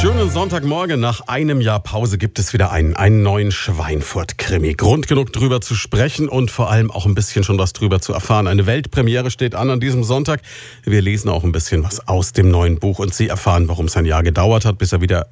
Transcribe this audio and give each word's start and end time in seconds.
Schönen 0.00 0.30
Sonntagmorgen. 0.30 0.98
Nach 0.98 1.28
einem 1.28 1.60
Jahr 1.60 1.78
Pause 1.78 2.16
gibt 2.16 2.38
es 2.38 2.54
wieder 2.54 2.70
einen, 2.70 2.96
einen 2.96 3.22
neuen 3.22 3.52
Schweinfurt-Krimi. 3.52 4.72
Grund 4.72 5.06
genug 5.08 5.30
drüber 5.30 5.60
zu 5.60 5.74
sprechen 5.74 6.26
und 6.26 6.50
vor 6.50 6.70
allem 6.70 6.90
auch 6.90 7.04
ein 7.04 7.14
bisschen 7.14 7.44
schon 7.44 7.58
was 7.58 7.74
drüber 7.74 8.00
zu 8.00 8.14
erfahren. 8.14 8.46
Eine 8.46 8.64
Weltpremiere 8.64 9.30
steht 9.30 9.54
an 9.54 9.68
an 9.68 9.78
diesem 9.78 10.02
Sonntag. 10.02 10.40
Wir 10.84 11.02
lesen 11.02 11.28
auch 11.28 11.44
ein 11.44 11.52
bisschen 11.52 11.84
was 11.84 12.08
aus 12.08 12.32
dem 12.32 12.50
neuen 12.50 12.78
Buch 12.78 12.98
und 12.98 13.12
Sie 13.12 13.28
erfahren, 13.28 13.68
warum 13.68 13.86
es 13.86 13.96
ein 13.98 14.06
Jahr 14.06 14.22
gedauert 14.22 14.64
hat, 14.64 14.78
bis 14.78 14.92
er 14.92 15.02
wieder 15.02 15.26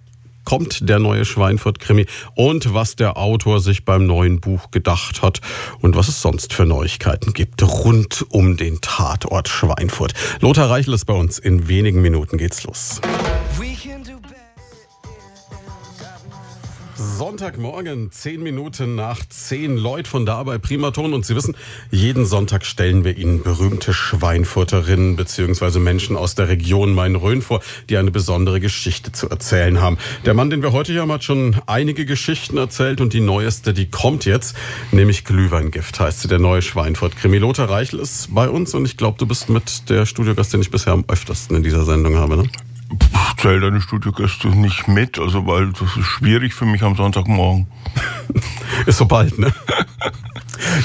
kommt, 0.45 0.87
der 0.87 0.99
neue 0.99 1.25
Schweinfurt-Krimi 1.25 2.05
und 2.35 2.75
was 2.75 2.95
der 2.95 3.17
Autor 3.17 3.61
sich 3.61 3.87
beim 3.87 4.05
neuen 4.07 4.39
Buch 4.39 4.71
gedacht 4.71 5.23
hat 5.23 5.41
und 5.81 5.97
was 5.97 6.09
es 6.09 6.21
sonst 6.21 6.53
für 6.53 6.67
Neuigkeiten 6.67 7.33
gibt 7.33 7.63
rund 7.63 8.27
um 8.29 8.59
den 8.59 8.83
Tatort 8.83 9.49
Schweinfurt. 9.49 10.13
Lothar 10.41 10.69
Reichel 10.69 10.93
ist 10.93 11.07
bei 11.07 11.15
uns. 11.15 11.39
In 11.39 11.69
wenigen 11.69 12.03
Minuten 12.03 12.37
geht's 12.37 12.65
los. 12.65 13.01
Sonntagmorgen, 16.99 18.11
zehn 18.11 18.43
Minuten 18.43 18.97
nach 18.97 19.21
zehn. 19.29 19.77
Leute 19.77 20.11
von 20.11 20.27
da 20.27 20.43
bei 20.43 20.59
Primaton. 20.59 21.15
Und 21.15 21.25
Sie 21.25 21.37
wissen, 21.37 21.57
jeden 21.93 22.27
Sonntag 22.27 22.67
stellen 22.67 23.05
wir 23.05 23.17
Ihnen 23.17 23.45
berühmte 23.45 23.95
Schweinfurterinnen 23.95 25.15
bzw. 25.15 25.79
Menschen 25.79 26.17
aus 26.17 26.35
der 26.35 26.49
Region 26.49 26.93
Main-Rhön 26.93 27.41
vor, 27.41 27.61
die 27.89 27.99
eine 27.99 28.11
besondere 28.11 28.59
Geschichte 28.59 29.13
zu 29.13 29.29
erzählen 29.29 29.81
haben. 29.81 29.97
Der 30.27 30.35
Mann, 30.35 30.51
den 30.51 30.61
wir 30.61 30.73
heute 30.73 30.91
hier 30.91 31.03
haben, 31.03 31.13
hat 31.13 31.23
schon 31.23 31.57
einige 31.67 32.05
Geschichten 32.05 32.57
erzählt 32.57 33.01
und 33.01 33.13
die 33.13 33.21
neueste, 33.21 33.73
die 33.73 33.89
kommt 33.89 34.25
jetzt, 34.25 34.57
nämlich 34.91 35.25
Glühweingift 35.25 36.01
heißt 36.01 36.23
sie, 36.23 36.29
der 36.29 36.41
neue 36.41 36.63
Schweinfurt-Krimi. 36.63 37.39
Lothar 37.39 37.71
Reichel 37.71 38.01
ist 38.01 38.35
bei 38.35 38.49
uns 38.49 38.75
und 38.75 38.85
ich 38.85 38.97
glaube, 38.97 39.19
du 39.19 39.27
bist 39.27 39.49
mit 39.49 39.89
der 39.89 40.05
Studiogast, 40.05 40.53
den 40.53 40.63
ich 40.63 40.73
bisher 40.73 40.95
am 40.95 41.05
öftersten 41.07 41.55
in 41.55 41.63
dieser 41.63 41.85
Sendung 41.85 42.17
habe, 42.17 42.37
ne? 42.37 42.51
Zähle 43.39 43.61
deine 43.61 43.81
Studiogäste 43.81 44.49
nicht 44.49 44.89
mit, 44.89 45.19
also 45.19 45.47
weil 45.47 45.73
das 45.73 45.97
ist 45.97 46.07
schwierig 46.07 46.55
für 46.55 46.67
mich 46.67 46.83
am 46.83 46.97
Sonntagmorgen. 46.97 47.67
ist 48.87 48.99
so 48.99 49.07
bald, 49.07 49.39
ne? 49.39 49.53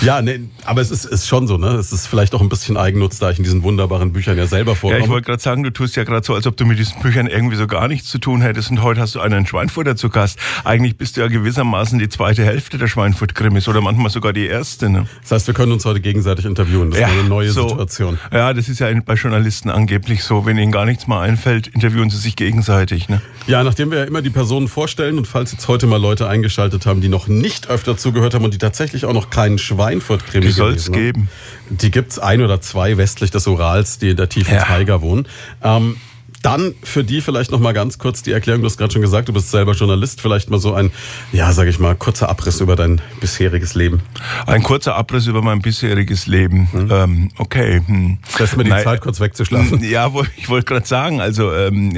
Ja, 0.02 0.22
nee, 0.22 0.40
aber 0.66 0.82
es 0.82 0.92
ist, 0.92 1.06
ist 1.06 1.28
schon 1.28 1.48
so, 1.48 1.58
ne? 1.58 1.70
Es 1.70 1.92
ist 1.92 2.08
vielleicht 2.08 2.36
auch 2.36 2.42
ein 2.42 2.50
bisschen 2.50 2.78
Eigennutz, 2.78 3.20
da 3.20 3.32
ich 3.32 3.38
in 3.38 3.44
diesen 3.44 3.64
wunderbaren 3.64 4.14
Büchern 4.14 4.38
ja 4.38 4.46
selber 4.46 4.76
vorkomme. 4.76 5.00
Ja, 5.00 5.06
ich 5.06 5.10
wollte 5.10 5.26
gerade 5.26 5.42
sagen, 5.42 5.64
du 5.64 5.72
tust 5.72 5.96
ja 5.96 6.04
gerade 6.04 6.26
so, 6.26 6.36
als 6.36 6.46
ob 6.46 6.58
du 6.58 6.66
mit 6.66 6.78
diesen 6.78 7.02
Büchern 7.02 7.28
irgendwie 7.28 7.56
so 7.56 7.66
gar 7.66 7.88
nichts 7.88 8.10
zu 8.10 8.20
tun 8.20 8.42
hättest 8.42 8.70
und 8.70 8.84
heute 8.84 9.02
hast 9.02 9.16
du 9.16 9.20
einen 9.20 9.46
Schweinfurter 9.46 9.96
zu 9.96 10.10
Gast. 10.10 10.38
Eigentlich 10.64 10.98
bist 10.98 11.18
du 11.18 11.22
ja 11.22 11.28
gewissermaßen 11.28 11.98
die 12.00 12.10
zweite 12.10 12.44
Hälfte 12.46 12.78
der 12.78 12.88
Schweinfurt-Krimis 12.88 13.68
oder 13.68 13.82
manchmal 13.82 14.12
sogar 14.12 14.32
die 14.34 14.46
erste, 14.46 14.90
ne? 14.90 15.08
Das 15.22 15.32
heißt, 15.32 15.48
wir 15.48 15.54
können 15.54 15.72
uns 15.72 15.86
heute 15.86 16.02
gegenseitig 16.02 16.46
interviewen. 16.46 16.92
Das 16.92 17.00
ja, 17.00 17.08
ist 17.08 17.14
eine 17.14 17.30
neue 17.30 17.52
so. 17.52 17.68
Situation. 17.68 18.20
Ja, 18.32 18.54
das 18.54 18.70
ist 18.70 18.80
ja 18.80 18.88
bei 19.02 19.16
Journalisten 19.16 19.70
angeblich 19.70 20.24
so. 20.24 20.46
Wenn 20.46 20.58
ihnen 20.58 20.72
gar 20.72 20.86
nichts 20.86 21.08
mehr 21.08 21.20
einfällt, 21.20 21.68
interviewen 21.68 21.93
sie 22.10 22.18
sich 22.18 22.36
gegenseitig, 22.36 23.10
ne? 23.10 23.22
Ja, 23.48 23.64
nachdem 23.64 23.92
wir 23.92 24.00
ja 24.00 24.04
immer 24.06 24.22
die 24.22 24.30
Personen 24.30 24.68
vorstellen 24.68 25.18
und 25.18 25.28
falls 25.28 25.52
jetzt 25.52 25.68
heute 25.68 25.88
mal 25.88 26.00
Leute 26.00 26.28
eingeschaltet 26.28 26.86
haben, 26.86 27.02
die 27.02 27.10
noch 27.10 27.28
nicht 27.28 27.70
öfter 27.70 27.98
zugehört 27.98 28.34
haben 28.34 28.46
und 28.46 28.54
die 28.54 28.58
tatsächlich 28.58 29.06
auch 29.06 29.14
noch 29.14 29.30
keinen 29.30 29.58
Schweinfurt-Krimi 29.58 30.46
Die 30.46 30.52
soll 30.52 30.74
es 30.74 30.92
geben. 30.92 31.30
Die 31.70 31.92
gibt's 31.92 32.20
ein 32.20 32.42
oder 32.42 32.62
zwei 32.62 32.98
westlich 32.98 33.32
des 33.32 33.48
Urals, 33.48 34.00
die 34.00 34.12
in 34.12 34.18
der 34.18 34.30
tiefen 34.30 34.54
ja. 34.54 34.64
Taiga 34.64 35.02
wohnen. 35.02 35.28
Ähm, 35.64 35.98
dann 36.44 36.76
für 36.84 37.04
die 37.04 37.22
vielleicht 37.22 37.52
noch 37.52 37.60
mal 37.60 37.74
ganz 37.74 37.98
kurz 37.98 38.22
die 38.22 38.34
Erklärung. 38.34 38.62
Du 38.62 38.68
hast 38.68 38.78
gerade 38.78 38.92
schon 38.92 39.02
gesagt, 39.02 39.30
du 39.30 39.34
bist 39.34 39.50
selber 39.50 39.72
Journalist. 39.72 40.22
Vielleicht 40.22 40.50
mal 40.50 40.60
so 40.60 40.74
ein, 40.74 40.92
ja, 41.32 41.52
sage 41.54 41.70
ich 41.70 41.80
mal, 41.80 41.96
kurzer 41.96 42.30
Abriss 42.30 42.60
über 42.60 42.76
dein 42.76 43.02
bisheriges 43.22 43.74
Leben. 43.74 44.02
Ein 44.46 44.62
kurzer 44.62 44.96
Abriss 44.96 45.26
über 45.26 45.42
mein 45.42 45.62
bisheriges 45.62 46.28
Leben. 46.28 46.68
Hm. 46.72 46.90
Ähm, 46.92 47.32
okay. 47.38 47.82
Hm. 47.86 48.18
Lässt 48.38 48.58
mir 48.58 48.66
die 48.66 48.70
Nein, 48.70 48.84
Zeit 48.84 49.02
kurz 49.02 49.20
wegzuschlafen. 49.20 49.82
Ja, 49.84 50.12
ich 50.36 50.50
wollte 50.50 50.66
gerade 50.66 50.86
sagen, 50.86 51.22
also 51.22 51.54
ähm, 51.54 51.98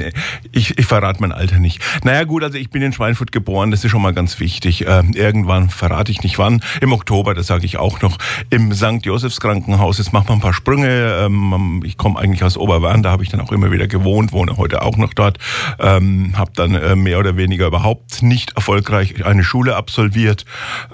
ich, 0.52 0.78
ich 0.78 0.86
verrate 0.86 1.20
mein 1.20 1.32
Alter 1.32 1.58
nicht. 1.58 1.80
Naja 2.04 2.24
gut, 2.24 2.44
also 2.44 2.56
ich 2.56 2.70
bin 2.70 2.82
in 2.82 2.92
Schweinfurt 2.92 3.32
geboren, 3.32 3.72
das 3.72 3.84
ist 3.84 3.90
schon 3.90 4.02
mal 4.02 4.14
ganz 4.14 4.38
wichtig. 4.38 4.84
Ähm, 4.86 5.12
irgendwann 5.14 5.70
verrate 5.70 6.12
ich 6.12 6.22
nicht 6.22 6.38
wann. 6.38 6.62
Im 6.80 6.92
Oktober, 6.92 7.34
das 7.34 7.48
sage 7.48 7.66
ich 7.66 7.78
auch 7.78 8.00
noch, 8.00 8.18
im 8.50 8.72
St. 8.72 9.04
Josefs 9.04 9.40
Krankenhaus. 9.40 9.98
Jetzt 9.98 10.12
macht 10.12 10.28
man 10.28 10.38
ein 10.38 10.42
paar 10.42 10.54
Sprünge. 10.54 11.18
Ähm, 11.24 11.82
ich 11.84 11.96
komme 11.96 12.18
eigentlich 12.18 12.44
aus 12.44 12.56
Oberwern, 12.56 13.02
da 13.02 13.10
habe 13.10 13.24
ich 13.24 13.28
dann 13.28 13.40
auch 13.40 13.50
immer 13.50 13.72
wieder 13.72 13.88
gewohnt 13.88 14.32
wohne 14.36 14.58
heute 14.58 14.82
auch 14.82 14.98
noch 14.98 15.14
dort, 15.14 15.38
ähm, 15.80 16.34
habe 16.36 16.52
dann 16.54 16.74
äh, 16.74 16.94
mehr 16.94 17.18
oder 17.18 17.38
weniger 17.38 17.66
überhaupt 17.66 18.22
nicht 18.22 18.52
erfolgreich 18.54 19.24
eine 19.24 19.42
Schule 19.42 19.76
absolviert 19.76 20.44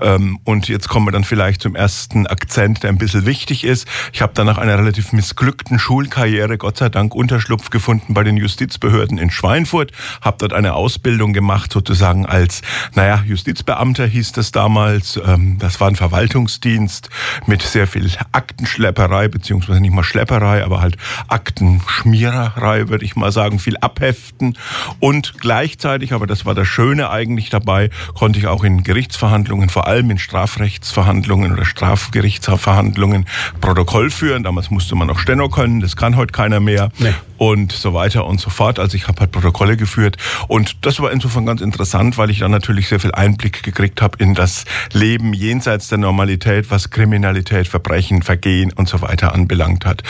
ähm, 0.00 0.38
und 0.44 0.68
jetzt 0.68 0.88
kommen 0.88 1.06
wir 1.06 1.12
dann 1.12 1.24
vielleicht 1.24 1.60
zum 1.60 1.74
ersten 1.74 2.28
Akzent, 2.28 2.84
der 2.84 2.90
ein 2.90 2.98
bisschen 2.98 3.26
wichtig 3.26 3.64
ist. 3.64 3.88
Ich 4.12 4.22
habe 4.22 4.32
dann 4.34 4.46
nach 4.46 4.58
einer 4.58 4.78
relativ 4.78 5.12
missglückten 5.12 5.80
Schulkarriere 5.80 6.56
Gott 6.56 6.78
sei 6.78 6.88
Dank 6.88 7.16
Unterschlupf 7.16 7.70
gefunden 7.70 8.14
bei 8.14 8.22
den 8.22 8.36
Justizbehörden 8.36 9.18
in 9.18 9.30
Schweinfurt, 9.30 9.90
habe 10.20 10.36
dort 10.38 10.52
eine 10.52 10.74
Ausbildung 10.74 11.32
gemacht 11.32 11.72
sozusagen 11.72 12.26
als, 12.26 12.62
naja, 12.94 13.24
Justizbeamter 13.26 14.06
hieß 14.06 14.32
das 14.32 14.52
damals. 14.52 15.20
Ähm, 15.26 15.58
das 15.58 15.80
war 15.80 15.88
ein 15.88 15.96
Verwaltungsdienst 15.96 17.10
mit 17.46 17.62
sehr 17.62 17.88
viel 17.88 18.08
Aktenschlepperei, 18.30 19.26
beziehungsweise 19.26 19.80
nicht 19.80 19.92
mal 19.92 20.04
Schlepperei, 20.04 20.64
aber 20.64 20.80
halt 20.80 20.96
Aktenschmiererei, 21.28 22.88
würde 22.88 23.04
ich 23.04 23.16
mal 23.16 23.31
sagen, 23.32 23.58
viel 23.58 23.76
abheften. 23.78 24.56
Und 25.00 25.34
gleichzeitig, 25.38 26.12
aber 26.12 26.26
das 26.26 26.44
war 26.46 26.54
das 26.54 26.68
Schöne 26.68 27.10
eigentlich 27.10 27.50
dabei, 27.50 27.90
konnte 28.14 28.38
ich 28.38 28.46
auch 28.46 28.64
in 28.64 28.82
Gerichtsverhandlungen, 28.82 29.68
vor 29.68 29.86
allem 29.86 30.10
in 30.10 30.18
Strafrechtsverhandlungen 30.18 31.52
oder 31.52 31.64
Strafgerichtsverhandlungen 31.64 33.26
Protokoll 33.60 34.10
führen. 34.10 34.42
Damals 34.42 34.70
musste 34.70 34.94
man 34.94 35.08
noch 35.08 35.18
Steno 35.18 35.48
können, 35.48 35.80
das 35.80 35.96
kann 35.96 36.16
heute 36.16 36.32
keiner 36.32 36.60
mehr. 36.60 36.90
Nee. 36.98 37.14
Und 37.38 37.72
so 37.72 37.92
weiter 37.92 38.24
und 38.24 38.40
so 38.40 38.50
fort. 38.50 38.78
Also 38.78 38.96
ich 38.96 39.08
habe 39.08 39.20
halt 39.20 39.32
Protokolle 39.32 39.76
geführt. 39.76 40.16
Und 40.46 40.86
das 40.86 41.00
war 41.00 41.10
insofern 41.10 41.44
ganz 41.44 41.60
interessant, 41.60 42.16
weil 42.16 42.30
ich 42.30 42.38
dann 42.38 42.52
natürlich 42.52 42.88
sehr 42.88 43.00
viel 43.00 43.12
Einblick 43.12 43.64
gekriegt 43.64 44.00
habe 44.00 44.18
in 44.22 44.34
das 44.34 44.64
Leben 44.92 45.32
jenseits 45.34 45.88
der 45.88 45.98
Normalität, 45.98 46.70
was 46.70 46.90
Kriminalität, 46.90 47.66
Verbrechen, 47.66 48.22
Vergehen 48.22 48.72
und 48.72 48.88
so 48.88 49.00
weiter 49.00 49.34
anbelangt 49.34 49.84
hat. 49.84 50.02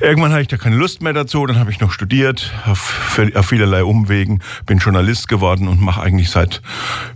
Irgendwann 0.00 0.30
hatte 0.32 0.42
ich 0.42 0.48
da 0.48 0.58
keine 0.58 0.76
Lust 0.76 1.00
mehr 1.00 1.14
dazu, 1.14 1.46
dann 1.46 1.58
habe 1.58 1.70
ich 1.70 1.80
noch 1.80 1.90
studiert, 1.90 2.45
auf, 2.66 2.78
vielerlei 3.46 3.82
Umwegen, 3.82 4.40
bin 4.66 4.78
Journalist 4.78 5.28
geworden 5.28 5.68
und 5.68 5.80
mache 5.80 6.02
eigentlich 6.02 6.30
seit 6.30 6.60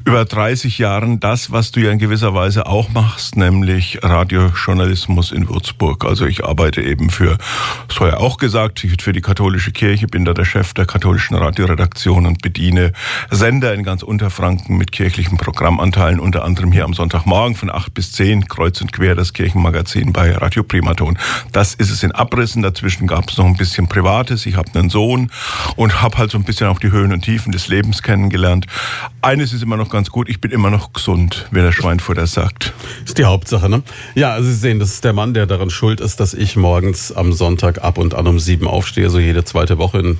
über 0.04 0.24
30 0.24 0.78
Jahren 0.78 1.20
das, 1.20 1.52
was 1.52 1.70
du 1.70 1.80
ja 1.80 1.90
in 1.90 1.98
gewisser 1.98 2.34
Weise 2.34 2.66
auch 2.66 2.88
machst, 2.90 3.36
nämlich 3.36 3.98
Radiojournalismus 4.02 5.32
in 5.32 5.48
Würzburg. 5.48 6.04
Also 6.04 6.26
ich 6.26 6.44
arbeite 6.44 6.82
eben 6.82 7.10
für, 7.10 7.36
das 7.88 8.00
war 8.00 8.08
ja 8.08 8.16
auch 8.16 8.38
gesagt, 8.38 8.86
für 9.00 9.12
die 9.12 9.20
katholische 9.20 9.72
Kirche, 9.72 10.06
bin 10.06 10.24
da 10.24 10.32
der 10.32 10.44
Chef 10.44 10.72
der 10.72 10.86
katholischen 10.86 11.36
Radioredaktion 11.36 12.26
und 12.26 12.40
bediene 12.42 12.92
Sender 13.30 13.74
in 13.74 13.84
ganz 13.84 14.02
Unterfranken 14.02 14.78
mit 14.78 14.92
kirchlichen 14.92 15.36
Programmanteilen, 15.36 16.20
unter 16.20 16.44
anderem 16.44 16.72
hier 16.72 16.84
am 16.84 16.94
Sonntagmorgen 16.94 17.56
von 17.56 17.70
8 17.70 17.92
bis 17.92 18.12
10, 18.12 18.48
kreuz 18.48 18.80
und 18.80 18.92
quer 18.92 19.14
das 19.14 19.32
Kirchenmagazin 19.34 20.12
bei 20.12 20.32
Radio 20.32 20.62
Primaton. 20.62 21.18
Das 21.52 21.74
ist 21.74 21.90
es 21.90 22.02
in 22.02 22.12
Abrissen 22.12 22.62
Dazwischen 22.62 23.06
gab 23.06 23.28
es 23.28 23.36
noch 23.36 23.46
ein 23.46 23.56
bisschen 23.56 23.88
Privates. 23.88 24.46
Ich 24.46 24.56
habe 24.56 24.70
einen 24.78 24.90
Sohn 24.90 25.19
und 25.76 26.00
habe 26.00 26.16
halt 26.18 26.30
so 26.30 26.38
ein 26.38 26.44
bisschen 26.44 26.68
auch 26.68 26.78
die 26.78 26.92
Höhen 26.92 27.12
und 27.12 27.22
Tiefen 27.22 27.52
des 27.52 27.68
Lebens 27.68 28.02
kennengelernt. 28.02 28.66
Eines 29.20 29.52
ist 29.52 29.62
immer 29.62 29.76
noch 29.76 29.90
ganz 29.90 30.10
gut, 30.10 30.28
ich 30.28 30.40
bin 30.40 30.50
immer 30.52 30.70
noch 30.70 30.92
gesund, 30.92 31.48
wie 31.50 31.60
der 31.60 31.72
Schweinfurter 31.72 32.26
sagt. 32.26 32.72
Ist 33.04 33.18
die 33.18 33.24
Hauptsache, 33.24 33.68
ne? 33.68 33.82
Ja, 34.14 34.32
also 34.32 34.48
Sie 34.48 34.54
sehen, 34.54 34.78
das 34.78 34.92
ist 34.92 35.04
der 35.04 35.12
Mann, 35.12 35.34
der 35.34 35.46
daran 35.46 35.70
schuld 35.70 36.00
ist, 36.00 36.20
dass 36.20 36.32
ich 36.32 36.56
morgens 36.56 37.12
am 37.12 37.32
Sonntag 37.32 37.82
ab 37.82 37.98
und 37.98 38.14
an 38.14 38.26
um 38.26 38.38
sieben 38.38 38.66
aufstehe, 38.66 39.10
so 39.10 39.18
jede 39.18 39.44
zweite 39.44 39.78
Woche 39.78 39.98
in 39.98 40.18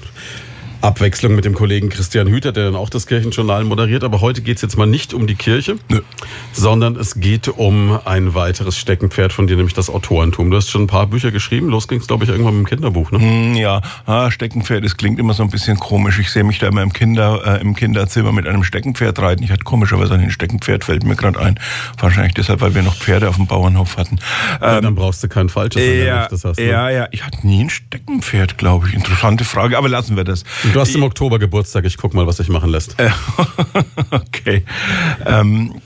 Abwechslung 0.80 1.34
mit 1.34 1.44
dem 1.44 1.54
Kollegen 1.54 1.88
Christian 1.88 2.28
Hüter, 2.28 2.52
der 2.52 2.64
dann 2.64 2.76
auch 2.76 2.88
das 2.88 3.06
Kirchenjournal 3.06 3.64
moderiert. 3.64 4.04
Aber 4.04 4.20
heute 4.20 4.40
geht 4.40 4.56
es 4.56 4.62
jetzt 4.62 4.78
mal 4.78 4.86
nicht 4.86 5.12
um 5.14 5.26
die 5.26 5.34
Kirche, 5.34 5.76
Nö. 5.88 6.00
sondern 6.52 6.96
es 6.96 7.20
geht 7.20 7.48
um 7.48 7.98
ein 8.04 8.34
weiteres 8.34 8.76
Steckenpferd 8.76 9.32
von 9.32 9.46
dir, 9.46 9.56
nämlich 9.56 9.74
das 9.74 9.90
Autorentum. 9.90 10.50
Du 10.50 10.56
hast 10.56 10.70
schon 10.70 10.82
ein 10.82 10.86
paar 10.86 11.06
Bücher 11.06 11.30
geschrieben. 11.30 11.68
Los 11.68 11.88
ging 11.88 12.00
es, 12.00 12.06
glaube 12.06 12.24
ich, 12.24 12.30
irgendwann 12.30 12.58
mit 12.58 12.66
dem 12.66 12.68
Kinderbuch. 12.70 13.10
Ne? 13.10 13.20
Hm, 13.20 13.54
ja, 13.54 13.82
ah, 14.06 14.30
Steckenpferd, 14.30 14.84
das 14.84 14.96
klingt 14.96 15.18
immer 15.18 15.34
so 15.34 15.42
ein 15.42 15.50
bisschen 15.50 15.78
komisch. 15.78 16.18
Ich 16.18 16.30
sehe 16.30 16.44
mich 16.44 16.58
da 16.58 16.68
immer 16.68 16.82
im, 16.82 16.92
Kinder, 16.92 17.42
äh, 17.44 17.60
im 17.60 17.74
Kinderzimmer 17.74 18.32
mit 18.32 18.46
einem 18.46 18.64
Steckenpferd 18.64 19.18
reiten. 19.18 19.42
Ich 19.42 19.50
hatte 19.50 19.64
komischerweise 19.64 20.14
ein 20.14 20.30
Steckenpferd, 20.30 20.84
fällt 20.84 21.04
mir 21.04 21.16
gerade 21.16 21.38
ein. 21.38 21.58
Wahrscheinlich 21.98 22.34
deshalb, 22.34 22.60
weil 22.60 22.74
wir 22.74 22.82
noch 22.82 22.96
Pferde 22.96 23.28
auf 23.28 23.36
dem 23.36 23.46
Bauernhof 23.46 23.96
hatten. 23.96 24.18
Ja, 24.60 24.78
ähm, 24.78 24.84
dann 24.84 24.94
brauchst 24.94 25.22
du 25.22 25.28
kein 25.28 25.48
falsches, 25.48 25.82
wenn 25.82 26.06
ja, 26.06 26.24
du 26.24 26.30
das 26.30 26.44
hast. 26.44 26.58
Ne? 26.58 26.66
Ja, 26.66 26.90
ja, 26.90 27.08
ich 27.10 27.24
hatte 27.24 27.46
nie 27.46 27.64
ein 27.64 27.70
Steckenpferd, 27.70 28.58
glaube 28.58 28.88
ich. 28.88 28.94
Interessante 28.94 29.44
Frage, 29.44 29.76
aber 29.76 29.88
lassen 29.88 30.16
wir 30.16 30.24
das. 30.24 30.44
Du 30.72 30.80
hast 30.80 30.94
im 30.94 31.02
Oktober 31.02 31.38
Geburtstag. 31.38 31.84
Ich 31.84 31.96
guck 31.96 32.14
mal, 32.14 32.26
was 32.26 32.36
sich 32.36 32.48
machen 32.48 32.70
lässt. 32.70 32.96
okay. 34.10 34.64
Ähm, 35.26 35.80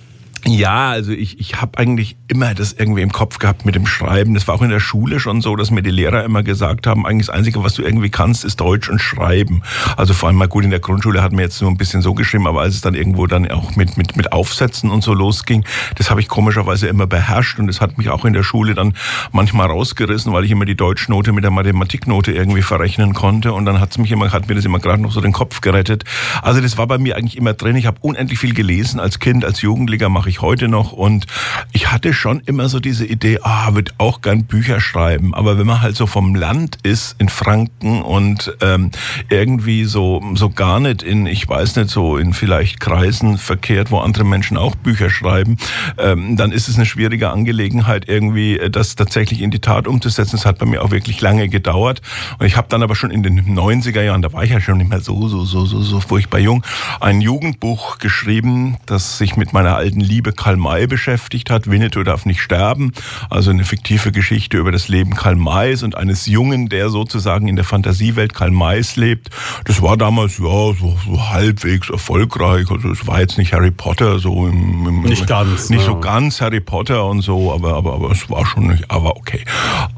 Ja, 0.46 0.90
also 0.90 1.12
ich, 1.12 1.40
ich 1.40 1.62
habe 1.62 1.78
eigentlich 1.78 2.16
immer 2.28 2.52
das 2.52 2.74
irgendwie 2.74 3.00
im 3.00 3.12
Kopf 3.12 3.38
gehabt 3.38 3.64
mit 3.64 3.74
dem 3.74 3.86
Schreiben. 3.86 4.34
Das 4.34 4.46
war 4.46 4.54
auch 4.54 4.62
in 4.62 4.68
der 4.68 4.80
Schule 4.80 5.18
schon 5.18 5.40
so, 5.40 5.56
dass 5.56 5.70
mir 5.70 5.82
die 5.82 5.90
Lehrer 5.90 6.22
immer 6.22 6.42
gesagt 6.42 6.86
haben, 6.86 7.06
eigentlich 7.06 7.28
das 7.28 7.34
Einzige, 7.34 7.64
was 7.64 7.72
du 7.74 7.82
irgendwie 7.82 8.10
kannst, 8.10 8.44
ist 8.44 8.60
Deutsch 8.60 8.90
und 8.90 9.00
Schreiben. 9.00 9.62
Also 9.96 10.12
vor 10.12 10.28
allem 10.28 10.36
mal 10.36 10.46
gut, 10.48 10.64
in 10.64 10.70
der 10.70 10.80
Grundschule 10.80 11.22
hat 11.22 11.32
mir 11.32 11.42
jetzt 11.42 11.62
nur 11.62 11.70
ein 11.70 11.78
bisschen 11.78 12.02
so 12.02 12.12
geschrieben, 12.12 12.46
aber 12.46 12.60
als 12.60 12.74
es 12.74 12.82
dann 12.82 12.94
irgendwo 12.94 13.26
dann 13.26 13.50
auch 13.50 13.74
mit, 13.76 13.96
mit, 13.96 14.16
mit 14.16 14.32
Aufsätzen 14.32 14.90
und 14.90 15.02
so 15.02 15.14
losging, 15.14 15.64
das 15.94 16.10
habe 16.10 16.20
ich 16.20 16.28
komischerweise 16.28 16.88
immer 16.88 17.06
beherrscht 17.06 17.58
und 17.58 17.66
das 17.66 17.80
hat 17.80 17.96
mich 17.96 18.10
auch 18.10 18.26
in 18.26 18.34
der 18.34 18.42
Schule 18.42 18.74
dann 18.74 18.92
manchmal 19.32 19.68
rausgerissen, 19.68 20.30
weil 20.34 20.44
ich 20.44 20.50
immer 20.50 20.66
die 20.66 20.76
Deutschnote 20.76 21.32
mit 21.32 21.44
der 21.44 21.52
Mathematiknote 21.52 22.32
irgendwie 22.32 22.62
verrechnen 22.62 23.14
konnte 23.14 23.54
und 23.54 23.64
dann 23.64 23.80
hat's 23.80 23.96
mich 23.96 24.12
immer, 24.12 24.30
hat 24.30 24.46
mir 24.46 24.56
das 24.56 24.66
immer 24.66 24.78
gerade 24.78 25.00
noch 25.00 25.12
so 25.12 25.22
den 25.22 25.32
Kopf 25.32 25.62
gerettet. 25.62 26.04
Also 26.42 26.60
das 26.60 26.76
war 26.76 26.86
bei 26.86 26.98
mir 26.98 27.16
eigentlich 27.16 27.38
immer 27.38 27.54
drin. 27.54 27.76
Ich 27.76 27.86
habe 27.86 27.96
unendlich 28.02 28.38
viel 28.38 28.52
gelesen 28.52 29.00
als 29.00 29.18
Kind, 29.18 29.42
als 29.46 29.62
Jugendlicher 29.62 30.10
mache 30.10 30.28
ich 30.28 30.33
ich 30.34 30.40
heute 30.40 30.68
noch. 30.68 30.92
Und 30.92 31.26
ich 31.72 31.92
hatte 31.92 32.12
schon 32.12 32.40
immer 32.40 32.68
so 32.68 32.80
diese 32.80 33.06
Idee, 33.06 33.38
ah, 33.42 33.74
würde 33.74 33.92
auch 33.98 34.20
gern 34.20 34.44
Bücher 34.44 34.80
schreiben. 34.80 35.32
Aber 35.32 35.58
wenn 35.58 35.66
man 35.66 35.80
halt 35.80 35.96
so 35.96 36.06
vom 36.06 36.34
Land 36.34 36.78
ist 36.82 37.14
in 37.18 37.28
Franken 37.28 38.02
und 38.02 38.56
ähm, 38.60 38.90
irgendwie 39.28 39.84
so, 39.84 40.22
so 40.34 40.50
gar 40.50 40.80
nicht 40.80 41.02
in, 41.02 41.26
ich 41.26 41.48
weiß 41.48 41.76
nicht, 41.76 41.90
so 41.90 42.16
in 42.16 42.32
vielleicht 42.32 42.80
Kreisen 42.80 43.38
verkehrt, 43.38 43.92
wo 43.92 43.98
andere 43.98 44.24
Menschen 44.24 44.56
auch 44.56 44.74
Bücher 44.74 45.08
schreiben, 45.08 45.56
ähm, 45.98 46.36
dann 46.36 46.50
ist 46.50 46.68
es 46.68 46.76
eine 46.76 46.86
schwierige 46.86 47.30
Angelegenheit, 47.30 48.08
irgendwie 48.08 48.58
äh, 48.58 48.70
das 48.70 48.96
tatsächlich 48.96 49.40
in 49.40 49.52
die 49.52 49.60
Tat 49.60 49.86
umzusetzen. 49.86 50.36
Es 50.36 50.46
hat 50.46 50.58
bei 50.58 50.66
mir 50.66 50.82
auch 50.82 50.90
wirklich 50.90 51.20
lange 51.20 51.48
gedauert. 51.48 52.02
Und 52.40 52.46
ich 52.46 52.56
habe 52.56 52.66
dann 52.68 52.82
aber 52.82 52.96
schon 52.96 53.12
in 53.12 53.22
den 53.22 53.40
90er 53.56 54.02
Jahren, 54.02 54.22
da 54.22 54.32
war 54.32 54.42
ich 54.42 54.50
ja 54.50 54.60
schon 54.60 54.78
nicht 54.78 54.90
mehr 54.90 55.00
so, 55.00 55.28
so, 55.28 55.44
so, 55.44 55.64
so, 55.64 55.80
so 55.80 56.00
furchtbar 56.00 56.40
jung, 56.40 56.64
ein 57.00 57.20
Jugendbuch 57.20 57.98
geschrieben, 57.98 58.78
das 58.86 59.18
sich 59.18 59.36
mit 59.36 59.52
meiner 59.52 59.76
alten 59.76 60.00
Liebe 60.00 60.23
Liebe 60.24 60.36
Karl 60.36 60.56
May 60.56 60.86
beschäftigt 60.86 61.50
hat. 61.50 61.70
Winnetou 61.70 62.02
darf 62.02 62.24
nicht 62.24 62.40
sterben. 62.40 62.92
Also 63.28 63.50
eine 63.50 63.62
fiktive 63.62 64.10
Geschichte 64.10 64.56
über 64.56 64.72
das 64.72 64.88
Leben 64.88 65.14
Karl 65.14 65.36
Mays 65.36 65.82
und 65.82 65.98
eines 65.98 66.24
Jungen, 66.24 66.70
der 66.70 66.88
sozusagen 66.88 67.46
in 67.46 67.56
der 67.56 67.64
Fantasiewelt 67.66 68.32
Karl 68.32 68.50
Mays 68.50 68.96
lebt. 68.96 69.28
Das 69.66 69.82
war 69.82 69.98
damals 69.98 70.38
ja 70.38 70.44
so, 70.44 70.96
so 71.04 71.28
halbwegs 71.28 71.90
erfolgreich. 71.90 72.70
Also 72.70 72.88
es 72.88 73.06
war 73.06 73.20
jetzt 73.20 73.36
nicht 73.36 73.52
Harry 73.52 73.70
Potter 73.70 74.18
so 74.18 74.46
im, 74.46 74.86
im 74.86 75.02
nicht 75.02 75.26
ganz 75.26 75.68
nicht 75.68 75.80
ja. 75.80 75.88
so 75.88 76.00
ganz 76.00 76.40
Harry 76.40 76.60
Potter 76.60 77.04
und 77.04 77.20
so, 77.20 77.52
aber 77.52 77.74
aber 77.74 77.92
aber 77.92 78.10
es 78.10 78.30
war 78.30 78.46
schon 78.46 78.68
nicht, 78.68 78.90
aber 78.90 79.18
okay. 79.18 79.44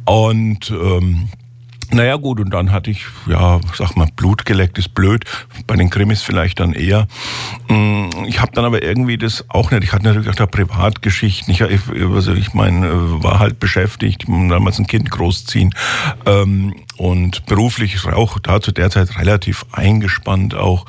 Und 0.06 0.72
ähm, 0.72 1.28
naja 1.92 2.16
gut, 2.16 2.40
und 2.40 2.50
dann 2.50 2.72
hatte 2.72 2.90
ich, 2.90 3.04
ja, 3.26 3.60
sag 3.74 3.96
mal, 3.96 4.08
Blut 4.16 4.44
geleckt 4.44 4.78
ist 4.78 4.94
blöd, 4.94 5.24
bei 5.66 5.76
den 5.76 5.90
Krimis 5.90 6.22
vielleicht 6.22 6.60
dann 6.60 6.72
eher. 6.72 7.06
Mm, 7.68 8.08
ich 8.26 8.40
habe 8.40 8.52
dann 8.52 8.64
aber 8.64 8.82
irgendwie 8.82 9.18
das 9.18 9.44
auch 9.48 9.70
nicht, 9.70 9.84
ich 9.84 9.92
hatte 9.92 10.04
natürlich 10.04 10.28
auch 10.28 10.34
da 10.34 10.46
Privatgeschichten, 10.46 11.52
ich, 11.52 11.62
also 11.62 12.32
ich 12.34 12.54
meine, 12.54 12.86
äh, 12.86 13.22
war 13.22 13.38
halt 13.38 13.60
beschäftigt, 13.60 14.24
damals 14.28 14.78
ein 14.78 14.86
Kind 14.86 15.10
großziehen. 15.10 15.74
Ähm, 16.24 16.74
und 16.96 17.46
beruflich 17.46 18.04
auch 18.06 18.38
da 18.38 18.60
zu 18.60 18.72
der 18.72 18.90
Zeit 18.90 19.18
relativ 19.18 19.64
eingespannt 19.72 20.54
auch. 20.54 20.86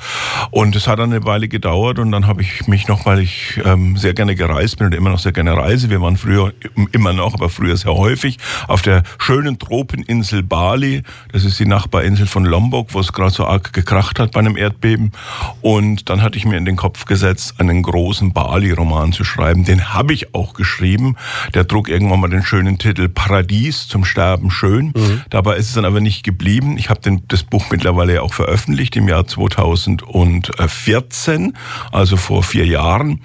Und 0.50 0.76
es 0.76 0.86
hat 0.86 0.98
dann 0.98 1.12
eine 1.12 1.24
Weile 1.24 1.48
gedauert 1.48 1.98
und 1.98 2.12
dann 2.12 2.26
habe 2.26 2.42
ich 2.42 2.66
mich 2.66 2.88
noch, 2.88 3.06
weil 3.06 3.20
ich 3.20 3.60
ähm, 3.64 3.96
sehr 3.96 4.14
gerne 4.14 4.34
gereist 4.34 4.78
bin 4.78 4.86
und 4.86 4.94
immer 4.94 5.10
noch 5.10 5.18
sehr 5.18 5.32
gerne 5.32 5.56
reise, 5.56 5.90
wir 5.90 6.00
waren 6.00 6.16
früher, 6.16 6.52
immer 6.92 7.12
noch, 7.12 7.34
aber 7.34 7.48
früher 7.48 7.76
sehr 7.76 7.94
häufig, 7.94 8.38
auf 8.66 8.82
der 8.82 9.02
schönen 9.18 9.58
Tropeninsel 9.58 10.42
Bali, 10.42 10.78
Bali. 10.78 11.02
Das 11.32 11.44
ist 11.44 11.58
die 11.58 11.66
Nachbarinsel 11.66 12.26
von 12.26 12.44
Lombok, 12.44 12.94
wo 12.94 13.00
es 13.00 13.12
gerade 13.12 13.30
so 13.30 13.46
arg 13.46 13.72
gekracht 13.72 14.18
hat 14.18 14.32
bei 14.32 14.40
einem 14.40 14.56
Erdbeben. 14.56 15.12
Und 15.60 16.08
dann 16.08 16.22
hatte 16.22 16.38
ich 16.38 16.44
mir 16.44 16.56
in 16.56 16.64
den 16.64 16.76
Kopf 16.76 17.04
gesetzt, 17.04 17.54
einen 17.58 17.82
großen 17.82 18.32
Bali-Roman 18.32 19.12
zu 19.12 19.24
schreiben. 19.24 19.64
Den 19.64 19.92
habe 19.92 20.12
ich 20.12 20.34
auch 20.34 20.54
geschrieben. 20.54 21.16
Der 21.54 21.66
trug 21.66 21.88
irgendwann 21.88 22.20
mal 22.20 22.28
den 22.28 22.42
schönen 22.42 22.78
Titel 22.78 23.08
Paradies 23.08 23.88
zum 23.88 24.04
Sterben 24.04 24.50
schön. 24.50 24.92
Mhm. 24.94 25.22
Dabei 25.30 25.56
ist 25.56 25.68
es 25.68 25.74
dann 25.74 25.84
aber 25.84 25.97
nicht 26.00 26.24
geblieben. 26.24 26.78
Ich 26.78 26.90
habe 26.90 27.20
das 27.28 27.42
Buch 27.42 27.66
mittlerweile 27.70 28.22
auch 28.22 28.34
veröffentlicht 28.34 28.96
im 28.96 29.08
Jahr 29.08 29.26
2014, 29.26 31.56
also 31.92 32.16
vor 32.16 32.42
vier 32.42 32.66
Jahren 32.66 33.20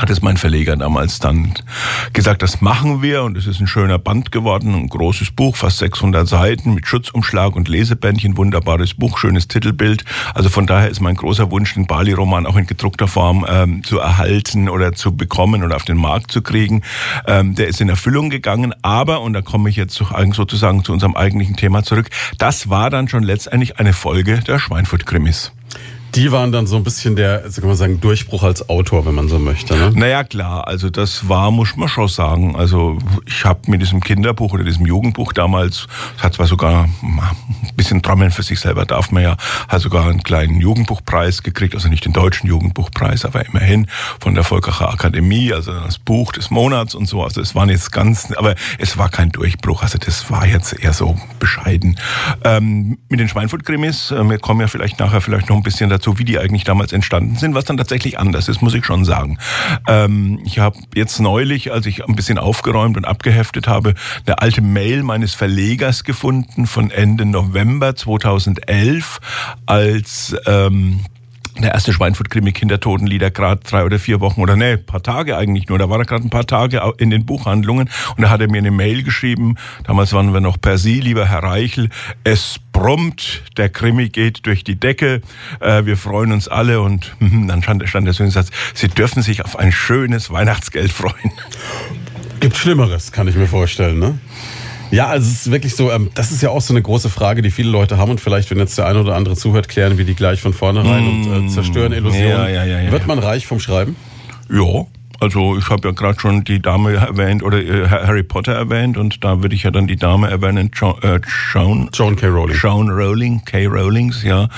hat 0.00 0.10
es 0.10 0.22
mein 0.22 0.36
Verleger 0.36 0.76
damals 0.76 1.18
dann 1.18 1.54
gesagt, 2.12 2.42
das 2.42 2.60
machen 2.60 3.02
wir 3.02 3.24
und 3.24 3.36
es 3.36 3.46
ist 3.46 3.60
ein 3.60 3.66
schöner 3.66 3.98
Band 3.98 4.32
geworden, 4.32 4.74
ein 4.74 4.88
großes 4.88 5.32
Buch, 5.32 5.56
fast 5.56 5.78
600 5.78 6.26
Seiten 6.26 6.74
mit 6.74 6.86
Schutzumschlag 6.86 7.56
und 7.56 7.68
Lesebändchen, 7.68 8.36
wunderbares 8.36 8.94
Buch, 8.94 9.18
schönes 9.18 9.48
Titelbild. 9.48 10.04
Also 10.34 10.48
von 10.48 10.66
daher 10.66 10.88
ist 10.88 11.00
mein 11.00 11.16
großer 11.16 11.50
Wunsch, 11.50 11.74
den 11.74 11.86
Bali-Roman 11.86 12.46
auch 12.46 12.56
in 12.56 12.66
gedruckter 12.66 13.08
Form 13.08 13.44
ähm, 13.48 13.82
zu 13.82 13.98
erhalten 13.98 14.68
oder 14.68 14.92
zu 14.92 15.16
bekommen 15.16 15.64
oder 15.64 15.76
auf 15.76 15.84
den 15.84 15.96
Markt 15.96 16.30
zu 16.30 16.42
kriegen. 16.42 16.82
Ähm, 17.26 17.54
der 17.54 17.68
ist 17.68 17.80
in 17.80 17.88
Erfüllung 17.88 18.30
gegangen, 18.30 18.74
aber, 18.82 19.20
und 19.22 19.32
da 19.32 19.42
komme 19.42 19.68
ich 19.68 19.76
jetzt 19.76 19.94
sozusagen 19.94 20.84
zu 20.84 20.92
unserem 20.92 21.16
eigentlichen 21.16 21.56
Thema 21.56 21.82
zurück, 21.82 22.10
das 22.38 22.70
war 22.70 22.90
dann 22.90 23.08
schon 23.08 23.22
letztendlich 23.22 23.78
eine 23.78 23.92
Folge 23.92 24.38
der 24.38 24.58
Schweinfurt-Krimis 24.58 25.52
die 26.14 26.32
waren 26.32 26.52
dann 26.52 26.66
so 26.66 26.76
ein 26.76 26.84
bisschen 26.84 27.16
der, 27.16 27.50
so 27.50 27.60
kann 27.60 27.68
man 27.68 27.76
sagen, 27.76 28.00
Durchbruch 28.00 28.42
als 28.42 28.68
Autor, 28.68 29.06
wenn 29.06 29.14
man 29.14 29.28
so 29.28 29.38
möchte. 29.38 29.76
Ne? 29.76 29.92
Naja, 29.94 30.24
klar, 30.24 30.66
also 30.66 30.90
das 30.90 31.28
war, 31.28 31.50
muss 31.50 31.76
man 31.76 31.88
schon 31.88 32.08
sagen. 32.08 32.56
Also 32.56 32.98
ich 33.26 33.44
habe 33.44 33.60
mit 33.66 33.82
diesem 33.82 34.00
Kinderbuch 34.00 34.52
oder 34.52 34.64
diesem 34.64 34.86
Jugendbuch 34.86 35.32
damals, 35.32 35.86
das 36.16 36.24
hat 36.24 36.34
zwar 36.34 36.46
sogar 36.46 36.88
ein 37.02 37.20
bisschen 37.76 38.02
Trommeln 38.02 38.30
für 38.30 38.42
sich 38.42 38.58
selber, 38.58 38.84
darf 38.84 39.10
man 39.10 39.22
ja, 39.22 39.36
hat 39.68 39.80
sogar 39.80 40.08
einen 40.08 40.22
kleinen 40.22 40.60
Jugendbuchpreis 40.60 41.42
gekriegt, 41.42 41.74
also 41.74 41.88
nicht 41.88 42.04
den 42.04 42.12
deutschen 42.12 42.48
Jugendbuchpreis, 42.48 43.24
aber 43.24 43.46
immerhin 43.46 43.86
von 44.20 44.34
der 44.34 44.44
Volkacher 44.44 44.90
Akademie, 44.90 45.52
also 45.52 45.72
das 45.72 45.98
Buch 45.98 46.32
des 46.32 46.50
Monats 46.50 46.94
und 46.94 47.06
so. 47.06 47.22
Also 47.22 47.40
es 47.40 47.54
waren 47.54 47.68
jetzt 47.68 47.92
ganz, 47.92 48.32
aber 48.36 48.54
es 48.78 48.96
war 48.98 49.08
kein 49.08 49.30
Durchbruch, 49.30 49.82
also 49.82 49.98
das 49.98 50.30
war 50.30 50.46
jetzt 50.46 50.72
eher 50.72 50.92
so 50.92 51.16
bescheiden. 51.38 51.98
Ähm, 52.44 52.98
mit 53.08 53.20
den 53.20 53.28
Schweinfurt-Krimis, 53.28 54.10
äh, 54.10 54.24
wir 54.28 54.38
kommen 54.38 54.60
ja 54.60 54.66
vielleicht 54.66 54.98
nachher 54.98 55.20
vielleicht 55.20 55.48
noch 55.48 55.56
ein 55.56 55.62
bisschen 55.62 55.90
dazu, 55.90 55.97
dazu, 55.98 56.18
wie 56.18 56.24
die 56.24 56.38
eigentlich 56.38 56.64
damals 56.64 56.92
entstanden 56.92 57.36
sind, 57.36 57.54
was 57.54 57.64
dann 57.64 57.76
tatsächlich 57.76 58.18
anders 58.18 58.48
ist, 58.48 58.62
muss 58.62 58.74
ich 58.74 58.84
schon 58.84 59.04
sagen. 59.04 59.38
Ähm, 59.88 60.40
ich 60.44 60.58
habe 60.58 60.78
jetzt 60.94 61.18
neulich, 61.20 61.72
als 61.72 61.86
ich 61.86 62.04
ein 62.04 62.14
bisschen 62.14 62.38
aufgeräumt 62.38 62.96
und 62.96 63.04
abgeheftet 63.04 63.66
habe, 63.66 63.94
eine 64.26 64.40
alte 64.40 64.62
Mail 64.62 65.02
meines 65.02 65.34
Verlegers 65.34 66.04
gefunden 66.04 66.66
von 66.66 66.90
Ende 66.90 67.24
November 67.26 67.96
2011, 67.96 69.18
als 69.66 70.36
ähm, 70.46 71.00
der 71.62 71.72
erste 71.72 71.92
Schweinfurt-Krimi 71.92 72.52
Kindertotenlieder 72.52 73.30
gerade 73.30 73.62
drei 73.64 73.84
oder 73.84 73.98
vier 73.98 74.20
Wochen 74.20 74.40
oder 74.40 74.56
nee, 74.56 74.76
paar 74.76 75.02
Tage 75.02 75.36
eigentlich 75.36 75.68
nur. 75.68 75.78
Da 75.78 75.90
war 75.90 75.98
er 75.98 76.04
gerade 76.04 76.24
ein 76.24 76.30
paar 76.30 76.46
Tage 76.46 76.80
in 76.98 77.10
den 77.10 77.26
Buchhandlungen 77.26 77.90
und 78.16 78.22
da 78.22 78.30
hat 78.30 78.40
er 78.40 78.50
mir 78.50 78.58
eine 78.58 78.70
Mail 78.70 79.02
geschrieben. 79.02 79.56
Damals 79.84 80.12
waren 80.12 80.32
wir 80.32 80.40
noch 80.40 80.60
per 80.60 80.78
Sie, 80.78 81.00
lieber 81.00 81.26
Herr 81.26 81.42
Reichel. 81.42 81.90
Es 82.24 82.56
brummt, 82.72 83.42
der 83.56 83.68
Krimi 83.68 84.08
geht 84.08 84.46
durch 84.46 84.64
die 84.64 84.78
Decke. 84.78 85.20
Äh, 85.60 85.84
wir 85.84 85.96
freuen 85.96 86.32
uns 86.32 86.48
alle 86.48 86.80
und 86.80 87.16
dann 87.20 87.62
stand, 87.62 87.88
stand 87.88 88.06
der 88.06 88.14
Satz, 88.14 88.50
Sie 88.74 88.88
dürfen 88.88 89.22
sich 89.22 89.44
auf 89.44 89.58
ein 89.58 89.72
schönes 89.72 90.30
Weihnachtsgeld 90.30 90.92
freuen. 90.92 91.32
Gibt 92.40 92.56
Schlimmeres, 92.56 93.10
kann 93.10 93.26
ich 93.26 93.34
mir 93.34 93.48
vorstellen, 93.48 93.98
ne? 93.98 94.18
Ja, 94.90 95.08
also 95.08 95.28
es 95.28 95.46
ist 95.46 95.50
wirklich 95.50 95.74
so, 95.74 95.90
ähm, 95.90 96.10
das 96.14 96.30
ist 96.30 96.42
ja 96.42 96.50
auch 96.50 96.60
so 96.60 96.72
eine 96.72 96.82
große 96.82 97.10
Frage, 97.10 97.42
die 97.42 97.50
viele 97.50 97.70
Leute 97.70 97.98
haben 97.98 98.10
und 98.10 98.20
vielleicht, 98.20 98.50
wenn 98.50 98.58
jetzt 98.58 98.78
der 98.78 98.86
eine 98.86 99.00
oder 99.00 99.14
andere 99.14 99.36
zuhört, 99.36 99.68
klären 99.68 99.98
wir 99.98 100.04
die 100.04 100.14
gleich 100.14 100.40
von 100.40 100.52
vornherein 100.52 101.04
mm, 101.04 101.08
und 101.08 101.44
äh, 101.44 101.48
zerstören 101.48 101.92
Illusionen. 101.92 102.30
Ja, 102.30 102.48
ja, 102.48 102.64
ja, 102.64 102.90
Wird 102.90 103.06
man 103.06 103.18
reich 103.18 103.46
vom 103.46 103.60
Schreiben? 103.60 103.96
Ja, 104.50 104.86
also 105.20 105.56
ich 105.56 105.68
habe 105.68 105.88
ja 105.88 105.94
gerade 105.94 106.18
schon 106.20 106.44
die 106.44 106.60
Dame 106.60 106.94
erwähnt 106.94 107.42
oder 107.42 107.58
äh, 107.58 107.88
Harry 107.88 108.22
Potter 108.22 108.52
erwähnt 108.52 108.96
und 108.96 109.24
da 109.24 109.42
würde 109.42 109.54
ich 109.54 109.64
ja 109.64 109.70
dann 109.70 109.86
die 109.86 109.96
Dame 109.96 110.30
erwähnen, 110.30 110.70
John, 110.72 110.94
äh, 111.02 111.20
John 111.52 112.16
K. 112.16 112.26
Rowling. 112.28 112.56
Joan 112.56 112.88
Rowling, 112.88 113.44
K. 113.44 113.66
Rowlings, 113.66 114.22
ja. 114.22 114.48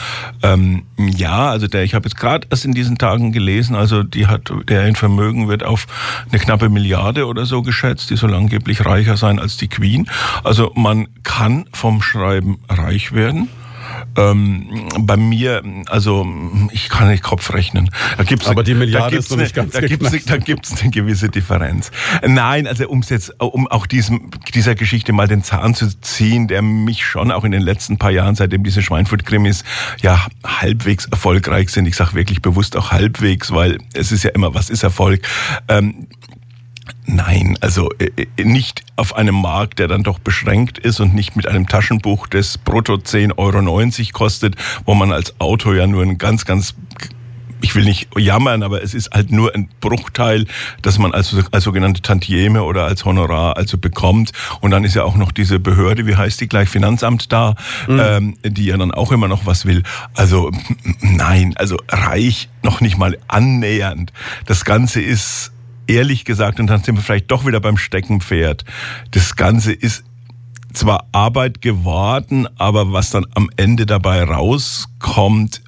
Ähm, 0.42 0.82
ja, 0.98 1.50
also 1.50 1.66
der, 1.66 1.82
ich 1.84 1.94
habe 1.94 2.08
jetzt 2.08 2.16
gerade 2.16 2.46
erst 2.50 2.64
in 2.64 2.72
diesen 2.72 2.98
Tagen 2.98 3.32
gelesen, 3.32 3.74
also 3.74 4.02
die 4.02 4.26
hat, 4.26 4.52
der 4.68 4.86
in 4.86 4.96
Vermögen 4.96 5.48
wird 5.48 5.64
auf 5.64 5.86
eine 6.30 6.38
knappe 6.38 6.68
Milliarde 6.68 7.26
oder 7.26 7.46
so 7.46 7.62
geschätzt, 7.62 8.10
die 8.10 8.16
soll 8.16 8.34
angeblich 8.34 8.84
reicher 8.84 9.16
sein 9.16 9.38
als 9.38 9.56
die 9.56 9.68
Queen. 9.68 10.08
Also 10.44 10.72
man 10.74 11.08
kann 11.22 11.64
vom 11.72 12.02
Schreiben 12.02 12.58
reich 12.68 13.12
werden. 13.12 13.48
Ähm, 14.16 14.88
bei 14.98 15.16
mir, 15.16 15.62
also 15.86 16.26
ich 16.72 16.88
kann 16.88 17.08
nicht 17.08 17.22
Kopf 17.22 17.52
rechnen. 17.52 17.90
Da 18.16 18.24
gibt's 18.24 18.46
Aber 18.46 18.62
die 18.62 18.74
Milliarde 18.74 19.16
ist 19.16 19.30
noch 19.30 19.38
nicht 19.38 19.54
ganz 19.54 19.72
Da 19.72 19.80
gibt 19.80 20.02
es 20.02 20.24
da 20.24 20.36
gibt's 20.36 20.80
eine 20.80 20.90
gewisse 20.90 21.28
Differenz. 21.28 21.90
Nein, 22.26 22.66
also 22.66 22.88
um 22.88 23.02
jetzt, 23.08 23.40
um 23.40 23.68
auch 23.68 23.86
diesem, 23.86 24.30
dieser 24.54 24.74
Geschichte 24.74 25.12
mal 25.12 25.28
den 25.28 25.42
Zahn 25.42 25.74
zu 25.74 25.88
ziehen, 26.00 26.48
der 26.48 26.62
mich 26.62 27.04
schon 27.04 27.30
auch 27.30 27.44
in 27.44 27.52
den 27.52 27.62
letzten 27.62 27.98
paar 27.98 28.10
Jahren, 28.10 28.34
seitdem 28.34 28.64
diese 28.64 28.82
Schweinfurt-Krimis 28.82 29.64
ja 30.02 30.26
halbwegs 30.44 31.06
erfolgreich 31.06 31.70
sind, 31.70 31.86
ich 31.86 31.96
sage 31.96 32.14
wirklich 32.14 32.42
bewusst 32.42 32.76
auch 32.76 32.90
halbwegs, 32.90 33.52
weil 33.52 33.78
es 33.94 34.12
ist 34.12 34.24
ja 34.24 34.30
immer, 34.30 34.54
was 34.54 34.70
ist 34.70 34.82
Erfolg? 34.82 35.22
Ähm, 35.68 36.06
Nein, 37.12 37.58
also 37.60 37.90
äh, 37.98 38.26
äh, 38.36 38.44
nicht 38.44 38.84
auf 38.94 39.16
einem 39.16 39.34
Markt, 39.34 39.80
der 39.80 39.88
dann 39.88 40.04
doch 40.04 40.20
beschränkt 40.20 40.78
ist 40.78 41.00
und 41.00 41.12
nicht 41.12 41.34
mit 41.34 41.48
einem 41.48 41.66
Taschenbuch, 41.66 42.28
das 42.28 42.56
brutto 42.56 42.94
10,90 42.94 43.34
Euro 43.36 44.12
kostet, 44.12 44.54
wo 44.84 44.94
man 44.94 45.12
als 45.12 45.38
Autor 45.40 45.74
ja 45.74 45.86
nur 45.86 46.02
ein 46.02 46.18
ganz, 46.18 46.44
ganz 46.44 46.74
ich 47.62 47.74
will 47.74 47.84
nicht 47.84 48.08
jammern, 48.16 48.62
aber 48.62 48.82
es 48.82 48.94
ist 48.94 49.10
halt 49.10 49.30
nur 49.30 49.54
ein 49.54 49.68
Bruchteil, 49.80 50.46
dass 50.80 50.98
man 50.98 51.12
als, 51.12 51.34
als 51.50 51.64
sogenannte 51.64 52.00
Tantieme 52.00 52.62
oder 52.62 52.84
als 52.84 53.04
Honorar 53.04 53.58
also 53.58 53.76
bekommt. 53.76 54.32
Und 54.62 54.70
dann 54.70 54.84
ist 54.84 54.94
ja 54.94 55.04
auch 55.04 55.16
noch 55.16 55.30
diese 55.30 55.58
Behörde, 55.60 56.06
wie 56.06 56.16
heißt 56.16 56.40
die 56.40 56.48
gleich, 56.48 56.70
Finanzamt 56.70 57.30
da, 57.32 57.56
mhm. 57.86 58.00
ähm, 58.02 58.36
die 58.44 58.66
ja 58.66 58.78
dann 58.78 58.92
auch 58.92 59.12
immer 59.12 59.28
noch 59.28 59.44
was 59.44 59.66
will. 59.66 59.82
Also 60.14 60.50
nein, 61.00 61.54
also 61.56 61.76
reich 61.90 62.48
noch 62.62 62.80
nicht 62.80 62.96
mal 62.96 63.18
annähernd. 63.28 64.10
Das 64.46 64.64
Ganze 64.64 65.02
ist 65.02 65.52
ehrlich 65.90 66.24
gesagt, 66.24 66.60
und 66.60 66.68
dann 66.68 66.82
sind 66.82 66.96
wir 66.96 67.02
vielleicht 67.02 67.30
doch 67.30 67.44
wieder 67.46 67.60
beim 67.60 67.76
Steckenpferd. 67.76 68.64
Das 69.10 69.36
Ganze 69.36 69.72
ist 69.72 70.04
zwar 70.72 71.06
Arbeit 71.12 71.60
geworden, 71.62 72.46
aber 72.56 72.92
was 72.92 73.10
dann 73.10 73.26
am 73.34 73.50
Ende 73.56 73.86
dabei 73.86 74.22
rauskommt, 74.22 75.62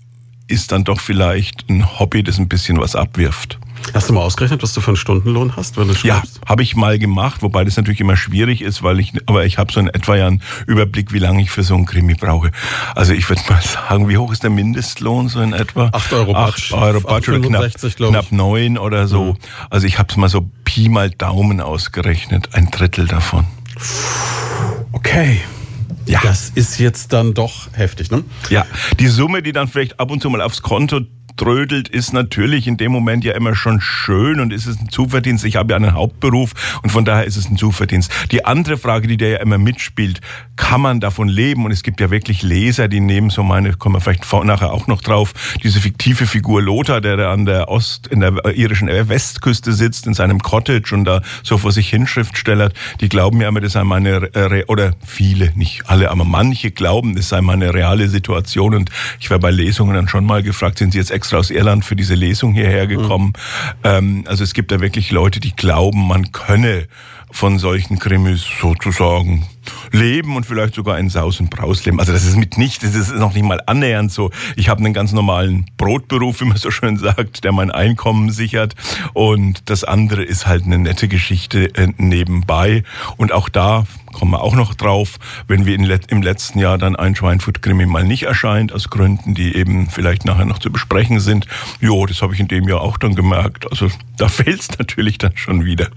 ist 0.49 0.73
dann 0.73 0.85
doch 0.85 1.01
vielleicht 1.01 1.69
ein 1.69 1.99
Hobby, 1.99 2.23
das 2.23 2.39
ein 2.39 2.49
bisschen 2.49 2.81
was 2.81 2.97
abwirft. 2.97 3.59
Hast 3.95 4.09
du 4.09 4.13
mal 4.15 4.21
ausgerechnet, 4.21 4.63
was 4.63 4.73
du 4.73 4.81
für 4.81 4.89
einen 4.89 4.97
Stundenlohn 4.97 5.57
hast, 5.57 5.77
wenn 5.77 5.89
du 5.89 5.95
schreibst? 5.95 6.37
Ja, 6.37 6.49
habe 6.49 6.63
ich 6.63 6.77
mal 6.77 6.99
gemacht, 6.99 7.43
wobei 7.43 7.65
das 7.65 7.77
natürlich 7.77 8.01
immer 8.01 8.17
schwierig 8.17 8.63
ist, 8.63 8.83
weil 8.83 9.01
ich, 9.01 9.13
aber 9.27 9.45
ich 9.45 9.59
habe 9.59 9.73
so 9.73 9.81
in 9.81 9.89
etwa 9.89 10.17
ja 10.17 10.29
einen 10.29 10.43
Überblick, 10.67 11.13
wie 11.13 11.19
lange 11.19 11.43
ich 11.43 11.51
für 11.51 11.63
so 11.63 11.75
einen 11.75 11.85
Krimi 11.85 12.15
brauche. 12.15 12.53
Also 12.95 13.13
ich 13.13 13.29
würde 13.29 13.43
mal 13.49 13.61
sagen, 13.89 14.09
wie 14.09 14.17
hoch 14.17 14.33
ist 14.33 14.43
der 14.45 14.51
Mindestlohn 14.51 15.29
so 15.29 15.41
in 15.41 15.53
etwa? 15.53 15.91
8 15.93 16.13
Euro 16.13 16.33
Batsch. 16.33 16.73
8 16.73 16.83
Euro 16.83 17.01
Batsch 17.01 17.29
oder 17.29 17.41
knapp, 17.41 17.73
knapp 17.97 18.33
9 18.33 18.79
oder 18.79 19.09
so. 19.09 19.33
Mhm. 19.33 19.39
Also 19.69 19.87
ich 19.87 19.99
habe 19.99 20.09
es 20.11 20.17
mal 20.17 20.29
so 20.29 20.49
Pi 20.65 20.89
mal 20.89 21.11
Daumen 21.11 21.61
ausgerechnet, 21.61 22.51
ein 22.55 22.71
Drittel 22.71 23.07
davon. 23.07 23.47
Okay. 24.93 25.41
Ja. 26.07 26.21
Das 26.23 26.51
ist 26.55 26.79
jetzt 26.79 27.13
dann 27.13 27.35
doch 27.35 27.69
heftig, 27.73 28.11
ne? 28.11 28.25
Ja, 28.51 28.67
die 28.99 29.07
Summe, 29.07 29.43
die 29.43 29.53
dann 29.53 29.69
vielleicht 29.69 30.01
ab 30.01 30.11
und 30.11 30.21
zu 30.23 30.31
mal 30.31 30.41
aufs 30.41 30.63
Konto 30.63 31.01
trödelt, 31.37 31.89
ist 31.89 32.13
natürlich 32.13 32.67
in 32.67 32.77
dem 32.77 32.93
Moment 32.93 33.25
ja 33.25 33.35
immer 33.35 33.55
schon 33.55 33.81
schön 33.81 34.41
und 34.41 34.53
ist 34.53 34.67
es 34.67 34.81
ein 34.81 34.89
Zuverdienst. 34.89 35.45
Ich 35.45 35.57
habe 35.57 35.73
ja 35.73 35.77
einen 35.77 35.95
Hauptberuf 35.95 36.81
und 36.83 36.91
von 36.91 37.05
daher 37.05 37.25
ist 37.25 37.37
es 37.37 37.49
ein 37.49 37.57
Zuverdienst. 37.57 38.11
Die 38.31 38.45
andere 38.45 38.79
Frage, 38.79 39.09
die 39.09 39.17
der 39.17 39.31
ja 39.31 39.39
immer 39.39 39.59
mitspielt, 39.59 40.21
kann 40.57 40.81
man 40.81 41.01
davon 41.01 41.29
leben? 41.29 41.65
Und 41.65 41.71
es 41.71 41.83
gibt 41.83 42.01
ja 42.01 42.11
wirklich 42.11 42.43
Leser, 42.43 42.89
die 42.89 43.01
nehmen 43.01 43.31
so 43.31 43.43
meine, 43.43 43.75
kommen 43.75 43.97
wir 43.97 44.01
vielleicht 44.01 44.31
nachher 44.45 44.73
auch 44.73 44.87
noch 44.87 45.01
drauf, 45.01 45.33
diese 45.63 45.81
fiktive 45.81 46.27
Figur 46.27 46.63
Lothar, 46.63 47.01
der 47.01 47.17
da 47.17 47.33
an 47.33 47.47
der 47.47 47.69
Ost, 47.69 48.07
in 48.07 48.21
der 48.21 48.33
irischen 48.55 48.89
Westküste 48.89 49.73
sitzt, 49.73 50.07
in 50.07 50.15
seinem 50.15 50.41
Cottage 50.41 50.95
und 50.95 51.05
da 51.05 51.23
so 51.43 51.59
vor 51.59 51.73
sich 51.73 51.89
hin 51.89 52.07
schriftstellert, 52.07 52.75
die 53.01 53.09
glauben 53.09 53.41
ja 53.41 53.49
immer, 53.49 53.61
das 53.61 53.73
sei 53.73 53.85
meine, 53.85 54.31
oder 54.69 54.93
viele, 55.05 55.53
nicht 55.57 55.89
alle, 55.89 56.11
aber 56.11 56.25
manche 56.25 56.71
glauben, 56.71 57.17
das 57.17 57.29
sei 57.29 57.41
meine 57.41 57.75
reale 57.75 58.09
Situation 58.09 58.75
und 58.75 58.91
ich 59.21 59.31
werde 59.31 59.43
bei 59.43 59.51
Lesungen 59.51 59.95
dann 59.95 60.09
schon 60.09 60.25
mal 60.25 60.43
gefragt, 60.43 60.79
sind 60.79 60.93
Sie 60.93 60.99
jetzt 60.99 61.11
extra 61.23 61.39
aus 61.39 61.51
Irland 61.51 61.85
für 61.85 61.95
diese 61.95 62.17
Lesung 62.17 62.53
hierher 62.53 62.89
gekommen. 62.89 63.29
Mhm. 63.29 63.81
Ähm, 63.85 64.25
also 64.27 64.43
es 64.43 64.55
gibt 64.55 64.73
da 64.73 64.81
wirklich 64.81 65.13
Leute, 65.13 65.39
die 65.39 65.55
glauben, 65.55 66.09
man 66.09 66.33
könne 66.33 66.89
von 67.33 67.59
solchen 67.59 67.99
Krimis 67.99 68.45
sozusagen 68.61 69.47
leben 69.91 70.37
und 70.37 70.45
vielleicht 70.47 70.75
sogar 70.75 70.97
ein 70.97 71.09
Saus 71.09 71.41
und 71.41 71.51
Braus 71.51 71.85
leben. 71.85 71.99
Also 71.99 72.13
das 72.13 72.25
ist 72.25 72.37
mitnichten, 72.37 72.93
das 72.93 73.09
ist 73.09 73.17
noch 73.17 73.35
nicht 73.35 73.45
mal 73.45 73.61
annähernd 73.67 74.13
so. 74.13 74.31
Ich 74.57 74.69
habe 74.69 74.81
einen 74.81 74.95
ganz 74.95 75.13
normalen 75.13 75.67
Brotberuf, 75.77 76.41
wie 76.41 76.45
man 76.45 76.57
so 76.57 76.71
schön 76.71 76.97
sagt, 76.99 77.45
der 77.45 77.53
mein 77.53 77.71
Einkommen 77.71 78.31
sichert 78.31 78.75
und 79.15 79.69
das 79.71 79.83
andere 79.83 80.23
ist 80.23 80.47
halt 80.47 80.65
eine 80.65 80.79
nette 80.79 81.09
Geschichte 81.09 81.75
äh, 81.75 81.89
nebenbei 81.97 82.85
und 83.17 83.33
auch 83.33 83.49
da 83.49 83.85
kommen 84.13 84.33
wir 84.33 84.43
auch 84.43 84.55
noch 84.55 84.75
drauf, 84.75 85.19
wenn 85.49 85.65
wir 85.65 85.75
im 85.75 86.23
letzten 86.23 86.59
Jahr 86.59 86.79
dann 86.79 86.97
ein 86.97 87.17
Schweinfurt-Krimi 87.17 87.87
mal 87.87 88.05
nicht 88.05 88.25
erscheint, 88.25 88.73
aus 88.73 88.91
Gründen, 88.91 89.35
die 89.35 89.57
eben 89.57 89.89
vielleicht 89.89 90.25
nachher 90.25 90.45
noch 90.45 90.59
zu 90.59 90.71
besprechen 90.71 91.19
sind. 91.19 91.47
Jo, 91.81 92.05
das 92.07 92.21
habe 92.21 92.35
ich 92.35 92.41
in 92.41 92.49
dem 92.49 92.69
Jahr 92.69 92.83
auch 92.83 92.99
dann 92.99 93.15
gemerkt. 93.15 93.71
Also 93.71 93.89
da 94.19 94.29
fehlt 94.29 94.61
es 94.61 94.79
natürlich 94.79 95.19
dann 95.19 95.37
schon 95.37 95.65
wieder. 95.65 95.89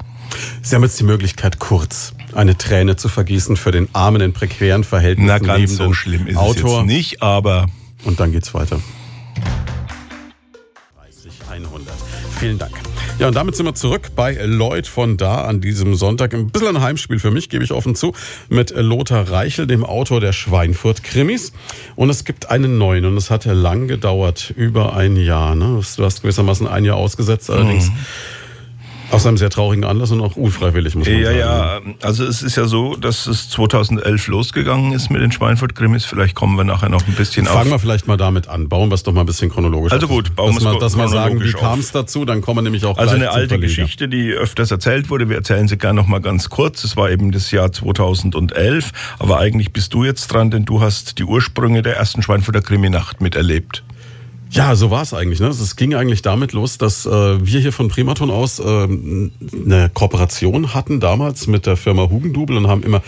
Sie 0.61 0.75
haben 0.75 0.83
jetzt 0.83 0.99
die 0.99 1.03
Möglichkeit, 1.03 1.59
kurz 1.59 2.13
eine 2.33 2.57
Träne 2.57 2.95
zu 2.95 3.07
vergießen 3.07 3.57
für 3.57 3.71
den 3.71 3.87
armen, 3.93 4.21
in 4.21 4.33
prekären 4.33 4.83
Verhältnissen 4.83 5.27
Na, 5.27 5.39
ganz 5.39 5.75
so 5.75 5.93
schlimm 5.93 6.27
ist 6.27 6.37
Autor. 6.37 6.71
es 6.71 6.77
jetzt 6.77 6.85
nicht, 6.87 7.21
aber... 7.21 7.67
Und 8.03 8.19
dann 8.19 8.31
geht's 8.31 8.53
weiter. 8.53 8.79
30, 10.97 11.31
100. 11.49 11.93
Vielen 12.39 12.57
Dank. 12.57 12.73
Ja, 13.17 13.29
und 13.29 13.35
damit 13.35 13.55
sind 13.55 13.65
wir 13.65 13.73
zurück 13.73 14.11
bei 14.15 14.33
Lloyd 14.33 14.87
von 14.87 15.15
da 15.15 15.45
an 15.45 15.61
diesem 15.61 15.95
Sonntag. 15.95 16.33
Ein 16.33 16.49
bisschen 16.49 16.75
ein 16.75 16.81
Heimspiel 16.81 17.17
für 17.17 17.31
mich, 17.31 17.47
gebe 17.49 17.63
ich 17.63 17.71
offen 17.71 17.95
zu, 17.95 18.13
mit 18.49 18.71
Lothar 18.75 19.29
Reichel, 19.29 19.67
dem 19.67 19.85
Autor 19.85 20.19
der 20.19 20.33
Schweinfurt-Krimis. 20.33 21.53
Und 21.95 22.09
es 22.09 22.25
gibt 22.25 22.49
einen 22.49 22.77
neuen 22.77 23.05
und 23.05 23.15
es 23.15 23.31
hat 23.31 23.45
ja 23.45 23.53
lang 23.53 23.87
gedauert, 23.87 24.53
über 24.55 24.95
ein 24.95 25.15
Jahr. 25.15 25.55
Ne? 25.55 25.81
Du 25.95 26.03
hast 26.03 26.21
gewissermaßen 26.23 26.67
ein 26.67 26.83
Jahr 26.83 26.97
ausgesetzt, 26.97 27.49
allerdings. 27.49 27.89
Mhm 27.89 27.97
aus 29.11 29.25
einem 29.25 29.37
sehr 29.37 29.49
traurigen 29.49 29.83
Anlass 29.83 30.11
und 30.11 30.21
auch 30.21 30.35
unfreiwillig, 30.35 30.95
muss 30.95 31.07
man 31.07 31.17
ja, 31.17 31.25
sagen. 31.25 31.37
Ja, 31.37 31.77
ja. 31.77 31.95
Also 32.01 32.25
es 32.25 32.41
ist 32.41 32.55
ja 32.55 32.65
so, 32.65 32.95
dass 32.95 33.27
es 33.27 33.49
2011 33.49 34.27
losgegangen 34.27 34.93
ist 34.93 35.09
mit 35.09 35.21
den 35.21 35.31
Schweinfurt-Krimis. 35.31 36.05
Vielleicht 36.05 36.35
kommen 36.35 36.57
wir 36.57 36.63
nachher 36.63 36.89
noch 36.89 37.05
ein 37.07 37.13
bisschen 37.13 37.45
Fangen 37.45 37.55
auf. 37.55 37.63
Fangen 37.63 37.71
wir 37.71 37.79
vielleicht 37.79 38.07
mal 38.07 38.17
damit 38.17 38.47
an. 38.47 38.69
Bauen 38.69 38.89
wir 38.89 38.95
es 38.95 39.03
doch 39.03 39.13
mal 39.13 39.21
ein 39.21 39.25
bisschen 39.25 39.49
chronologisch 39.49 39.91
Also 39.91 40.07
gut, 40.07 40.35
bauen 40.35 40.59
wir 40.59 40.73
es 40.73 40.79
Dass 40.79 40.97
wir 40.97 41.07
sagen, 41.07 41.41
wie 41.41 41.51
kam 41.51 41.79
es 41.79 41.91
dazu, 41.91 42.25
dann 42.25 42.41
kommen 42.41 42.57
wir 42.57 42.63
nämlich 42.63 42.85
auch 42.85 42.97
Also 42.97 43.15
eine 43.15 43.31
alte 43.31 43.59
Geschichte, 43.59 44.07
die 44.07 44.31
öfters 44.31 44.71
erzählt 44.71 45.09
wurde. 45.09 45.29
Wir 45.29 45.37
erzählen 45.37 45.67
sie 45.67 45.77
gerne 45.77 46.01
noch 46.01 46.07
mal 46.07 46.21
ganz 46.21 46.49
kurz. 46.49 46.83
Es 46.83 46.97
war 46.97 47.09
eben 47.09 47.31
das 47.31 47.51
Jahr 47.51 47.71
2011. 47.71 48.91
Aber 49.19 49.39
eigentlich 49.39 49.71
bist 49.71 49.93
du 49.93 50.03
jetzt 50.03 50.27
dran, 50.27 50.51
denn 50.51 50.65
du 50.65 50.81
hast 50.81 51.19
die 51.19 51.23
Ursprünge 51.23 51.81
der 51.81 51.95
ersten 51.97 52.21
Schweinfurter 52.21 52.61
Krimi-Nacht 52.61 53.21
miterlebt. 53.21 53.83
Ja, 54.55 54.73
so 54.77 54.89
war 54.89 55.01
es 55.01 55.13
eigentlich. 55.13 55.41
Ne? 55.41 55.47
Es 55.47 55.75
ging 55.75 55.95
eigentlich 55.95 56.21
damit 56.21 56.53
los, 56.53 56.77
dass 56.77 57.05
äh, 57.05 57.09
wir 57.09 57.59
hier 57.59 57.73
von 57.73 57.89
Primaton 57.89 58.31
aus 58.31 58.59
äh, 58.59 58.63
eine 58.63 59.91
Kooperation 59.93 60.73
hatten 60.73 61.01
damals 61.01 61.47
mit 61.47 61.65
der 61.65 61.75
Firma 61.75 62.09
Hugendubel 62.09 62.55
und 62.55 62.67
haben 62.67 62.81
immer 62.81 63.01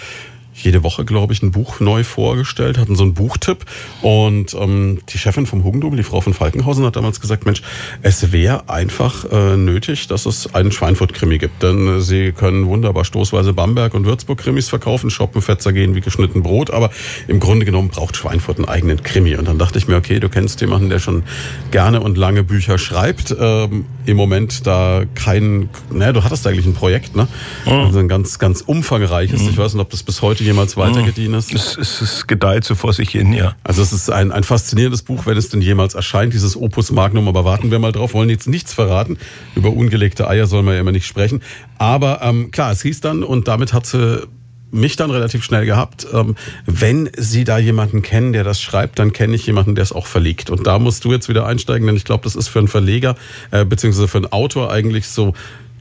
jede 0.58 0.84
Woche, 0.84 1.06
glaube 1.06 1.34
ich, 1.34 1.42
ein 1.44 1.52
Buch 1.52 1.80
neu 1.80 2.04
vorgestellt, 2.04 2.78
hatten 2.78 2.96
so 2.96 3.04
einen 3.04 3.14
Buchtipp. 3.14 3.66
Und 4.02 4.54
ähm, 4.54 5.00
die 5.10 5.18
Chefin 5.18 5.46
vom 5.46 5.64
Hugendubel, 5.64 5.98
die 5.98 6.04
Frau 6.04 6.22
von 6.22 6.34
Falkenhausen, 6.34 6.86
hat 6.86 6.96
damals 6.96 7.22
gesagt, 7.22 7.46
Mensch, 7.46 7.62
es 8.02 8.32
wäre 8.32 8.70
einfach 8.70 9.26
äh, 9.32 9.56
nötig, 9.56 10.08
dass 10.08 10.26
es 10.26 10.54
einen 10.56 10.72
Schweinfurt-Krimi 10.72 11.38
gibt. 11.38 11.62
Denn 11.64 11.98
äh, 11.98 12.02
sie 12.02 12.32
können 12.32 12.68
wunderbar 12.68 13.06
stoßweise 13.06 13.54
Bamberg 13.54 13.94
und 13.94 14.06
Würzburg-Krimis 14.06 14.70
verkaufen, 14.70 15.10
shoppen, 15.10 15.42
Fetzer 15.42 15.74
gehen 15.74 15.96
wie 15.96 16.02
geschnitten 16.02 16.42
Brot. 16.42 16.72
Aber 16.72 16.90
im 17.28 17.40
Grunde 17.40 17.66
genommen 17.66 17.90
braucht 17.90 18.18
Schweinfurt 18.18 18.58
einen 18.58 18.68
eigenen 18.68 19.04
Krimi. 19.04 19.36
Und 19.36 19.48
dann 19.48 19.60
dachte 19.60 19.78
ich 19.78 19.88
mir, 19.88 19.96
okay, 19.96 20.20
du 20.20 20.30
kennst 20.30 20.62
jemanden, 20.62 20.90
der 20.90 21.00
schon 21.00 21.24
gerne 21.72 22.02
und 22.02 22.18
lange 22.18 22.44
Bücher 22.44 22.78
schreibt. 22.78 23.36
Ähm, 23.40 23.86
Im 24.06 24.18
Moment 24.18 24.66
da 24.66 25.04
kein, 25.14 25.70
naja, 25.92 26.14
du 26.14 26.24
hattest 26.24 26.48
eigentlich 26.48 26.66
ein 26.66 26.74
Projekt, 26.74 27.16
ne? 27.16 27.28
Mhm. 27.66 27.72
Also 27.72 28.00
ein 28.00 28.08
ganz, 28.08 28.40
ganz 28.40 28.62
umfangreiches. 28.62 29.44
Mhm. 29.44 29.50
Ich 29.50 29.58
weiß 29.58 29.74
nicht, 29.74 29.82
ob 29.82 29.90
das 29.90 30.04
bis 30.04 30.22
heute 30.22 30.47
jemals 30.48 30.78
weitergedient 30.78 31.36
ist. 31.36 31.54
Es, 31.54 31.78
es, 31.78 32.02
es 32.02 32.28
gedeiht 32.28 32.64
so 32.64 32.74
vor 32.74 32.94
sich 32.94 33.10
hin, 33.10 33.34
ja. 33.34 33.56
Also 33.64 33.82
es 33.82 33.94
ist 33.94 34.10
ein, 34.10 34.32
ein 34.32 34.44
faszinierendes 34.44 35.04
Buch, 35.04 35.26
wenn 35.26 35.38
es 35.38 35.50
denn 35.50 35.62
jemals 35.62 35.94
erscheint, 35.94 36.34
dieses 36.34 36.58
Opus 36.58 36.92
Magnum, 36.92 37.28
aber 37.28 37.46
warten 37.46 37.70
wir 37.70 37.80
mal 37.80 37.92
drauf, 37.92 38.14
wollen 38.14 38.30
jetzt 38.30 38.48
nichts 38.48 38.74
verraten. 38.74 39.18
Über 39.56 39.72
ungelegte 39.72 40.28
Eier 40.28 40.48
soll 40.48 40.64
man 40.64 40.74
ja 40.74 40.80
immer 40.80 40.92
nicht 40.92 41.06
sprechen. 41.06 41.42
Aber 41.78 42.22
ähm, 42.24 42.52
klar, 42.52 42.72
es 42.72 42.82
hieß 42.82 43.02
dann, 43.02 43.24
und 43.24 43.48
damit 43.48 43.74
hat 43.74 43.86
sie 43.86 44.28
mich 44.72 44.96
dann 44.96 45.12
relativ 45.12 45.44
schnell 45.44 45.66
gehabt. 45.66 46.08
Ähm, 46.14 46.36
wenn 46.66 47.10
Sie 47.18 47.44
da 47.44 47.58
jemanden 47.58 48.02
kennen, 48.02 48.34
der 48.34 48.44
das 48.44 48.62
schreibt, 48.62 49.00
dann 49.00 49.14
kenne 49.14 49.36
ich 49.36 49.46
jemanden, 49.46 49.76
der 49.76 49.84
es 49.84 49.92
auch 49.92 50.08
verlegt. 50.08 50.50
Und 50.50 50.68
da 50.68 50.80
musst 50.80 51.06
du 51.06 51.12
jetzt 51.12 51.30
wieder 51.30 51.46
einsteigen, 51.46 51.88
denn 51.88 51.96
ich 51.96 52.06
glaube, 52.06 52.24
das 52.24 52.36
ist 52.36 52.48
für 52.48 52.60
einen 52.60 52.68
Verleger 52.68 53.16
äh, 53.52 53.66
beziehungsweise 53.66 54.08
für 54.08 54.18
einen 54.18 54.32
Autor 54.32 54.72
eigentlich 54.72 55.08
so 55.08 55.34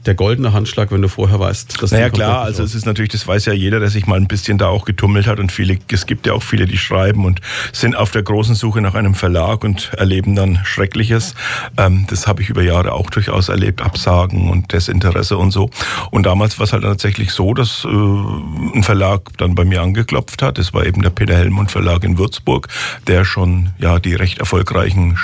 der 0.05 0.15
goldene 0.15 0.53
Handschlag, 0.53 0.91
wenn 0.91 1.01
du 1.01 1.09
vorher 1.09 1.39
weißt, 1.39 1.81
dass 1.81 1.91
Naja 1.91 2.09
klar, 2.09 2.41
also 2.41 2.63
es 2.63 2.73
ist 2.73 2.85
natürlich, 2.85 3.11
das 3.11 3.27
weiß 3.27 3.45
ja 3.45 3.53
jeder, 3.53 3.79
der 3.79 3.89
sich 3.89 4.07
mal 4.07 4.15
ein 4.15 4.27
bisschen 4.27 4.57
da 4.57 4.67
auch 4.67 4.85
getummelt 4.85 5.27
hat 5.27 5.39
und 5.39 5.51
viele, 5.51 5.77
es 5.91 6.05
gibt 6.05 6.27
ja 6.27 6.33
auch 6.33 6.43
viele, 6.43 6.65
die 6.65 6.77
schreiben 6.77 7.25
und 7.25 7.41
sind 7.73 7.95
auf 7.95 8.11
der 8.11 8.23
großen 8.23 8.55
Suche 8.55 8.81
nach 8.81 8.95
einem 8.95 9.15
Verlag 9.15 9.63
und 9.63 9.91
erleben 9.97 10.35
dann 10.35 10.59
Schreckliches. 10.63 11.35
Ähm, 11.77 12.05
das 12.09 12.27
habe 12.27 12.41
ich 12.41 12.49
über 12.49 12.61
Jahre 12.61 12.93
auch 12.93 13.09
durchaus 13.09 13.49
erlebt, 13.49 13.81
Absagen 13.81 14.49
und 14.49 14.71
Desinteresse 14.71 15.37
und 15.37 15.51
so. 15.51 15.69
Und 16.11 16.25
damals 16.25 16.57
war 16.59 16.65
es 16.65 16.73
halt 16.73 16.83
tatsächlich 16.83 17.31
so, 17.31 17.53
dass 17.53 17.83
äh, 17.83 17.87
ein 17.87 18.83
Verlag 18.83 19.21
dann 19.37 19.55
bei 19.55 19.65
mir 19.65 19.81
angeklopft 19.81 20.41
hat. 20.41 20.57
Das 20.57 20.73
war 20.73 20.85
eben 20.85 21.01
der 21.01 21.09
Peter 21.09 21.35
Helmund 21.35 21.71
Verlag 21.71 22.03
in 22.03 22.17
Würzburg, 22.17 22.67
der 23.07 23.25
schon 23.25 23.71
ja 23.79 23.99
die 23.99 24.15
recht 24.15 24.39
erfolgreichen 24.39 25.17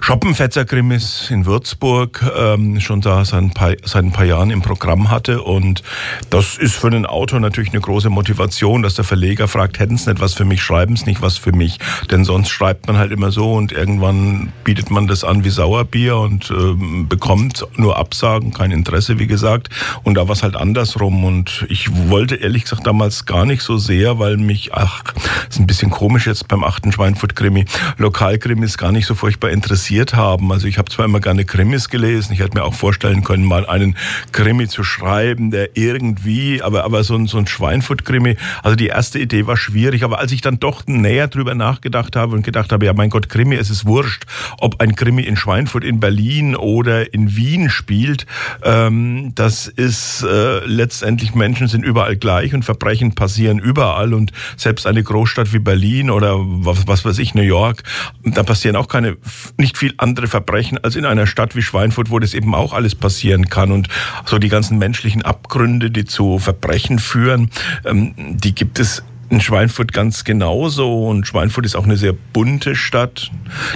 Schoppenfetzer-Krimis 0.00 1.30
in 1.30 1.46
Würzburg 1.46 2.22
ähm, 2.36 2.80
schon 2.80 3.00
da 3.00 3.24
sein, 3.24 3.52
seit 3.86 4.04
ein 4.04 4.12
paar 4.12 4.24
Jahren 4.24 4.50
im 4.50 4.62
Programm 4.62 5.10
hatte. 5.10 5.42
Und 5.42 5.82
das 6.30 6.58
ist 6.58 6.74
für 6.74 6.88
einen 6.88 7.06
Autor 7.06 7.40
natürlich 7.40 7.70
eine 7.70 7.80
große 7.80 8.10
Motivation, 8.10 8.82
dass 8.82 8.94
der 8.94 9.04
Verleger 9.04 9.48
fragt, 9.48 9.78
hätten 9.78 9.96
Sie 9.96 10.10
nicht 10.10 10.20
was 10.20 10.34
für 10.34 10.44
mich, 10.44 10.62
schreiben 10.62 10.96
Sie 10.96 11.06
nicht 11.06 11.22
was 11.22 11.38
für 11.38 11.52
mich. 11.52 11.78
Denn 12.10 12.24
sonst 12.24 12.50
schreibt 12.50 12.86
man 12.86 12.98
halt 12.98 13.12
immer 13.12 13.30
so 13.30 13.54
und 13.54 13.72
irgendwann 13.72 14.52
bietet 14.64 14.90
man 14.90 15.06
das 15.06 15.24
an 15.24 15.44
wie 15.44 15.50
Sauerbier 15.50 16.16
und 16.16 16.50
äh, 16.50 17.04
bekommt 17.04 17.64
nur 17.76 17.96
Absagen, 17.96 18.52
kein 18.52 18.72
Interesse, 18.72 19.18
wie 19.18 19.26
gesagt. 19.26 19.68
Und 20.02 20.14
da 20.14 20.28
war 20.28 20.34
es 20.34 20.42
halt 20.42 20.56
andersrum. 20.56 21.24
Und 21.24 21.66
ich 21.68 21.88
wollte 22.08 22.36
ehrlich 22.36 22.64
gesagt 22.64 22.86
damals 22.86 23.26
gar 23.26 23.46
nicht 23.46 23.62
so 23.62 23.78
sehr, 23.78 24.18
weil 24.18 24.36
mich, 24.36 24.74
ach, 24.74 25.04
ist 25.48 25.60
ein 25.60 25.66
bisschen 25.66 25.90
komisch 25.90 26.26
jetzt 26.26 26.48
beim 26.48 26.64
achten 26.64 26.92
Schweinfurt-Krimi, 26.92 27.64
Lokalkrimis 27.98 28.78
gar 28.78 28.92
nicht 28.92 29.06
so 29.06 29.14
furchtbar 29.14 29.50
interessiert 29.50 30.14
haben. 30.14 30.52
Also 30.52 30.66
ich 30.66 30.78
habe 30.78 30.90
zwar 30.90 31.04
immer 31.04 31.20
gerne 31.20 31.44
Krimis 31.44 31.88
gelesen, 31.88 32.32
ich 32.32 32.40
hätte 32.40 32.56
mir 32.56 32.64
auch 32.64 32.74
vorstellen 32.74 33.22
können, 33.24 33.44
mal 33.44 33.65
einen 33.68 33.96
Krimi 34.32 34.68
zu 34.68 34.84
schreiben, 34.84 35.50
der 35.50 35.76
irgendwie, 35.76 36.62
aber, 36.62 36.84
aber 36.84 37.04
so 37.04 37.14
ein, 37.14 37.26
so 37.26 37.38
ein 37.38 37.46
Schweinfurt-Krimi, 37.46 38.36
also 38.62 38.76
die 38.76 38.88
erste 38.88 39.18
Idee 39.18 39.46
war 39.46 39.56
schwierig, 39.56 40.04
aber 40.04 40.18
als 40.18 40.32
ich 40.32 40.40
dann 40.40 40.58
doch 40.58 40.86
näher 40.86 41.28
drüber 41.28 41.54
nachgedacht 41.54 42.16
habe 42.16 42.34
und 42.34 42.42
gedacht 42.42 42.72
habe, 42.72 42.86
ja 42.86 42.92
mein 42.92 43.10
Gott, 43.10 43.28
Krimi, 43.28 43.56
es 43.56 43.70
ist 43.70 43.86
wurscht, 43.86 44.24
ob 44.58 44.80
ein 44.80 44.94
Krimi 44.94 45.22
in 45.22 45.36
Schweinfurt, 45.36 45.84
in 45.84 46.00
Berlin 46.00 46.56
oder 46.56 47.12
in 47.12 47.36
Wien 47.36 47.70
spielt, 47.70 48.26
ähm, 48.62 49.32
das 49.34 49.66
ist 49.66 50.22
äh, 50.22 50.64
letztendlich 50.64 51.34
Menschen 51.34 51.68
sind 51.68 51.84
überall 51.84 52.16
gleich 52.16 52.54
und 52.54 52.64
Verbrechen 52.64 53.14
passieren 53.14 53.58
überall 53.58 54.14
und 54.14 54.32
selbst 54.56 54.86
eine 54.86 55.02
Großstadt 55.02 55.52
wie 55.52 55.58
Berlin 55.58 56.10
oder 56.10 56.36
was, 56.38 56.86
was 56.86 57.04
weiß 57.04 57.18
ich, 57.18 57.34
New 57.34 57.42
York, 57.42 57.82
da 58.24 58.42
passieren 58.42 58.76
auch 58.76 58.88
keine, 58.88 59.16
nicht 59.56 59.76
viel 59.76 59.94
andere 59.98 60.26
Verbrechen 60.26 60.78
als 60.82 60.96
in 60.96 61.04
einer 61.04 61.26
Stadt 61.26 61.56
wie 61.56 61.62
Schweinfurt, 61.62 62.10
wo 62.10 62.18
das 62.18 62.34
eben 62.34 62.54
auch 62.54 62.72
alles 62.72 62.94
passieren 62.94 63.48
kann 63.48 63.55
und 63.64 63.88
so 64.24 64.38
die 64.38 64.48
ganzen 64.48 64.78
menschlichen 64.78 65.22
Abgründe, 65.22 65.90
die 65.90 66.04
zu 66.04 66.38
Verbrechen 66.38 66.98
führen, 66.98 67.50
ähm, 67.84 68.14
die 68.16 68.54
gibt 68.54 68.78
es 68.78 69.02
in 69.28 69.40
Schweinfurt 69.40 69.92
ganz 69.92 70.24
genauso. 70.24 71.08
Und 71.08 71.26
Schweinfurt 71.26 71.66
ist 71.66 71.76
auch 71.76 71.84
eine 71.84 71.96
sehr 71.96 72.12
bunte 72.12 72.76
Stadt. 72.76 73.30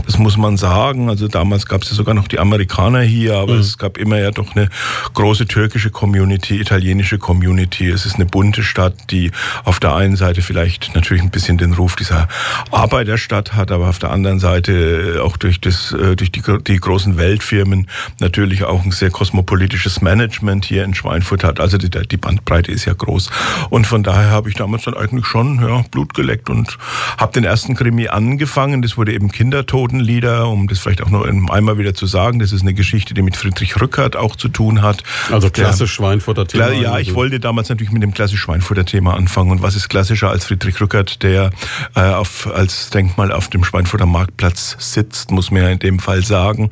Das 0.06 0.18
muss 0.18 0.36
man 0.36 0.56
sagen. 0.56 1.08
Also 1.08 1.28
damals 1.28 1.66
gab 1.66 1.82
es 1.82 1.90
ja 1.90 1.96
sogar 1.96 2.14
noch 2.14 2.28
die 2.28 2.38
Amerikaner 2.38 3.00
hier, 3.00 3.36
aber 3.36 3.54
mhm. 3.54 3.60
es 3.60 3.78
gab 3.78 3.98
immer 3.98 4.18
ja 4.18 4.30
doch 4.30 4.54
eine 4.54 4.68
große 5.14 5.46
türkische 5.46 5.90
Community, 5.90 6.60
italienische 6.60 7.18
Community. 7.18 7.88
Es 7.88 8.06
ist 8.06 8.16
eine 8.16 8.26
bunte 8.26 8.62
Stadt, 8.62 8.94
die 9.10 9.30
auf 9.64 9.80
der 9.80 9.94
einen 9.94 10.16
Seite 10.16 10.42
vielleicht 10.42 10.94
natürlich 10.94 11.22
ein 11.22 11.30
bisschen 11.30 11.58
den 11.58 11.72
Ruf 11.72 11.96
dieser 11.96 12.28
Arbeiterstadt 12.70 13.54
hat, 13.54 13.72
aber 13.72 13.88
auf 13.88 13.98
der 13.98 14.10
anderen 14.10 14.38
Seite 14.38 15.20
auch 15.24 15.36
durch 15.36 15.60
das, 15.60 15.92
äh, 15.92 16.14
durch 16.16 16.30
die, 16.30 16.42
die 16.66 16.76
großen 16.76 17.16
Weltfirmen 17.16 17.88
natürlich 18.20 18.64
auch 18.64 18.84
ein 18.84 18.92
sehr 18.92 19.10
kosmopolitisches 19.10 20.00
Management 20.00 20.64
hier 20.64 20.84
in 20.84 20.94
Schweinfurt 20.94 21.42
hat. 21.42 21.60
Also 21.60 21.78
die, 21.78 21.90
die 21.90 22.16
Bandbreite 22.16 22.70
ist 22.70 22.84
ja 22.84 22.92
groß. 22.92 23.30
Und 23.70 23.86
von 23.86 24.02
daher 24.02 24.30
habe 24.30 24.48
ich 24.48 24.54
damals 24.54 24.84
dann 24.84 24.94
eigentlich 24.94 25.26
schon 25.26 25.39
schon 25.40 25.60
ja, 25.60 25.82
Blut 25.90 26.14
geleckt 26.14 26.50
und 26.50 26.76
habe 27.16 27.32
den 27.32 27.44
ersten 27.44 27.74
Krimi 27.74 28.08
angefangen. 28.08 28.82
Das 28.82 28.96
wurde 28.96 29.12
eben 29.12 29.30
Kindertotenlieder, 29.30 30.48
um 30.48 30.68
das 30.68 30.78
vielleicht 30.78 31.02
auch 31.02 31.10
noch 31.10 31.24
einmal 31.24 31.78
wieder 31.78 31.94
zu 31.94 32.06
sagen. 32.06 32.38
Das 32.38 32.52
ist 32.52 32.62
eine 32.62 32.74
Geschichte, 32.74 33.14
die 33.14 33.22
mit 33.22 33.36
Friedrich 33.36 33.80
Rückert 33.80 34.16
auch 34.16 34.36
zu 34.36 34.48
tun 34.48 34.82
hat. 34.82 35.02
Also 35.30 35.50
klassisch 35.50 35.92
Schweinfurter 35.92 36.46
Thema. 36.46 36.72
Ja, 36.72 36.98
ich 36.98 37.14
wollte 37.14 37.40
damals 37.40 37.68
natürlich 37.68 37.92
mit 37.92 38.02
dem 38.02 38.12
klassisch 38.12 38.40
Schweinfurter 38.40 38.84
Thema 38.84 39.14
anfangen. 39.14 39.50
Und 39.50 39.62
was 39.62 39.76
ist 39.76 39.88
klassischer 39.88 40.30
als 40.30 40.44
Friedrich 40.44 40.80
Rückert, 40.80 41.22
der 41.22 41.50
äh, 41.94 42.00
auf, 42.00 42.46
als 42.52 42.90
Denkmal 42.90 43.32
auf 43.32 43.48
dem 43.48 43.64
Schweinfurter 43.64 44.06
Marktplatz 44.06 44.76
sitzt, 44.78 45.30
muss 45.30 45.50
man 45.50 45.62
ja 45.62 45.68
in 45.70 45.78
dem 45.78 45.98
Fall 45.98 46.22
sagen. 46.22 46.70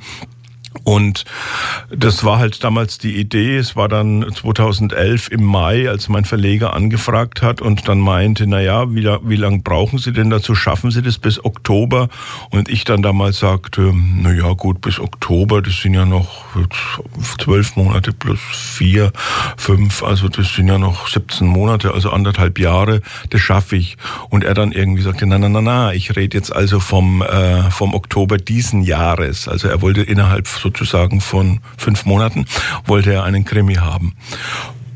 Und 0.85 1.25
das 1.91 2.25
war 2.25 2.39
halt 2.39 2.63
damals 2.63 2.99
die 2.99 3.17
Idee. 3.17 3.57
Es 3.57 3.77
war 3.77 3.89
dann 3.89 4.25
2011 4.33 5.31
im 5.31 5.45
Mai, 5.45 5.89
als 5.89 6.09
mein 6.09 6.25
Verleger 6.25 6.75
angefragt 6.75 7.43
hat 7.43 7.61
und 7.61 7.89
dann 7.89 8.01
meinte, 8.01 8.47
na 8.47 8.61
ja, 8.61 8.93
wie, 8.95 9.05
wie 9.23 9.37
lange 9.37 9.61
brauchen 9.61 9.99
Sie 9.99 10.13
denn 10.13 10.31
dazu? 10.31 10.55
Schaffen 10.55 10.91
Sie 10.91 11.03
das 11.03 11.19
bis 11.19 11.45
Oktober? 11.45 12.09
Und 12.51 12.69
ich 12.69 12.85
dann 12.85 13.03
damals 13.03 13.39
sagte, 13.39 13.93
na 13.95 14.33
ja, 14.33 14.53
gut, 14.53 14.81
bis 14.81 14.99
Oktober, 14.99 15.63
das 15.63 15.81
sind 15.81 15.95
ja 15.95 16.05
noch 16.05 16.47
zwölf 17.39 17.77
Monate 17.77 18.13
plus 18.13 18.41
vier, 18.51 19.13
fünf, 19.57 20.03
also 20.03 20.29
das 20.29 20.55
sind 20.55 20.69
ja 20.69 20.79
noch 20.79 21.09
17 21.09 21.47
Monate, 21.47 21.93
also 21.93 22.11
anderthalb 22.11 22.59
Jahre, 22.59 23.01
das 23.31 23.41
schaffe 23.41 23.77
ich. 23.77 23.97
Und 24.31 24.45
er 24.45 24.55
dann 24.55 24.73
irgendwie 24.73 25.03
sagte, 25.03 25.27
na, 25.27 25.39
na, 25.39 25.49
na, 25.49 25.61
na, 25.61 25.93
ich 25.93 26.15
rede 26.17 26.37
jetzt 26.37 26.55
also 26.55 26.81
vom, 26.81 27.23
äh, 27.23 27.71
vom 27.71 27.95
Oktober 27.95 28.37
diesen 28.37 28.83
Jahres. 28.83 29.49
Also 29.49 29.69
er 29.69 29.83
wollte 29.83 30.03
innerhalb 30.03 30.47
sozusagen 30.59 31.21
von 31.21 31.61
fünf 31.77 32.05
Monaten, 32.05 32.47
wollte 32.87 33.13
er 33.13 33.25
einen 33.25 33.45
Krimi 33.45 33.75
haben. 33.75 34.15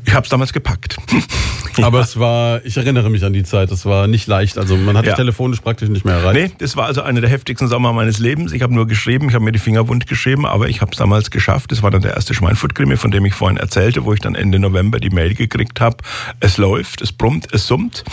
Ich 0.05 0.13
habe 0.13 0.23
es 0.23 0.29
damals 0.29 0.53
gepackt. 0.53 0.97
Aber 1.81 2.01
es 2.01 2.19
war, 2.19 2.63
ich 2.65 2.77
erinnere 2.77 3.09
mich 3.09 3.23
an 3.23 3.33
die 3.33 3.43
Zeit, 3.43 3.71
es 3.71 3.85
war 3.85 4.07
nicht 4.07 4.27
leicht. 4.27 4.57
Also 4.57 4.77
man 4.77 4.95
hat 4.95 5.05
ja. 5.05 5.15
telefonisch 5.15 5.61
praktisch 5.61 5.89
nicht 5.89 6.05
mehr 6.05 6.15
erreicht. 6.15 6.51
Nee, 6.51 6.55
das 6.59 6.77
war 6.77 6.85
also 6.85 7.01
einer 7.01 7.21
der 7.21 7.29
heftigsten 7.29 7.67
Sommer 7.67 7.93
meines 7.93 8.19
Lebens. 8.19 8.51
Ich 8.51 8.61
habe 8.61 8.73
nur 8.73 8.85
geschrieben, 8.85 9.29
ich 9.29 9.35
habe 9.35 9.43
mir 9.43 9.51
die 9.51 9.59
Finger 9.59 9.87
wund 9.87 10.05
geschrieben, 10.05 10.45
aber 10.45 10.69
ich 10.69 10.81
habe 10.81 10.91
es 10.91 10.97
damals 10.97 11.31
geschafft. 11.31 11.71
Das 11.71 11.81
war 11.81 11.89
dann 11.89 12.01
der 12.01 12.13
erste 12.13 12.33
Schweinfurt-Krimi, 12.33 12.97
von 12.97 13.11
dem 13.11 13.25
ich 13.25 13.33
vorhin 13.33 13.57
erzählte, 13.57 14.05
wo 14.05 14.13
ich 14.13 14.19
dann 14.19 14.35
Ende 14.35 14.59
November 14.59 14.99
die 14.99 15.09
Mail 15.09 15.33
gekriegt 15.33 15.81
habe. 15.81 15.97
Es 16.39 16.57
läuft, 16.57 17.01
es 17.01 17.11
brummt, 17.11 17.47
es 17.51 17.65
summt. 17.65 18.03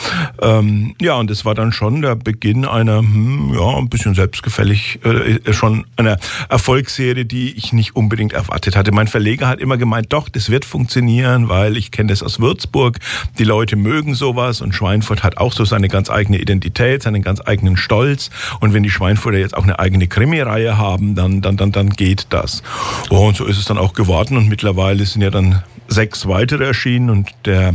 Ähm, 0.40 0.94
ja, 1.00 1.16
und 1.16 1.28
das 1.30 1.44
war 1.44 1.54
dann 1.54 1.72
schon 1.72 2.02
der 2.02 2.16
Beginn 2.16 2.64
einer, 2.64 2.98
hm, 2.98 3.52
ja, 3.54 3.76
ein 3.76 3.88
bisschen 3.88 4.14
selbstgefällig, 4.14 5.00
äh, 5.04 5.52
schon 5.52 5.84
einer 5.96 6.18
Erfolgsserie, 6.48 7.26
die 7.26 7.52
ich 7.56 7.72
nicht 7.72 7.96
unbedingt 7.96 8.32
erwartet 8.32 8.76
hatte. 8.76 8.92
Mein 8.92 9.08
Verleger 9.08 9.48
hat 9.48 9.60
immer 9.60 9.76
gemeint, 9.76 10.12
doch, 10.12 10.28
das 10.28 10.50
wird 10.50 10.64
funktionieren, 10.64 11.48
weil 11.48 11.76
ich 11.80 11.90
kenne 11.90 12.10
das 12.10 12.22
aus 12.22 12.38
Würzburg. 12.38 12.98
Die 13.38 13.44
Leute 13.44 13.74
mögen 13.74 14.14
sowas 14.14 14.60
und 14.60 14.74
Schweinfurt 14.74 15.22
hat 15.22 15.38
auch 15.38 15.52
so 15.52 15.64
seine 15.64 15.88
ganz 15.88 16.10
eigene 16.10 16.38
Identität, 16.38 17.02
seinen 17.02 17.22
ganz 17.22 17.40
eigenen 17.44 17.76
Stolz. 17.76 18.30
Und 18.60 18.72
wenn 18.72 18.82
die 18.82 18.90
Schweinfurter 18.90 19.38
jetzt 19.38 19.56
auch 19.56 19.64
eine 19.64 19.78
eigene 19.78 20.06
Krimireihe 20.06 20.76
haben, 20.76 21.14
dann, 21.14 21.40
dann, 21.40 21.56
dann, 21.56 21.72
dann 21.72 21.90
geht 21.90 22.26
das. 22.30 22.62
Oh, 23.08 23.26
und 23.28 23.36
so 23.36 23.46
ist 23.46 23.58
es 23.58 23.64
dann 23.64 23.78
auch 23.78 23.94
geworden 23.94 24.36
und 24.36 24.48
mittlerweile 24.48 25.04
sind 25.06 25.22
ja 25.22 25.30
dann 25.30 25.62
sechs 25.88 26.28
weitere 26.28 26.64
erschienen 26.64 27.10
und 27.10 27.30
der, 27.46 27.74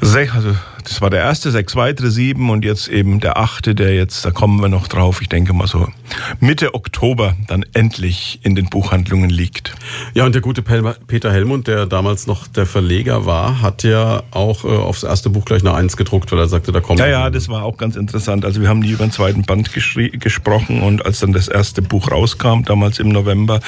also 0.00 0.54
das 0.88 1.00
war 1.00 1.10
der 1.10 1.20
erste, 1.20 1.50
sechs 1.50 1.74
weitere, 1.74 2.10
sieben 2.10 2.48
und 2.48 2.64
jetzt 2.64 2.86
eben 2.86 3.18
der 3.18 3.38
achte, 3.38 3.74
der 3.74 3.94
jetzt, 3.94 4.24
da 4.24 4.30
kommen 4.30 4.60
wir 4.60 4.68
noch 4.68 4.86
drauf, 4.86 5.20
ich 5.20 5.28
denke 5.28 5.52
mal 5.52 5.66
so 5.66 5.88
Mitte 6.38 6.74
Oktober 6.74 7.34
dann 7.48 7.64
endlich 7.72 8.38
in 8.44 8.54
den 8.54 8.66
Buchhandlungen 8.66 9.28
liegt. 9.28 9.74
Ja, 10.14 10.24
und 10.24 10.34
der 10.34 10.42
gute 10.42 10.62
Peter 10.62 11.32
Hellmund, 11.32 11.66
der 11.66 11.86
damals 11.86 12.28
noch 12.28 12.46
der 12.46 12.66
Verleger 12.66 13.26
war, 13.26 13.60
hat 13.60 13.82
ja 13.82 14.22
auch 14.30 14.64
äh, 14.64 14.68
aufs 14.68 15.02
erste 15.02 15.28
Buch 15.28 15.44
gleich 15.44 15.62
eine 15.62 15.74
Eins 15.74 15.96
gedruckt, 15.96 16.30
weil 16.30 16.38
er 16.38 16.46
sagte, 16.46 16.70
da 16.70 16.80
kommt. 16.80 17.00
Ja, 17.00 17.08
ja, 17.08 17.30
das 17.30 17.48
war 17.48 17.64
auch 17.64 17.78
ganz 17.78 17.96
interessant. 17.96 18.44
Also 18.44 18.60
wir 18.60 18.68
haben 18.68 18.78
nie 18.78 18.90
über 18.90 19.04
den 19.04 19.12
zweiten 19.12 19.42
Band 19.42 19.72
gesprochen 19.72 20.82
und 20.82 21.04
als 21.04 21.18
dann 21.18 21.32
das 21.32 21.48
erste 21.48 21.82
Buch 21.82 22.12
rauskam, 22.12 22.62
damals 22.64 23.00
im 23.00 23.08
November, 23.08 23.58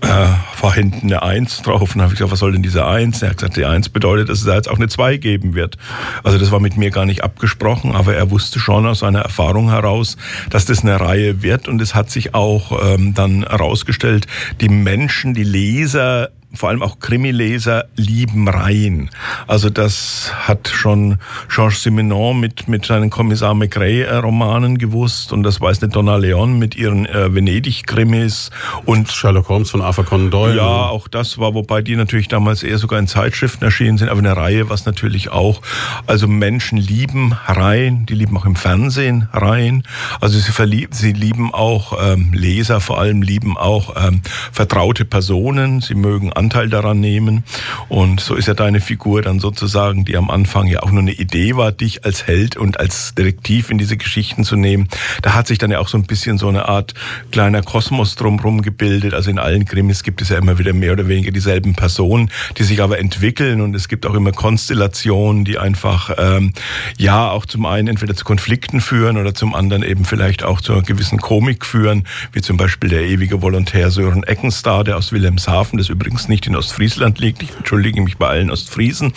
äh, 0.00 0.06
war 0.06 0.72
hinten 0.72 1.08
eine 1.08 1.22
Eins 1.22 1.60
drauf 1.60 1.94
und 1.94 2.00
habe 2.00 2.14
ich 2.14 2.18
gesagt, 2.18 2.32
was 2.32 2.38
soll 2.38 2.52
denn 2.52 2.62
diese 2.62 2.86
Eins? 2.86 3.20
Er 3.20 3.30
hat 3.30 3.38
gesagt, 3.38 3.58
die 3.58 3.66
Eins 3.66 3.90
bedeutet, 3.90 4.30
dass 4.30 4.38
es 4.38 4.46
da 4.46 4.54
jetzt 4.54 4.70
auch 4.70 4.76
eine 4.76 4.88
Zwei 4.88 5.18
geben 5.18 5.54
wird. 5.54 5.76
Also 6.22 6.38
das 6.38 6.50
war 6.50 6.61
mit 6.62 6.76
mir 6.76 6.90
gar 6.90 7.04
nicht 7.04 7.22
abgesprochen, 7.22 7.92
aber 7.92 8.14
er 8.14 8.30
wusste 8.30 8.58
schon 8.58 8.86
aus 8.86 9.00
seiner 9.00 9.20
Erfahrung 9.20 9.70
heraus, 9.70 10.16
dass 10.48 10.64
das 10.64 10.82
eine 10.82 10.98
Reihe 11.00 11.42
wird. 11.42 11.68
Und 11.68 11.82
es 11.82 11.94
hat 11.94 12.10
sich 12.10 12.34
auch 12.34 12.94
ähm, 12.94 13.12
dann 13.14 13.44
herausgestellt, 13.46 14.26
die 14.60 14.68
Menschen, 14.68 15.34
die 15.34 15.44
Leser 15.44 16.30
vor 16.54 16.68
allem 16.68 16.82
auch 16.82 16.98
Krimileser 16.98 17.86
lieben 17.96 18.48
Reihen. 18.48 19.10
Also 19.46 19.70
das 19.70 20.32
hat 20.34 20.68
schon 20.68 21.18
Georges 21.48 21.82
Simenon 21.82 22.40
mit, 22.40 22.68
mit 22.68 22.84
seinen 22.84 23.10
Kommissar 23.10 23.54
McRae-Romanen 23.54 24.78
gewusst. 24.78 25.32
Und 25.32 25.42
das 25.42 25.60
weiß 25.60 25.82
eine 25.82 25.92
Donna 25.92 26.16
Leon 26.16 26.58
mit 26.58 26.76
ihren 26.76 27.06
äh, 27.06 27.34
Venedig-Krimis. 27.34 28.50
Und 28.84 29.10
Sherlock 29.10 29.48
Holmes 29.48 29.70
von 29.70 29.82
Arthur 29.82 30.04
Conan 30.04 30.30
Doyle. 30.30 30.56
Ja, 30.56 30.88
auch 30.88 31.08
das 31.08 31.38
war, 31.38 31.54
wobei 31.54 31.82
die 31.82 31.96
natürlich 31.96 32.28
damals 32.28 32.62
eher 32.62 32.78
sogar 32.78 32.98
in 32.98 33.06
Zeitschriften 33.06 33.64
erschienen 33.64 33.98
sind, 33.98 34.08
aber 34.08 34.18
eine 34.18 34.36
Reihe, 34.36 34.68
was 34.68 34.86
natürlich 34.86 35.30
auch, 35.30 35.62
also 36.06 36.28
Menschen 36.28 36.78
lieben 36.78 37.32
Reihen, 37.46 38.06
die 38.06 38.14
lieben 38.14 38.36
auch 38.36 38.44
im 38.44 38.56
Fernsehen 38.56 39.28
Reihen, 39.32 39.84
also 40.20 40.38
sie, 40.38 40.52
verlieb, 40.52 40.94
sie 40.94 41.12
lieben 41.12 41.52
auch 41.52 41.92
ähm, 42.02 42.32
Leser, 42.32 42.80
vor 42.80 42.98
allem 42.98 43.22
lieben 43.22 43.56
auch 43.56 43.94
ähm, 43.96 44.20
vertraute 44.52 45.04
Personen, 45.04 45.80
sie 45.80 45.94
mögen 45.94 46.32
Anteil 46.42 46.68
daran 46.68 46.98
nehmen. 46.98 47.44
Und 47.88 48.20
so 48.20 48.34
ist 48.34 48.48
ja 48.48 48.54
deine 48.54 48.80
Figur 48.80 49.22
dann 49.22 49.38
sozusagen, 49.38 50.04
die 50.04 50.16
am 50.16 50.28
Anfang 50.28 50.66
ja 50.66 50.82
auch 50.82 50.90
nur 50.90 51.02
eine 51.02 51.12
Idee 51.12 51.54
war, 51.56 51.70
dich 51.70 52.04
als 52.04 52.26
Held 52.26 52.56
und 52.56 52.80
als 52.80 53.14
Detektiv 53.14 53.70
in 53.70 53.78
diese 53.78 53.96
Geschichten 53.96 54.42
zu 54.42 54.56
nehmen. 54.56 54.88
Da 55.22 55.34
hat 55.34 55.46
sich 55.46 55.58
dann 55.58 55.70
ja 55.70 55.78
auch 55.78 55.86
so 55.86 55.96
ein 55.96 56.02
bisschen 56.02 56.38
so 56.38 56.48
eine 56.48 56.68
Art 56.68 56.94
kleiner 57.30 57.62
Kosmos 57.62 58.16
drumherum 58.16 58.62
gebildet. 58.62 59.14
Also 59.14 59.30
in 59.30 59.38
allen 59.38 59.64
Krimis 59.66 60.02
gibt 60.02 60.20
es 60.20 60.30
ja 60.30 60.38
immer 60.38 60.58
wieder 60.58 60.72
mehr 60.72 60.92
oder 60.92 61.06
weniger 61.06 61.30
dieselben 61.30 61.76
Personen, 61.76 62.28
die 62.58 62.64
sich 62.64 62.82
aber 62.82 62.98
entwickeln 62.98 63.60
und 63.60 63.76
es 63.76 63.86
gibt 63.86 64.04
auch 64.04 64.14
immer 64.14 64.32
Konstellationen, 64.32 65.44
die 65.44 65.58
einfach 65.58 66.10
ähm, 66.18 66.52
ja 66.98 67.30
auch 67.30 67.46
zum 67.46 67.66
einen 67.66 67.86
entweder 67.86 68.16
zu 68.16 68.24
Konflikten 68.24 68.80
führen 68.80 69.16
oder 69.16 69.32
zum 69.32 69.54
anderen 69.54 69.84
eben 69.84 70.04
vielleicht 70.04 70.42
auch 70.42 70.60
zu 70.60 70.72
einer 70.72 70.82
gewissen 70.82 71.18
Komik 71.18 71.64
führen, 71.64 72.04
wie 72.32 72.40
zum 72.40 72.56
Beispiel 72.56 72.90
der 72.90 73.02
ewige 73.02 73.42
Volontär 73.42 73.92
Sören 73.92 74.24
Eckenstar, 74.24 74.82
der 74.82 74.96
aus 74.96 75.12
Wilhelmshaven, 75.12 75.78
das 75.78 75.88
übrigens 75.88 76.31
nicht 76.32 76.46
in 76.46 76.56
Ostfriesland 76.56 77.18
liegt. 77.20 77.42
Ich 77.42 77.50
entschuldige 77.56 78.00
mich 78.02 78.16
bei 78.16 78.26
allen 78.28 78.50
Ostfriesen. 78.50 79.12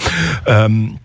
Ähm, 0.46 1.00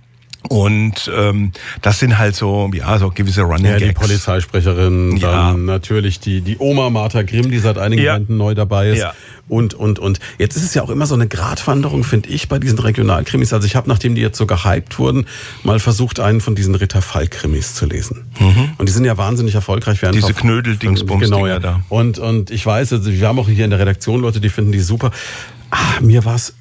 und 0.48 1.10
ähm, 1.14 1.52
das 1.82 1.98
sind 1.98 2.16
halt 2.18 2.34
so, 2.34 2.70
ja, 2.72 2.98
so 2.98 3.10
gewisse 3.10 3.42
Running 3.42 3.66
Ja, 3.66 3.72
Gags. 3.78 3.84
die 3.88 3.92
Polizeisprecherin, 3.92 5.18
Ja. 5.18 5.32
dann 5.52 5.66
natürlich 5.66 6.18
die, 6.18 6.40
die 6.40 6.56
Oma 6.58 6.88
Martha 6.88 7.20
Grimm, 7.22 7.50
die 7.50 7.58
seit 7.58 7.76
einigen 7.76 8.02
Ja. 8.02 8.14
Bänden 8.14 8.38
neu 8.38 8.54
dabei 8.54 8.88
ist. 8.88 8.98
Ja. 9.00 9.12
Und, 9.48 9.74
und, 9.74 9.98
und. 9.98 10.18
Jetzt 10.38 10.56
ist 10.56 10.62
es 10.62 10.72
ja 10.72 10.82
auch 10.82 10.88
immer 10.88 11.04
so 11.06 11.14
eine 11.14 11.28
Gratwanderung, 11.28 12.04
finde 12.04 12.30
ich, 12.30 12.48
bei 12.48 12.58
diesen 12.58 12.78
Regionalkrimis. 12.78 13.52
Also 13.52 13.66
ich 13.66 13.76
habe, 13.76 13.86
nachdem 13.90 14.14
die 14.14 14.22
jetzt 14.22 14.38
so 14.38 14.46
gehypt 14.46 14.98
wurden, 14.98 15.26
mal 15.62 15.78
versucht, 15.78 16.20
einen 16.20 16.40
von 16.40 16.54
diesen 16.54 16.74
Ritter 16.74 17.02
Fall-Krimis 17.02 17.74
zu 17.74 17.84
lesen. 17.84 18.24
Und 18.78 18.88
die 18.88 18.92
sind 18.92 19.04
ja 19.04 19.18
wahnsinnig 19.18 19.54
erfolgreich. 19.54 20.00
Wir 20.00 20.08
Mhm. 20.08 20.12
Diese 20.12 20.32
Knödel-Dingsbums-Dinger 20.32 21.36
Genau, 21.36 21.46
ja. 21.48 21.58
da. 21.58 21.80
Und, 21.90 22.18
und 22.18 22.50
ich 22.50 22.64
weiß, 22.64 22.94
also 22.94 23.12
wir 23.12 23.28
haben 23.28 23.38
auch 23.38 23.48
hier 23.48 23.64
in 23.66 23.70
der 23.70 23.78
Redaktion 23.80 24.22
Leute, 24.22 24.40
die 24.40 24.48
finden 24.48 24.72
die 24.72 24.80
super. 24.80 25.10
Ah, 25.70 26.00
mir 26.00 26.24
war 26.24 26.34
es 26.34 26.52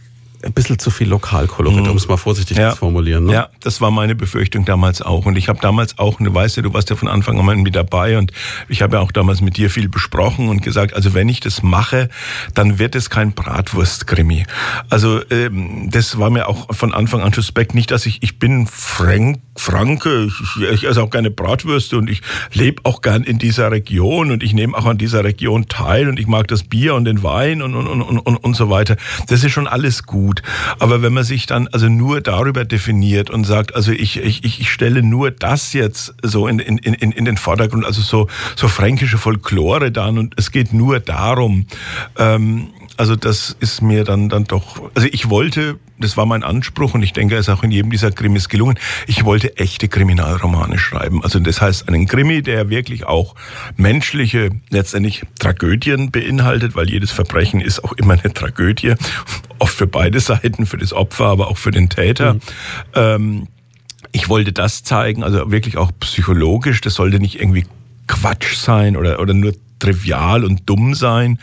ein 0.43 0.53
bisschen 0.53 0.79
zu 0.79 0.89
viel 0.89 1.09
Lokalkolorit, 1.09 1.87
um 1.87 1.97
es 1.97 2.07
mal 2.07 2.17
vorsichtig. 2.17 2.57
Ja. 2.57 2.71
zu 2.71 2.77
formulieren. 2.77 3.25
Ne? 3.25 3.33
Ja, 3.33 3.49
das 3.61 3.81
war 3.81 3.91
meine 3.91 4.15
Befürchtung 4.15 4.65
damals 4.65 5.01
auch. 5.01 5.25
Und 5.25 5.37
ich 5.37 5.49
habe 5.49 5.59
damals 5.61 5.97
auch, 5.99 6.17
du 6.17 6.33
weißt 6.33 6.57
ja, 6.57 6.63
du 6.63 6.73
warst 6.73 6.89
ja 6.89 6.95
von 6.95 7.07
Anfang 7.07 7.39
an 7.39 7.61
mit 7.61 7.75
dabei 7.75 8.17
und 8.17 8.31
ich 8.67 8.81
habe 8.81 8.97
ja 8.97 9.01
auch 9.01 9.11
damals 9.11 9.41
mit 9.41 9.57
dir 9.57 9.69
viel 9.69 9.89
besprochen 9.89 10.49
und 10.49 10.61
gesagt, 10.61 10.93
also 10.93 11.13
wenn 11.13 11.29
ich 11.29 11.39
das 11.39 11.63
mache, 11.63 12.09
dann 12.53 12.79
wird 12.79 12.95
es 12.95 13.09
kein 13.09 13.33
Bratwurst-Krimi. 13.33 14.45
Also 14.89 15.21
ähm, 15.29 15.89
das 15.91 16.19
war 16.19 16.29
mir 16.29 16.47
auch 16.47 16.73
von 16.73 16.93
Anfang 16.93 17.21
an 17.21 17.33
suspekt. 17.33 17.73
Nicht, 17.75 17.91
dass 17.91 18.05
ich, 18.05 18.23
ich 18.23 18.39
bin 18.39 18.67
Frank, 18.67 19.39
Franke, 19.55 20.27
ich, 20.27 20.63
ich 20.63 20.83
esse 20.87 21.01
auch 21.01 21.09
gerne 21.09 21.31
Bratwürste 21.31 21.97
und 21.97 22.09
ich 22.09 22.21
lebe 22.53 22.81
auch 22.85 23.01
gern 23.01 23.23
in 23.23 23.39
dieser 23.39 23.71
Region 23.71 24.31
und 24.31 24.43
ich 24.43 24.53
nehme 24.53 24.77
auch 24.77 24.85
an 24.85 24.97
dieser 24.97 25.23
Region 25.23 25.67
teil 25.67 26.07
und 26.07 26.19
ich 26.19 26.27
mag 26.27 26.47
das 26.47 26.63
Bier 26.63 26.95
und 26.95 27.05
den 27.05 27.23
Wein 27.23 27.61
und, 27.61 27.75
und, 27.75 27.87
und, 27.87 28.01
und, 28.19 28.37
und 28.37 28.55
so 28.55 28.69
weiter. 28.69 28.95
Das 29.27 29.43
ist 29.43 29.51
schon 29.51 29.67
alles 29.67 30.03
gut. 30.03 30.28
Aber 30.79 31.01
wenn 31.01 31.13
man 31.13 31.23
sich 31.23 31.45
dann 31.45 31.67
also 31.69 31.89
nur 31.89 32.21
darüber 32.21 32.65
definiert 32.65 33.29
und 33.29 33.45
sagt, 33.45 33.75
also 33.75 33.91
ich, 33.91 34.17
ich, 34.17 34.43
ich 34.43 34.59
ich 34.59 34.71
stelle 34.71 35.01
nur 35.01 35.31
das 35.31 35.73
jetzt 35.73 36.13
so 36.21 36.47
in, 36.47 36.59
in, 36.59 36.77
in, 36.77 37.11
in 37.11 37.25
den 37.25 37.37
Vordergrund, 37.37 37.85
also 37.85 38.01
so, 38.01 38.27
so 38.55 38.67
fränkische 38.67 39.17
Folklore 39.17 39.91
dann 39.91 40.17
und 40.17 40.33
es 40.37 40.51
geht 40.51 40.73
nur 40.73 40.99
darum, 40.99 41.65
ähm, 42.17 42.69
also 42.99 43.15
das 43.15 43.55
ist 43.61 43.81
mir 43.81 44.03
dann, 44.03 44.27
dann 44.27 44.43
doch, 44.43 44.91
also 44.93 45.07
ich 45.09 45.29
wollte, 45.29 45.79
das 45.99 46.17
war 46.17 46.25
mein 46.25 46.43
Anspruch 46.43 46.93
und 46.93 47.01
ich 47.01 47.13
denke, 47.13 47.35
es 47.35 47.47
ist 47.47 47.49
auch 47.49 47.63
in 47.63 47.71
jedem 47.71 47.91
dieser 47.91 48.11
Krimis 48.11 48.49
gelungen, 48.49 48.77
ich 49.07 49.23
wollte 49.23 49.55
echte 49.55 49.87
Kriminalromane 49.87 50.77
schreiben. 50.77 51.23
Also 51.23 51.39
das 51.39 51.61
heißt, 51.61 51.87
einen 51.87 52.07
Krimi, 52.07 52.41
der 52.41 52.69
wirklich 52.69 53.05
auch 53.05 53.35
menschliche, 53.77 54.49
letztendlich 54.69 55.23
Tragödien 55.39 56.11
beinhaltet, 56.11 56.75
weil 56.75 56.89
jedes 56.89 57.11
Verbrechen 57.11 57.61
ist 57.61 57.81
auch 57.85 57.93
immer 57.93 58.15
eine 58.21 58.33
Tragödie, 58.33 58.95
oft 59.59 59.75
für 59.75 59.87
beide 59.87 60.19
Seiten, 60.19 60.65
für 60.65 60.77
das 60.77 60.91
Opfer, 60.91 61.27
aber 61.27 61.47
auch 61.47 61.57
für 61.57 61.71
den 61.71 61.87
Täter. 61.87 62.35
Ähm, 62.95 63.47
ich 64.11 64.27
wollte 64.27 64.51
das 64.51 64.83
zeigen, 64.83 65.23
also 65.23 65.51
wirklich 65.51 65.77
auch 65.77 65.93
psychologisch, 66.01 66.81
das 66.81 66.95
sollte 66.95 67.21
nicht 67.21 67.39
irgendwie 67.39 67.65
Quatsch 68.07 68.57
sein 68.57 68.97
oder, 68.97 69.21
oder 69.21 69.33
nur 69.33 69.53
trivial 69.79 70.43
und 70.43 70.69
dumm 70.69 70.93
sein. 70.93 71.39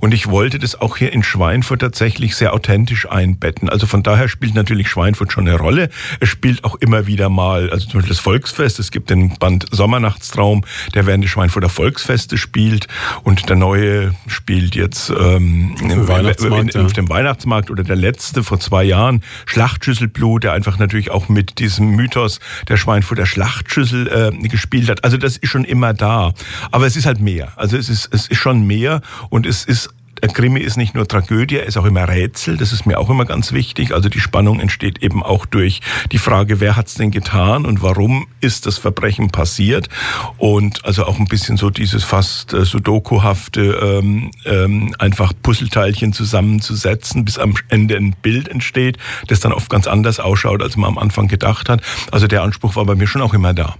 Und 0.00 0.14
ich 0.14 0.28
wollte 0.28 0.58
das 0.58 0.80
auch 0.80 0.96
hier 0.96 1.12
in 1.12 1.22
Schweinfurt 1.22 1.80
tatsächlich 1.80 2.36
sehr 2.36 2.54
authentisch 2.54 3.08
einbetten. 3.08 3.68
Also 3.68 3.86
von 3.86 4.02
daher 4.02 4.28
spielt 4.28 4.54
natürlich 4.54 4.88
Schweinfurt 4.88 5.32
schon 5.32 5.48
eine 5.48 5.58
Rolle. 5.58 5.90
Es 6.20 6.28
spielt 6.28 6.64
auch 6.64 6.76
immer 6.76 7.06
wieder 7.06 7.28
mal, 7.28 7.70
also 7.70 7.86
zum 7.86 8.00
Beispiel 8.00 8.14
das 8.14 8.20
Volksfest. 8.20 8.78
Es 8.78 8.90
gibt 8.90 9.10
den 9.10 9.36
Band 9.38 9.66
Sommernachtstraum, 9.70 10.64
der 10.94 11.06
während 11.06 11.24
des 11.24 11.30
Schweinfurter 11.30 11.68
Volksfeste 11.68 12.38
spielt. 12.38 12.86
Und 13.24 13.48
der 13.48 13.56
neue 13.56 14.14
spielt 14.26 14.74
jetzt 14.74 15.10
ähm, 15.10 15.74
Weihnachtsmarkt, 15.80 16.74
in, 16.74 16.80
ja. 16.80 16.86
auf 16.86 16.92
dem 16.92 17.08
Weihnachtsmarkt 17.08 17.70
oder 17.70 17.82
der 17.82 17.96
letzte 17.96 18.42
vor 18.42 18.60
zwei 18.60 18.84
Jahren, 18.84 19.22
Schlachtschüsselblut, 19.46 20.44
der 20.44 20.52
einfach 20.52 20.78
natürlich 20.78 21.10
auch 21.10 21.28
mit 21.28 21.58
diesem 21.58 21.90
Mythos 21.90 22.40
der 22.68 22.76
Schweinfurter 22.76 23.26
Schlachtschüssel 23.26 24.08
äh, 24.08 24.48
gespielt 24.48 24.88
hat. 24.88 25.04
Also 25.04 25.16
das 25.16 25.36
ist 25.36 25.50
schon 25.50 25.64
immer 25.64 25.92
da. 25.94 26.32
Aber 26.70 26.86
es 26.86 26.96
ist 26.96 27.06
halt 27.06 27.20
mehr. 27.20 27.52
Also 27.56 27.79
es 27.80 27.88
ist, 27.88 28.08
es 28.12 28.28
ist 28.28 28.38
schon 28.38 28.66
mehr 28.66 29.00
und 29.30 29.46
es 29.46 29.64
ist 29.64 29.90
der 30.22 30.28
Krimi 30.28 30.60
ist 30.60 30.76
nicht 30.76 30.94
nur 30.94 31.08
Tragödie, 31.08 31.56
er 31.56 31.66
ist 31.66 31.78
auch 31.78 31.86
immer 31.86 32.06
Rätsel. 32.06 32.58
Das 32.58 32.72
ist 32.72 32.84
mir 32.84 32.98
auch 32.98 33.08
immer 33.08 33.24
ganz 33.24 33.52
wichtig. 33.52 33.94
Also 33.94 34.08
die 34.08 34.20
Spannung 34.20 34.60
entsteht 34.60 35.02
eben 35.02 35.22
auch 35.22 35.46
durch 35.46 35.80
die 36.12 36.18
Frage, 36.18 36.60
wer 36.60 36.76
hat's 36.76 36.94
denn 36.94 37.10
getan 37.10 37.64
und 37.64 37.82
warum 37.82 38.26
ist 38.40 38.66
das 38.66 38.76
Verbrechen 38.76 39.30
passiert? 39.30 39.88
Und 40.36 40.84
also 40.84 41.06
auch 41.06 41.18
ein 41.18 41.24
bisschen 41.24 41.56
so 41.56 41.70
dieses 41.70 42.04
fast 42.04 42.52
äh, 42.52 42.64
Sudoku-hafte, 42.64 43.62
ähm, 43.82 44.30
ähm, 44.44 44.94
einfach 44.98 45.32
Puzzleteilchen 45.42 46.12
zusammenzusetzen, 46.12 47.24
bis 47.24 47.38
am 47.38 47.54
Ende 47.68 47.96
ein 47.96 48.14
Bild 48.20 48.48
entsteht, 48.48 48.98
das 49.28 49.40
dann 49.40 49.52
oft 49.52 49.70
ganz 49.70 49.86
anders 49.86 50.20
ausschaut, 50.20 50.62
als 50.62 50.76
man 50.76 50.88
am 50.88 50.98
Anfang 50.98 51.28
gedacht 51.28 51.70
hat. 51.70 51.80
Also 52.12 52.26
der 52.26 52.42
Anspruch 52.42 52.76
war 52.76 52.84
bei 52.84 52.94
mir 52.94 53.06
schon 53.06 53.22
auch 53.22 53.32
immer 53.32 53.54
da. 53.54 53.76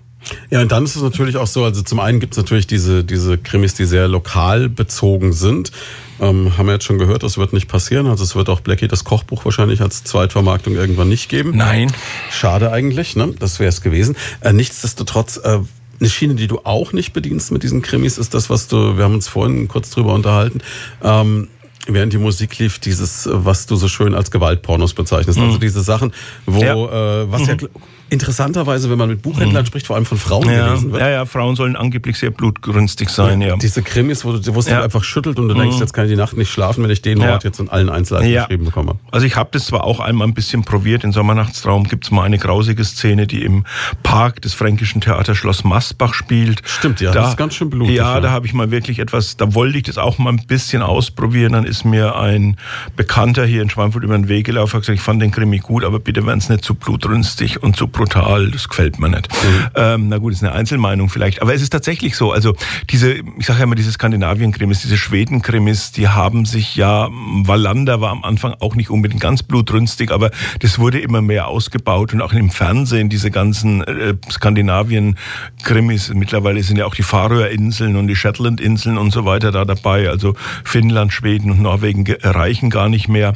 Ja, 0.50 0.60
und 0.62 0.70
dann 0.70 0.84
ist 0.84 0.96
es 0.96 1.02
natürlich 1.02 1.36
auch 1.36 1.46
so, 1.46 1.64
also 1.64 1.82
zum 1.82 1.98
einen 2.00 2.20
gibt 2.20 2.34
es 2.34 2.36
natürlich 2.38 2.66
diese, 2.66 3.04
diese 3.04 3.38
Krimis, 3.38 3.74
die 3.74 3.84
sehr 3.86 4.06
lokal 4.08 4.68
bezogen 4.68 5.32
sind. 5.32 5.72
Ähm, 6.20 6.56
haben 6.58 6.66
wir 6.66 6.74
jetzt 6.74 6.84
schon 6.84 6.98
gehört, 6.98 7.22
das 7.22 7.38
wird 7.38 7.52
nicht 7.54 7.66
passieren. 7.68 8.06
Also 8.06 8.22
es 8.24 8.36
wird 8.36 8.50
auch 8.50 8.60
Blackie 8.60 8.88
das 8.88 9.04
Kochbuch 9.04 9.44
wahrscheinlich 9.46 9.80
als 9.80 10.04
Zweitvermarktung 10.04 10.74
irgendwann 10.74 11.08
nicht 11.08 11.28
geben. 11.30 11.56
Nein. 11.56 11.90
Schade 12.30 12.70
eigentlich, 12.72 13.16
ne? 13.16 13.34
Das 13.38 13.58
wäre 13.58 13.70
es 13.70 13.80
gewesen. 13.80 14.16
Äh, 14.42 14.52
nichtsdestotrotz, 14.52 15.38
äh, 15.42 15.60
eine 15.98 16.08
Schiene, 16.10 16.34
die 16.34 16.46
du 16.46 16.60
auch 16.64 16.92
nicht 16.92 17.12
bedienst 17.14 17.50
mit 17.52 17.62
diesen 17.62 17.80
Krimis, 17.80 18.18
ist 18.18 18.34
das, 18.34 18.50
was 18.50 18.68
du, 18.68 18.96
wir 18.98 19.04
haben 19.04 19.14
uns 19.14 19.28
vorhin 19.28 19.68
kurz 19.68 19.90
drüber 19.90 20.12
unterhalten, 20.14 20.60
ähm, 21.02 21.48
während 21.86 22.12
die 22.12 22.18
Musik 22.18 22.58
lief, 22.58 22.78
dieses, 22.78 23.26
äh, 23.26 23.30
was 23.32 23.64
du 23.66 23.76
so 23.76 23.88
schön 23.88 24.14
als 24.14 24.30
Gewaltpornos 24.30 24.92
bezeichnest. 24.92 25.38
Also 25.38 25.56
diese 25.56 25.80
Sachen, 25.80 26.12
wo, 26.44 26.62
Ja. 26.62 27.22
äh, 27.22 27.32
was 27.32 27.46
ja 27.46 27.54
gl- 27.54 27.70
interessanterweise, 28.10 28.90
wenn 28.90 28.98
man 28.98 29.08
mit 29.08 29.22
Buchhändlern 29.22 29.64
spricht, 29.66 29.86
vor 29.86 29.96
allem 29.96 30.04
von 30.04 30.18
Frauen 30.18 30.48
Ja, 30.50 30.66
gelesen 30.68 30.92
wird. 30.92 31.00
ja, 31.02 31.08
ja, 31.08 31.24
Frauen 31.26 31.56
sollen 31.56 31.76
angeblich 31.76 32.18
sehr 32.18 32.30
blutgrünstig 32.30 33.08
sein, 33.08 33.40
ja. 33.40 33.56
Diese 33.56 33.82
Krimis, 33.82 34.24
wo 34.24 34.32
du 34.32 34.54
wo 34.54 34.58
es 34.60 34.66
Ja. 34.66 34.76
dich 34.76 34.84
einfach 34.84 35.04
schüttelt 35.04 35.38
und 35.38 35.48
du 35.48 35.54
denkst, 35.54 35.78
jetzt 35.80 35.92
kann 35.92 36.04
ich 36.06 36.10
die 36.10 36.16
Nacht 36.16 36.36
nicht 36.36 36.50
schlafen, 36.50 36.82
wenn 36.84 36.90
ich 36.90 37.02
den 37.02 37.20
Ja. 37.20 37.28
Mord 37.28 37.44
jetzt 37.44 37.60
in 37.60 37.68
allen 37.70 37.88
Einzelheiten 37.88 38.28
Ja. 38.30 38.42
geschrieben 38.42 38.64
bekomme. 38.66 38.96
Also 39.12 39.26
ich 39.26 39.36
habe 39.36 39.50
das 39.52 39.66
zwar 39.66 39.84
auch 39.84 40.00
einmal 40.00 40.26
ein 40.28 40.34
bisschen 40.34 40.62
probiert. 40.64 41.04
In 41.04 41.12
Sommernachtstraum 41.12 41.84
gibt's 41.84 42.10
mal 42.10 42.24
eine 42.24 42.38
grausige 42.38 42.84
Szene, 42.84 43.26
die 43.26 43.42
im 43.44 43.64
Park 44.02 44.42
des 44.42 44.54
Fränkischen 44.54 45.00
Theaters 45.00 45.36
Schloss 45.36 45.64
Masbach 45.64 46.14
spielt. 46.14 46.62
Stimmt, 46.64 47.00
ja, 47.00 47.12
das 47.12 47.30
ist 47.30 47.36
ganz 47.36 47.54
schön 47.54 47.70
blutig, 47.70 47.94
Ja, 47.96 48.14
ja. 48.14 48.20
da 48.20 48.30
habe 48.30 48.46
ich 48.46 48.52
mal 48.54 48.70
wirklich 48.70 48.98
etwas, 48.98 49.36
da 49.36 49.54
wollte 49.54 49.78
ich 49.78 49.84
das 49.84 49.98
auch 49.98 50.18
mal 50.18 50.30
ein 50.30 50.46
bisschen 50.46 50.82
ausprobieren. 50.82 51.52
Dann 51.52 51.64
ist 51.64 51.84
mir 51.84 52.16
ein 52.16 52.56
Bekannter 52.96 53.46
hier 53.46 53.62
in 53.62 53.70
Schweinfurt 53.70 54.02
über 54.04 54.16
den 54.16 54.28
Weg 54.28 54.46
gelaufen, 54.46 54.74
hat 54.74 54.80
gesagt, 54.82 54.98
ich 54.98 55.04
fand 55.04 55.22
den 55.22 55.30
Krimi 55.30 55.58
gut, 55.58 55.84
aber 55.84 56.00
bitte 56.00 56.26
werden 56.26 56.38
es 56.38 56.48
nicht 56.48 56.64
zu 56.64 56.74
blutrünstig 56.74 57.62
und 57.62 57.76
zu 57.76 57.86
brutal. 58.00 58.50
Das 58.50 58.68
gefällt 58.68 58.98
mir 58.98 59.10
nicht. 59.10 59.28
Mhm. 59.30 59.66
Ähm, 59.74 60.08
na 60.08 60.16
gut, 60.16 60.32
ist 60.32 60.42
eine 60.42 60.52
Einzelmeinung 60.52 61.10
vielleicht. 61.10 61.42
Aber 61.42 61.54
es 61.54 61.60
ist 61.60 61.70
tatsächlich 61.70 62.16
so. 62.16 62.32
Also 62.32 62.54
diese, 62.88 63.12
ich 63.38 63.46
sage 63.46 63.58
ja 63.58 63.64
immer, 63.64 63.74
diese 63.74 63.92
Skandinavien-Krimis, 63.92 64.80
diese 64.80 64.96
Schweden-Krimis, 64.96 65.92
die 65.92 66.08
haben 66.08 66.46
sich 66.46 66.76
ja, 66.76 67.08
Wallander 67.10 68.00
war 68.00 68.10
am 68.10 68.24
Anfang 68.24 68.54
auch 68.60 68.74
nicht 68.74 68.88
unbedingt 68.88 69.20
ganz 69.20 69.42
blutrünstig, 69.42 70.12
aber 70.12 70.30
das 70.60 70.78
wurde 70.78 70.98
immer 70.98 71.20
mehr 71.20 71.48
ausgebaut 71.48 72.14
und 72.14 72.22
auch 72.22 72.32
im 72.32 72.48
Fernsehen 72.50 73.10
diese 73.10 73.30
ganzen 73.30 73.82
äh, 73.82 74.14
Skandinavien-Krimis. 74.30 76.12
Mittlerweile 76.14 76.62
sind 76.62 76.78
ja 76.78 76.86
auch 76.86 76.94
die 76.94 77.02
Färöerinseln 77.02 77.96
und 77.96 78.06
die 78.06 78.16
Shetland-Inseln 78.16 78.96
und 78.96 79.10
so 79.10 79.26
weiter 79.26 79.52
da 79.52 79.66
dabei. 79.66 80.08
Also 80.08 80.34
Finnland, 80.64 81.12
Schweden 81.12 81.50
und 81.50 81.60
Norwegen 81.60 82.04
ge- 82.04 82.18
reichen 82.22 82.70
gar 82.70 82.88
nicht 82.88 83.08
mehr. 83.08 83.34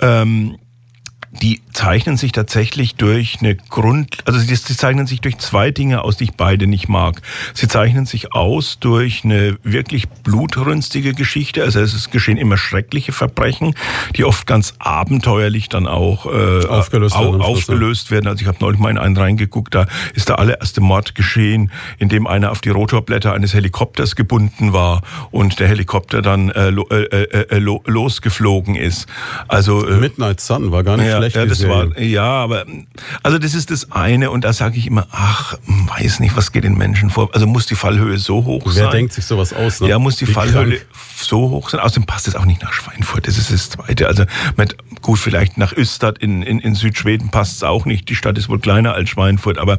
Ähm, 0.00 0.58
die 1.40 1.62
zeichnen 1.72 2.18
sich 2.18 2.32
tatsächlich 2.32 2.96
durch 2.96 3.38
eine 3.40 3.56
Grund, 3.56 4.18
also 4.26 4.38
die, 4.38 4.46
die 4.48 4.76
zeichnen 4.76 5.06
sich 5.06 5.22
durch 5.22 5.38
zwei 5.38 5.70
Dinge 5.70 6.02
aus, 6.02 6.18
die 6.18 6.24
ich 6.24 6.34
beide 6.34 6.66
nicht 6.66 6.88
mag. 6.88 7.22
Sie 7.54 7.68
zeichnen 7.68 8.04
sich 8.04 8.34
aus 8.34 8.78
durch 8.78 9.24
eine 9.24 9.56
wirklich 9.62 10.08
blutrünstige 10.10 11.14
Geschichte, 11.14 11.62
also 11.64 11.80
es 11.80 12.10
geschehen 12.10 12.36
immer 12.36 12.58
schreckliche 12.58 13.12
Verbrechen, 13.12 13.74
die 14.14 14.24
oft 14.24 14.46
ganz 14.46 14.74
abenteuerlich 14.78 15.70
dann 15.70 15.86
auch 15.86 16.26
äh, 16.26 16.66
Aufgelöst 16.66 17.16
au, 17.16 17.38
aufgelöst 17.38 18.10
werden. 18.10 18.26
Also 18.26 18.42
ich 18.42 18.48
habe 18.48 18.58
neulich 18.60 18.78
mal 18.78 18.90
in 18.90 18.98
einen 18.98 19.16
reingeguckt, 19.16 19.74
da 19.74 19.86
ist 20.14 20.28
der 20.28 20.38
allererste 20.38 20.82
Mord 20.82 21.14
geschehen, 21.14 21.70
in 21.98 22.10
dem 22.10 22.26
einer 22.26 22.50
auf 22.50 22.60
die 22.60 22.70
Rotorblätter 22.70 23.32
eines 23.32 23.54
Helikopters 23.54 24.16
gebunden 24.16 24.74
war 24.74 25.00
und 25.30 25.60
der 25.60 25.68
Helikopter 25.68 26.20
dann 26.20 26.50
äh, 26.50 26.68
lo, 26.68 26.86
äh, 26.90 27.04
äh, 27.04 27.46
äh, 27.48 27.58
lo, 27.58 27.82
losgeflogen 27.86 28.74
ist. 28.74 29.06
Also 29.48 29.86
äh, 29.88 29.96
Midnight 29.96 30.40
Sun 30.40 30.72
war 30.72 30.84
gar 30.84 30.98
nicht 30.98 31.06
ja, 31.06 31.21
schlecht. 31.30 31.36
Ja, 31.36 31.46
das 31.46 31.68
war, 31.68 31.98
ja, 31.98 32.22
aber 32.24 32.64
also 33.22 33.38
das 33.38 33.54
ist 33.54 33.70
das 33.70 33.92
eine 33.92 34.30
und 34.30 34.44
da 34.44 34.52
sage 34.52 34.78
ich 34.78 34.86
immer, 34.86 35.06
ach, 35.10 35.56
weiß 35.66 36.20
nicht, 36.20 36.36
was 36.36 36.52
geht 36.52 36.64
den 36.64 36.76
Menschen 36.76 37.10
vor. 37.10 37.30
Also 37.32 37.46
muss 37.46 37.66
die 37.66 37.74
Fallhöhe 37.74 38.18
so 38.18 38.44
hoch 38.44 38.62
Wer 38.64 38.72
sein. 38.72 38.84
Wer 38.84 38.90
denkt 38.90 39.12
sich 39.12 39.24
sowas 39.24 39.52
aus? 39.52 39.80
Ne? 39.80 39.88
Ja, 39.88 39.98
muss 39.98 40.16
die 40.16 40.28
Wie 40.28 40.32
Fallhöhe 40.32 40.76
krank. 40.76 40.86
so 41.16 41.50
hoch 41.50 41.68
sein. 41.68 41.80
Außerdem 41.80 42.04
passt 42.04 42.28
es 42.28 42.36
auch 42.36 42.44
nicht 42.44 42.62
nach 42.62 42.72
Schweinfurt. 42.72 43.26
Das 43.26 43.38
ist 43.38 43.52
das 43.52 43.70
Zweite. 43.70 44.06
Also 44.08 44.24
mit, 44.56 44.76
gut, 45.02 45.18
vielleicht 45.18 45.58
nach 45.58 45.72
Östad 45.72 46.18
in, 46.18 46.42
in, 46.42 46.58
in 46.58 46.74
Südschweden 46.74 47.30
passt 47.30 47.56
es 47.56 47.62
auch 47.62 47.84
nicht. 47.84 48.08
Die 48.08 48.16
Stadt 48.16 48.38
ist 48.38 48.48
wohl 48.48 48.58
kleiner 48.58 48.94
als 48.94 49.10
Schweinfurt. 49.10 49.58
Aber 49.58 49.78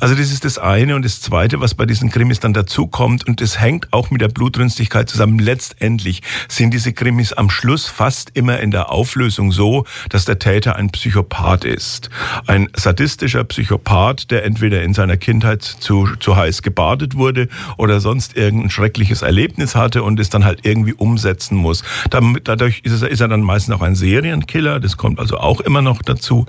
also 0.00 0.14
das 0.14 0.30
ist 0.30 0.44
das 0.44 0.58
eine 0.58 0.96
und 0.96 1.04
das 1.04 1.20
Zweite, 1.20 1.60
was 1.60 1.74
bei 1.74 1.86
diesen 1.86 2.10
Krimis 2.10 2.40
dann 2.40 2.52
dazukommt 2.52 3.26
und 3.26 3.40
das 3.40 3.60
hängt 3.60 3.92
auch 3.92 4.10
mit 4.10 4.20
der 4.20 4.28
Blutrünstigkeit 4.28 5.08
zusammen. 5.08 5.38
Letztendlich 5.38 6.22
sind 6.48 6.72
diese 6.72 6.92
Krimis 6.92 7.32
am 7.32 7.50
Schluss 7.50 7.86
fast 7.86 8.30
immer 8.34 8.60
in 8.60 8.70
der 8.70 8.90
Auflösung 8.90 9.52
so, 9.52 9.84
dass 10.08 10.24
der 10.24 10.38
Täter 10.38 10.71
ein 10.76 10.90
Psychopath 10.90 11.64
ist. 11.64 12.10
Ein 12.46 12.68
sadistischer 12.74 13.44
Psychopath, 13.44 14.30
der 14.30 14.44
entweder 14.44 14.82
in 14.82 14.94
seiner 14.94 15.16
Kindheit 15.16 15.62
zu, 15.62 16.08
zu 16.20 16.36
heiß 16.36 16.62
gebadet 16.62 17.16
wurde 17.16 17.48
oder 17.76 18.00
sonst 18.00 18.36
irgendein 18.36 18.70
schreckliches 18.70 19.22
Erlebnis 19.22 19.74
hatte 19.74 20.02
und 20.02 20.18
es 20.20 20.30
dann 20.30 20.44
halt 20.44 20.60
irgendwie 20.64 20.94
umsetzen 20.94 21.56
muss. 21.56 21.82
Dadurch 22.10 22.80
ist, 22.84 23.02
er 23.02 23.28
dann 23.28 23.42
meistens 23.42 23.74
auch 23.74 23.82
ein 23.82 23.94
Serienkiller, 23.94 24.80
das 24.80 24.96
kommt 24.96 25.18
also 25.18 25.38
auch 25.38 25.60
immer 25.60 25.82
noch 25.82 26.02
dazu 26.02 26.46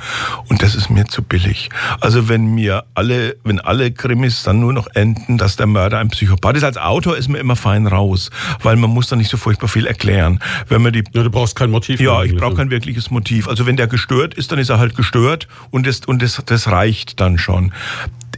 und 0.50 0.62
das 0.62 0.76
ist 0.76 0.90
mir 0.90 1.06
zu 1.06 1.22
billig. 1.22 1.70
Also 2.02 2.30
wenn 2.30 2.54
mir 2.54 2.84
alle, 2.94 3.36
wenn 3.44 3.60
alle 3.60 3.92
Krimis 3.92 4.44
dann 4.44 4.60
nur 4.60 4.74
noch 4.74 4.88
enden, 4.94 5.38
dass 5.38 5.56
der 5.56 5.68
Mörder 5.68 6.00
ein 6.00 6.10
Psychopath 6.10 6.58
ist, 6.58 6.64
als 6.64 6.78
Autor 6.78 7.18
ist 7.18 7.28
mir 7.28 7.40
immer 7.40 7.56
fein 7.56 7.88
raus, 7.88 8.30
weil 8.62 8.76
man 8.76 8.90
muss 8.90 9.08
dann 9.08 9.20
nicht 9.20 9.30
so 9.30 9.38
furchtbar 9.38 9.68
viel 9.68 9.86
erklären. 9.86 10.40
Wenn 10.68 10.82
man 10.82 10.94
die, 10.94 11.04
ja, 11.14 11.24
du 11.24 11.30
brauchst 11.30 11.56
kein 11.56 11.72
Motiv. 11.72 12.00
Ja, 12.00 12.24
ich 12.24 12.36
brauche 12.36 12.56
kein 12.56 12.70
wirkliches 12.70 13.12
Motiv. 13.12 13.48
Also 13.48 13.66
wenn 13.66 13.78
der 13.78 13.88
gestört 14.14 14.34
ist, 14.36 14.52
dann 14.52 14.60
ist 14.60 14.70
er 14.70 14.80
halt 14.80 14.96
gestört 14.96 15.48
und 15.72 15.88
das, 15.88 16.02
und 16.02 16.22
das, 16.22 16.42
das 16.46 16.68
reicht 16.68 17.20
dann 17.20 17.38
schon 17.38 17.74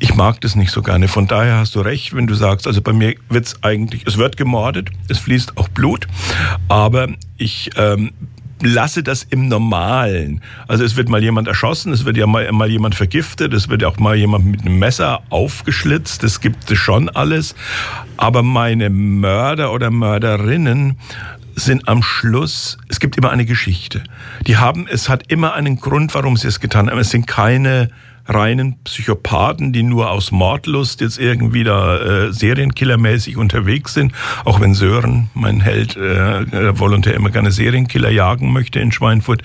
ich 0.02 0.14
mag 0.14 0.42
das 0.42 0.56
nicht 0.56 0.72
so 0.72 0.82
gerne. 0.82 1.08
Von 1.08 1.26
daher 1.26 1.56
hast 1.56 1.74
du 1.76 1.80
recht, 1.80 2.14
wenn 2.14 2.28
du 2.28 2.36
sagst, 2.36 2.68
also 2.68 2.82
bei 2.82 2.92
mir 2.92 3.16
wird's 3.30 3.64
eigentlich, 3.64 4.06
es 4.06 4.18
wird 4.18 4.36
gemordet, 4.36 4.90
es 5.08 5.20
fließt 5.20 5.58
auch 5.58 5.70
Blut, 5.70 6.06
aber 6.68 7.08
ich 7.38 7.70
ähm, 7.78 8.12
lasse 8.62 9.04
das 9.04 9.24
im 9.24 9.48
Normalen. 9.48 10.42
Also 10.68 10.84
es 10.84 10.96
wird 10.96 11.10
mal 11.10 11.22
jemand 11.22 11.48
erschossen, 11.48 11.92
es 11.92 12.06
wird 12.06 12.18
ja 12.18 12.28
mal, 12.28 12.52
mal 12.52 12.70
jemand 12.70 12.96
vergiftet, 12.96 13.54
es 13.54 13.70
wird 13.70 13.84
auch 13.84 13.98
mal 13.98 14.16
jemand 14.16 14.46
mit 14.46 14.62
einem 14.62 14.80
Messer 14.80 15.22
aufgeschlitzt, 15.30 16.24
das 16.24 16.40
gibt 16.40 16.70
es 16.72 16.78
schon 16.78 17.10
alles. 17.10 17.56
Aber 18.18 18.44
meine 18.44 18.90
Mörder 18.90 19.74
oder 19.74 19.92
Mörderinnen 19.92 20.98
sind 21.56 21.88
am 21.88 22.04
Schluss, 22.04 22.78
es 22.90 23.00
gibt 23.00 23.18
immer 23.18 23.30
eine 23.30 23.46
Geschichte. 23.46 24.04
Die 24.46 24.58
haben, 24.58 24.88
es 24.90 25.10
hat 25.10 25.32
immer 25.32 25.54
einen 25.54 25.80
Grund, 25.80 26.14
warum 26.14 26.38
sie 26.38 26.48
es 26.48 26.60
getan 26.60 26.90
haben. 26.90 27.00
Es 27.00 27.10
sind 27.10 27.28
keine 27.28 27.90
reinen 28.28 28.78
Psychopathen, 28.84 29.74
die 29.74 29.84
nur 29.84 30.12
aus 30.12 30.32
Mordlust 30.32 31.02
jetzt 31.02 31.20
irgendwie 31.20 31.64
da 31.64 31.98
äh, 31.98 32.34
Serienkillermäßig 32.34 33.38
unterwegs 33.38 33.94
sind. 33.94 34.14
Auch 34.46 34.60
wenn 34.60 34.74
Sören, 34.74 35.30
mein 35.34 35.62
Held, 35.62 35.96
äh, 35.96 36.80
Volontär 36.80 37.14
immer 37.14 37.30
gerne 37.30 37.52
Serienkiller 37.52 38.10
jagen 38.10 38.52
möchte 38.52 38.80
in 38.80 38.92
Schweinfurt. 38.92 39.42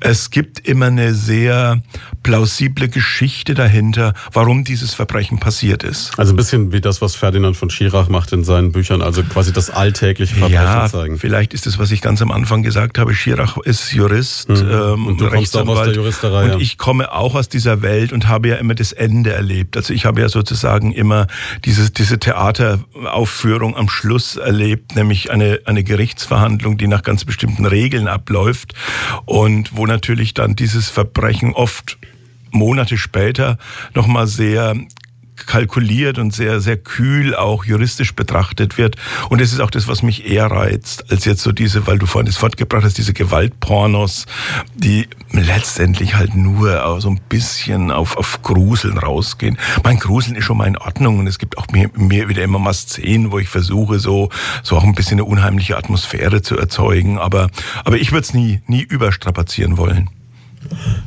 Es 0.00 0.30
gibt 0.30 0.66
immer 0.66 0.86
eine 0.86 1.14
sehr 1.14 1.82
plausible 2.22 2.88
Geschichte 2.88 3.54
dahinter, 3.54 4.14
warum 4.32 4.64
dieses 4.64 4.94
Verbrechen 4.94 5.38
passiert 5.38 5.84
ist. 5.84 6.18
Also 6.18 6.32
ein 6.32 6.36
bisschen 6.36 6.72
wie 6.72 6.80
das, 6.80 7.00
was 7.00 7.14
Ferdinand 7.14 7.56
von 7.56 7.70
Schirach 7.70 8.08
macht 8.08 8.32
in 8.32 8.44
seinen 8.44 8.72
Büchern, 8.72 9.02
also 9.02 9.22
quasi 9.22 9.52
das 9.52 9.70
alltägliche 9.70 10.34
Verbrechen 10.34 10.62
ja, 10.62 10.86
zeigen. 10.88 11.18
Vielleicht 11.18 11.54
ist 11.54 11.66
es, 11.66 11.78
was 11.78 11.90
ich 11.90 12.00
ganz 12.00 12.20
am 12.22 12.30
Anfang 12.30 12.62
gesagt 12.62 12.98
habe. 12.98 13.14
Schirach 13.14 13.58
ist 13.58 13.92
Jurist, 13.92 14.48
mhm. 14.48 14.70
ähm, 14.70 15.06
und 15.06 15.20
du 15.20 15.28
kommst 15.28 15.56
auch 15.56 15.66
aus 15.68 15.84
der 15.84 15.94
Juristerei. 15.94 16.54
Und 16.54 16.60
ich 16.60 16.78
komme 16.78 17.12
auch 17.12 17.34
aus 17.34 17.48
dieser 17.48 17.82
Welt 17.82 18.12
und 18.12 18.23
habe 18.28 18.48
ja 18.48 18.56
immer 18.56 18.74
das 18.74 18.92
Ende 18.92 19.32
erlebt. 19.32 19.76
Also 19.76 19.92
ich 19.92 20.04
habe 20.06 20.20
ja 20.20 20.28
sozusagen 20.28 20.92
immer 20.92 21.26
diese, 21.64 21.90
diese 21.90 22.18
Theateraufführung 22.18 23.76
am 23.76 23.88
Schluss 23.88 24.36
erlebt, 24.36 24.96
nämlich 24.96 25.30
eine, 25.30 25.60
eine 25.64 25.84
Gerichtsverhandlung, 25.84 26.78
die 26.78 26.86
nach 26.86 27.02
ganz 27.02 27.24
bestimmten 27.24 27.66
Regeln 27.66 28.08
abläuft 28.08 28.74
und 29.24 29.76
wo 29.76 29.86
natürlich 29.86 30.34
dann 30.34 30.56
dieses 30.56 30.90
Verbrechen 30.90 31.52
oft 31.52 31.98
Monate 32.50 32.96
später 32.96 33.58
nochmal 33.94 34.26
sehr 34.26 34.74
kalkuliert 35.36 36.18
und 36.18 36.32
sehr, 36.32 36.60
sehr 36.60 36.76
kühl 36.76 37.34
auch 37.34 37.64
juristisch 37.64 38.14
betrachtet 38.14 38.78
wird. 38.78 38.96
Und 39.30 39.40
es 39.40 39.52
ist 39.52 39.60
auch 39.60 39.70
das, 39.70 39.88
was 39.88 40.02
mich 40.02 40.30
eher 40.30 40.46
reizt, 40.46 41.10
als 41.10 41.24
jetzt 41.24 41.42
so 41.42 41.52
diese, 41.52 41.86
weil 41.86 41.98
du 41.98 42.06
vorhin 42.06 42.26
das 42.26 42.36
fortgebracht 42.36 42.84
hast, 42.84 42.98
diese 42.98 43.12
Gewaltpornos, 43.12 44.26
die 44.74 45.08
letztendlich 45.32 46.14
halt 46.14 46.34
nur 46.34 47.00
so 47.00 47.10
ein 47.10 47.20
bisschen 47.28 47.90
auf, 47.90 48.16
auf 48.16 48.42
Gruseln 48.42 48.98
rausgehen. 48.98 49.58
Mein 49.82 49.98
Gruseln 49.98 50.36
ist 50.36 50.44
schon 50.44 50.56
mal 50.56 50.66
in 50.66 50.78
Ordnung 50.78 51.18
und 51.18 51.26
es 51.26 51.38
gibt 51.38 51.58
auch 51.58 51.66
mir, 51.72 51.90
mir 51.94 52.28
wieder 52.28 52.42
immer 52.42 52.58
mal 52.58 52.74
Szenen, 52.74 53.32
wo 53.32 53.38
ich 53.38 53.48
versuche, 53.48 53.98
so, 53.98 54.30
so 54.62 54.76
auch 54.76 54.84
ein 54.84 54.94
bisschen 54.94 55.14
eine 55.14 55.24
unheimliche 55.24 55.76
Atmosphäre 55.76 56.42
zu 56.42 56.56
erzeugen. 56.56 57.18
Aber, 57.18 57.48
aber 57.84 57.96
ich 57.96 58.12
würde 58.12 58.22
es 58.22 58.34
nie, 58.34 58.60
nie 58.66 58.82
überstrapazieren 58.82 59.76
wollen. 59.76 60.10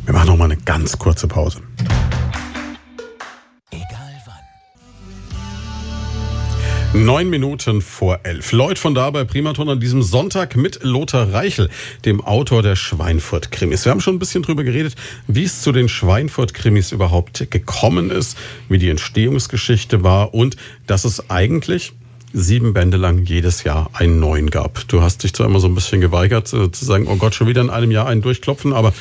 Wir 0.06 0.14
machen 0.14 0.28
noch 0.28 0.38
mal 0.38 0.46
eine 0.46 0.58
ganz 0.58 0.98
kurze 0.98 1.28
Pause. 1.28 1.62
Neun 6.94 7.30
Minuten 7.30 7.82
vor 7.82 8.22
elf. 8.24 8.54
Leut 8.54 8.80
von 8.80 8.96
da 8.96 9.10
bei 9.12 9.26
Primaton 9.26 9.68
an 9.68 9.80
diesem 9.80 10.02
Sonntag 10.02 10.56
mit 10.56 10.80
Lothar 10.84 11.34
Reichel, 11.34 11.70
dem 12.06 12.22
Autor 12.22 12.64
der 12.64 12.78
Schweinfurt-Krimis. 12.78 13.84
Wir 13.84 13.92
haben 13.92 14.00
schon 14.00 14.16
ein 14.16 14.20
bisschen 14.20 14.42
drüber 14.42 14.64
geredet, 14.64 14.96
wie 15.28 15.44
es 15.44 15.62
zu 15.62 15.74
den 15.74 15.90
Schweinfurt-Krimis 15.90 16.94
überhaupt 16.94 17.52
gekommen 17.52 18.10
ist, 18.10 18.38
wie 18.70 18.78
die 18.78 18.90
Entstehungsgeschichte 18.90 20.04
war 20.04 20.34
und 20.34 20.56
dass 20.88 21.04
es 21.04 21.30
eigentlich 21.30 21.92
sieben 22.34 22.74
Bände 22.74 22.98
lang 22.98 23.24
jedes 23.26 23.64
Jahr 23.64 23.90
einen 23.94 24.20
neuen 24.20 24.50
gab. 24.50 24.88
Du 24.88 25.02
hast 25.02 25.24
dich 25.24 25.34
zwar 25.34 25.48
immer 25.48 25.60
so 25.60 25.68
ein 25.68 25.76
bisschen 25.76 26.02
geweigert 26.02 26.54
äh, 26.54 26.72
zu 26.72 26.86
sagen, 26.86 27.08
oh 27.08 27.16
Gott, 27.16 27.36
schon 27.36 27.48
wieder 27.48 27.62
in 27.62 27.70
einem 27.70 27.92
Jahr 27.92 28.08
einen 28.08 28.22
durchklopfen, 28.22 28.74
aber 28.74 28.94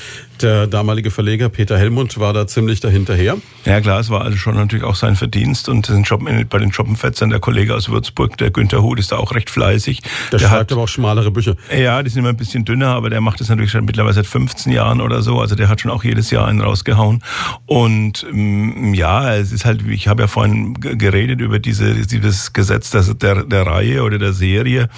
der 0.42 0.66
damalige 0.66 1.10
Verleger 1.10 1.48
Peter 1.48 1.78
Helmut 1.78 2.18
war 2.18 2.32
da 2.32 2.46
ziemlich 2.46 2.80
dahinterher. 2.80 3.36
Ja 3.64 3.80
klar, 3.80 4.00
es 4.00 4.10
war 4.10 4.22
also 4.22 4.36
schon 4.36 4.54
natürlich 4.54 4.84
auch 4.84 4.94
sein 4.94 5.16
Verdienst 5.16 5.68
und 5.68 5.88
den 5.88 6.02
Job, 6.02 6.22
bei 6.48 6.58
den 6.58 6.72
Schoppenfetzern, 6.72 7.30
der 7.30 7.40
Kollege 7.40 7.74
aus 7.74 7.88
Würzburg, 7.88 8.36
der 8.38 8.50
Günther 8.50 8.82
Huth, 8.82 8.98
ist 8.98 9.12
da 9.12 9.16
auch 9.16 9.34
recht 9.34 9.50
fleißig. 9.50 10.02
Der, 10.02 10.38
der 10.38 10.48
schreibt 10.48 10.54
hat, 10.54 10.72
aber 10.72 10.82
auch 10.82 10.88
schmalere 10.88 11.30
Bücher. 11.30 11.56
Ja, 11.76 12.02
die 12.02 12.10
sind 12.10 12.20
immer 12.20 12.30
ein 12.30 12.36
bisschen 12.36 12.64
dünner, 12.64 12.88
aber 12.88 13.10
der 13.10 13.20
macht 13.20 13.40
das 13.40 13.48
natürlich 13.48 13.70
schon 13.70 13.84
mittlerweile 13.84 14.14
seit 14.14 14.26
15 14.26 14.72
Jahren 14.72 15.00
oder 15.00 15.22
so. 15.22 15.40
Also 15.40 15.54
der 15.54 15.68
hat 15.68 15.80
schon 15.80 15.90
auch 15.90 16.04
jedes 16.04 16.30
Jahr 16.30 16.46
einen 16.46 16.60
rausgehauen. 16.60 17.22
Und 17.66 18.26
ähm, 18.30 18.94
ja, 18.94 19.34
es 19.34 19.52
ist 19.52 19.64
halt, 19.64 19.86
ich 19.88 20.08
habe 20.08 20.22
ja 20.22 20.28
vorhin 20.28 20.74
geredet 20.74 21.40
über 21.40 21.58
diese, 21.58 22.06
dieses 22.06 22.52
Gesetz 22.52 22.90
der, 22.90 23.02
der, 23.14 23.44
der 23.44 23.66
Reihe 23.66 24.02
oder 24.02 24.18
der 24.18 24.32
Serie. 24.32 24.88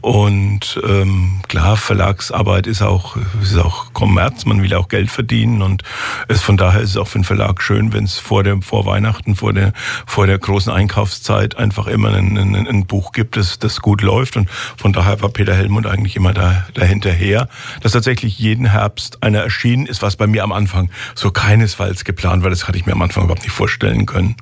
Und 0.00 0.80
ähm, 0.86 1.40
klar, 1.48 1.76
Verlagsarbeit 1.76 2.66
ist 2.66 2.82
auch, 2.82 3.16
ist 3.42 3.56
auch 3.56 3.92
Kommerz, 3.92 4.44
man 4.44 4.62
will 4.62 4.74
auch 4.74 4.85
Geld 4.88 5.10
verdienen 5.10 5.62
und 5.62 5.82
es 6.28 6.42
von 6.42 6.56
daher 6.56 6.80
ist 6.80 6.90
es 6.90 6.96
auch 6.96 7.08
für 7.08 7.18
den 7.18 7.24
Verlag 7.24 7.62
schön, 7.62 7.92
wenn 7.92 8.04
es 8.04 8.18
vor 8.18 8.42
dem 8.42 8.62
vor 8.62 8.86
Weihnachten, 8.86 9.34
vor 9.34 9.52
der 9.52 9.72
vor 10.06 10.26
der 10.26 10.38
großen 10.38 10.72
Einkaufszeit 10.72 11.56
einfach 11.56 11.86
immer 11.86 12.14
ein, 12.14 12.36
ein, 12.36 12.66
ein 12.66 12.86
Buch 12.86 13.12
gibt, 13.12 13.36
das, 13.36 13.58
das 13.58 13.80
gut 13.80 14.02
läuft 14.02 14.36
und 14.36 14.50
von 14.50 14.92
daher 14.92 15.20
war 15.22 15.30
Peter 15.30 15.54
Helmut 15.54 15.86
eigentlich 15.86 16.16
immer 16.16 16.32
da 16.32 16.66
dahinterher, 16.74 17.48
dass 17.80 17.92
tatsächlich 17.92 18.38
jeden 18.38 18.66
Herbst 18.66 19.22
einer 19.22 19.40
erschienen 19.40 19.86
ist, 19.86 20.02
was 20.02 20.16
bei 20.16 20.26
mir 20.26 20.42
am 20.42 20.52
Anfang 20.52 20.90
so 21.14 21.30
keinesfalls 21.30 22.04
geplant 22.04 22.42
war, 22.42 22.50
das 22.50 22.68
hatte 22.68 22.78
ich 22.78 22.86
mir 22.86 22.92
am 22.92 23.02
Anfang 23.02 23.24
überhaupt 23.24 23.42
nicht 23.42 23.52
vorstellen 23.52 24.06
können. 24.06 24.36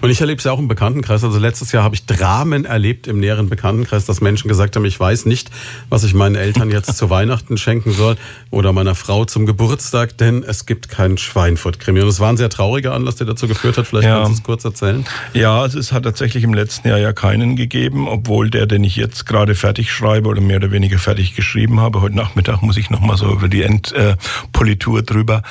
Und 0.00 0.10
ich 0.10 0.20
erlebe 0.20 0.38
es 0.38 0.44
ja 0.44 0.52
auch 0.52 0.58
im 0.58 0.68
Bekanntenkreis. 0.68 1.24
Also 1.24 1.38
letztes 1.38 1.72
Jahr 1.72 1.82
habe 1.82 1.94
ich 1.94 2.06
Dramen 2.06 2.64
erlebt 2.64 3.06
im 3.06 3.20
näheren 3.20 3.48
Bekanntenkreis, 3.48 4.04
dass 4.04 4.20
Menschen 4.20 4.48
gesagt 4.48 4.76
haben, 4.76 4.84
ich 4.84 4.98
weiß 4.98 5.26
nicht, 5.26 5.50
was 5.88 6.04
ich 6.04 6.14
meinen 6.14 6.34
Eltern 6.34 6.70
jetzt 6.70 6.96
zu 6.96 7.10
Weihnachten 7.10 7.56
schenken 7.56 7.92
soll 7.92 8.16
oder 8.50 8.72
meiner 8.72 8.94
Frau 8.94 9.24
zum 9.24 9.46
Geburtstag, 9.46 10.18
denn 10.18 10.42
es 10.42 10.66
gibt 10.66 10.88
keinen 10.88 11.18
Schweinfurt-Krimi. 11.18 12.00
Und 12.00 12.08
es 12.08 12.20
war 12.20 12.30
ein 12.30 12.36
sehr 12.36 12.50
trauriger 12.50 12.94
Anlass, 12.94 13.16
der 13.16 13.26
dazu 13.26 13.48
geführt 13.48 13.78
hat. 13.78 13.86
Vielleicht 13.86 14.08
ja. 14.08 14.22
kannst 14.22 14.30
du 14.30 14.34
es 14.34 14.42
kurz 14.42 14.64
erzählen. 14.64 15.04
Ja, 15.32 15.60
also 15.60 15.78
es 15.78 15.92
hat 15.92 16.04
tatsächlich 16.04 16.44
im 16.44 16.54
letzten 16.54 16.88
Jahr 16.88 16.98
ja 16.98 17.12
keinen 17.12 17.56
gegeben, 17.56 18.08
obwohl 18.08 18.50
der, 18.50 18.66
den 18.66 18.84
ich 18.84 18.96
jetzt 18.96 19.26
gerade 19.26 19.54
fertig 19.54 19.92
schreibe 19.92 20.28
oder 20.28 20.40
mehr 20.40 20.56
oder 20.56 20.70
weniger 20.70 20.98
fertig 20.98 21.34
geschrieben 21.34 21.80
habe. 21.80 22.00
Heute 22.00 22.16
Nachmittag 22.16 22.62
muss 22.62 22.76
ich 22.76 22.90
nochmal 22.90 23.16
so 23.16 23.30
über 23.32 23.48
die 23.48 23.62
Endpolitur 23.62 25.02
drüber. 25.02 25.42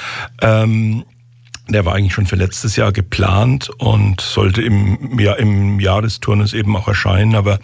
Ähm, 0.42 1.04
Der 1.70 1.86
war 1.86 1.96
eigentlich 1.96 2.14
schon 2.14 2.26
für 2.26 2.36
letztes 2.36 2.76
Jahr 2.76 2.92
geplant 2.92 3.70
und 3.78 4.20
sollte 4.20 4.62
im, 4.62 5.18
ja, 5.18 5.34
im 5.34 5.80
Jahresturnus 5.80 6.54
eben 6.54 6.76
auch 6.76 6.90
erscheinen. 6.90 7.36
Aber 7.36 7.58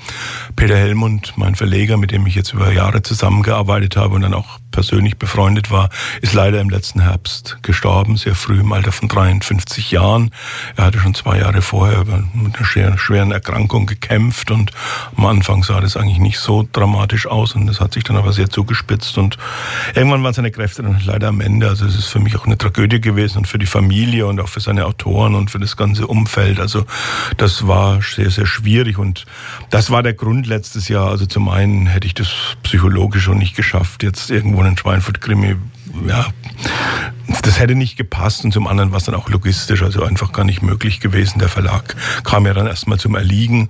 Peter 0.55 0.77
Helmund, 0.77 1.33
mein 1.35 1.55
Verleger, 1.55 1.97
mit 1.97 2.11
dem 2.11 2.25
ich 2.25 2.33
jetzt 2.33 2.53
über 2.53 2.71
Jahre 2.71 3.01
zusammengearbeitet 3.01 3.97
habe 3.97 4.15
und 4.15 4.21
dann 4.21 4.33
auch 4.33 4.59
persönlich 4.71 5.17
befreundet 5.17 5.69
war, 5.69 5.89
ist 6.21 6.33
leider 6.33 6.61
im 6.61 6.69
letzten 6.69 7.01
Herbst 7.01 7.57
gestorben, 7.61 8.15
sehr 8.15 8.35
früh 8.35 8.61
im 8.61 8.71
Alter 8.71 8.93
von 8.93 9.09
53 9.09 9.91
Jahren. 9.91 10.31
Er 10.77 10.85
hatte 10.85 10.99
schon 10.99 11.13
zwei 11.13 11.39
Jahre 11.39 11.61
vorher 11.61 12.05
mit 12.33 12.55
einer 12.57 12.97
schweren 12.97 13.31
Erkrankung 13.31 13.85
gekämpft 13.85 14.49
und 14.51 14.71
am 15.17 15.25
Anfang 15.25 15.63
sah 15.63 15.81
das 15.81 15.97
eigentlich 15.97 16.19
nicht 16.19 16.39
so 16.39 16.65
dramatisch 16.71 17.27
aus 17.27 17.53
und 17.53 17.67
das 17.67 17.81
hat 17.81 17.93
sich 17.93 18.05
dann 18.05 18.15
aber 18.15 18.31
sehr 18.31 18.49
zugespitzt 18.49 19.17
und 19.17 19.37
irgendwann 19.93 20.23
waren 20.23 20.33
seine 20.33 20.51
Kräfte 20.51 20.83
dann 20.83 21.01
leider 21.03 21.27
am 21.27 21.41
Ende. 21.41 21.67
Also 21.67 21.85
es 21.85 21.97
ist 21.97 22.07
für 22.07 22.19
mich 22.19 22.37
auch 22.37 22.45
eine 22.45 22.57
Tragödie 22.57 23.01
gewesen 23.01 23.39
und 23.39 23.47
für 23.47 23.57
die 23.57 23.65
Familie 23.65 23.88
und 23.89 24.39
auch 24.39 24.49
für 24.49 24.59
seine 24.59 24.85
Autoren 24.85 25.35
und 25.35 25.51
für 25.51 25.59
das 25.59 25.75
ganze 25.77 26.07
Umfeld. 26.07 26.59
Also 26.59 26.85
das 27.37 27.67
war 27.67 28.01
sehr, 28.01 28.29
sehr 28.29 28.45
schwierig 28.45 28.97
und 28.97 29.25
das 29.69 29.89
war 29.89 30.03
der 30.03 30.13
Grund 30.13 30.47
letztes 30.47 30.87
Jahr. 30.87 31.09
Also 31.09 31.25
zum 31.25 31.49
einen 31.49 31.87
hätte 31.87 32.07
ich 32.07 32.13
das 32.13 32.29
psychologisch 32.63 33.23
schon 33.23 33.37
nicht 33.37 33.55
geschafft, 33.55 34.03
jetzt 34.03 34.29
irgendwo 34.29 34.61
einen 34.61 34.77
Schweinfurt-Krimi 34.77 35.55
ja, 36.07 36.25
das 37.43 37.59
hätte 37.59 37.75
nicht 37.75 37.97
gepasst 37.97 38.43
und 38.43 38.51
zum 38.51 38.67
anderen 38.67 38.91
war 38.91 38.97
es 38.97 39.05
dann 39.05 39.15
auch 39.15 39.29
logistisch, 39.29 39.83
also 39.83 40.03
einfach 40.03 40.31
gar 40.31 40.45
nicht 40.45 40.61
möglich 40.61 40.99
gewesen. 40.99 41.39
Der 41.39 41.49
Verlag 41.49 41.95
kam 42.23 42.45
ja 42.45 42.53
dann 42.53 42.67
erstmal 42.67 42.99
zum 42.99 43.15
Erliegen 43.15 43.69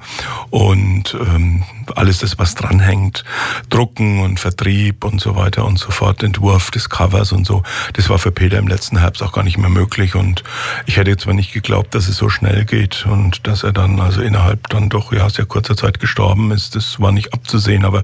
und 0.49 1.15
ähm, 1.19 1.63
alles 1.95 2.19
das, 2.19 2.37
was 2.37 2.55
dranhängt, 2.55 3.23
Drucken 3.69 4.21
und 4.21 4.39
Vertrieb 4.39 5.03
und 5.03 5.19
so 5.19 5.35
weiter 5.35 5.65
und 5.65 5.77
so 5.77 5.91
fort, 5.91 6.23
Entwurf 6.23 6.71
des 6.71 6.89
Covers 6.89 7.31
und 7.31 7.45
so, 7.45 7.63
das 7.93 8.09
war 8.09 8.19
für 8.19 8.31
Peter 8.31 8.57
im 8.57 8.67
letzten 8.67 8.97
Herbst 8.97 9.21
auch 9.23 9.33
gar 9.33 9.43
nicht 9.43 9.57
mehr 9.57 9.69
möglich 9.69 10.15
und 10.15 10.43
ich 10.85 10.97
hätte 10.97 11.15
zwar 11.17 11.33
nicht 11.33 11.53
geglaubt, 11.53 11.95
dass 11.95 12.07
es 12.07 12.17
so 12.17 12.29
schnell 12.29 12.65
geht 12.65 13.05
und 13.05 13.45
dass 13.47 13.63
er 13.63 13.71
dann 13.71 13.99
also 13.99 14.21
innerhalb 14.21 14.67
dann 14.69 14.89
doch 14.89 15.11
ja 15.11 15.29
sehr 15.29 15.45
kurzer 15.45 15.75
Zeit 15.75 15.99
gestorben 15.99 16.51
ist, 16.51 16.75
das 16.75 16.99
war 16.99 17.11
nicht 17.11 17.33
abzusehen, 17.33 17.85
aber 17.85 18.03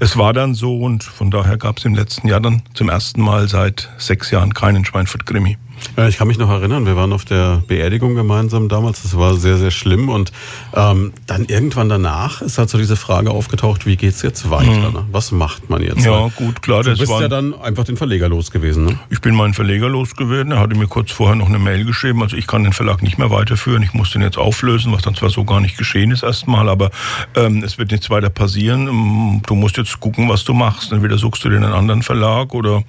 es 0.00 0.16
war 0.16 0.32
dann 0.32 0.54
so 0.54 0.78
und 0.78 1.04
von 1.04 1.30
daher 1.30 1.56
gab 1.56 1.78
es 1.78 1.84
im 1.84 1.94
letzten 1.94 2.28
Jahr 2.28 2.40
dann 2.40 2.62
zum 2.74 2.88
ersten 2.88 3.20
Mal 3.20 3.48
seit 3.48 3.65
sechs 3.98 4.30
Jahren 4.30 4.54
keinen 4.54 4.84
Schweinfurt-Krimi. 4.84 5.58
Ja, 5.96 6.08
ich 6.08 6.18
kann 6.18 6.28
mich 6.28 6.38
noch 6.38 6.50
erinnern, 6.50 6.86
wir 6.86 6.96
waren 6.96 7.12
auf 7.12 7.24
der 7.24 7.62
Beerdigung 7.66 8.14
gemeinsam 8.14 8.68
damals. 8.68 9.02
Das 9.02 9.16
war 9.16 9.34
sehr, 9.34 9.56
sehr 9.56 9.70
schlimm. 9.70 10.08
Und 10.08 10.32
ähm, 10.74 11.12
dann 11.26 11.46
irgendwann 11.46 11.88
danach 11.88 12.42
ist 12.42 12.58
halt 12.58 12.68
so 12.68 12.78
diese 12.78 12.96
Frage 12.96 13.30
aufgetaucht, 13.30 13.86
wie 13.86 13.96
geht's 13.96 14.22
jetzt 14.22 14.50
weiter? 14.50 14.70
Mhm. 14.70 14.94
Ne? 14.94 15.06
Was 15.12 15.32
macht 15.32 15.70
man 15.70 15.82
jetzt? 15.82 16.04
Ja, 16.04 16.28
gut, 16.36 16.62
klar. 16.62 16.82
Du 16.82 16.96
bist 16.96 17.10
ja 17.10 17.28
dann 17.28 17.54
einfach 17.54 17.84
den 17.84 17.96
Verleger 17.96 18.28
los 18.28 18.50
gewesen. 18.50 18.84
Ne? 18.84 18.98
Ich 19.10 19.20
bin 19.20 19.34
meinen 19.34 19.54
Verleger 19.54 19.88
los 19.88 20.14
gewesen. 20.16 20.52
Er 20.52 20.60
hatte 20.60 20.76
mir 20.76 20.86
kurz 20.86 21.10
vorher 21.10 21.36
noch 21.36 21.48
eine 21.48 21.58
Mail 21.58 21.84
geschrieben. 21.84 22.22
Also 22.22 22.36
ich 22.36 22.46
kann 22.46 22.64
den 22.64 22.72
Verlag 22.72 23.02
nicht 23.02 23.18
mehr 23.18 23.30
weiterführen. 23.30 23.82
Ich 23.82 23.94
muss 23.94 24.10
den 24.10 24.22
jetzt 24.22 24.38
auflösen, 24.38 24.92
was 24.92 25.02
dann 25.02 25.14
zwar 25.14 25.30
so 25.30 25.44
gar 25.44 25.60
nicht 25.60 25.78
geschehen 25.78 26.10
ist 26.10 26.22
erstmal, 26.22 26.68
aber 26.68 26.90
ähm, 27.34 27.62
es 27.62 27.78
wird 27.78 27.90
nichts 27.90 28.10
weiter 28.10 28.30
passieren. 28.30 28.88
Ähm, 28.88 29.42
du 29.46 29.54
musst 29.54 29.76
jetzt 29.76 29.98
gucken, 30.00 30.28
was 30.28 30.44
du 30.44 30.54
machst. 30.54 30.92
Entweder 30.92 31.18
suchst 31.18 31.44
du 31.44 31.48
dir 31.48 31.56
einen 31.56 31.72
anderen 31.72 32.02
Verlag 32.02 32.54
oder 32.54 32.82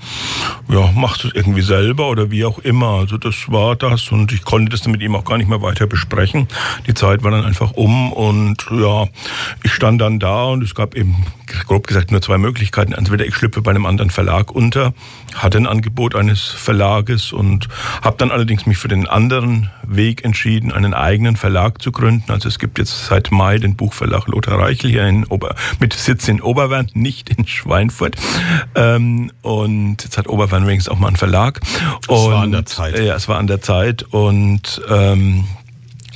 ja, 0.70 0.92
machst 0.96 1.24
du 1.24 1.30
es 1.30 1.36
irgendwie 1.36 1.62
selber 1.62 2.10
oder 2.10 2.32
wie 2.32 2.46
auch 2.46 2.60
immer 2.60 2.77
immer. 2.78 3.00
Also 3.00 3.18
das 3.18 3.36
war 3.48 3.76
das 3.76 4.12
und 4.12 4.32
ich 4.32 4.44
konnte 4.44 4.70
das 4.70 4.82
dann 4.82 4.92
mit 4.92 5.02
ihm 5.02 5.16
auch 5.16 5.26
gar 5.26 5.38
nicht 5.40 5.50
mehr 5.50 5.64
weiter 5.64 5.88
besprechen. 5.88 6.48
Die 6.86 6.94
Zeit 6.94 7.24
war 7.24 7.32
dann 7.32 7.44
einfach 7.44 7.72
um 7.72 8.14
und 8.14 8.68
ja, 8.70 9.08
ich 9.64 9.74
stand 9.74 10.00
dann 10.00 10.20
da 10.20 10.46
und 10.46 10.62
es 10.64 10.76
gab 10.76 10.96
eben 10.96 11.26
grob 11.66 11.88
gesagt 11.88 12.12
nur 12.12 12.22
zwei 12.22 12.38
Möglichkeiten. 12.38 12.94
Entweder 12.94 13.26
ich 13.26 13.36
schlüpfe 13.36 13.62
bei 13.62 13.72
einem 13.72 13.86
anderen 13.86 14.12
Verlag 14.12 14.52
unter, 14.52 14.94
hatte 15.34 15.58
ein 15.58 15.66
Angebot 15.66 16.16
eines 16.16 16.42
Verlages 16.42 17.32
und 17.32 17.68
habe 18.04 18.18
dann 18.18 18.32
allerdings 18.32 18.66
mich 18.66 18.78
für 18.78 18.90
den 18.90 19.08
anderen 19.08 19.72
Weg 19.84 20.24
entschieden, 20.24 20.72
einen 20.72 20.94
eigenen 20.94 21.36
Verlag 21.36 21.82
zu 21.82 21.92
gründen. 21.92 22.32
Also 22.32 22.48
es 22.48 22.60
gibt 22.60 22.78
jetzt 22.78 23.08
seit 23.08 23.32
Mai 23.32 23.58
den 23.58 23.76
Buchverlag 23.76 24.28
Lothar 24.28 24.60
Reichel 24.60 24.92
hier 24.92 25.08
in 25.08 25.26
Ober, 25.26 25.56
mit 25.80 25.94
Sitz 25.94 26.28
in 26.28 26.42
Oberwern, 26.42 26.90
nicht 26.94 27.30
in 27.30 27.48
Schweinfurt. 27.48 28.18
Ähm, 28.76 29.32
und 29.42 30.04
jetzt 30.04 30.18
hat 30.18 30.28
Oberwern 30.28 30.68
wenigstens 30.68 30.94
auch 30.94 31.00
mal 31.00 31.08
einen 31.08 31.16
Verlag. 31.16 31.62
Der 32.52 32.66
Zeit. 32.68 32.98
Ja, 33.00 33.16
es 33.16 33.28
war 33.28 33.38
an 33.38 33.48
der 33.48 33.62
Zeit 33.62 34.04
und 34.04 34.82
ähm, 34.90 35.46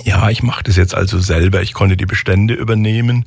ja, 0.04 0.30
ich 0.30 0.44
mache 0.44 0.64
das 0.64 0.76
jetzt 0.76 0.96
also 0.96 1.20
selber. 1.20 1.62
Ich 1.62 1.74
konnte 1.74 1.98
die 1.98 2.06
Bestände 2.06 2.54
übernehmen. 2.54 3.26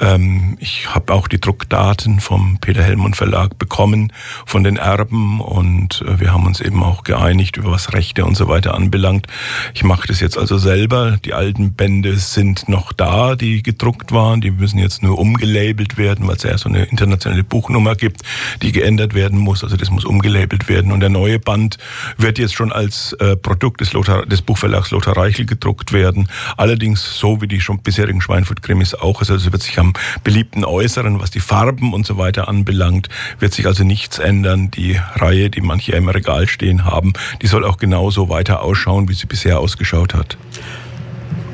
Ähm, 0.00 0.56
ich 0.60 0.94
habe 0.94 1.12
auch 1.12 1.28
die 1.28 1.40
Druckdaten 1.40 2.20
vom 2.20 2.58
Peter 2.60 2.82
Hellmund 2.82 3.16
Verlag 3.16 3.58
bekommen, 3.58 4.12
von 4.46 4.64
den 4.64 4.76
Erben 4.76 5.40
und 5.40 6.02
äh, 6.06 6.20
wir 6.20 6.32
haben 6.32 6.46
uns 6.46 6.60
eben 6.60 6.82
auch 6.82 7.04
geeinigt, 7.04 7.56
über 7.56 7.70
was 7.70 7.92
Rechte 7.92 8.24
und 8.24 8.36
so 8.36 8.48
weiter 8.48 8.74
anbelangt. 8.74 9.26
Ich 9.74 9.84
mache 9.84 10.08
das 10.08 10.20
jetzt 10.20 10.38
also 10.38 10.58
selber. 10.58 11.18
Die 11.24 11.34
alten 11.34 11.74
Bände 11.74 12.16
sind 12.16 12.68
noch 12.68 12.92
da, 12.92 13.36
die 13.36 13.62
gedruckt 13.62 14.12
waren. 14.12 14.40
Die 14.40 14.50
müssen 14.50 14.78
jetzt 14.78 15.02
nur 15.02 15.18
umgelabelt 15.18 15.98
werden, 15.98 16.26
weil 16.26 16.36
es 16.36 16.42
ja 16.42 16.56
so 16.58 16.68
eine 16.68 16.84
internationale 16.84 17.44
Buchnummer 17.44 17.94
gibt, 17.94 18.22
die 18.62 18.72
geändert 18.72 19.14
werden 19.14 19.38
muss. 19.38 19.62
Also 19.62 19.76
das 19.76 19.90
muss 19.90 20.04
umgelabelt 20.04 20.68
werden. 20.68 20.92
Und 20.92 21.00
der 21.00 21.10
neue 21.10 21.38
Band 21.38 21.78
wird 22.16 22.38
jetzt 22.38 22.54
schon 22.54 22.72
als 22.72 23.12
äh, 23.14 23.36
Produkt 23.36 23.80
des, 23.80 23.92
Lothar, 23.92 24.26
des 24.26 24.42
Buchverlags 24.42 24.90
Lothar 24.90 25.16
Reichel 25.16 25.46
gedruckt 25.46 25.92
werden 25.92 26.07
werden. 26.08 26.28
Allerdings 26.56 27.18
so 27.18 27.40
wie 27.42 27.48
die 27.48 27.60
schon 27.60 27.78
bisherigen 27.80 28.20
Schweinfurt-Krimis 28.20 28.94
auch. 28.94 29.20
Also 29.20 29.34
es 29.34 29.50
wird 29.50 29.62
sich 29.62 29.78
am 29.78 29.92
beliebten 30.24 30.64
Äußeren, 30.64 31.20
was 31.20 31.30
die 31.30 31.40
Farben 31.40 31.92
und 31.92 32.06
so 32.06 32.16
weiter 32.16 32.48
anbelangt, 32.48 33.08
wird 33.38 33.52
sich 33.52 33.66
also 33.66 33.84
nichts 33.84 34.18
ändern. 34.18 34.70
Die 34.70 34.98
Reihe, 35.16 35.50
die 35.50 35.60
manche 35.60 35.92
im 35.92 36.08
Regal 36.08 36.48
stehen 36.48 36.84
haben, 36.84 37.12
die 37.42 37.46
soll 37.46 37.64
auch 37.64 37.76
genauso 37.76 38.28
weiter 38.28 38.62
ausschauen, 38.62 39.08
wie 39.08 39.14
sie 39.14 39.26
bisher 39.26 39.58
ausgeschaut 39.60 40.14
hat. 40.14 40.38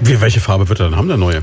Wie, 0.01 0.21
welche 0.21 0.41
Farbe 0.41 0.69
wird 0.69 0.81
er 0.81 0.91
dann 0.91 0.99
haben, 0.99 1.09
der 1.09 1.17
neue? 1.17 1.43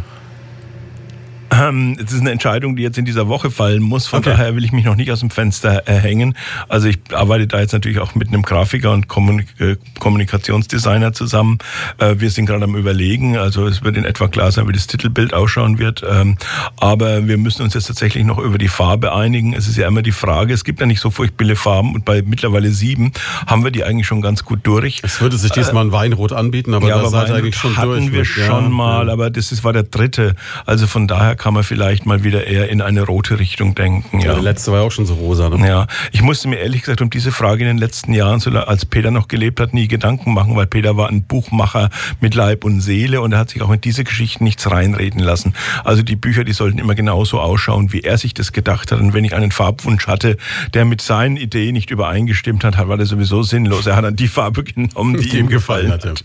Ähm, 1.52 1.98
es 2.04 2.14
ist 2.14 2.22
eine 2.22 2.32
Entscheidung, 2.32 2.76
die 2.76 2.84
jetzt 2.84 2.98
in 2.98 3.06
dieser 3.06 3.28
Woche 3.28 3.52
fallen 3.52 3.84
muss. 3.84 4.08
Von 4.08 4.20
okay. 4.20 4.32
daher 4.32 4.56
will 4.56 4.64
ich 4.64 4.72
mich 4.72 4.86
noch 4.86 4.96
nicht 4.96 5.12
aus 5.12 5.20
dem 5.20 5.30
Fenster 5.30 5.88
äh, 5.88 5.94
hängen. 5.94 6.36
Also 6.70 6.88
ich 6.88 7.00
arbeite 7.14 7.48
da 7.48 7.60
jetzt 7.60 7.74
natürlich 7.74 8.00
auch 8.00 8.16
mit 8.16 8.30
einem 8.30 8.42
Grafiker 8.42 8.92
und 8.92 9.10
Kommunik 9.10 9.48
äh, 9.60 9.76
Kommunikationsdesigner 10.00 11.12
zusammen. 11.12 11.58
Äh, 11.98 12.16
wir 12.20 12.30
sind 12.30 12.46
gerade 12.46 12.64
am 12.64 12.76
Überlegen. 12.76 13.38
Also 13.38 13.68
es 13.68 13.84
wird 13.84 13.98
in 13.98 14.06
etwa 14.06 14.30
klar 14.30 14.52
sein, 14.52 14.68
wie 14.68 14.72
das 14.72 14.88
Titelbild 14.88 15.34
ausschauen 15.34 15.78
wird. 15.78 16.04
Ähm, 16.10 16.38
aber 16.78 17.28
wir 17.28 17.38
müssen 17.38 17.64
uns 17.64 17.74
jetzt 17.74 17.88
tatsächlich 17.88 18.24
noch 18.24 18.38
über 18.38 18.58
die 18.58 18.70
Farbe 18.70 19.14
einigen. 19.14 19.54
Es 19.54 19.68
ist 19.68 19.76
ja 19.78 19.88
immer 19.88 20.04
die 20.04 20.14
Frage, 20.14 20.54
es 20.54 20.64
gibt 20.64 20.80
ja 20.80 20.86
nicht 20.86 21.02
so 21.02 21.10
furchtbare 21.10 21.56
Farben 21.58 21.96
und 21.96 22.06
bei 22.06 22.22
mittlerweile 22.26 22.72
sieben 22.72 23.12
haben 23.46 23.64
wir 23.64 23.72
die 23.72 23.84
eigentlich 23.84 24.08
schon 24.08 24.22
ganz 24.22 24.46
gut 24.46 24.60
durch. 24.64 25.02
Es 25.04 25.20
würde 25.20 25.38
sich 25.38 25.52
diesmal 25.52 25.86
ein 25.86 25.92
Weinrot 25.92 26.32
anbieten, 26.32 26.74
aber 26.74 26.88
ja, 26.88 27.02
da 27.02 27.10
seid 27.10 27.32
eigentlich 27.32 27.56
schon 27.58 27.76
hatten 27.76 28.12
durch. 28.12 28.14
wir 28.14 28.26
schon 28.26 28.64
ja, 28.64 28.70
mal, 28.70 29.10
aber 29.10 29.30
das 29.30 29.52
ist, 29.52 29.64
war 29.66 29.74
der 29.74 29.84
dritte. 29.84 30.36
Also 30.66 30.88
von 30.88 31.08
daher 31.08 31.36
kann 31.42 31.56
man 31.56 31.64
vielleicht 31.64 32.06
mal 32.06 32.24
wieder 32.24 32.46
eher 32.46 32.70
in 32.70 32.82
eine 32.82 33.02
rote 33.02 33.40
Richtung 33.40 33.74
denken. 33.74 34.20
Ja, 34.20 34.28
ja 34.28 34.34
der 34.36 34.44
letzte 34.44 34.72
war 34.72 34.82
ja 34.82 34.86
auch 34.86 34.92
schon 34.92 35.08
so 35.08 35.16
rosa. 35.16 35.50
Ne? 35.50 35.68
Ja, 35.68 35.88
ich 36.12 36.22
musste 36.22 36.48
mir 36.48 36.58
ehrlich 36.58 36.82
gesagt 36.82 37.02
um 37.02 37.10
diese 37.10 37.32
Frage 37.32 37.64
in 37.64 37.68
den 37.68 37.78
letzten 37.80 38.14
Jahren, 38.14 38.40
als 38.56 38.86
Peter 38.86 39.10
noch 39.10 39.28
gelebt 39.28 39.60
hat, 39.60 39.74
nie 39.74 39.88
Gedanken 39.88 40.36
machen, 40.36 40.56
weil 40.56 40.68
Peter 40.68 40.98
war 40.98 41.10
ein 41.10 41.24
Buchmacher 41.24 41.90
mit 42.20 42.36
Leib 42.36 42.64
und 42.64 42.80
Seele 42.82 43.22
und 43.22 43.32
er 43.32 43.40
hat 43.40 43.50
sich 43.50 43.64
auch 43.64 43.72
in 43.72 43.82
diese 43.82 44.04
Geschichten 44.04 44.44
nichts 44.44 44.70
reinreden 44.70 45.20
lassen. 45.20 45.56
Also 45.84 46.04
die 46.04 46.16
Bücher, 46.16 46.44
die 46.44 46.54
sollten 46.54 46.78
immer 46.78 46.94
genauso 46.94 47.40
ausschauen, 47.40 47.92
wie 47.92 48.02
er 48.02 48.20
sich 48.20 48.36
das 48.36 48.52
gedacht 48.52 48.92
hat. 48.92 49.00
Und 49.00 49.16
wenn 49.16 49.26
ich 49.26 49.34
einen 49.34 49.52
Farbwunsch 49.52 50.06
hatte, 50.06 50.38
der 50.76 50.86
mit 50.86 51.02
seinen 51.02 51.38
Ideen 51.38 51.74
nicht 51.74 51.90
übereingestimmt 51.90 52.64
hat, 52.64 52.78
war 52.88 52.98
das 52.98 53.10
sowieso 53.10 53.42
sinnlos. 53.42 53.88
Er 53.88 53.96
hat 53.96 54.04
dann 54.04 54.16
die 54.16 54.28
Farbe 54.28 54.64
genommen, 54.64 55.18
die, 55.18 55.28
die 55.28 55.40
ihm 55.40 55.50
gefallen 55.50 55.92
hat. 55.92 56.06
hat. 56.06 56.24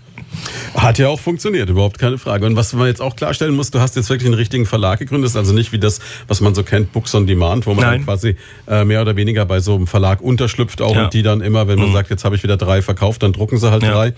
Hat 0.77 0.99
ja 0.99 1.09
auch 1.09 1.21
funktioniert, 1.21 1.71
überhaupt 1.71 1.99
keine 1.99 2.19
Frage. 2.19 2.47
Und 2.47 2.57
was 2.57 2.73
man 2.73 2.87
jetzt 2.87 3.01
auch 3.01 3.17
klarstellen 3.17 3.55
muss, 3.55 3.71
du 3.71 3.81
hast 3.81 3.97
jetzt 3.97 4.11
wirklich 4.11 4.27
einen 4.27 4.35
richtigen 4.35 4.67
Verlag 4.67 4.99
gegründet, 4.99 5.35
also 5.37 5.53
nicht 5.53 5.73
wie 5.73 5.79
das, 5.79 6.01
was 6.29 6.41
man 6.41 6.55
so 6.55 6.63
kennt, 6.63 6.93
Books 6.93 7.15
on 7.15 7.27
Demand, 7.27 7.67
wo 7.67 7.75
man 7.75 7.85
dann 7.85 8.05
quasi 8.05 8.37
äh, 8.69 8.85
mehr 8.85 9.01
oder 9.03 9.17
weniger 9.17 9.45
bei 9.47 9.61
so 9.61 9.75
einem 9.75 9.87
Verlag 9.87 10.21
unterschlüpft 10.21 10.83
auch 10.83 10.95
ja. 10.95 11.05
und 11.05 11.15
die 11.15 11.23
dann 11.23 11.41
immer, 11.41 11.69
wenn 11.69 11.79
man 11.79 11.89
mhm. 11.89 11.95
sagt, 11.95 12.11
jetzt 12.11 12.25
habe 12.25 12.37
ich 12.37 12.43
wieder 12.43 12.57
drei 12.57 12.83
verkauft, 12.83 13.23
dann 13.23 13.33
drucken 13.33 13.59
sie 13.59 13.71
halt 13.71 13.83
ja. 13.83 13.93
drei. 13.93 14.15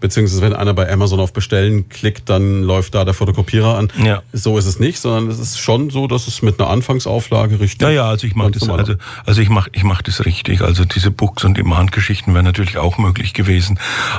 Beziehungsweise 0.00 0.42
wenn 0.42 0.52
einer 0.52 0.74
bei 0.74 0.90
Amazon 0.90 1.20
auf 1.20 1.32
Bestellen 1.32 1.88
klickt, 1.88 2.28
dann 2.28 2.62
läuft 2.62 2.94
da 2.94 3.04
der 3.04 3.14
Fotokopierer 3.14 3.78
an. 3.78 3.88
Ja. 4.04 4.22
So 4.32 4.58
ist 4.58 4.66
es 4.66 4.80
nicht, 4.80 4.98
sondern 4.98 5.28
es 5.28 5.38
ist 5.38 5.60
schon 5.60 5.90
so, 5.90 6.08
dass 6.08 6.26
es 6.26 6.42
mit 6.42 6.60
einer 6.60 6.68
Anfangsauflage 6.70 7.60
richtig. 7.60 7.82
Ja, 7.82 7.90
ja, 7.90 8.08
also 8.08 8.26
ich 8.26 8.34
mache 8.34 8.50
das, 8.50 8.68
also, 8.68 8.94
also 9.24 9.40
ich 9.40 9.48
mache 9.48 9.70
ich 9.72 9.84
mach 9.84 10.02
das 10.02 10.24
richtig. 10.24 10.60
Also 10.60 10.84
diese 10.84 11.10
Books 11.10 11.44
und 11.44 11.56
Demand-Geschichten 11.56 12.34
wären 12.34 12.44
natürlich 12.44 12.78
auch 12.78 12.98
möglich 12.98 13.32
gewesen. 13.32 13.78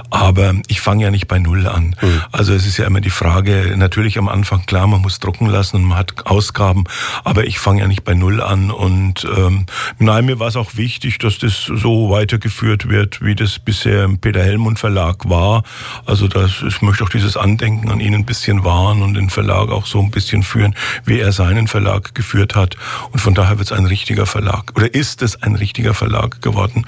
Aber 0.09 0.55
ich 0.67 0.79
fange 0.79 1.03
ja 1.03 1.11
nicht 1.11 1.27
bei 1.27 1.32
bei 1.33 1.39
Null 1.39 1.65
an. 1.65 1.95
Mhm. 1.99 2.21
Also 2.31 2.53
es 2.53 2.67
ist 2.67 2.77
ja 2.77 2.85
immer 2.85 3.01
die 3.01 3.09
Frage, 3.09 3.73
natürlich 3.75 4.19
am 4.19 4.29
Anfang, 4.29 4.67
klar, 4.67 4.85
man 4.85 5.01
muss 5.01 5.19
drucken 5.19 5.47
lassen 5.47 5.77
und 5.77 5.85
man 5.85 5.97
hat 5.97 6.27
Ausgaben, 6.27 6.83
aber 7.23 7.45
ich 7.45 7.57
fange 7.57 7.81
ja 7.81 7.87
nicht 7.87 8.03
bei 8.03 8.13
Null 8.13 8.39
an. 8.39 8.69
Und 8.69 9.25
ähm, 9.35 9.65
nein, 9.97 10.27
mir 10.27 10.37
war 10.37 10.49
es 10.49 10.55
auch 10.55 10.75
wichtig, 10.75 11.17
dass 11.17 11.39
das 11.39 11.63
so 11.63 12.11
weitergeführt 12.11 12.87
wird, 12.87 13.25
wie 13.25 13.33
das 13.33 13.57
bisher 13.57 14.03
im 14.03 14.19
Peter 14.19 14.43
Hellmund 14.43 14.77
Verlag 14.77 15.27
war. 15.27 15.63
Also 16.05 16.27
das, 16.27 16.51
ich 16.67 16.83
möchte 16.83 17.03
auch 17.03 17.09
dieses 17.09 17.35
Andenken 17.35 17.89
an 17.89 17.99
ihn 17.99 18.13
ein 18.13 18.25
bisschen 18.25 18.63
wahren 18.63 19.01
und 19.01 19.15
den 19.15 19.31
Verlag 19.31 19.71
auch 19.71 19.87
so 19.87 19.99
ein 20.01 20.11
bisschen 20.11 20.43
führen, 20.43 20.75
wie 21.03 21.19
er 21.19 21.31
seinen 21.31 21.67
Verlag 21.67 22.13
geführt 22.13 22.53
hat. 22.53 22.77
Und 23.11 23.21
von 23.21 23.33
daher 23.33 23.57
wird 23.57 23.71
es 23.71 23.75
ein 23.75 23.87
richtiger 23.87 24.27
Verlag, 24.27 24.73
oder 24.75 24.93
ist 24.93 25.23
es 25.23 25.41
ein 25.41 25.55
richtiger 25.55 25.95
Verlag 25.95 26.43
geworden, 26.43 26.85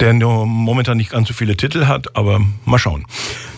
der 0.00 0.14
momentan 0.14 0.96
nicht 0.96 1.12
ganz 1.12 1.28
so 1.28 1.34
viele 1.34 1.56
Titel 1.56 1.86
hat, 1.86 2.16
aber 2.16 2.40
mal 2.64 2.78
schauen. 2.78 3.06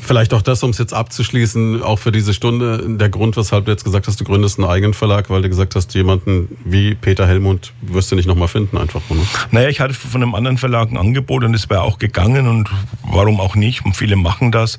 Vielleicht 0.07 0.26
auch 0.35 0.43
das, 0.43 0.63
um 0.63 0.71
es 0.71 0.79
jetzt 0.79 0.95
abzuschließen, 0.95 1.83
auch 1.83 1.99
für 1.99 2.13
diese 2.13 2.35
Stunde, 2.35 2.85
der 2.97 3.09
Grund, 3.09 3.37
weshalb 3.37 3.67
du 3.67 3.71
jetzt 3.71 3.85
gesagt 3.85 4.07
hast, 4.07 4.21
du 4.21 4.25
gründest 4.25 4.59
einen 4.59 4.69
eigenen 4.69 4.95
Verlag, 4.95 5.31
weil 5.31 5.43
du 5.43 5.49
gesagt 5.49 5.75
hast, 5.75 5.95
jemanden 5.95 6.57
wie 6.65 6.95
Peter 6.95 7.27
Helmut 7.27 7.73
wirst 7.83 8.11
du 8.13 8.17
nicht 8.17 8.27
nochmal 8.27 8.49
finden, 8.49 8.79
einfach. 8.79 9.01
Ne? 9.11 9.17
Naja, 9.51 9.69
ich 9.69 9.81
hatte 9.81 9.95
von 9.95 10.23
einem 10.23 10.35
anderen 10.35 10.59
Verlag 10.59 10.91
ein 10.91 10.97
Angebot 10.97 11.45
und 11.45 11.55
es 11.55 11.69
wäre 11.71 11.83
auch 11.83 11.99
gegangen 11.99 12.49
und 12.49 12.71
warum 13.11 13.41
auch 13.41 13.57
nicht, 13.57 13.85
und 13.85 13.97
viele 13.97 14.17
machen 14.17 14.53
das. 14.53 14.79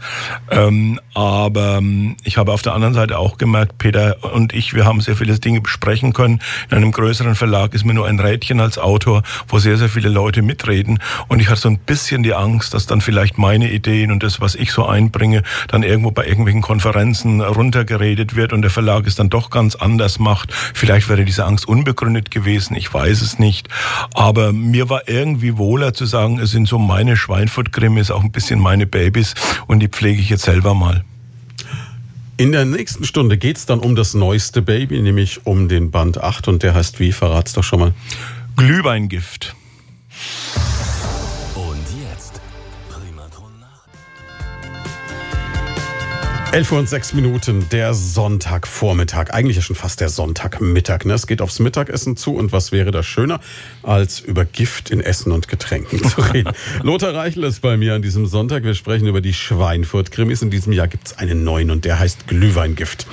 Ähm, 0.52 1.00
aber 1.14 1.78
ähm, 1.78 2.16
ich 2.24 2.38
habe 2.38 2.52
auf 2.52 2.62
der 2.62 2.74
anderen 2.74 2.94
Seite 2.94 3.18
auch 3.18 3.38
gemerkt, 3.38 3.78
Peter 3.78 4.18
und 4.34 4.54
ich, 4.54 4.74
wir 4.74 4.86
haben 4.86 5.02
sehr 5.02 5.16
viele 5.16 5.38
Dinge 5.40 5.62
besprechen 5.62 6.14
können. 6.14 6.42
In 6.70 6.78
einem 6.78 6.92
größeren 6.92 7.36
Verlag 7.36 7.74
ist 7.74 7.86
mir 7.86 7.94
nur 7.94 8.08
ein 8.08 8.20
Rädchen 8.20 8.60
als 8.60 8.78
Autor, 8.78 9.24
wo 9.48 9.60
sehr, 9.60 9.78
sehr 9.78 9.90
viele 9.90 10.10
Leute 10.10 10.42
mitreden 10.42 11.00
und 11.28 11.42
ich 11.42 11.50
hatte 11.50 11.62
so 11.62 11.70
ein 11.70 11.80
bisschen 11.80 12.24
die 12.24 12.34
Angst, 12.34 12.74
dass 12.74 12.86
dann 12.86 13.02
vielleicht 13.02 13.38
meine 13.38 13.72
Ideen 13.72 14.12
und 14.12 14.24
das, 14.24 14.42
was 14.42 14.56
ich 14.56 14.72
so 14.72 14.86
einbringe, 14.86 15.37
bringe, 15.38 15.44
dann 15.68 15.84
irgendwo 15.84 16.12
bei 16.12 16.26
irgendwelchen 16.26 16.62
Konferenzen 16.62 17.42
runtergeredet 17.42 18.36
wird 18.36 18.54
und 18.54 18.62
der 18.62 18.72
Verlag 18.72 19.08
es 19.08 19.16
dann 19.16 19.30
doch 19.30 19.50
ganz 19.50 19.76
anders 19.76 20.20
macht. 20.20 20.54
Vielleicht 20.54 21.10
wäre 21.10 21.26
diese 21.26 21.46
Angst 21.46 21.68
unbegründet 21.68 22.32
gewesen, 22.32 22.76
ich 22.76 22.94
weiß 22.94 23.22
es 23.22 23.40
nicht. 23.40 23.68
Aber 24.14 24.54
mir 24.54 24.90
war 24.90 25.08
irgendwie 25.08 25.58
wohler 25.58 25.94
zu 25.94 26.06
sagen, 26.06 26.40
es 26.40 26.52
sind 26.52 26.68
so 26.68 26.80
meine 26.80 27.18
Schweinfurt-Krimis, 27.18 28.12
auch 28.12 28.24
ein 28.24 28.32
bisschen 28.32 28.60
meine 28.60 28.86
Babys 28.86 29.34
und 29.68 29.80
die 29.80 29.88
pflege 29.88 30.22
ich 30.22 30.30
jetzt 30.30 30.44
selber 30.44 30.74
mal. 30.74 31.04
In 32.40 32.52
der 32.52 32.66
nächsten 32.66 33.04
Stunde 33.04 33.38
geht 33.38 33.58
es 33.58 33.66
dann 33.66 33.80
um 33.80 33.96
das 33.96 34.14
neueste 34.14 34.62
Baby, 34.62 35.02
nämlich 35.02 35.48
um 35.48 35.68
den 35.68 35.90
Band 35.90 36.22
8 36.22 36.48
und 36.48 36.62
der 36.62 36.76
heißt 36.76 37.00
wie? 37.00 37.12
Verrat's 37.12 37.54
doch 37.54 37.64
schon 37.64 37.80
mal. 37.80 37.94
Glühweingift. 38.56 39.56
11 46.54 46.72
Uhr 46.72 46.80
und 46.80 46.88
6 46.88 47.14
Minuten, 47.14 47.68
der 47.72 47.94
Sonntagvormittag. 47.94 49.32
Eigentlich 49.32 49.58
ja 49.58 49.62
schon 49.62 49.76
fast 49.76 50.00
der 50.00 50.08
Sonntagmittag. 50.08 51.04
Ne? 51.04 51.14
Es 51.14 51.28
geht 51.28 51.42
aufs 51.42 51.60
Mittagessen 51.60 52.16
zu 52.16 52.36
und 52.36 52.54
was 52.54 52.72
wäre 52.72 52.92
da 52.92 53.04
schöner, 53.04 53.42
als 53.84 54.22
über 54.22 54.46
Gift 54.46 54.90
in 54.90 55.02
Essen 55.02 55.34
und 55.34 55.50
Getränken 55.50 56.02
zu 56.02 56.22
reden. 56.34 56.54
Lothar 56.84 57.14
Reichel 57.14 57.44
ist 57.44 57.62
bei 57.62 57.76
mir 57.76 57.96
an 57.96 58.02
diesem 58.02 58.26
Sonntag. 58.26 58.64
Wir 58.64 58.76
sprechen 58.76 59.08
über 59.08 59.20
die 59.20 59.34
Schweinfurt-Krimis. 59.34 60.42
In 60.42 60.50
diesem 60.50 60.72
Jahr 60.72 60.88
gibt 60.88 61.08
es 61.08 61.18
einen 61.18 61.44
neuen 61.44 61.70
und 61.70 61.84
der 61.84 62.00
heißt 62.00 62.28
Glühweingift. 62.28 63.08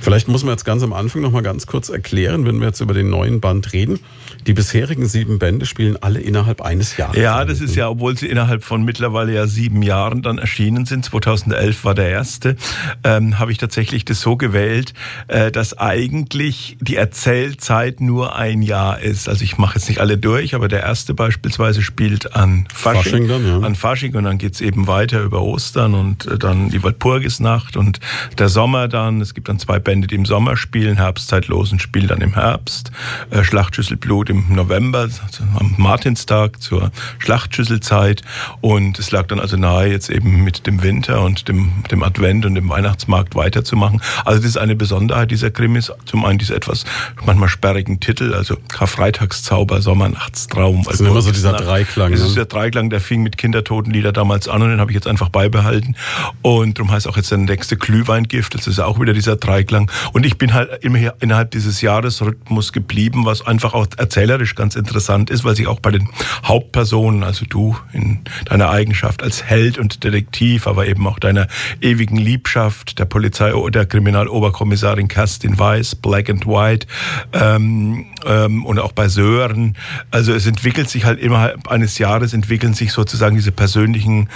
Vielleicht 0.00 0.28
muss 0.28 0.44
man 0.44 0.52
jetzt 0.52 0.64
ganz 0.64 0.84
am 0.84 0.92
Anfang 0.92 1.22
noch 1.22 1.32
mal 1.32 1.42
ganz 1.42 1.66
kurz 1.66 1.88
erklären, 1.88 2.46
wenn 2.46 2.60
wir 2.60 2.68
jetzt 2.68 2.80
über 2.80 2.94
den 2.94 3.10
neuen 3.10 3.40
Band 3.40 3.72
reden. 3.72 3.98
Die 4.46 4.54
bisherigen 4.54 5.06
sieben 5.06 5.38
Bände 5.38 5.66
spielen 5.66 5.96
alle 6.00 6.20
innerhalb 6.20 6.62
eines 6.62 6.96
Jahres. 6.96 7.16
Ja, 7.16 7.44
das 7.44 7.60
ist 7.60 7.76
ja, 7.76 7.88
obwohl 7.88 8.16
sie 8.16 8.26
innerhalb 8.26 8.64
von 8.64 8.84
mittlerweile 8.84 9.34
ja 9.34 9.46
sieben 9.46 9.82
Jahren 9.82 10.22
dann 10.22 10.38
erschienen 10.38 10.86
sind. 10.86 11.04
2011 11.04 11.84
war 11.84 11.94
der 11.94 12.08
erste. 12.08 12.56
Ähm, 13.04 13.38
habe 13.38 13.52
ich 13.52 13.58
tatsächlich 13.58 14.04
das 14.04 14.20
so 14.20 14.36
gewählt, 14.36 14.94
äh, 15.28 15.50
dass 15.50 15.76
eigentlich 15.78 16.78
die 16.80 16.96
Erzählzeit 16.96 18.00
nur 18.00 18.36
ein 18.36 18.62
Jahr 18.62 19.00
ist. 19.00 19.28
Also 19.28 19.44
ich 19.44 19.58
mache 19.58 19.76
jetzt 19.76 19.88
nicht 19.88 20.00
alle 20.00 20.16
durch, 20.16 20.54
aber 20.54 20.68
der 20.68 20.80
erste 20.80 21.14
beispielsweise 21.14 21.82
spielt 21.82 22.34
an 22.34 22.66
Fasching, 22.72 23.02
Fasching 23.02 23.28
dann, 23.28 23.46
ja. 23.46 23.58
an 23.60 23.74
Fasching 23.74 24.14
und 24.14 24.24
dann 24.24 24.38
geht's 24.38 24.60
eben 24.60 24.86
weiter 24.86 25.20
über 25.22 25.42
Ostern 25.42 25.94
und 25.94 26.26
äh, 26.26 26.38
dann 26.38 26.70
die 26.70 26.82
Walpurgisnacht 26.82 27.76
und 27.76 28.00
der 28.38 28.48
Sommer 28.48 28.88
dann. 28.88 29.20
Es 29.20 29.34
gibt 29.34 29.48
dann 29.48 29.58
zwei 29.58 29.78
Bände 29.78 30.06
die 30.06 30.14
im 30.14 30.24
Sommer 30.24 30.56
spielen, 30.56 30.96
Herbstzeitlosen 30.96 31.78
spielen 31.78 32.08
dann 32.08 32.20
im 32.20 32.34
Herbst, 32.34 32.90
äh, 33.30 33.44
Schlachtschüsselblut 33.44 34.29
im 34.30 34.46
November, 34.48 35.00
also 35.00 35.44
am 35.58 35.74
Martinstag 35.76 36.62
zur 36.62 36.92
Schlachtschüsselzeit. 37.18 38.22
Und 38.60 38.98
es 38.98 39.10
lag 39.10 39.26
dann 39.26 39.40
also 39.40 39.56
nahe, 39.56 39.88
jetzt 39.88 40.08
eben 40.08 40.44
mit 40.44 40.66
dem 40.66 40.82
Winter 40.82 41.22
und 41.22 41.48
dem, 41.48 41.72
dem 41.90 42.02
Advent 42.02 42.46
und 42.46 42.54
dem 42.54 42.68
Weihnachtsmarkt 42.68 43.34
weiterzumachen. 43.34 44.00
Also 44.24 44.38
das 44.40 44.50
ist 44.50 44.56
eine 44.56 44.76
Besonderheit 44.76 45.30
dieser 45.30 45.50
Krimis. 45.50 45.92
Zum 46.04 46.24
einen 46.24 46.38
diese 46.38 46.54
etwas 46.54 46.84
manchmal 47.24 47.48
sperrigen 47.48 47.98
Titel, 47.98 48.32
also 48.32 48.56
Karfreitagszauber, 48.68 49.82
Sommernachtstraum. 49.82 50.84
Das 50.84 50.94
ist 50.94 51.00
immer 51.00 51.22
so 51.22 51.32
dieser 51.32 51.54
Dreiklang. 51.54 52.12
Das 52.12 52.20
ist 52.20 52.30
ne? 52.30 52.34
der 52.36 52.44
Dreiklang, 52.46 52.90
der 52.90 53.00
fing 53.00 53.22
mit 53.22 53.36
Kindertotenlieder 53.36 54.12
damals 54.12 54.48
an 54.48 54.62
und 54.62 54.70
den 54.70 54.80
habe 54.80 54.92
ich 54.92 54.94
jetzt 54.94 55.08
einfach 55.08 55.30
beibehalten. 55.30 55.96
Und 56.42 56.78
darum 56.78 56.92
heißt 56.92 57.08
auch 57.08 57.16
jetzt 57.16 57.32
der 57.32 57.38
nächste 57.38 57.76
Glühweingift. 57.76 58.54
Das 58.54 58.68
ist 58.68 58.78
auch 58.78 59.00
wieder 59.00 59.12
dieser 59.12 59.34
Dreiklang 59.34 59.80
lang. 59.80 59.90
Und 60.12 60.26
ich 60.26 60.38
bin 60.38 60.54
halt 60.54 60.84
immer 60.84 61.14
innerhalb 61.20 61.50
dieses 61.50 61.80
Jahresrhythmus 61.80 62.72
geblieben, 62.72 63.24
was 63.24 63.46
einfach 63.46 63.74
auch 63.74 63.86
erzählerisch 64.20 64.54
ganz 64.54 64.76
interessant 64.76 65.30
ist, 65.30 65.44
weil 65.44 65.56
sich 65.56 65.66
auch 65.66 65.80
bei 65.80 65.90
den 65.90 66.06
Hauptpersonen, 66.44 67.24
also 67.24 67.46
du 67.48 67.74
in 67.94 68.20
deiner 68.44 68.68
Eigenschaft 68.68 69.22
als 69.22 69.42
Held 69.42 69.78
und 69.78 70.04
Detektiv, 70.04 70.66
aber 70.66 70.86
eben 70.86 71.06
auch 71.06 71.18
deiner 71.18 71.46
ewigen 71.80 72.18
Liebschaft, 72.18 72.98
der 72.98 73.06
Polizei 73.06 73.54
oder 73.54 73.86
Kriminaloberkommissarin 73.86 75.08
Kerstin 75.08 75.58
Weiß, 75.58 75.94
Black 75.94 76.28
and 76.28 76.46
White 76.46 76.86
ähm, 77.32 78.06
ähm, 78.26 78.66
und 78.66 78.78
auch 78.78 78.92
bei 78.92 79.08
Sören. 79.08 79.74
Also 80.10 80.34
es 80.34 80.46
entwickelt 80.46 80.90
sich 80.90 81.06
halt 81.06 81.18
innerhalb 81.18 81.68
eines 81.68 81.96
Jahres 81.96 82.34
entwickeln 82.34 82.74
sich 82.74 82.92
sozusagen 82.92 83.36
diese 83.36 83.52
persönlichen 83.52 84.28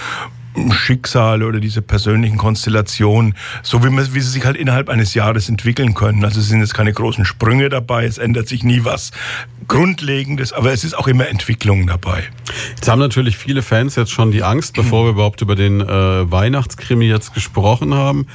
Schicksale 0.72 1.46
oder 1.46 1.60
diese 1.60 1.82
persönlichen 1.82 2.36
Konstellationen, 2.36 3.34
so 3.62 3.84
wie, 3.84 3.90
man, 3.90 4.14
wie 4.14 4.20
sie 4.20 4.30
sich 4.30 4.44
halt 4.44 4.56
innerhalb 4.56 4.88
eines 4.88 5.14
Jahres 5.14 5.48
entwickeln 5.48 5.94
können. 5.94 6.24
Also 6.24 6.40
es 6.40 6.48
sind 6.48 6.60
jetzt 6.60 6.74
keine 6.74 6.92
großen 6.92 7.24
Sprünge 7.24 7.68
dabei, 7.68 8.04
es 8.04 8.18
ändert 8.18 8.48
sich 8.48 8.62
nie 8.62 8.84
was 8.84 9.10
Grundlegendes, 9.66 10.52
aber 10.52 10.72
es 10.72 10.84
ist 10.84 10.96
auch 10.96 11.08
immer 11.08 11.28
Entwicklung 11.28 11.86
dabei. 11.86 12.24
Jetzt 12.76 12.88
haben 12.88 13.00
natürlich 13.00 13.36
viele 13.36 13.62
Fans 13.62 13.96
jetzt 13.96 14.12
schon 14.12 14.30
die 14.30 14.42
Angst, 14.42 14.74
bevor 14.74 15.04
wir 15.06 15.10
überhaupt 15.10 15.40
über 15.42 15.56
den 15.56 15.80
äh, 15.80 15.86
Weihnachtskrimi 16.30 17.06
jetzt 17.06 17.34
gesprochen 17.34 17.94
haben 17.94 18.26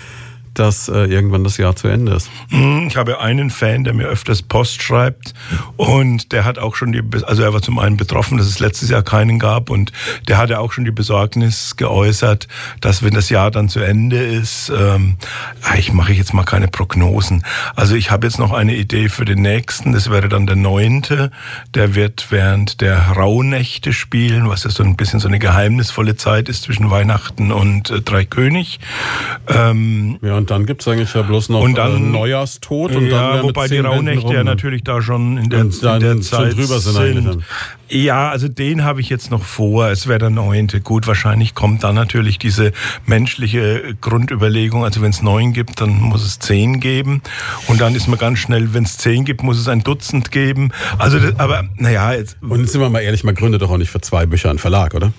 dass 0.59 0.89
äh, 0.89 1.05
irgendwann 1.05 1.43
das 1.43 1.57
Jahr 1.57 1.75
zu 1.75 1.87
Ende 1.87 2.13
ist. 2.13 2.29
Hm, 2.49 2.87
ich 2.87 2.97
habe 2.97 3.19
einen 3.21 3.49
Fan, 3.49 3.83
der 3.85 3.93
mir 3.93 4.07
öfters 4.07 4.41
Post 4.41 4.81
schreibt 4.83 5.33
und 5.77 6.31
der 6.33 6.43
hat 6.43 6.59
auch 6.59 6.75
schon 6.75 6.91
die, 6.91 7.01
also 7.23 7.43
er 7.43 7.53
war 7.53 7.61
zum 7.61 7.79
einen 7.79 7.95
betroffen, 7.95 8.37
dass 8.37 8.47
es 8.47 8.59
letztes 8.59 8.89
Jahr 8.89 9.01
keinen 9.01 9.39
gab 9.39 9.69
und 9.69 9.93
der 10.27 10.37
hatte 10.37 10.59
auch 10.59 10.73
schon 10.73 10.83
die 10.83 10.91
Besorgnis 10.91 11.77
geäußert, 11.77 12.47
dass 12.81 13.03
wenn 13.03 13.13
das 13.13 13.29
Jahr 13.29 13.51
dann 13.51 13.69
zu 13.69 13.79
Ende 13.79 14.17
ist, 14.17 14.69
ähm, 14.75 15.15
ah, 15.63 15.75
ich 15.77 15.93
mache 15.93 16.11
jetzt 16.11 16.33
mal 16.33 16.43
keine 16.43 16.67
Prognosen. 16.67 17.43
Also 17.75 17.95
ich 17.95 18.11
habe 18.11 18.27
jetzt 18.27 18.39
noch 18.39 18.51
eine 18.51 18.75
Idee 18.75 19.07
für 19.07 19.25
den 19.25 19.41
nächsten, 19.41 19.93
das 19.93 20.09
wäre 20.09 20.27
dann 20.27 20.45
der 20.45 20.57
neunte, 20.57 21.31
der 21.73 21.95
wird 21.95 22.27
während 22.31 22.81
der 22.81 22.99
Rauhnächte 22.99 23.93
spielen, 23.93 24.49
was 24.49 24.65
ja 24.65 24.71
so 24.71 24.83
ein 24.83 24.97
bisschen 24.97 25.19
so 25.21 25.29
eine 25.29 25.39
geheimnisvolle 25.39 26.17
Zeit 26.17 26.49
ist 26.49 26.63
zwischen 26.63 26.89
Weihnachten 26.91 27.51
und 27.51 27.89
äh, 27.89 28.01
Dreikönig. 28.01 28.79
Ähm, 29.47 30.19
ja, 30.21 30.35
und 30.35 30.48
dann 30.49 30.65
gibt 30.65 30.81
es 30.81 30.87
eigentlich 30.87 31.13
ja 31.13 31.21
bloß 31.21 31.49
noch 31.49 31.61
und 31.61 31.77
dann, 31.77 31.95
äh, 31.95 31.99
Neujahrstot 31.99 32.95
und 32.95 33.07
ja, 33.07 33.35
dann 33.35 33.43
wobei 33.43 33.67
die 33.67 33.79
Rauhnächte 33.79 34.33
ja 34.33 34.43
natürlich 34.43 34.83
da 34.83 35.01
schon 35.01 35.37
in 35.37 35.49
der, 35.49 35.61
in 35.61 35.99
der 35.99 36.21
Zeit 36.21 36.55
drüber 36.55 36.79
sind. 36.79 37.23
sind. 37.23 37.43
Ja, 37.89 38.29
also 38.29 38.47
den 38.47 38.83
habe 38.83 39.01
ich 39.01 39.09
jetzt 39.09 39.31
noch 39.31 39.43
vor. 39.43 39.89
Es 39.89 40.07
wäre 40.07 40.19
der 40.19 40.29
neunte. 40.29 40.79
Gut, 40.79 41.07
wahrscheinlich 41.07 41.55
kommt 41.55 41.83
dann 41.83 41.95
natürlich 41.95 42.37
diese 42.37 42.71
menschliche 43.05 43.95
Grundüberlegung. 43.99 44.83
Also 44.83 45.01
wenn 45.01 45.09
es 45.09 45.21
neun 45.21 45.53
gibt, 45.53 45.81
dann 45.81 45.99
muss 45.99 46.23
es 46.23 46.39
zehn 46.39 46.79
geben. 46.79 47.21
Und 47.67 47.81
dann 47.81 47.95
ist 47.95 48.07
man 48.07 48.19
ganz 48.19 48.39
schnell, 48.39 48.73
wenn 48.73 48.83
es 48.83 48.97
zehn 48.97 49.25
gibt, 49.25 49.43
muss 49.43 49.57
es 49.57 49.67
ein 49.67 49.83
Dutzend 49.83 50.31
geben. 50.31 50.71
Also, 50.97 51.19
das, 51.19 51.39
aber 51.39 51.63
naja. 51.77 52.13
Jetzt, 52.13 52.37
und 52.41 52.59
jetzt 52.59 52.71
sind 52.71 52.81
wir 52.81 52.89
mal 52.89 53.01
ehrlich, 53.01 53.23
man 53.23 53.35
gründet 53.35 53.61
doch 53.61 53.71
auch 53.71 53.77
nicht 53.77 53.91
für 53.91 54.01
zwei 54.01 54.25
Bücher 54.25 54.49
einen 54.49 54.59
Verlag, 54.59 54.93
oder? 54.93 55.11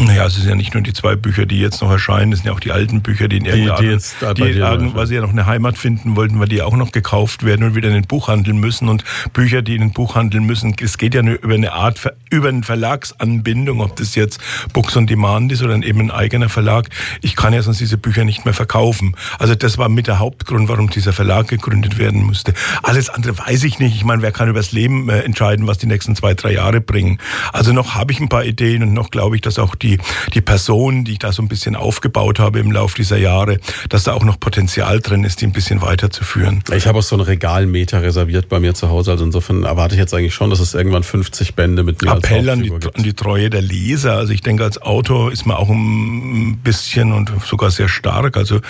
Naja, 0.00 0.26
es 0.26 0.34
sind 0.34 0.48
ja 0.48 0.54
nicht 0.54 0.72
nur 0.72 0.82
die 0.82 0.92
zwei 0.92 1.14
Bücher, 1.14 1.44
die 1.44 1.60
jetzt 1.60 1.82
noch 1.82 1.90
erscheinen, 1.90 2.32
es 2.32 2.38
sind 2.38 2.46
ja 2.46 2.52
auch 2.52 2.60
die 2.60 2.72
alten 2.72 3.02
Bücher, 3.02 3.28
die 3.28 3.36
in 3.36 3.44
irgendeiner 3.44 3.98
die, 3.98 4.34
die, 4.34 4.52
die 4.54 4.62
Art, 4.62 4.94
weil 4.94 5.06
sie 5.06 5.16
ja 5.16 5.20
noch 5.20 5.30
eine 5.30 5.44
Heimat 5.44 5.76
finden 5.76 6.16
wollten, 6.16 6.40
weil 6.40 6.48
die 6.48 6.62
auch 6.62 6.76
noch 6.76 6.90
gekauft 6.90 7.44
werden 7.44 7.64
und 7.66 7.74
wieder 7.74 7.88
in 7.88 7.94
den 7.94 8.06
Buchhandel 8.06 8.54
müssen 8.54 8.88
und 8.88 9.04
Bücher, 9.34 9.60
die 9.60 9.74
in 9.74 9.82
den 9.82 9.92
Buchhandel 9.92 10.40
müssen, 10.40 10.74
es 10.80 10.96
geht 10.96 11.14
ja 11.14 11.22
nur 11.22 11.42
über 11.42 11.54
eine 11.54 11.72
Art, 11.72 12.00
über 12.30 12.48
eine 12.48 12.62
Verlagsanbindung, 12.62 13.80
ob 13.80 13.96
das 13.96 14.14
jetzt 14.14 14.40
Books 14.72 14.96
on 14.96 15.06
Demand 15.06 15.52
ist 15.52 15.62
oder 15.62 15.74
eben 15.74 16.00
ein 16.00 16.10
eigener 16.10 16.48
Verlag. 16.48 16.88
Ich 17.20 17.36
kann 17.36 17.52
ja 17.52 17.60
sonst 17.60 17.80
diese 17.80 17.98
Bücher 17.98 18.24
nicht 18.24 18.44
mehr 18.46 18.54
verkaufen. 18.54 19.14
Also 19.38 19.54
das 19.54 19.76
war 19.76 19.88
mit 19.88 20.06
der 20.06 20.18
Hauptgrund, 20.18 20.68
warum 20.68 20.88
dieser 20.88 21.12
Verlag 21.12 21.48
gegründet 21.48 21.98
werden 21.98 22.22
musste. 22.22 22.54
Alles 22.82 23.10
andere 23.10 23.38
weiß 23.38 23.64
ich 23.64 23.78
nicht. 23.78 23.96
Ich 23.96 24.04
meine, 24.04 24.22
wer 24.22 24.32
kann 24.32 24.48
übers 24.48 24.72
Leben 24.72 25.08
äh, 25.08 25.20
entscheiden, 25.20 25.66
was 25.66 25.78
die 25.78 25.86
nächsten 25.86 26.16
zwei, 26.16 26.34
drei 26.34 26.54
Jahre 26.54 26.80
bringen? 26.80 27.18
Also 27.52 27.72
noch 27.72 27.94
habe 27.94 28.12
ich 28.12 28.20
ein 28.20 28.28
paar 28.28 28.44
Ideen 28.44 28.82
und 28.82 28.94
noch 28.94 29.10
glaube 29.10 29.36
ich, 29.36 29.42
dass 29.42 29.58
auch 29.58 29.74
die 29.74 29.89
die, 29.90 29.98
die 30.34 30.40
Person, 30.40 31.04
die 31.04 31.12
ich 31.12 31.18
da 31.18 31.32
so 31.32 31.42
ein 31.42 31.48
bisschen 31.48 31.76
aufgebaut 31.76 32.38
habe 32.38 32.58
im 32.58 32.72
Laufe 32.72 32.96
dieser 32.96 33.18
Jahre, 33.18 33.58
dass 33.88 34.04
da 34.04 34.12
auch 34.12 34.24
noch 34.24 34.38
Potenzial 34.38 35.00
drin 35.00 35.24
ist, 35.24 35.40
die 35.40 35.46
ein 35.46 35.52
bisschen 35.52 35.82
weiterzuführen. 35.82 36.62
Ich 36.72 36.86
habe 36.86 36.98
auch 36.98 37.02
so 37.02 37.16
einen 37.16 37.24
Regalmeter 37.24 38.02
reserviert 38.02 38.48
bei 38.48 38.60
mir 38.60 38.74
zu 38.74 38.88
Hause, 38.88 39.10
also 39.10 39.24
insofern 39.24 39.64
erwarte 39.64 39.94
ich 39.94 39.98
jetzt 39.98 40.14
eigentlich 40.14 40.34
schon, 40.34 40.50
dass 40.50 40.60
es 40.60 40.74
irgendwann 40.74 41.02
50 41.02 41.54
Bände 41.54 41.82
mit 41.82 42.02
mir 42.02 42.12
Appell 42.12 42.48
an 42.48 42.62
die, 42.62 42.72
an 42.72 43.02
die 43.02 43.14
Treue 43.14 43.50
der 43.50 43.62
Leser. 43.62 44.16
Also 44.16 44.32
ich 44.32 44.42
denke, 44.42 44.64
als 44.64 44.80
Autor 44.80 45.32
ist 45.32 45.46
man 45.46 45.56
auch 45.56 45.68
ein 45.68 46.58
bisschen 46.62 47.12
und 47.12 47.30
sogar 47.44 47.70
sehr 47.70 47.88
stark, 47.88 48.36
also 48.36 48.60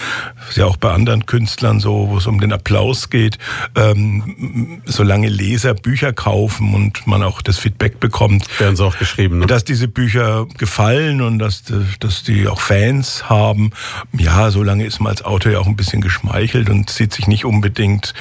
ist 0.49 0.57
ja 0.57 0.67
auch 0.67 0.77
bei 0.77 0.93
anderen 0.93 1.27
Künstlern 1.27 1.81
so, 1.81 2.09
wo 2.09 2.19
es 2.19 2.27
um 2.27 2.41
den 2.41 2.53
Applaus 2.53 3.11
geht, 3.11 3.39
ähm, 3.77 4.83
solange 4.87 5.29
Leser 5.29 5.75
Bücher 5.75 6.13
kaufen 6.13 6.75
und 6.75 7.07
man 7.07 7.23
auch 7.23 7.43
das 7.43 7.59
Feedback 7.59 8.01
bekommt. 8.01 8.47
Werden 8.61 8.77
sie 8.77 8.85
auch 8.85 8.99
geschrieben, 8.99 9.41
ne? 9.41 9.47
Dass 9.47 9.65
diese 9.65 9.89
Bücher 9.89 10.47
gefallen 10.59 11.10
und 11.19 11.39
dass, 11.39 11.65
dass 11.99 12.23
die 12.23 12.47
auch 12.47 12.61
Fans 12.61 13.29
haben. 13.29 13.73
Ja, 14.13 14.51
solange 14.51 14.85
ist 14.85 15.01
man 15.01 15.11
als 15.11 15.25
Autor 15.25 15.53
ja 15.53 15.59
auch 15.59 15.67
ein 15.67 15.77
bisschen 15.77 16.01
geschmeichelt 16.01 16.71
und 16.71 16.91
sieht 16.91 17.13
sich 17.13 17.27
nicht 17.27 17.45
unbedingt 17.45 18.15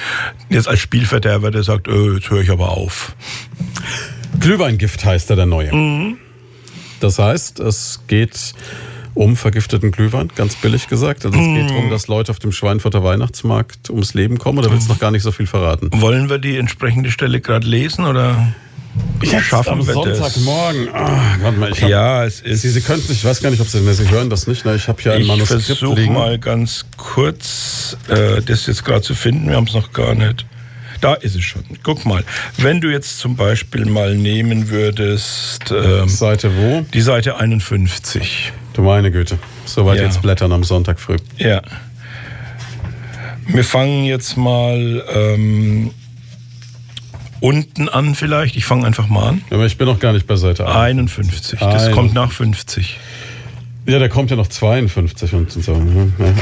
jetzt 0.48 0.68
als 0.68 0.80
Spielverderber, 0.80 1.50
der 1.50 1.62
sagt, 1.62 1.88
öh, 1.88 2.16
jetzt 2.16 2.30
höre 2.30 2.40
ich 2.40 2.50
aber 2.50 2.70
auf. 2.70 3.14
Glühweingift 4.40 5.04
heißt 5.04 5.30
er, 5.30 5.36
der 5.36 5.46
neue. 5.46 5.74
Mhm. 5.74 6.16
Das 7.00 7.18
heißt, 7.18 7.60
es 7.60 8.00
geht 8.08 8.54
um 9.14 9.36
vergifteten 9.36 9.90
Glühwein, 9.90 10.28
ganz 10.34 10.54
billig 10.56 10.88
gesagt. 10.88 11.24
Also 11.24 11.38
es 11.38 11.44
geht 11.44 11.70
darum, 11.70 11.86
mhm. 11.86 11.90
dass 11.90 12.08
Leute 12.08 12.30
auf 12.30 12.38
dem 12.38 12.52
Schweinfurter 12.52 13.02
Weihnachtsmarkt 13.02 13.90
ums 13.90 14.14
Leben 14.14 14.38
kommen 14.38 14.58
oder 14.58 14.70
willst 14.70 14.88
du 14.88 14.92
noch 14.92 15.00
gar 15.00 15.10
nicht 15.10 15.22
so 15.22 15.32
viel 15.32 15.46
verraten? 15.46 15.90
Wollen 15.92 16.28
wir 16.30 16.38
die 16.38 16.56
entsprechende 16.56 17.10
Stelle 17.10 17.40
gerade 17.40 17.66
lesen 17.66 18.06
oder? 18.06 18.52
Jetzt 19.22 19.44
schaffen 19.44 19.74
am 19.74 19.82
Sonntagmorgen. 19.82 20.88
Ah, 20.92 21.36
warte 21.40 21.58
mal, 21.58 21.70
ich 21.70 21.82
hab, 21.82 21.88
ja, 21.88 22.24
es 22.24 22.40
ist. 22.40 22.62
Sie, 22.62 22.70
Sie 22.70 22.80
könnten, 22.80 23.12
ich 23.12 23.24
weiß 23.24 23.42
gar 23.42 23.50
nicht, 23.50 23.60
ob 23.60 23.68
Sie, 23.68 23.80
Sie 23.92 24.10
hören 24.10 24.30
das 24.30 24.46
nicht. 24.46 24.64
Ne? 24.64 24.74
Ich 24.74 24.88
habe 24.88 25.00
hier 25.00 25.12
ein 25.12 25.26
Manuskript 25.26 25.60
Ich 25.60 25.78
versuche 25.78 26.10
mal 26.10 26.38
ganz 26.38 26.86
kurz, 26.96 27.96
äh, 28.08 28.40
das 28.42 28.66
jetzt 28.66 28.84
gerade 28.84 29.02
zu 29.02 29.14
finden. 29.14 29.48
Wir 29.48 29.56
haben 29.56 29.66
es 29.66 29.74
noch 29.74 29.92
gar 29.92 30.14
nicht. 30.14 30.46
Da 31.00 31.14
ist 31.14 31.34
es 31.34 31.44
schon. 31.44 31.62
Guck 31.82 32.04
mal, 32.04 32.24
wenn 32.58 32.80
du 32.80 32.88
jetzt 32.90 33.18
zum 33.18 33.36
Beispiel 33.36 33.86
mal 33.86 34.14
nehmen 34.14 34.68
würdest. 34.68 35.70
Ähm, 35.70 36.08
Seite 36.08 36.50
wo? 36.56 36.84
Die 36.92 37.00
Seite 37.00 37.36
51. 37.36 38.52
Du 38.74 38.82
meine 38.82 39.10
Güte. 39.10 39.38
Soweit 39.64 39.98
ja. 39.98 40.04
jetzt 40.04 40.20
blättern 40.20 40.52
am 40.52 40.64
Sonntag 40.64 41.00
früh. 41.00 41.16
Ja. 41.38 41.62
Wir 43.46 43.64
fangen 43.64 44.04
jetzt 44.04 44.36
mal 44.36 45.04
ähm, 45.12 45.90
unten 47.40 47.88
an 47.88 48.14
vielleicht. 48.14 48.56
Ich 48.56 48.64
fange 48.64 48.86
einfach 48.86 49.08
mal 49.08 49.30
an. 49.30 49.42
Aber 49.50 49.66
ich 49.66 49.76
bin 49.78 49.86
noch 49.86 49.98
gar 49.98 50.12
nicht 50.12 50.26
bei 50.26 50.36
Seite 50.36 50.66
51. 50.66 51.60
51. 51.60 51.60
Das 51.60 51.86
Ein. 51.86 51.92
kommt 51.92 52.14
nach 52.14 52.32
50. 52.32 52.98
Ja, 53.86 53.98
der 53.98 54.08
kommt 54.08 54.30
ja 54.30 54.36
noch 54.36 54.46
52 54.46 55.32
und 55.34 55.50
so. 55.50 55.74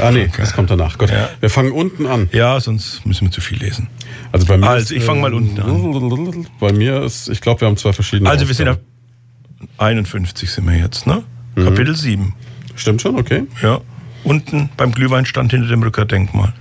Ah 0.03 0.11
nee, 0.11 0.25
okay. 0.25 0.31
das 0.37 0.53
kommt 0.53 0.69
danach. 0.69 0.97
Gut. 0.97 1.09
Ja. 1.09 1.29
Wir 1.39 1.49
fangen 1.49 1.71
unten 1.71 2.05
an. 2.05 2.29
Ja, 2.31 2.59
sonst 2.59 3.05
müssen 3.05 3.27
wir 3.27 3.31
zu 3.31 3.41
viel 3.41 3.57
lesen. 3.57 3.87
Also 4.31 4.45
bei 4.45 4.57
mir 4.57 4.67
Also 4.67 4.93
ich 4.93 5.03
fange 5.03 5.21
mal 5.21 5.33
unten 5.33 5.59
an. 5.59 6.47
Bei 6.59 6.73
mir 6.73 7.01
ist, 7.01 7.29
ich 7.29 7.41
glaube, 7.41 7.61
wir 7.61 7.67
haben 7.67 7.77
zwei 7.77 7.93
verschiedene. 7.93 8.29
Also 8.29 8.47
wir 8.47 8.53
sind 8.53 8.67
auf 8.67 8.77
51 9.77 10.51
sind 10.51 10.67
wir 10.67 10.77
jetzt, 10.77 11.07
ne? 11.07 11.23
Mhm. 11.55 11.63
Kapitel 11.63 11.95
7. 11.95 12.33
Stimmt 12.75 13.01
schon, 13.01 13.17
okay. 13.17 13.43
Ja. 13.61 13.81
Unten 14.23 14.69
beim 14.77 14.91
Glühweinstand 14.91 15.51
hinter 15.51 15.69
dem 15.69 15.81
Rückerdenkmal. 15.81 16.53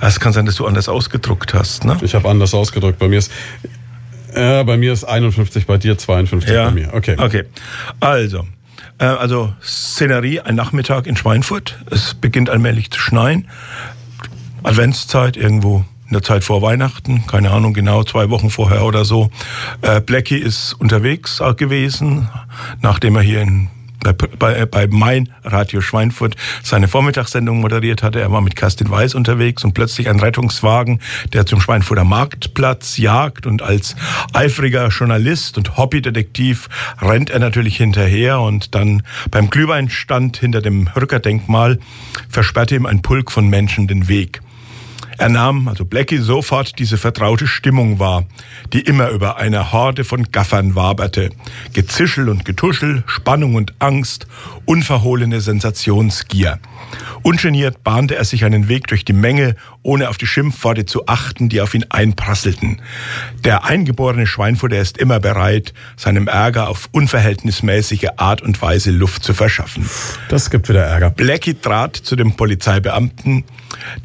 Es 0.00 0.20
kann 0.20 0.32
sein, 0.32 0.46
dass 0.46 0.56
du 0.56 0.66
anders 0.66 0.88
ausgedruckt 0.88 1.54
hast, 1.54 1.84
ne? 1.84 1.96
Ich 2.02 2.14
habe 2.14 2.28
anders 2.28 2.54
ausgedruckt. 2.54 2.98
Bei 2.98 3.08
mir 3.08 3.18
ist 3.18 3.30
ja, 4.34 4.62
bei 4.64 4.76
mir 4.76 4.92
ist 4.92 5.04
51, 5.04 5.66
bei 5.66 5.78
dir 5.78 5.96
52 5.96 6.50
ja. 6.50 6.64
bei 6.66 6.72
mir. 6.72 6.92
Okay. 6.92 7.16
Okay. 7.18 7.44
Also, 8.00 8.46
äh, 8.98 9.04
also 9.04 9.52
Szenerie, 9.62 10.40
ein 10.40 10.56
Nachmittag 10.56 11.06
in 11.06 11.16
Schweinfurt. 11.16 11.78
Es 11.90 12.14
beginnt 12.14 12.50
allmählich 12.50 12.90
zu 12.90 12.98
schneien. 12.98 13.48
Adventszeit 14.62 15.36
irgendwo 15.36 15.84
in 16.06 16.12
der 16.12 16.22
Zeit 16.22 16.44
vor 16.44 16.62
Weihnachten, 16.62 17.26
keine 17.26 17.50
Ahnung 17.50 17.74
genau, 17.74 18.02
zwei 18.04 18.28
Wochen 18.30 18.50
vorher 18.50 18.84
oder 18.84 19.04
so. 19.04 19.30
Äh, 19.82 20.00
Blackie 20.00 20.38
ist 20.38 20.74
unterwegs 20.74 21.42
gewesen, 21.56 22.28
nachdem 22.82 23.16
er 23.16 23.22
hier 23.22 23.42
in 23.42 23.68
bei, 24.12 24.66
bei 24.66 24.86
Mein 24.86 25.28
Radio 25.42 25.80
Schweinfurt 25.80 26.36
seine 26.62 26.88
Vormittagssendung 26.88 27.60
moderiert 27.60 28.02
hatte. 28.02 28.20
Er 28.20 28.30
war 28.30 28.40
mit 28.40 28.56
Kerstin 28.56 28.90
Weiß 28.90 29.14
unterwegs 29.14 29.64
und 29.64 29.74
plötzlich 29.74 30.08
ein 30.08 30.20
Rettungswagen, 30.20 31.00
der 31.32 31.46
zum 31.46 31.60
Schweinfurter 31.60 32.04
Marktplatz 32.04 32.98
jagt 32.98 33.46
und 33.46 33.62
als 33.62 33.96
eifriger 34.32 34.88
Journalist 34.88 35.56
und 35.58 35.76
Hobbydetektiv 35.76 36.68
rennt 37.00 37.30
er 37.30 37.38
natürlich 37.38 37.76
hinterher 37.76 38.40
und 38.40 38.74
dann 38.74 39.02
beim 39.30 39.50
Glühweinstand 39.50 40.36
hinter 40.36 40.60
dem 40.60 40.88
Rückerdenkmal 40.88 41.78
versperrte 42.28 42.76
ihm 42.76 42.86
ein 42.86 43.02
Pulk 43.02 43.32
von 43.32 43.48
Menschen 43.48 43.88
den 43.88 44.08
Weg. 44.08 44.43
Er 45.18 45.28
nahm, 45.28 45.68
also 45.68 45.84
Blackie, 45.84 46.18
sofort 46.18 46.78
diese 46.78 46.98
vertraute 46.98 47.46
Stimmung 47.46 47.98
wahr, 47.98 48.24
die 48.72 48.80
immer 48.80 49.10
über 49.10 49.36
eine 49.36 49.72
Horde 49.72 50.04
von 50.04 50.24
Gaffern 50.30 50.74
waberte. 50.74 51.30
Gezischel 51.72 52.28
und 52.28 52.44
Getuschel, 52.44 53.04
Spannung 53.06 53.54
und 53.54 53.74
Angst, 53.78 54.26
unverhohlene 54.64 55.40
Sensationsgier. 55.40 56.58
Ungeniert 57.22 57.84
bahnte 57.84 58.16
er 58.16 58.24
sich 58.24 58.44
einen 58.44 58.68
Weg 58.68 58.88
durch 58.88 59.04
die 59.04 59.12
Menge, 59.12 59.56
ohne 59.82 60.08
auf 60.08 60.18
die 60.18 60.26
Schimpfworte 60.26 60.84
zu 60.84 61.06
achten, 61.06 61.48
die 61.48 61.60
auf 61.60 61.74
ihn 61.74 61.86
einprasselten. 61.90 62.82
Der 63.44 63.64
eingeborene 63.64 64.26
Schweinfurter 64.26 64.78
ist 64.78 64.98
immer 64.98 65.20
bereit, 65.20 65.74
seinem 65.96 66.26
Ärger 66.26 66.68
auf 66.68 66.88
unverhältnismäßige 66.92 68.08
Art 68.16 68.42
und 68.42 68.60
Weise 68.60 68.90
Luft 68.90 69.22
zu 69.22 69.32
verschaffen. 69.32 69.88
Das 70.28 70.50
gibt 70.50 70.68
wieder 70.68 70.82
Ärger. 70.82 71.10
Blackie 71.10 71.54
trat 71.54 71.96
zu 71.96 72.16
dem 72.16 72.32
Polizeibeamten, 72.32 73.44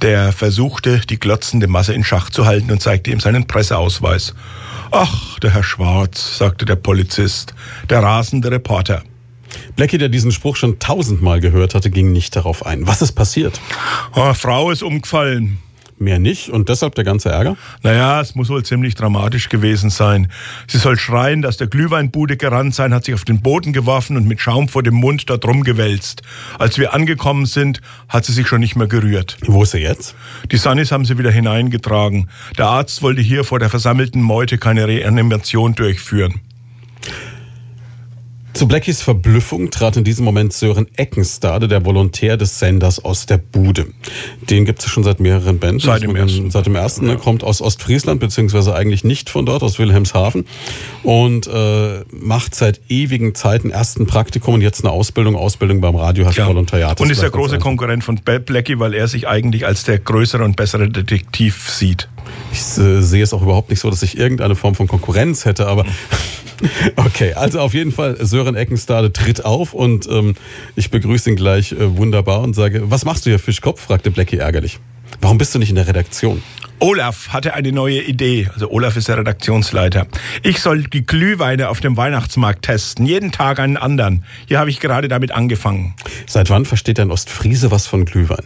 der 0.01 0.32
versuchte, 0.32 0.99
die 0.99 1.20
glotzende 1.20 1.67
Masse 1.67 1.93
in 1.93 2.03
Schach 2.03 2.30
zu 2.30 2.45
halten 2.45 2.72
und 2.72 2.82
zeigte 2.82 3.11
ihm 3.11 3.20
seinen 3.20 3.47
Presseausweis. 3.47 4.34
Ach, 4.91 5.39
der 5.39 5.53
Herr 5.53 5.63
Schwarz, 5.63 6.38
sagte 6.38 6.65
der 6.65 6.76
Polizist, 6.76 7.53
der 7.89 8.01
rasende 8.01 8.51
Reporter. 8.51 9.03
Blackie, 9.76 9.97
der 9.97 10.09
diesen 10.09 10.32
Spruch 10.32 10.55
schon 10.55 10.80
tausendmal 10.80 11.39
gehört 11.39 11.76
hatte, 11.76 11.89
ging 11.89 12.11
nicht 12.11 12.36
darauf 12.36 12.65
ein. 12.65 12.88
Was 12.88 13.01
ist 13.01 13.13
passiert? 13.13 13.59
Oh, 14.15 14.34
Frau 14.34 14.72
ist 14.72 14.84
umgefallen. 14.84 15.59
Mehr 16.00 16.18
nicht 16.18 16.50
und 16.50 16.70
deshalb 16.70 16.95
der 16.95 17.04
ganze 17.04 17.30
Ärger? 17.30 17.58
Naja, 17.84 18.22
es 18.22 18.34
muss 18.34 18.47
wohl 18.47 18.64
ziemlich 18.64 18.95
dramatisch 18.95 19.50
gewesen 19.50 19.89
sein. 19.89 20.32
Sie 20.68 20.78
soll 20.78 20.97
schreien, 20.97 21.41
dass 21.41 21.58
der 21.58 21.68
Glühweinbude 21.68 22.38
gerannt 22.38 22.74
sein, 22.74 22.93
hat 22.93 23.04
sich 23.04 23.14
auf 23.14 23.26
den 23.26 23.41
Boden 23.41 23.74
geworfen 23.74 24.16
und 24.16 24.26
mit 24.26 24.39
Schaum 24.39 24.70
vor 24.70 24.82
dem 24.82 24.93
Mund 24.93 25.30
dort 25.30 25.45
rumgewälzt. 25.45 26.22
Als 26.58 26.78
wir 26.78 26.93
angekommen 26.93 27.45
sind, 27.45 27.82
hat 28.08 28.24
sie 28.24 28.32
sich 28.32 28.47
schon 28.47 28.62
nicht 28.62 28.78
mehr 28.78 28.88
gerührt. 28.88 29.38
Wo 29.45 29.64
ist 29.64 29.72
sie 29.72 29.80
jetzt? 29.80 30.16
Die 30.52 30.58
Sunnis 30.58 30.91
haben 30.93 31.04
sie 31.04 31.18
wieder 31.18 31.32
hineingetragen. 31.32 32.30
Der 32.58 32.68
Arzt 32.68 33.02
wollte 33.02 33.22
hier 33.22 33.43
vor 33.43 33.60
der 33.60 33.70
versammelten 33.70 34.22
Meute 34.22 34.58
keine 34.58 34.88
Reanimation 34.88 35.76
durchführen. 35.76 36.39
Zu 38.54 38.68
Blackies 38.68 39.02
Verblüffung 39.02 39.70
trat 39.70 39.95
in 39.95 40.04
diesem 40.04 40.26
Moment 40.26 40.54
Sören 40.54 40.88
Eckenstade, 40.97 41.68
der 41.68 41.86
Volontär 41.86 42.36
des 42.36 42.60
Senders, 42.60 43.04
aus 43.04 43.26
der 43.26 43.38
Bude. 43.38 43.88
Den 44.50 44.66
gibt 44.66 44.80
es 44.80 44.89
schon 44.89 45.04
seit 45.04 45.20
mehreren 45.20 45.60
Bänden. 45.60 45.80
Seit 45.80 46.02
dem 46.02 46.16
ersten. 46.16 46.50
Seit 46.50 46.66
dem 46.66 46.76
ersten. 46.76 47.08
Ja. 47.08 47.16
kommt 47.16 47.43
aus 47.43 47.62
Ostfriesland, 47.62 48.20
beziehungsweise 48.20 48.76
eigentlich 48.76 49.04
nicht 49.04 49.30
von 49.30 49.45
dort, 49.45 49.62
aus 49.62 49.78
Wilhelmshaven. 49.78 50.45
Und 51.04 51.47
äh, 51.47 52.04
macht 52.12 52.56
seit 52.56 52.82
ewigen 52.89 53.36
Zeiten 53.36 53.70
erst 53.70 54.00
ein 54.00 54.08
Praktikum 54.08 54.56
und 54.56 54.62
jetzt 54.62 54.84
eine 54.84 54.91
Ausbildung. 54.91 55.36
Ausbildung 55.36 55.80
beim 55.80 55.95
Radio 55.95 56.26
heißt 56.26 56.38
ja. 56.38 56.47
Volontariat. 56.47 57.00
Und 57.00 57.12
ist 57.12 57.22
der 57.22 57.30
große 57.30 57.60
Konkurrent 57.60 58.04
von 58.04 58.16
Blackie, 58.18 58.80
weil 58.80 58.93
er 58.93 59.08
sich 59.08 59.28
eigentlich 59.28 59.66
als 59.66 59.84
der 59.84 60.00
größere 60.00 60.43
und 60.43 60.56
bessere 60.56 60.89
Detektiv 60.89 61.70
sieht. 61.70 62.10
Ich 62.51 62.59
äh, 62.77 63.01
sehe 63.01 63.23
es 63.23 63.34
auch 63.34 63.41
überhaupt 63.41 63.69
nicht 63.69 63.80
so, 63.80 63.89
dass 63.89 64.01
ich 64.03 64.17
irgendeine 64.17 64.55
Form 64.55 64.75
von 64.75 64.88
Konkurrenz 64.88 65.45
hätte, 65.45 65.67
aber 65.67 65.86
Okay, 66.95 67.34
also 67.34 67.59
auf 67.59 67.73
jeden 67.73 67.91
Fall, 67.91 68.17
Sören 68.19 68.55
Eckenstade 68.55 69.13
tritt 69.13 69.45
auf 69.45 69.73
und 69.73 70.07
ähm, 70.09 70.36
ich 70.75 70.91
begrüße 70.91 71.30
ihn 71.30 71.36
gleich 71.36 71.71
äh, 71.71 71.97
wunderbar 71.97 72.41
und 72.41 72.53
sage, 72.53 72.89
was 72.89 73.05
machst 73.05 73.25
du 73.25 73.30
hier, 73.30 73.39
Fischkopf? 73.39 73.82
fragte 73.82 74.11
Blackie 74.11 74.38
ärgerlich. 74.38 74.80
Warum 75.21 75.38
bist 75.38 75.55
du 75.55 75.59
nicht 75.59 75.69
in 75.69 75.75
der 75.75 75.88
Redaktion? 75.88 76.41
Olaf 76.80 77.30
hatte 77.30 77.53
eine 77.55 77.71
neue 77.73 78.01
Idee. 78.01 78.47
Also 78.53 78.69
Olaf 78.71 78.95
ist 78.95 79.09
der 79.09 79.17
Redaktionsleiter. 79.17 80.07
Ich 80.43 80.61
soll 80.61 80.84
die 80.84 81.05
Glühweine 81.05 81.67
auf 81.69 81.82
dem 81.82 81.97
Weihnachtsmarkt 81.97 82.63
testen. 82.63 83.05
Jeden 83.05 83.34
Tag 83.34 83.59
einen 83.59 83.75
anderen. 83.75 84.23
Hier 84.47 84.59
habe 84.59 84.69
ich 84.69 84.80
gerade 84.80 85.09
damit 85.09 85.32
angefangen. 85.32 85.93
Seit 86.25 86.49
wann 86.49 86.65
versteht 86.65 86.99
ein 86.99 87.11
Ostfriese 87.11 87.69
was 87.71 87.86
von 87.86 88.05
Glühwein? 88.05 88.45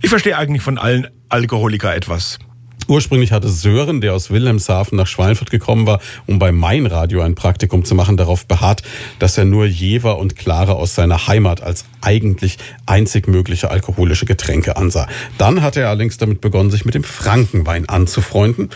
Ich 0.00 0.10
verstehe 0.10 0.36
eigentlich 0.36 0.62
von 0.62 0.76
allen 0.76 1.06
Alkoholiker 1.28 1.94
etwas. 1.94 2.40
Ursprünglich 2.88 3.32
hatte 3.32 3.48
Sören, 3.48 4.00
der 4.00 4.14
aus 4.14 4.30
Wilhelmshaven 4.30 4.96
nach 4.96 5.06
Schweinfurt 5.06 5.50
gekommen 5.50 5.86
war, 5.86 6.00
um 6.26 6.38
bei 6.38 6.52
Main 6.52 6.86
Radio 6.86 7.22
ein 7.22 7.34
Praktikum 7.34 7.84
zu 7.84 7.94
machen, 7.94 8.16
darauf 8.16 8.46
beharrt, 8.46 8.82
dass 9.18 9.38
er 9.38 9.44
nur 9.44 9.66
Jever 9.66 10.18
und 10.18 10.36
Klare 10.36 10.74
aus 10.74 10.94
seiner 10.94 11.26
Heimat 11.26 11.62
als 11.62 11.84
eigentlich 12.00 12.58
einzig 12.86 13.28
mögliche 13.28 13.70
alkoholische 13.70 14.26
Getränke 14.26 14.76
ansah. 14.76 15.06
Dann 15.38 15.62
hat 15.62 15.76
er 15.76 15.88
allerdings 15.88 16.18
damit 16.18 16.40
begonnen, 16.40 16.70
sich 16.70 16.84
mit 16.84 16.94
dem 16.94 17.04
Frankenwein 17.04 17.88
anzufreunden. 17.88 18.70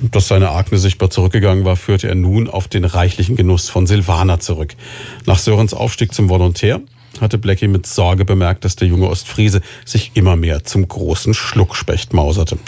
Dass 0.00 0.28
seine 0.28 0.50
Akne 0.50 0.78
sichtbar 0.78 1.10
zurückgegangen 1.10 1.64
war, 1.64 1.74
führte 1.74 2.08
er 2.08 2.14
nun 2.14 2.48
auf 2.48 2.68
den 2.68 2.84
reichlichen 2.84 3.34
Genuss 3.34 3.68
von 3.68 3.86
Silvana 3.86 4.38
zurück. 4.38 4.76
Nach 5.26 5.38
Sörens 5.38 5.74
Aufstieg 5.74 6.14
zum 6.14 6.28
Volontär 6.28 6.80
hatte 7.20 7.38
Blackie 7.38 7.66
mit 7.68 7.86
Sorge 7.86 8.24
bemerkt, 8.24 8.64
dass 8.64 8.76
der 8.76 8.86
junge 8.86 9.08
Ostfriese 9.08 9.60
sich 9.84 10.12
immer 10.14 10.36
mehr 10.36 10.64
zum 10.64 10.86
großen 10.86 11.34
Schluckspecht 11.34 12.12
mauserte. 12.12 12.58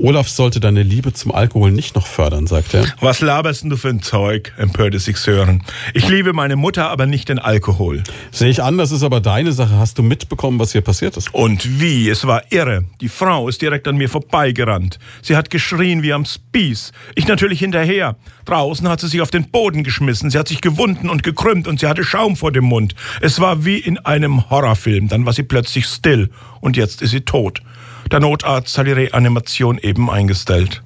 Olaf 0.00 0.28
sollte 0.28 0.60
deine 0.60 0.84
Liebe 0.84 1.12
zum 1.12 1.32
Alkohol 1.32 1.72
nicht 1.72 1.96
noch 1.96 2.06
fördern, 2.06 2.46
sagte 2.46 2.78
er. 2.78 2.86
Was 3.00 3.20
laberst 3.20 3.64
du 3.64 3.76
für 3.76 3.88
ein 3.88 4.00
Zeug, 4.00 4.52
empörte 4.56 5.00
sich 5.00 5.16
Sören. 5.16 5.62
Ich 5.92 6.08
liebe 6.08 6.32
meine 6.32 6.54
Mutter, 6.54 6.88
aber 6.90 7.06
nicht 7.06 7.28
den 7.28 7.40
Alkohol. 7.40 8.04
Sehe 8.30 8.48
ich 8.48 8.62
an, 8.62 8.78
das 8.78 8.92
ist 8.92 9.02
aber 9.02 9.20
deine 9.20 9.50
Sache. 9.50 9.76
Hast 9.76 9.98
du 9.98 10.04
mitbekommen, 10.04 10.60
was 10.60 10.70
hier 10.70 10.82
passiert 10.82 11.16
ist? 11.16 11.34
Und 11.34 11.80
wie? 11.80 12.08
Es 12.08 12.26
war 12.26 12.42
irre. 12.50 12.84
Die 13.00 13.08
Frau 13.08 13.48
ist 13.48 13.60
direkt 13.60 13.88
an 13.88 13.96
mir 13.96 14.08
vorbeigerannt. 14.08 15.00
Sie 15.20 15.36
hat 15.36 15.50
geschrien 15.50 16.02
wie 16.02 16.12
am 16.12 16.24
Spieß. 16.24 16.92
Ich 17.16 17.26
natürlich 17.26 17.58
hinterher. 17.58 18.16
Draußen 18.44 18.88
hat 18.88 19.00
sie 19.00 19.08
sich 19.08 19.20
auf 19.20 19.30
den 19.30 19.50
Boden 19.50 19.82
geschmissen. 19.82 20.30
Sie 20.30 20.38
hat 20.38 20.46
sich 20.46 20.60
gewunden 20.60 21.10
und 21.10 21.24
gekrümmt 21.24 21.66
und 21.66 21.80
sie 21.80 21.88
hatte 21.88 22.04
Schaum 22.04 22.36
vor 22.36 22.52
dem 22.52 22.64
Mund. 22.64 22.94
Es 23.20 23.40
war 23.40 23.64
wie 23.64 23.78
in 23.78 23.98
einem 23.98 24.48
Horrorfilm. 24.48 25.08
Dann 25.08 25.26
war 25.26 25.32
sie 25.32 25.42
plötzlich 25.42 25.86
still 25.86 26.30
und 26.60 26.76
jetzt 26.76 27.02
ist 27.02 27.10
sie 27.10 27.22
tot. 27.22 27.62
Der 28.10 28.20
Notarzt 28.20 28.76
hat 28.78 28.86
die 28.86 28.92
Reanimation 28.92 29.78
eben 29.78 30.10
eingestellt. 30.10 30.82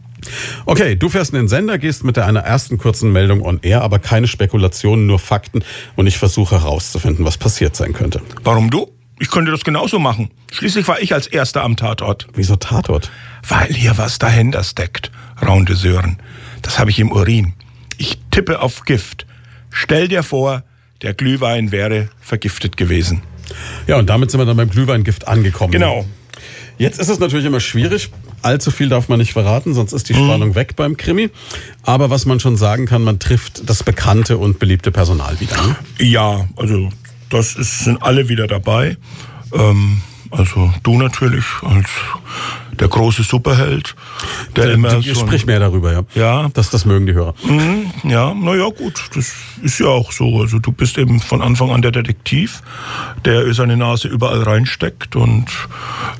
Okay, 0.66 0.94
du 0.94 1.08
fährst 1.08 1.32
in 1.32 1.38
den 1.38 1.48
Sender, 1.48 1.78
gehst 1.78 2.04
mit 2.04 2.16
der 2.16 2.26
einer 2.26 2.40
ersten 2.40 2.78
kurzen 2.78 3.12
Meldung 3.12 3.42
on 3.42 3.58
air, 3.62 3.82
aber 3.82 3.98
keine 3.98 4.28
Spekulationen, 4.28 5.06
nur 5.06 5.18
Fakten 5.18 5.64
und 5.96 6.06
ich 6.06 6.18
versuche 6.18 6.60
herauszufinden, 6.60 7.24
was 7.24 7.38
passiert 7.38 7.74
sein 7.74 7.92
könnte. 7.92 8.22
Warum 8.44 8.70
du? 8.70 8.88
Ich 9.18 9.30
könnte 9.30 9.52
das 9.52 9.64
genauso 9.64 9.98
machen. 9.98 10.30
Schließlich 10.52 10.86
war 10.88 11.00
ich 11.00 11.14
als 11.14 11.26
Erster 11.26 11.62
am 11.62 11.76
Tatort. 11.76 12.26
Wieso 12.34 12.56
Tatort? 12.56 13.10
Weil 13.46 13.72
hier 13.72 13.96
was 13.98 14.18
dahinter 14.18 14.64
steckt, 14.64 15.10
raunte 15.44 15.76
Sören. 15.76 16.18
Das 16.62 16.78
habe 16.78 16.90
ich 16.90 16.98
im 16.98 17.12
Urin. 17.12 17.54
Ich 17.98 18.18
tippe 18.30 18.60
auf 18.60 18.84
Gift. 18.84 19.26
Stell 19.70 20.08
dir 20.08 20.22
vor, 20.22 20.64
der 21.02 21.14
Glühwein 21.14 21.72
wäre 21.72 22.08
vergiftet 22.20 22.76
gewesen. 22.76 23.22
Ja, 23.86 23.96
und 23.96 24.08
damit 24.08 24.30
sind 24.30 24.40
wir 24.40 24.44
dann 24.44 24.56
beim 24.56 24.70
Glühweingift 24.70 25.28
angekommen. 25.28 25.72
Genau. 25.72 26.04
Jetzt 26.78 26.98
ist 26.98 27.08
es 27.08 27.18
natürlich 27.18 27.46
immer 27.46 27.60
schwierig. 27.60 28.10
Allzu 28.42 28.70
viel 28.70 28.88
darf 28.88 29.08
man 29.08 29.18
nicht 29.18 29.32
verraten, 29.32 29.74
sonst 29.74 29.92
ist 29.92 30.08
die 30.08 30.14
Spannung 30.14 30.50
mhm. 30.50 30.54
weg 30.54 30.74
beim 30.76 30.96
Krimi. 30.96 31.30
Aber 31.84 32.10
was 32.10 32.26
man 32.26 32.40
schon 32.40 32.56
sagen 32.56 32.86
kann, 32.86 33.02
man 33.02 33.18
trifft 33.18 33.68
das 33.68 33.82
bekannte 33.82 34.38
und 34.38 34.58
beliebte 34.58 34.90
Personal 34.90 35.38
wieder. 35.40 35.56
Ne? 35.56 35.76
Ja, 35.98 36.48
also 36.56 36.88
das 37.30 37.54
ist, 37.54 37.80
sind 37.80 38.02
alle 38.02 38.28
wieder 38.28 38.46
dabei. 38.46 38.96
Ähm, 39.52 40.02
also 40.30 40.72
du 40.82 40.98
natürlich 40.98 41.44
als 41.62 41.88
der 42.78 42.88
große 42.88 43.22
Superheld. 43.22 43.94
Der 44.56 44.66
äh, 44.66 44.72
immer 44.72 45.02
so 45.02 45.14
sprich 45.14 45.46
mehr 45.46 45.60
darüber, 45.60 45.92
ja. 45.92 46.02
Ja. 46.14 46.50
Das, 46.54 46.70
das 46.70 46.84
mögen 46.84 47.06
die 47.06 47.14
Hörer. 47.14 47.34
Mhm, 47.44 47.92
ja, 48.04 48.34
naja, 48.34 48.68
gut. 48.68 49.02
Das 49.14 49.32
ist 49.62 49.78
ja 49.78 49.86
auch 49.86 50.12
so. 50.12 50.40
Also 50.40 50.58
du 50.58 50.72
bist 50.72 50.98
eben 50.98 51.20
von 51.20 51.42
Anfang 51.42 51.70
an 51.70 51.82
der 51.82 51.92
Detektiv, 51.92 52.62
der 53.24 53.52
seine 53.54 53.76
Nase 53.76 54.08
überall 54.08 54.42
reinsteckt 54.42 55.16
und 55.16 55.46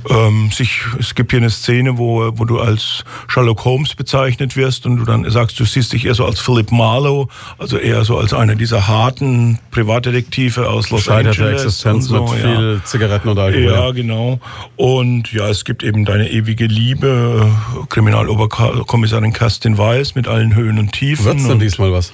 ähm, 0.09 0.51
sich, 0.53 0.81
es 0.99 1.15
gibt 1.15 1.33
hier 1.33 1.41
eine 1.41 1.51
Szene, 1.51 1.99
wo, 1.99 2.33
wo 2.37 2.45
du 2.45 2.61
als 2.61 3.05
Sherlock 3.29 3.65
Holmes 3.65 3.95
bezeichnet 3.95 4.57
wirst 4.57 4.87
und 4.87 4.99
du 4.99 5.05
dann 5.05 5.29
sagst, 5.31 5.59
du 5.59 5.65
siehst 5.65 5.93
dich 5.93 6.07
eher 6.07 6.15
so 6.15 6.25
als 6.25 6.41
Philip 6.41 6.71
Marlowe, 6.71 7.29
also 7.59 7.79
eher 7.79 8.05
so 8.05 8.19
als 8.19 8.33
einer 8.33 8.55
dieser 8.55 8.87
harten 8.87 9.59
Privatdetektive 9.71 10.69
aus 10.69 10.91
Los 10.91 11.09
Angeles. 11.09 11.63
Existenz 11.63 12.07
so, 12.07 12.23
mit 12.23 12.41
viel 12.41 12.75
ja. 12.79 12.85
Zigaretten 12.85 13.29
und 13.29 13.39
Alkohol. 13.39 13.65
Ja, 13.65 13.91
genau. 13.91 14.41
Und 14.77 15.33
ja, 15.33 15.49
es 15.49 15.65
gibt 15.65 15.83
eben 15.83 16.05
deine 16.05 16.31
ewige 16.31 16.52
Liebe, 16.61 17.51
Kriminaloberkommissarin 17.89 19.33
Kerstin 19.33 19.79
Weiß 19.79 20.15
mit 20.15 20.29
allen 20.29 20.55
Höhen 20.55 20.79
und 20.79 20.93
Tiefen. 20.93 21.25
Wird's 21.25 21.47
denn 21.47 21.59
diesmal 21.59 21.93
was? 21.93 22.13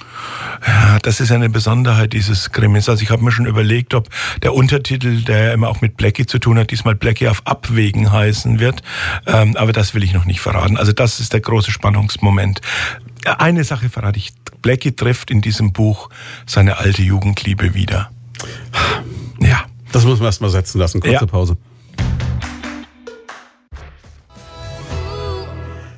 Ja, 0.65 0.99
das 0.99 1.19
ist 1.19 1.31
eine 1.31 1.49
Besonderheit 1.49 2.13
dieses 2.13 2.51
Krimis. 2.51 2.89
Also 2.89 3.03
ich 3.03 3.11
habe 3.11 3.23
mir 3.23 3.31
schon 3.31 3.45
überlegt, 3.45 3.93
ob 3.93 4.09
der 4.41 4.53
Untertitel, 4.53 5.21
der 5.21 5.45
ja 5.45 5.53
immer 5.53 5.69
auch 5.69 5.81
mit 5.81 5.97
Blackie 5.97 6.25
zu 6.25 6.39
tun 6.39 6.57
hat, 6.57 6.71
diesmal 6.71 6.95
Blackie 6.95 7.27
auf 7.27 7.41
Abwägen 7.45 8.11
heißen 8.11 8.59
wird. 8.59 8.81
Ähm, 9.27 9.55
aber 9.57 9.73
das 9.73 9.93
will 9.93 10.03
ich 10.03 10.13
noch 10.13 10.25
nicht 10.25 10.39
verraten. 10.41 10.77
Also 10.77 10.91
das 10.91 11.19
ist 11.19 11.33
der 11.33 11.41
große 11.41 11.71
Spannungsmoment. 11.71 12.61
Eine 13.25 13.63
Sache 13.63 13.89
verrate 13.89 14.17
ich. 14.17 14.33
Blackie 14.61 14.95
trifft 14.95 15.31
in 15.31 15.41
diesem 15.41 15.71
Buch 15.73 16.09
seine 16.45 16.77
alte 16.77 17.01
Jugendliebe 17.01 17.73
wieder. 17.73 18.11
Ja. 19.39 19.65
Das 19.91 20.05
muss 20.05 20.19
man 20.19 20.27
erst 20.27 20.41
mal 20.41 20.49
setzen 20.49 20.79
lassen. 20.79 21.01
Kurze 21.01 21.15
ja. 21.15 21.25
Pause. 21.25 21.57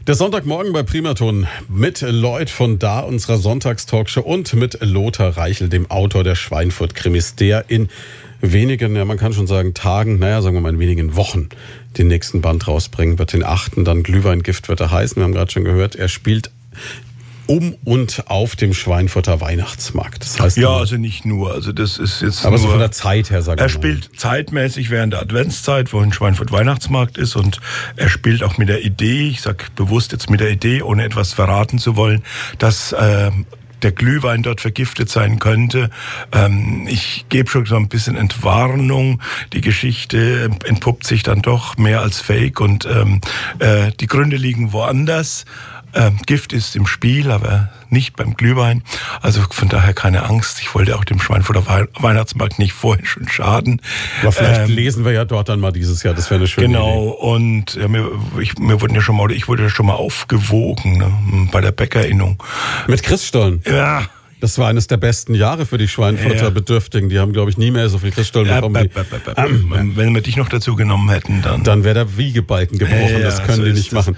Der 0.08 0.16
Sonntagmorgen 0.16 0.74
bei 0.74 0.82
Primaton 0.82 1.46
mit 1.70 2.02
Lloyd 2.02 2.50
von 2.50 2.80
da, 2.80 3.02
unserer 3.02 3.38
Sonntagstalkshow 3.38 4.22
und 4.22 4.52
mit 4.56 4.80
Lothar 4.82 5.38
Reichel, 5.38 5.70
dem 5.70 5.92
Autor 5.92 6.24
der 6.24 6.34
Schweinfurt-Krimis, 6.34 7.36
der 7.36 7.70
in 7.70 7.88
wenigen, 8.42 8.96
ja 8.96 9.06
man 9.06 9.18
kann 9.18 9.32
schon 9.32 9.46
sagen 9.46 9.76
Tagen, 9.76 10.18
naja 10.18 10.42
sagen 10.42 10.56
wir 10.56 10.62
mal 10.62 10.74
in 10.74 10.80
wenigen 10.80 11.16
Wochen 11.16 11.50
den 12.00 12.08
nächsten 12.08 12.42
Band 12.42 12.68
rausbringen 12.68 13.20
wird. 13.20 13.34
Den 13.34 13.44
achten 13.44 13.86
dann 13.86 14.02
Glühweingift 14.02 14.70
wird 14.70 14.80
er 14.80 14.90
heißen. 14.90 15.18
Wir 15.18 15.24
haben 15.24 15.34
gerade 15.34 15.52
schon 15.52 15.66
gehört, 15.66 15.96
er 15.96 16.08
spielt 16.08 16.50
um 17.52 17.76
und 17.84 18.24
auf 18.28 18.56
dem 18.56 18.74
Schweinfurter 18.74 19.42
Weihnachtsmarkt. 19.42 20.24
Das 20.24 20.40
heißt, 20.40 20.58
ja, 20.58 20.70
also 20.70 20.96
nicht 20.96 21.26
nur. 21.26 21.52
Also 21.52 21.74
das 21.74 21.98
ist 21.98 22.22
jetzt. 22.22 22.46
Aber 22.46 22.56
nur, 22.56 22.60
so 22.60 22.70
von 22.70 22.80
der 22.80 22.92
Zeit 22.92 23.30
her, 23.30 23.42
sagen 23.42 23.60
Er 23.60 23.68
spielt 23.68 24.18
zeitmäßig 24.18 24.90
während 24.90 25.12
der 25.12 25.22
Adventszeit, 25.22 25.92
wo 25.92 26.00
ein 26.00 26.14
Schweinfurt 26.14 26.54
Weihnachtsmarkt 26.54 27.18
ist, 27.18 27.36
und 27.36 27.60
er 27.98 28.08
spielt 28.08 28.42
auch 28.42 28.58
mit 28.58 28.70
der 28.70 28.86
Idee. 28.86 29.28
Ich 29.28 29.42
sage 29.42 29.66
bewusst 29.76 30.14
jetzt 30.14 30.30
mit 30.30 30.40
der 30.40 30.50
Idee, 30.50 30.82
ohne 30.82 31.04
etwas 31.04 31.34
verraten 31.34 31.78
zu 31.78 31.98
wollen, 31.98 32.24
dass 32.58 32.94
äh, 32.94 33.32
der 33.82 33.92
Glühwein 33.92 34.44
dort 34.44 34.62
vergiftet 34.62 35.10
sein 35.10 35.40
könnte. 35.40 35.90
Ähm, 36.32 36.88
ich 36.90 37.26
gebe 37.30 37.50
schon 37.50 37.66
so 37.66 37.76
ein 37.76 37.90
bisschen 37.90 38.16
Entwarnung. 38.16 39.22
Die 39.54 39.62
Geschichte 39.62 40.50
entpuppt 40.66 41.06
sich 41.06 41.24
dann 41.24 41.42
doch 41.42 41.78
mehr 41.78 42.02
als 42.02 42.22
Fake 42.22 42.62
und 42.62 42.86
ähm, 42.86 43.20
äh, 43.60 43.92
die 44.00 44.08
Gründe 44.08 44.38
liegen 44.38 44.72
woanders. 44.72 45.46
Ähm, 45.94 46.18
Gift 46.26 46.54
ist 46.54 46.76
im 46.76 46.88
Spiel, 46.88 47.32
aber 47.32 47.70
nicht 47.90 48.16
beim 48.16 48.36
Glühwein. 48.36 48.84
Also 49.22 49.42
von 49.50 49.70
daher 49.70 49.94
keine 49.94 50.24
Angst. 50.24 50.62
Ich 50.62 50.74
wollte 50.74 50.96
auch 50.96 51.04
dem 51.04 51.20
Schweinfurter 51.20 51.66
Weihnachtsmarkt 52.00 52.60
nicht 52.60 52.74
vorher 52.74 53.06
schon 53.06 53.28
schaden. 53.28 53.82
Aber 54.22 54.32
vielleicht 54.32 54.70
ähm, 54.70 54.76
lesen 54.76 55.06
wir 55.06 55.12
ja 55.12 55.26
dort 55.26 55.50
dann 55.50 55.60
mal 55.60 55.72
dieses 55.72 56.04
Jahr. 56.04 56.14
Das 56.14 56.30
wäre 56.30 56.40
eine 56.40 56.48
schöne 56.48 56.68
genau. 56.68 56.88
Idee. 56.88 57.00
Genau. 57.00 57.36
Und 57.36 57.76
ja, 57.76 57.88
mir, 57.88 58.12
ich, 58.40 58.58
mir 58.58 58.82
wurden 58.82 58.96
ja 58.96 59.02
schon 59.02 59.18
mal, 59.18 59.32
ich 59.32 59.48
wurde 59.48 59.64
ja 59.64 59.70
schon 59.70 59.86
mal 59.86 59.96
aufgewogen 59.96 60.98
ne, 60.98 61.50
bei 61.52 61.62
der 61.62 61.72
Bäckerinnung. 61.72 62.42
Mit 62.88 63.04
Christstollen? 63.04 63.62
Ja. 63.66 64.08
Das 64.42 64.58
war 64.58 64.68
eines 64.68 64.88
der 64.88 64.98
besten 64.98 65.36
Jahre 65.36 65.68
für 65.68 65.78
die 65.78 65.88
Schweinfurter 65.88 66.46
ja. 66.46 66.50
Bedürftigen. 66.50 67.10
Die 67.10 67.20
haben, 67.20 67.32
glaube 67.32 67.52
ich, 67.52 67.60
nie 67.60 67.70
mehr 67.70 67.90
so 67.90 68.00
viel 68.00 68.10
Christstollen 68.10 68.50
bekommen. 68.50 68.90
Ähm, 69.38 69.92
wenn 69.96 70.16
wir 70.16 70.22
dich 70.22 70.36
noch 70.36 70.50
dazu 70.50 70.76
genommen 70.76 71.10
hätten, 71.12 71.44
dann. 71.44 71.64
Dann 71.64 71.84
wäre 71.84 71.94
der 71.94 72.18
Wiegebalken 72.18 72.80
gebrochen. 72.80 73.22
Das 73.22 73.44
können 73.44 73.64
die 73.64 73.74
nicht 73.74 73.94
machen. 73.94 74.18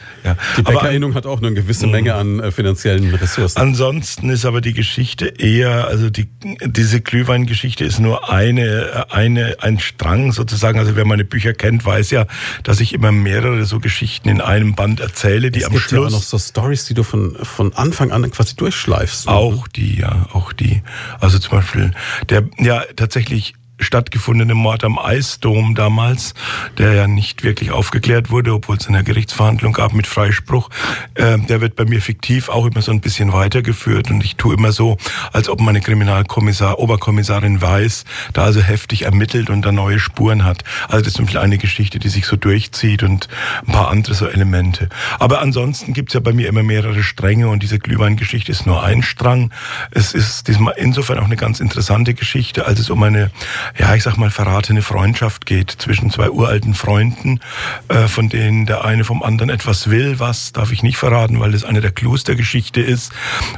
Die 0.57 0.61
Bäckerinnung 0.61 1.13
hat 1.13 1.25
auch 1.25 1.41
nur 1.41 1.49
eine 1.49 1.59
gewisse 1.59 1.87
Menge 1.87 2.15
an 2.15 2.39
äh, 2.39 2.51
finanziellen 2.51 3.13
Ressourcen. 3.13 3.59
Ansonsten 3.59 4.29
ist 4.29 4.45
aber 4.45 4.61
die 4.61 4.71
Geschichte 4.71 5.25
eher, 5.25 5.87
also 5.87 6.09
die, 6.09 6.29
diese 6.65 7.01
Glühweingeschichte 7.01 7.83
ist 7.83 7.99
nur 7.99 8.31
eine, 8.31 9.07
eine, 9.09 9.57
ein 9.59 9.77
Strang 9.79 10.31
sozusagen. 10.31 10.79
Also 10.79 10.95
wer 10.95 11.03
meine 11.03 11.25
Bücher 11.25 11.53
kennt, 11.53 11.85
weiß 11.85 12.11
ja, 12.11 12.27
dass 12.63 12.79
ich 12.79 12.93
immer 12.93 13.11
mehrere 13.11 13.65
so 13.65 13.81
Geschichten 13.81 14.29
in 14.29 14.39
einem 14.39 14.73
Band 14.75 15.01
erzähle, 15.01 15.51
die 15.51 15.59
es 15.59 15.65
am 15.65 15.73
gibt 15.73 15.83
Schluss. 15.83 16.11
Ja 16.11 16.17
auch 16.17 16.21
noch 16.21 16.23
so 16.23 16.39
Stories, 16.39 16.85
die 16.85 16.93
du 16.93 17.03
von, 17.03 17.35
von 17.43 17.73
Anfang 17.73 18.11
an 18.11 18.31
quasi 18.31 18.55
durchschleifst. 18.55 19.25
Ne? 19.25 19.33
Auch 19.33 19.67
die, 19.67 19.97
ja 19.97 20.12
auch 20.33 20.53
die. 20.53 20.81
Also 21.19 21.39
zum 21.39 21.57
Beispiel 21.57 21.91
der 22.29 22.43
ja 22.57 22.83
tatsächlich 22.95 23.53
stattgefundene 23.79 24.55
Mord 24.55 24.83
am 24.83 24.97
Eisdom 24.97 25.75
damals, 25.75 26.33
der 26.77 26.93
ja 26.93 27.07
nicht 27.07 27.43
wirklich 27.43 27.71
aufgeklärt 27.71 28.29
wurde, 28.29 28.53
obwohl 28.53 28.77
es 28.77 28.87
eine 28.87 29.03
Gerichtsverhandlung 29.03 29.73
gab 29.73 29.93
mit 29.93 30.07
Freispruch, 30.07 30.69
äh, 31.15 31.37
der 31.39 31.61
wird 31.61 31.75
bei 31.75 31.85
mir 31.85 32.01
fiktiv 32.01 32.49
auch 32.49 32.65
immer 32.65 32.81
so 32.81 32.91
ein 32.91 33.01
bisschen 33.01 33.33
weitergeführt 33.33 34.09
und 34.11 34.23
ich 34.23 34.35
tue 34.35 34.55
immer 34.55 34.71
so, 34.71 34.97
als 35.31 35.49
ob 35.49 35.59
meine 35.59 35.81
Kriminalkommissar, 35.81 36.79
Oberkommissarin 36.79 37.61
weiß, 37.61 38.05
da 38.33 38.43
also 38.43 38.61
heftig 38.61 39.03
ermittelt 39.03 39.49
und 39.49 39.63
da 39.63 39.71
neue 39.71 39.99
Spuren 39.99 40.43
hat. 40.43 40.63
Also 40.87 40.99
das 40.99 41.07
ist 41.07 41.15
zum 41.15 41.25
Beispiel 41.25 41.41
eine 41.41 41.57
Geschichte, 41.57 41.99
die 41.99 42.09
sich 42.09 42.25
so 42.25 42.35
durchzieht 42.35 43.03
und 43.03 43.27
ein 43.65 43.73
paar 43.73 43.89
andere 43.89 44.13
so 44.13 44.27
Elemente. 44.27 44.89
Aber 45.19 45.41
ansonsten 45.41 45.93
gibt's 45.93 46.13
ja 46.13 46.19
bei 46.19 46.33
mir 46.33 46.47
immer 46.47 46.63
mehrere 46.63 47.03
Stränge 47.03 47.47
und 47.49 47.63
diese 47.63 47.79
Glühweingeschichte 47.79 48.51
ist 48.51 48.65
nur 48.65 48.83
ein 48.83 49.03
Strang. 49.03 49.51
Es 49.91 50.13
ist 50.13 50.47
diesmal 50.47 50.75
insofern 50.77 51.19
auch 51.19 51.25
eine 51.25 51.35
ganz 51.35 51.59
interessante 51.59 52.13
Geschichte, 52.13 52.65
als 52.65 52.79
es 52.79 52.89
um 52.89 53.01
eine 53.03 53.31
ja, 53.77 53.95
ich 53.95 54.03
sag 54.03 54.17
mal, 54.17 54.29
verratene 54.29 54.81
Freundschaft 54.81 55.45
geht 55.45 55.71
zwischen 55.71 56.09
zwei 56.09 56.29
uralten 56.29 56.73
Freunden, 56.73 57.39
äh, 57.87 58.07
von 58.07 58.29
denen 58.29 58.65
der 58.65 58.85
eine 58.85 59.03
vom 59.03 59.23
anderen 59.23 59.49
etwas 59.49 59.89
will. 59.89 60.19
Was 60.19 60.51
darf 60.51 60.71
ich 60.71 60.83
nicht 60.83 60.97
verraten, 60.97 61.39
weil 61.39 61.51
das 61.51 61.63
eine 61.63 61.81
der 61.81 61.91
Clues 61.91 62.23
der 62.23 62.35
Geschichte 62.35 62.81
ist. 62.81 63.11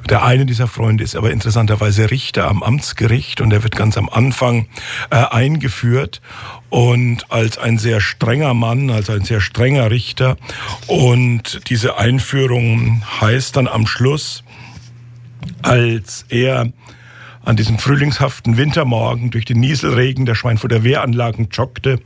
Der 0.10 0.24
eine 0.24 0.45
dieser 0.45 0.68
Freunde 0.68 1.03
ist 1.03 1.16
aber 1.16 1.32
interessanterweise 1.32 2.10
Richter 2.12 2.47
am 2.47 2.64
Amtsgericht 2.64 3.41
und 3.41 3.51
er 3.51 3.64
wird 3.64 3.76
ganz 3.76 3.97
am 3.97 4.10
Anfang 4.10 4.68
äh, 5.10 5.16
eingeführt 5.16 6.22
und 6.70 7.32
als 7.32 7.58
ein 7.58 7.78
sehr 7.78 8.01
strenger 8.01 8.53
Mann, 8.53 8.89
als 8.89 9.10
ein 9.10 9.24
sehr 9.24 9.41
strenger 9.41 9.91
Richter. 9.91 10.38
Und 10.88 11.70
diese 11.70 11.97
Einführung 11.97 13.03
heißt 13.22 13.56
dann 13.56 13.68
am 13.68 13.88
Schluss, 13.88 14.43
als 15.62 16.26
er 16.30 16.72
an 17.46 17.56
diesem 17.56 17.78
frühlingshaften 17.78 18.58
Wintermorgen 18.58 19.30
durch 19.30 19.46
den 19.46 19.60
Nieselregen 19.60 20.26
der 20.26 20.36
Schweinfurter 20.36 20.84
Wehranlagen 20.84 21.50
joggte 21.52 22.00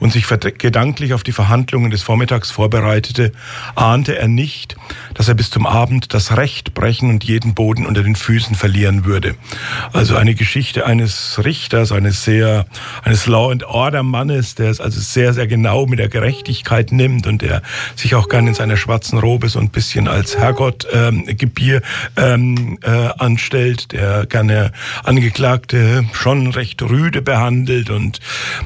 und 0.00 0.12
sich 0.12 0.26
gedanklich 0.58 1.12
auf 1.12 1.22
die 1.22 1.32
Verhandlungen 1.32 1.90
des 1.90 2.02
Vormittags 2.02 2.50
vorbereitete, 2.50 3.32
ahnte 3.74 4.18
er 4.18 4.28
nicht, 4.28 4.76
dass 5.14 5.28
er 5.28 5.34
bis 5.34 5.50
zum 5.50 5.66
Abend 5.66 6.14
das 6.14 6.36
Recht 6.36 6.74
brechen 6.74 7.10
und 7.10 7.24
jeden 7.24 7.54
Boden 7.54 7.86
unter 7.86 8.02
den 8.02 8.16
Füßen 8.16 8.54
verlieren 8.54 9.04
würde. 9.04 9.34
Also 9.92 10.16
eine 10.16 10.34
Geschichte 10.34 10.86
eines 10.86 11.40
Richters, 11.44 11.92
eines 11.92 12.24
sehr, 12.24 12.66
eines 13.02 13.26
Law 13.26 13.50
and 13.50 13.64
Order 13.64 14.02
Mannes, 14.02 14.54
der 14.54 14.70
es 14.70 14.80
also 14.80 15.00
sehr, 15.00 15.32
sehr 15.32 15.46
genau 15.46 15.86
mit 15.86 15.98
der 15.98 16.08
Gerechtigkeit 16.08 16.92
nimmt 16.92 17.26
und 17.26 17.42
der 17.42 17.62
sich 17.96 18.14
auch 18.14 18.28
gerne 18.28 18.50
in 18.50 18.54
seiner 18.54 18.76
schwarzen 18.76 19.18
Robe 19.18 19.48
so 19.48 19.58
ein 19.58 19.70
bisschen 19.70 20.08
als 20.08 20.36
Herrgott 20.36 20.86
ähm, 20.92 21.24
Gebier 21.26 21.82
ähm, 22.16 22.78
äh, 22.82 22.90
anstellt, 23.18 23.92
der 23.92 24.26
gerne 24.26 24.72
Angeklagte 25.04 26.04
schon 26.12 26.48
recht 26.48 26.82
rüde 26.82 27.22
behandelt 27.22 27.90
und 27.90 28.20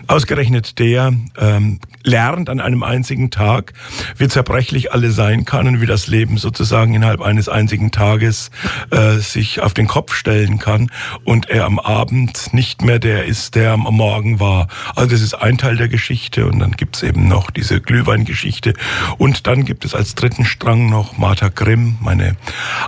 ausgerechnet 0.07 0.79
der 0.79 1.13
ähm, 1.39 1.79
lernt 2.05 2.49
an 2.51 2.61
einem 2.61 2.83
einzigen 2.83 3.31
Tag, 3.31 3.73
wie 4.17 4.29
zerbrechlich 4.29 4.93
alle 4.93 5.11
sein 5.11 5.45
kann 5.45 5.67
und 5.67 5.81
wie 5.81 5.87
das 5.87 6.07
Leben 6.07 6.37
sozusagen 6.37 6.95
innerhalb 6.95 7.21
eines 7.21 7.49
einzigen 7.49 7.91
Tages 7.91 8.51
äh, 8.91 9.19
sich 9.19 9.61
auf 9.61 9.75
den 9.75 9.87
Kopf 9.87 10.15
stellen 10.15 10.59
kann 10.59 10.91
und 11.25 11.49
er 11.49 11.65
am 11.65 11.79
Abend 11.79 12.53
nicht 12.53 12.83
mehr 12.83 12.99
der 12.99 13.27
ist, 13.27 13.55
der 13.55 13.73
am 13.73 13.83
Morgen 13.83 14.41
war. 14.41 14.69
Also 14.97 15.11
das 15.11 15.21
ist 15.21 15.35
ein 15.35 15.59
Teil 15.59 15.77
der 15.77 15.89
Geschichte 15.89 16.47
und 16.47 16.59
dann 16.59 16.73
gibt's 16.73 17.03
eben 17.03 17.29
noch 17.29 17.51
diese 17.51 17.81
Glühweingeschichte 17.81 18.75
und 19.19 19.47
dann 19.47 19.65
gibt 19.65 19.85
es 19.85 19.95
als 19.95 20.15
dritten 20.15 20.45
Strang 20.45 20.91
noch 20.91 21.19
Martha 21.19 21.49
Grimm, 21.49 21.97
meine 22.01 22.37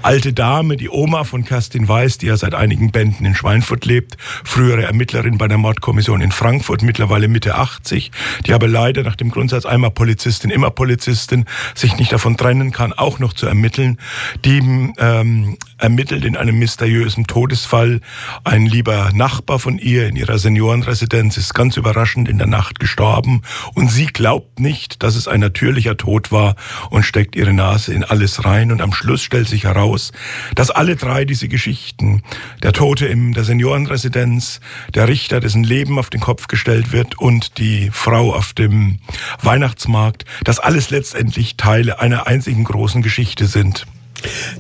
alte 0.03 0.33
Dame, 0.33 0.77
die 0.77 0.89
Oma 0.89 1.25
von 1.25 1.45
Kerstin 1.45 1.89
Weiß, 1.89 2.19
die 2.19 2.27
ja 2.27 2.37
seit 2.37 2.55
einigen 2.55 2.91
Bänden 2.91 3.27
in 3.27 3.35
Schweinfurt 3.35 3.85
lebt, 3.85 4.17
frühere 4.45 4.85
Ermittlerin 4.85 5.39
bei 5.39 5.49
der 5.49 5.59
Mordkommission 5.59 6.21
in 6.21 6.33
Frankfurt, 6.33 6.83
mittlerweile 6.83 7.29
Mitte 7.29 7.55
80, 7.55 8.11
die 8.47 8.53
aber 8.53 8.69
leider 8.69 9.03
nach 9.03 9.17
dem 9.17 9.31
Grundsatz 9.31 9.67
einmal 9.67 9.91
Polizistin, 9.91 10.51
immer 10.51 10.71
Polizistin, 10.71 11.45
sich 11.75 11.97
nicht 11.97 12.13
davon 12.13 12.37
trennen 12.37 12.73
kann, 12.73 12.93
auch 12.93 13.19
noch 13.19 13.33
zu 13.33 13.47
ermitteln. 13.47 13.99
Die 14.45 14.59
ähm, 14.99 15.57
ermittelt 15.79 16.25
in 16.25 16.37
einem 16.37 16.59
mysteriösen 16.59 17.27
Todesfall. 17.27 18.01
Ein 18.45 18.67
lieber 18.67 19.11
Nachbar 19.13 19.59
von 19.59 19.79
ihr 19.79 20.09
in 20.09 20.17
ihrer 20.17 20.39
Seniorenresidenz 20.39 21.37
ist 21.37 21.55
ganz 21.55 21.77
überraschend 21.77 22.29
in 22.29 22.39
der 22.39 22.47
Nacht 22.47 22.81
gestorben 22.81 23.43
und 23.75 23.91
sie 23.91 24.07
glaubt 24.07 24.61
nicht, 24.61 25.03
dass 25.03 25.17
es 25.17 25.29
ein 25.29 25.41
natürlicher 25.41 25.97
Tod 25.97 26.33
war 26.33 26.57
und 26.91 27.03
steckt 27.03 27.37
ihre 27.37 27.53
Nase 27.53 27.93
in 27.93 28.05
alles 28.05 28.45
rein 28.45 28.73
und 28.73 28.81
am 28.81 28.93
Schluss 28.93 29.23
stellt 29.23 29.49
sich 29.49 29.65
heraus, 29.65 30.13
dass 30.55 30.71
alle 30.71 30.97
drei 30.97 31.25
diese 31.25 31.49
Geschichten, 31.49 32.23
der 32.63 32.73
Tote 32.73 33.07
in 33.07 33.33
der 33.33 33.45
Seniorenresidenz, 33.45 34.61
der 34.95 35.09
Richter, 35.09 35.41
dessen 35.41 35.65
Leben 35.65 35.99
auf 35.99 36.09
den 36.09 36.21
Kopf 36.21 36.47
gestellt 36.49 36.93
wird 36.93 37.19
und 37.19 37.59
die 37.59 37.91
Frau 37.93 38.14
auf 38.21 38.53
dem 38.53 38.99
Weihnachtsmarkt, 39.43 40.25
dass 40.45 40.59
alles 40.59 40.91
letztendlich 40.91 41.57
Teile 41.57 42.01
einer 42.01 42.27
einzigen 42.27 42.65
großen 42.65 43.03
Geschichte 43.03 43.47
sind. 43.47 43.87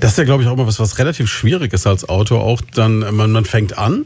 Das 0.00 0.12
ist 0.12 0.18
ja, 0.18 0.24
glaube 0.24 0.42
ich, 0.42 0.48
auch 0.48 0.56
mal 0.56 0.66
was, 0.66 0.78
was 0.78 0.98
relativ 0.98 1.30
schwierig 1.30 1.72
ist 1.72 1.86
als 1.86 2.08
Autor. 2.08 2.42
Auch 2.42 2.60
dann, 2.74 2.98
man, 3.14 3.32
man 3.32 3.44
fängt 3.44 3.78
an 3.78 4.04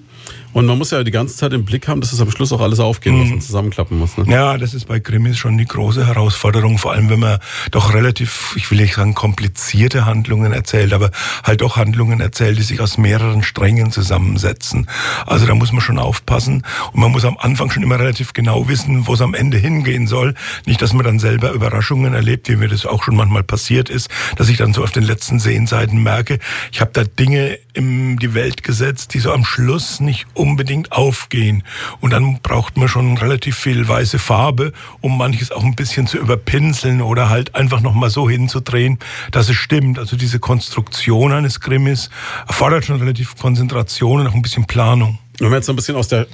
und 0.53 0.67
man 0.67 0.79
muss 0.79 0.91
ja 0.91 1.05
die 1.05 1.11
ganze 1.11 1.37
Zeit 1.37 1.53
im 1.53 1.65
Blick 1.65 1.89
haben, 1.89 2.01
dass 2.01 2.13
es 2.13 2.21
am 2.21 2.31
Schluss 2.31 2.53
auch 2.53 2.61
alles 2.61 2.81
aufgehen 2.81 3.17
muss 3.17 3.29
mhm. 3.29 3.35
und 3.35 3.41
zusammenklappen 3.43 3.99
muss. 3.99 4.17
Ne? 4.17 4.25
Ja, 4.29 4.57
das 4.59 4.75
ist 4.75 4.87
bei 4.87 5.01
Krimis 5.01 5.39
schon 5.39 5.59
die 5.59 5.67
große 5.67 6.07
Herausforderung, 6.07 6.79
vor 6.79 6.93
allem 6.93 7.11
wenn 7.11 7.21
man 7.21 7.39
doch 7.71 7.95
relativ, 7.95 8.55
ich 8.57 8.71
will 8.71 8.81
nicht 8.81 8.95
sagen 8.95 9.15
komplizierte 9.15 10.07
Handlungen 10.07 10.53
erzählt, 10.53 10.93
aber 10.93 11.11
halt 11.45 11.61
doch 11.61 11.77
Handlungen 11.77 12.21
erzählt, 12.21 12.59
die 12.59 12.63
sich 12.63 12.81
aus 12.81 12.99
mehreren 12.99 13.43
Strängen 13.43 13.93
zusammensetzen. 13.93 14.89
Also 15.27 15.47
da 15.47 15.55
muss 15.55 15.73
man 15.73 15.81
schon 15.81 15.99
aufpassen 15.99 16.63
und 16.93 17.01
man 17.01 17.13
muss 17.13 17.25
am 17.25 17.37
Anfang 17.39 17.71
schon 17.71 17.83
immer 17.83 17.99
relativ 17.99 18.33
genau 18.33 18.69
wissen, 18.69 19.07
wo 19.07 19.15
es 19.15 19.21
am 19.21 19.35
Ende 19.35 19.59
hingehen 19.59 20.07
soll. 20.07 20.35
Nicht, 20.67 20.81
dass 20.81 20.93
man 20.93 21.05
dann 21.05 21.19
selber 21.19 21.53
Überraschungen 21.53 22.15
erlebt, 22.15 22.49
wie 22.49 22.57
mir 22.57 22.69
das 22.69 22.87
auch 22.87 23.03
schon 23.03 23.17
manchmal 23.17 23.43
passiert 23.43 23.91
ist, 23.91 24.09
dass 24.37 24.49
ich 24.49 24.57
dann 24.57 24.73
so 24.73 24.83
auf 24.83 24.93
den 24.93 25.05
letzten 25.05 25.39
Sehenseiten 25.41 26.03
merke, 26.03 26.39
ich 26.73 26.81
habe 26.81 26.91
da 26.93 27.05
Dinge 27.05 27.59
in 27.75 28.17
die 28.17 28.35
Welt 28.35 28.63
gesetzt, 28.63 29.15
die 29.15 29.21
so 29.21 29.33
am 29.33 29.45
Schluss 29.45 30.01
nicht 30.01 30.27
unbedingt 30.39 30.93
aufgehen. 30.93 31.62
Und 32.01 32.12
dann 32.12 32.41
braucht 32.41 32.76
man 32.76 32.89
schon 32.89 33.16
relativ 33.16 33.57
viel 33.57 33.86
weiße 33.86 34.18
Farbe, 34.18 34.72
um 35.01 35.18
manches 35.18 35.51
auch 35.51 35.64
ein 35.64 35.74
bisschen 35.74 36.07
zu 36.07 36.18
überpinseln 36.18 37.03
oder 37.03 37.28
halt 37.28 37.55
einfach 37.55 37.80
nochmal 37.80 38.11
so 38.11 38.28
hinzudrehen, 38.28 38.99
dass 39.32 39.49
es 39.49 39.57
stimmt. 39.57 39.99
Also 39.99 40.16
diese 40.16 40.39
Konstruktion 40.39 41.32
eines 41.32 41.61
Krimis 41.61 42.11
erfordert 42.47 42.84
schon 42.84 42.99
relativ 42.99 43.36
Konzentration 43.36 44.20
und 44.20 44.26
auch 44.26 44.34
ein 44.34 44.43
bisschen 44.43 44.66
Planung. 44.66 45.18
Wenn 45.39 45.51
man 45.51 45.59
jetzt 45.59 45.66
so 45.66 45.72
ein 45.72 45.76
bisschen 45.76 45.97
aus 45.97 46.09
der 46.09 46.26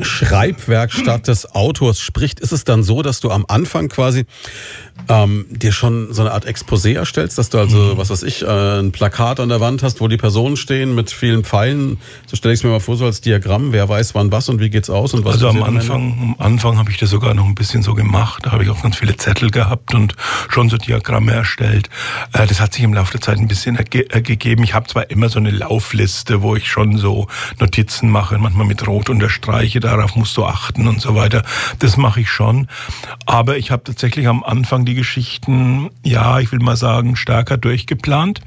Schreibwerkstatt 0.00 1.28
des 1.28 1.54
Autors 1.54 2.00
spricht, 2.00 2.40
ist 2.40 2.52
es 2.52 2.64
dann 2.64 2.82
so, 2.82 3.02
dass 3.02 3.20
du 3.20 3.30
am 3.30 3.44
Anfang 3.48 3.88
quasi 3.88 4.24
ähm, 5.08 5.46
dir 5.50 5.72
schon 5.72 6.12
so 6.12 6.22
eine 6.22 6.32
Art 6.32 6.46
Exposé 6.46 6.94
erstellst, 6.94 7.38
dass 7.38 7.50
du 7.50 7.58
also, 7.58 7.76
mhm. 7.76 7.98
was 7.98 8.10
weiß 8.10 8.22
ich, 8.22 8.42
äh, 8.42 8.80
ein 8.80 8.92
Plakat 8.92 9.40
an 9.40 9.48
der 9.48 9.60
Wand 9.60 9.82
hast, 9.82 10.00
wo 10.00 10.08
die 10.08 10.16
Personen 10.16 10.56
stehen 10.56 10.94
mit 10.94 11.10
vielen 11.10 11.44
Pfeilen. 11.44 11.98
So 12.26 12.36
stelle 12.36 12.54
ich 12.54 12.60
es 12.60 12.64
mir 12.64 12.70
mal 12.70 12.80
vor, 12.80 12.96
so 12.96 13.04
als 13.04 13.20
Diagramm, 13.20 13.72
wer 13.72 13.88
weiß 13.88 14.14
wann 14.14 14.30
was 14.32 14.48
und 14.48 14.60
wie 14.60 14.70
geht's 14.70 14.90
aus 14.90 15.14
und 15.14 15.24
was 15.24 15.34
Also 15.34 15.48
am 15.48 15.62
Anfang, 15.62 16.36
am 16.38 16.46
Anfang 16.46 16.78
habe 16.78 16.90
ich 16.90 16.98
das 16.98 17.10
sogar 17.10 17.34
noch 17.34 17.46
ein 17.46 17.54
bisschen 17.54 17.82
so 17.82 17.94
gemacht. 17.94 18.46
Da 18.46 18.52
habe 18.52 18.64
ich 18.64 18.70
auch 18.70 18.82
ganz 18.82 18.96
viele 18.96 19.16
Zettel 19.16 19.50
gehabt 19.50 19.94
und 19.94 20.14
schon 20.48 20.68
so 20.68 20.76
Diagramme 20.76 21.32
erstellt. 21.32 21.88
Äh, 22.32 22.46
das 22.46 22.60
hat 22.60 22.74
sich 22.74 22.82
im 22.82 22.94
Laufe 22.94 23.12
der 23.12 23.20
Zeit 23.20 23.38
ein 23.38 23.48
bisschen 23.48 23.76
ergeben. 23.76 24.62
Ich 24.64 24.74
habe 24.74 24.86
zwar 24.86 25.10
immer 25.10 25.28
so 25.28 25.38
eine 25.38 25.50
Laufliste, 25.50 26.42
wo 26.42 26.56
ich 26.56 26.70
schon 26.70 26.96
so 26.98 27.26
Notizen 27.58 28.10
mache, 28.10 28.38
manchmal 28.38 28.66
mit 28.66 28.86
Rot 28.86 29.10
unterstreiche, 29.10 29.80
darauf 29.82 30.16
musst 30.16 30.36
du 30.36 30.44
achten 30.44 30.88
und 30.88 31.00
so 31.00 31.14
weiter. 31.14 31.42
Das 31.78 31.96
mache 31.96 32.20
ich 32.20 32.30
schon. 32.30 32.68
Aber 33.26 33.56
ich 33.56 33.70
habe 33.70 33.84
tatsächlich 33.84 34.26
am 34.28 34.42
Anfang 34.42 34.84
die 34.84 34.94
Geschichten, 34.94 35.90
ja, 36.04 36.40
ich 36.40 36.52
will 36.52 36.60
mal 36.60 36.76
sagen, 36.76 37.16
stärker 37.16 37.56
durchgeplant. 37.58 38.40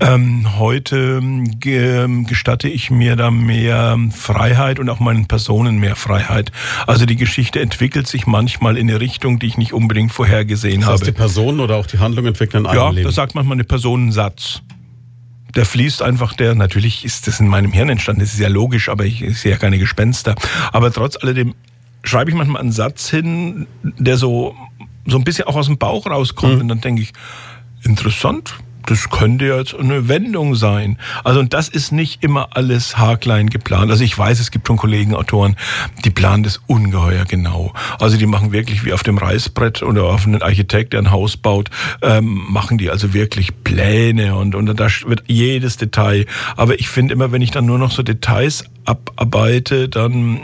Ähm, 0.00 0.58
heute 0.58 1.20
ge 1.60 2.08
gestatte 2.24 2.68
ich 2.68 2.90
mir 2.90 3.16
da 3.16 3.30
mehr 3.30 3.98
Freiheit 4.10 4.78
und 4.78 4.88
auch 4.88 5.00
meinen 5.00 5.26
Personen 5.26 5.78
mehr 5.78 5.96
Freiheit. 5.96 6.50
Also 6.86 7.06
die 7.06 7.16
Geschichte 7.16 7.60
entwickelt 7.60 8.06
sich 8.06 8.26
manchmal 8.26 8.76
in 8.76 8.88
eine 8.90 9.00
Richtung, 9.00 9.38
die 9.38 9.46
ich 9.46 9.58
nicht 9.58 9.72
unbedingt 9.72 10.12
vorhergesehen 10.12 10.80
das 10.80 10.90
heißt, 10.90 11.02
habe. 11.02 11.12
Die 11.12 11.16
Personen 11.16 11.60
oder 11.60 11.76
auch 11.76 11.86
die 11.86 11.98
Handlung 11.98 12.26
entwickeln 12.26 12.66
ein 12.66 12.74
Ja, 12.74 12.90
Leben. 12.90 13.04
da 13.06 13.12
sagt 13.12 13.34
manchmal 13.34 13.56
eine 13.56 13.64
Personensatz 13.64 14.62
der 15.56 15.64
fließt 15.64 16.02
einfach, 16.02 16.34
der, 16.34 16.54
natürlich 16.54 17.04
ist 17.04 17.26
das 17.26 17.40
in 17.40 17.48
meinem 17.48 17.72
Hirn 17.72 17.88
entstanden, 17.88 18.20
das 18.20 18.34
ist 18.34 18.40
ja 18.40 18.48
logisch, 18.48 18.88
aber 18.88 19.04
ich, 19.04 19.22
ich 19.22 19.40
sehe 19.40 19.52
ja 19.52 19.58
keine 19.58 19.78
Gespenster. 19.78 20.34
Aber 20.72 20.92
trotz 20.92 21.16
alledem 21.22 21.54
schreibe 22.02 22.30
ich 22.30 22.36
manchmal 22.36 22.60
einen 22.60 22.72
Satz 22.72 23.08
hin, 23.08 23.66
der 23.82 24.16
so, 24.16 24.54
so 25.06 25.16
ein 25.16 25.24
bisschen 25.24 25.46
auch 25.46 25.56
aus 25.56 25.66
dem 25.66 25.78
Bauch 25.78 26.06
rauskommt. 26.06 26.56
Mhm. 26.56 26.60
Und 26.62 26.68
dann 26.68 26.80
denke 26.80 27.02
ich, 27.02 27.12
interessant, 27.82 28.54
das 28.86 29.10
könnte 29.10 29.46
jetzt 29.46 29.74
eine 29.74 30.08
Wendung 30.08 30.54
sein. 30.54 30.98
Also 31.22 31.40
und 31.40 31.54
das 31.54 31.68
ist 31.68 31.92
nicht 31.92 32.22
immer 32.22 32.56
alles 32.56 32.98
haarklein 32.98 33.50
geplant. 33.50 33.90
Also 33.90 34.04
ich 34.04 34.16
weiß, 34.16 34.40
es 34.40 34.50
gibt 34.50 34.66
schon 34.66 34.76
Kollegen, 34.76 35.14
Autoren, 35.14 35.56
die 36.04 36.10
planen 36.10 36.42
das 36.42 36.60
ungeheuer 36.66 37.24
genau. 37.24 37.72
Also 37.98 38.16
die 38.16 38.26
machen 38.26 38.52
wirklich 38.52 38.84
wie 38.84 38.92
auf 38.92 39.02
dem 39.02 39.18
Reißbrett 39.18 39.82
oder 39.82 40.04
auf 40.04 40.26
einen 40.26 40.42
Architekt, 40.42 40.92
der 40.92 41.00
ein 41.00 41.10
Haus 41.10 41.36
baut, 41.36 41.70
ähm, 42.02 42.44
machen 42.48 42.78
die 42.78 42.90
also 42.90 43.14
wirklich 43.14 43.64
Pläne 43.64 44.36
und, 44.36 44.54
und 44.54 44.66
da 44.66 44.88
wird 45.06 45.24
jedes 45.26 45.76
Detail. 45.76 46.26
Aber 46.56 46.78
ich 46.78 46.88
finde 46.88 47.14
immer, 47.14 47.32
wenn 47.32 47.42
ich 47.42 47.50
dann 47.50 47.66
nur 47.66 47.78
noch 47.78 47.90
so 47.90 48.02
Details 48.02 48.64
abarbeite, 48.84 49.88
dann 49.88 50.38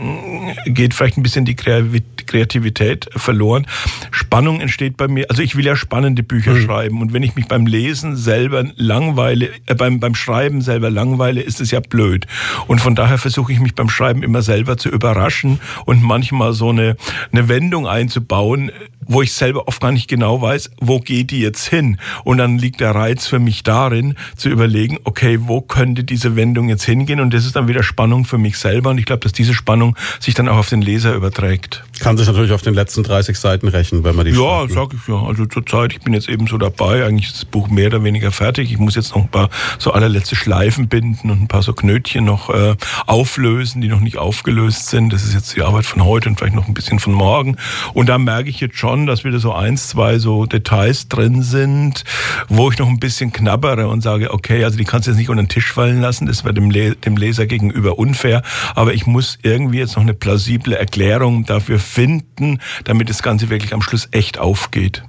geht 0.66 0.94
vielleicht 0.94 1.18
ein 1.18 1.22
bisschen 1.22 1.44
die 1.44 1.56
Kreativität 1.56 3.08
verloren. 3.14 3.66
Spannung 4.10 4.60
entsteht 4.60 4.96
bei 4.96 5.08
mir. 5.08 5.26
Also 5.28 5.42
ich 5.42 5.56
will 5.56 5.66
ja 5.66 5.76
spannende 5.76 6.22
Bücher 6.22 6.52
mhm. 6.52 6.62
schreiben 6.62 7.00
und 7.00 7.12
wenn 7.12 7.22
ich 7.22 7.34
mich 7.34 7.46
beim 7.46 7.66
Lesen 7.66 8.16
selber 8.30 8.64
langweile, 8.76 9.48
äh, 9.66 9.74
beim, 9.74 9.98
beim 9.98 10.14
Schreiben 10.14 10.60
selber 10.60 10.88
langweile, 10.88 11.40
ist 11.40 11.60
es 11.60 11.72
ja 11.72 11.80
blöd. 11.80 12.28
Und 12.68 12.80
von 12.80 12.94
daher 12.94 13.18
versuche 13.18 13.52
ich 13.52 13.58
mich 13.58 13.74
beim 13.74 13.88
Schreiben 13.88 14.22
immer 14.22 14.42
selber 14.42 14.76
zu 14.76 14.88
überraschen 14.88 15.58
und 15.84 16.00
manchmal 16.00 16.52
so 16.52 16.68
eine, 16.68 16.96
eine 17.32 17.48
Wendung 17.48 17.88
einzubauen, 17.88 18.70
wo 19.06 19.22
ich 19.22 19.32
selber 19.32 19.66
oft 19.68 19.80
gar 19.80 19.92
nicht 19.92 20.08
genau 20.08 20.40
weiß, 20.42 20.70
wo 20.80 21.00
geht 21.00 21.30
die 21.30 21.40
jetzt 21.40 21.66
hin? 21.66 21.98
Und 22.24 22.38
dann 22.38 22.58
liegt 22.58 22.80
der 22.80 22.94
Reiz 22.94 23.26
für 23.26 23.38
mich 23.38 23.62
darin, 23.62 24.14
zu 24.36 24.48
überlegen, 24.48 24.98
okay, 25.04 25.38
wo 25.42 25.60
könnte 25.60 26.04
diese 26.04 26.36
Wendung 26.36 26.68
jetzt 26.68 26.84
hingehen? 26.84 27.20
Und 27.20 27.32
das 27.34 27.46
ist 27.46 27.56
dann 27.56 27.68
wieder 27.68 27.82
Spannung 27.82 28.24
für 28.24 28.38
mich 28.38 28.58
selber. 28.58 28.90
Und 28.90 28.98
ich 28.98 29.06
glaube, 29.06 29.20
dass 29.20 29.32
diese 29.32 29.54
Spannung 29.54 29.96
sich 30.20 30.34
dann 30.34 30.48
auch 30.48 30.56
auf 30.58 30.68
den 30.68 30.82
Leser 30.82 31.14
überträgt. 31.14 31.82
Kann 32.00 32.16
sich 32.16 32.26
natürlich 32.26 32.52
auf 32.52 32.62
den 32.62 32.74
letzten 32.74 33.02
30 33.02 33.36
Seiten 33.38 33.68
rächen, 33.68 34.04
wenn 34.04 34.16
man 34.16 34.26
die 34.26 34.32
Ja, 34.32 34.60
schreibt. 34.60 34.72
sag 34.72 34.94
ich 34.94 35.08
ja. 35.08 35.22
Also 35.22 35.46
zurzeit, 35.46 35.92
ich 35.92 36.00
bin 36.00 36.14
jetzt 36.14 36.28
eben 36.28 36.46
so 36.46 36.58
dabei. 36.58 37.04
Eigentlich 37.04 37.26
ist 37.28 37.36
das 37.36 37.44
Buch 37.44 37.68
mehr 37.68 37.88
oder 37.88 38.04
weniger 38.04 38.32
fertig. 38.32 38.70
Ich 38.70 38.78
muss 38.78 38.94
jetzt 38.94 39.14
noch 39.14 39.22
ein 39.22 39.28
paar 39.28 39.50
so 39.78 39.92
allerletzte 39.92 40.36
Schleifen 40.36 40.88
binden 40.88 41.30
und 41.30 41.42
ein 41.42 41.48
paar 41.48 41.62
so 41.62 41.72
Knötchen 41.72 42.24
noch 42.24 42.50
äh, 42.50 42.74
auflösen, 43.06 43.80
die 43.80 43.88
noch 43.88 44.00
nicht 44.00 44.16
aufgelöst 44.18 44.88
sind. 44.88 45.12
Das 45.12 45.24
ist 45.24 45.34
jetzt 45.34 45.56
die 45.56 45.62
Arbeit 45.62 45.84
von 45.86 46.04
heute 46.04 46.28
und 46.28 46.38
vielleicht 46.38 46.54
noch 46.54 46.68
ein 46.68 46.74
bisschen 46.74 46.98
von 46.98 47.12
morgen. 47.12 47.56
Und 47.92 48.08
da 48.08 48.18
merke 48.18 48.48
ich 48.48 48.60
jetzt 48.60 48.76
schon, 48.78 48.89
dass 49.06 49.24
wieder 49.24 49.38
so 49.38 49.52
eins, 49.52 49.88
zwei 49.88 50.18
so 50.18 50.46
Details 50.46 51.08
drin 51.08 51.42
sind, 51.42 52.04
wo 52.48 52.70
ich 52.70 52.78
noch 52.78 52.88
ein 52.88 53.00
bisschen 53.00 53.32
knabbere 53.32 53.88
und 53.88 54.02
sage, 54.02 54.32
okay, 54.32 54.64
also 54.64 54.76
die 54.76 54.84
kannst 54.84 55.06
du 55.06 55.12
jetzt 55.12 55.18
nicht 55.18 55.30
unter 55.30 55.42
den 55.42 55.48
Tisch 55.48 55.72
fallen 55.72 56.00
lassen. 56.00 56.26
Das 56.26 56.44
wäre 56.44 56.54
dem, 56.54 56.70
dem 56.70 57.16
Leser 57.16 57.46
gegenüber 57.46 57.98
unfair. 57.98 58.42
Aber 58.74 58.94
ich 58.94 59.06
muss 59.06 59.38
irgendwie 59.42 59.78
jetzt 59.78 59.96
noch 59.96 60.02
eine 60.02 60.14
plausible 60.14 60.76
Erklärung 60.76 61.44
dafür 61.44 61.78
finden, 61.78 62.58
damit 62.84 63.08
das 63.08 63.22
Ganze 63.22 63.50
wirklich 63.50 63.74
am 63.74 63.82
Schluss 63.82 64.08
echt 64.12 64.38
aufgeht. 64.38 65.02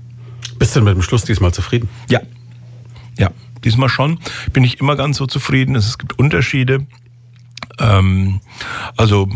Bist 0.59 0.75
du 0.75 0.81
mit 0.81 0.95
dem 0.95 1.01
Schluss 1.01 1.23
diesmal 1.23 1.53
zufrieden? 1.53 1.89
Ja. 2.09 2.21
Ja, 3.17 3.29
diesmal 3.63 3.89
schon. 3.89 4.19
Bin 4.53 4.63
ich 4.63 4.79
immer 4.79 4.95
ganz 4.95 5.17
so 5.17 5.25
zufrieden. 5.25 5.75
Es 5.75 5.97
gibt 5.97 6.17
Unterschiede. 6.19 6.85
Ähm, 7.79 8.41
also 8.97 9.27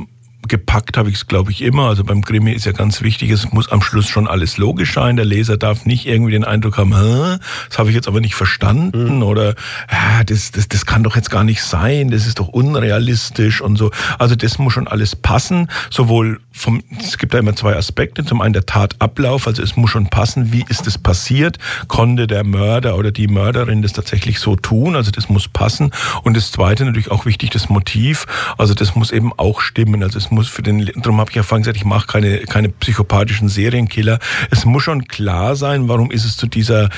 gepackt 0.48 0.98
habe 0.98 1.10
ich 1.10 1.16
es, 1.16 1.28
glaube 1.28 1.52
ich, 1.52 1.62
immer. 1.62 1.90
Also 1.90 2.04
beim 2.04 2.24
Krimi 2.24 2.52
ist 2.52 2.66
ja 2.66 2.72
ganz 2.72 3.02
wichtig, 3.02 3.32
es 3.32 3.52
muss 3.52 3.72
am 3.72 3.82
Schluss 3.82 4.08
schon 4.08 4.28
alles 4.28 4.58
logisch 4.58 4.94
sein. 4.94 5.16
Der 5.16 5.26
Leser 5.26 5.58
darf 5.58 5.86
nicht 5.86 6.06
irgendwie 6.06 6.32
den 6.32 6.44
Eindruck 6.44 6.78
haben, 6.78 6.96
Hä, 6.96 7.38
das 7.70 7.80
habe 7.80 7.90
ich 7.90 7.96
jetzt 7.96 8.08
aber 8.08 8.22
nicht 8.22 8.36
verstanden 8.36 9.18
mhm. 9.18 9.24
oder 9.24 9.56
ja, 9.92 10.24
das, 10.24 10.52
das, 10.52 10.68
das 10.68 10.86
kann 10.86 11.04
doch 11.04 11.16
jetzt 11.16 11.32
gar 11.32 11.44
nicht 11.44 11.62
sein, 11.62 12.10
das 12.10 12.26
ist 12.26 12.40
doch 12.40 12.48
unrealistisch 12.48 13.62
und 13.62 13.78
so. 13.78 13.92
Also 14.20 14.36
das 14.36 14.58
muss 14.58 14.74
schon 14.74 14.88
alles 14.88 15.16
passen, 15.16 15.70
sowohl 15.90 16.40
vom, 16.52 16.82
es 17.00 17.18
gibt 17.18 17.34
da 17.34 17.40
immer 17.40 17.56
zwei 17.56 17.76
Aspekte. 17.76 18.24
Zum 18.24 18.42
einen 18.42 18.54
der 18.54 18.66
Tatablauf, 18.66 19.48
also 19.48 19.62
es 19.62 19.76
muss 19.76 19.90
schon 19.90 20.08
passen, 20.08 20.52
wie 20.52 20.66
ist 20.70 20.88
es 20.88 20.98
passiert? 20.98 21.58
Konnte 21.88 22.28
der 22.28 22.44
Mörder 22.44 22.98
oder 22.98 23.12
die 23.12 23.28
Mörderin 23.28 23.82
das 23.82 23.94
tatsächlich 23.94 24.40
so 24.40 24.56
tun? 24.56 24.96
Also 24.96 25.12
das 25.12 25.30
muss 25.30 25.48
passen. 25.48 25.92
Und 26.24 26.38
das 26.38 26.52
zweite 26.52 26.86
natürlich 26.86 27.12
auch 27.12 27.26
wichtig, 27.26 27.50
das 27.52 27.70
Motiv. 27.70 28.26
Also 28.58 28.74
das 28.74 28.96
muss 28.96 29.12
eben 29.12 29.32
auch 29.38 29.62
stimmen. 29.62 30.04
Also 30.04 30.18
es 30.18 30.32
muss 30.36 30.48
für 30.48 30.62
den, 30.62 30.86
darum 30.98 31.20
habe 31.20 31.32
ich 31.32 31.36
ja 31.36 31.44
vorhin 31.44 31.64
gesagt, 31.64 31.78
ich 31.78 31.86
mache 31.86 32.08
keine, 32.08 32.40
keine 32.42 32.70
psychopathischen 32.70 33.50
Serienkiller. 33.50 34.20
Es 34.52 34.66
muss 34.66 34.84
schon 34.84 35.08
klar 35.08 35.56
sein, 35.56 35.88
warum 35.88 36.12
ist 36.12 36.26
es 36.26 36.38
zu 36.38 36.48
dieser 36.48 36.90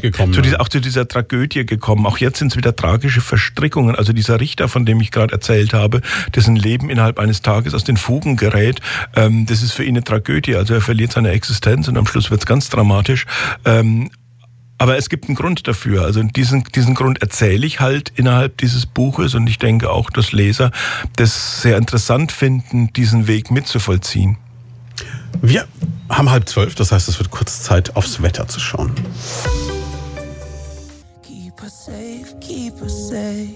gekommen. 0.00 0.32
Zu 0.32 0.42
dieser, 0.42 0.60
auch 0.60 0.68
zu 0.68 0.80
dieser 0.80 1.06
Tragödie 1.06 1.66
gekommen. 1.66 2.06
Auch 2.06 2.18
jetzt 2.18 2.38
sind 2.38 2.52
es 2.52 2.56
wieder 2.56 2.74
tragische 2.74 3.20
Verstrickungen. 3.20 3.94
Also 3.94 4.12
dieser 4.12 4.40
Richter, 4.40 4.68
von 4.68 4.86
dem 4.86 5.00
ich 5.00 5.10
gerade 5.10 5.32
erzählt 5.32 5.74
habe, 5.74 6.00
dessen 6.34 6.56
Leben 6.56 6.90
innerhalb 6.90 7.18
eines 7.18 7.42
Tages 7.42 7.74
aus 7.74 7.84
den 7.84 7.96
Fugen 7.96 8.36
gerät, 8.36 8.80
ähm, 9.14 9.46
das 9.46 9.62
ist 9.62 9.72
für 9.72 9.84
ihn 9.84 9.96
eine 9.96 10.04
Tragödie. 10.04 10.56
Also 10.56 10.74
er 10.74 10.80
verliert 10.80 11.12
seine 11.12 11.30
Existenz 11.30 11.88
und 11.88 11.96
am 11.96 12.06
Schluss 12.06 12.30
wird 12.30 12.40
es 12.40 12.46
ganz 12.46 12.68
dramatisch. 12.68 13.26
Ähm, 13.64 14.10
aber 14.78 14.96
es 14.96 15.08
gibt 15.08 15.26
einen 15.26 15.36
Grund 15.36 15.66
dafür. 15.66 16.02
Also 16.02 16.22
diesen, 16.22 16.64
diesen 16.74 16.94
Grund 16.94 17.22
erzähle 17.22 17.66
ich 17.66 17.80
halt 17.80 18.12
innerhalb 18.16 18.58
dieses 18.58 18.86
Buches 18.86 19.34
und 19.34 19.46
ich 19.46 19.58
denke 19.58 19.90
auch, 19.90 20.10
dass 20.10 20.32
Leser 20.32 20.70
das 21.16 21.62
sehr 21.62 21.78
interessant 21.78 22.32
finden, 22.32 22.92
diesen 22.92 23.26
Weg 23.26 23.50
mitzuvollziehen. 23.50 24.36
Wir 25.42 25.66
haben 26.08 26.30
halb 26.30 26.48
zwölf, 26.48 26.74
das 26.74 26.92
heißt, 26.92 27.08
es 27.08 27.18
wird 27.18 27.30
kurz 27.30 27.62
Zeit, 27.62 27.96
aufs 27.96 28.22
Wetter 28.22 28.48
zu 28.48 28.60
schauen. 28.60 28.92
Keep 31.22 31.62
us 31.62 31.86
safe, 31.86 32.36
keep 32.40 32.80
us 32.82 33.08
safe. 33.08 33.55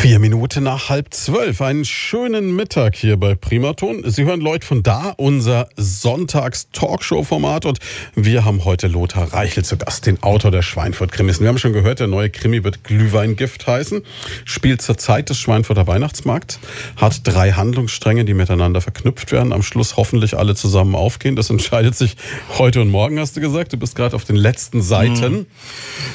Vier 0.00 0.18
Minuten 0.18 0.64
nach 0.64 0.88
halb 0.88 1.12
zwölf. 1.12 1.60
Einen 1.60 1.84
schönen 1.84 2.56
Mittag 2.56 2.96
hier 2.96 3.18
bei 3.18 3.34
Primaton. 3.34 4.02
Sie 4.10 4.24
hören 4.24 4.40
Leute 4.40 4.66
von 4.66 4.82
da, 4.82 5.12
unser 5.18 5.68
Sonntags-Talkshow-Format. 5.76 7.66
Und 7.66 7.80
wir 8.14 8.46
haben 8.46 8.64
heute 8.64 8.88
Lothar 8.88 9.30
Reichel 9.30 9.62
zu 9.62 9.76
Gast, 9.76 10.06
den 10.06 10.22
Autor 10.22 10.52
der 10.52 10.62
Schweinfurt-Krimis. 10.62 11.42
Wir 11.42 11.48
haben 11.48 11.58
schon 11.58 11.74
gehört, 11.74 12.00
der 12.00 12.06
neue 12.06 12.30
Krimi 12.30 12.64
wird 12.64 12.82
Glühweingift 12.82 13.66
heißen. 13.66 14.00
Spielt 14.46 14.80
zur 14.80 14.96
Zeit 14.96 15.28
des 15.28 15.36
Schweinfurter 15.36 15.86
Weihnachtsmarkts. 15.86 16.60
Hat 16.96 17.20
drei 17.24 17.52
Handlungsstränge, 17.52 18.24
die 18.24 18.32
miteinander 18.32 18.80
verknüpft 18.80 19.32
werden. 19.32 19.52
Am 19.52 19.62
Schluss 19.62 19.98
hoffentlich 19.98 20.34
alle 20.38 20.54
zusammen 20.54 20.94
aufgehen. 20.94 21.36
Das 21.36 21.50
entscheidet 21.50 21.94
sich 21.94 22.16
heute 22.56 22.80
und 22.80 22.88
morgen, 22.88 23.20
hast 23.20 23.36
du 23.36 23.42
gesagt. 23.42 23.74
Du 23.74 23.76
bist 23.76 23.96
gerade 23.96 24.16
auf 24.16 24.24
den 24.24 24.36
letzten 24.36 24.80
Seiten. 24.80 25.40
Mhm. 25.40 25.46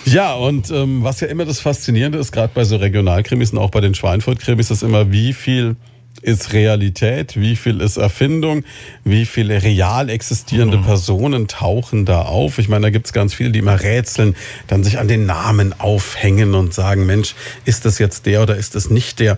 Ja, 0.06 0.34
und 0.34 0.72
ähm, 0.72 1.04
was 1.04 1.20
ja 1.20 1.28
immer 1.28 1.46
das 1.46 1.60
Faszinierende 1.60 2.18
ist, 2.18 2.32
gerade 2.32 2.52
bei 2.52 2.64
so 2.64 2.78
Regionalkrimis 2.78 3.52
und 3.52 3.60
auch 3.60 3.75
bei 3.76 3.82
den 3.82 3.94
Schweinfurt-Krimis 3.94 4.72
ist 4.72 4.84
immer, 4.84 5.12
wie 5.12 5.34
viel 5.34 5.76
ist 6.22 6.54
Realität, 6.54 7.36
wie 7.36 7.58
viel 7.58 7.82
ist 7.82 7.98
Erfindung, 7.98 8.64
wie 9.04 9.26
viele 9.26 9.64
real 9.64 10.10
existierende 10.10 10.78
mhm. 10.78 10.84
Personen 10.84 11.50
tauchen 11.50 12.06
da 12.06 12.22
auf. 12.22 12.58
Ich 12.58 12.70
meine, 12.70 12.84
da 12.84 12.90
gibt 12.90 13.08
es 13.08 13.12
ganz 13.12 13.34
viele, 13.34 13.52
die 13.52 13.60
immer 13.60 13.82
rätseln, 13.82 14.34
dann 14.68 14.86
sich 14.86 14.98
an 14.98 15.10
den 15.10 15.26
Namen 15.26 15.78
aufhängen 15.78 16.56
und 16.56 16.74
sagen, 16.74 17.06
Mensch, 17.06 17.36
ist 17.66 17.84
das 17.84 18.00
jetzt 18.00 18.26
der 18.26 18.44
oder 18.44 18.56
ist 18.56 18.76
das 18.76 18.90
nicht 18.90 19.20
der? 19.20 19.38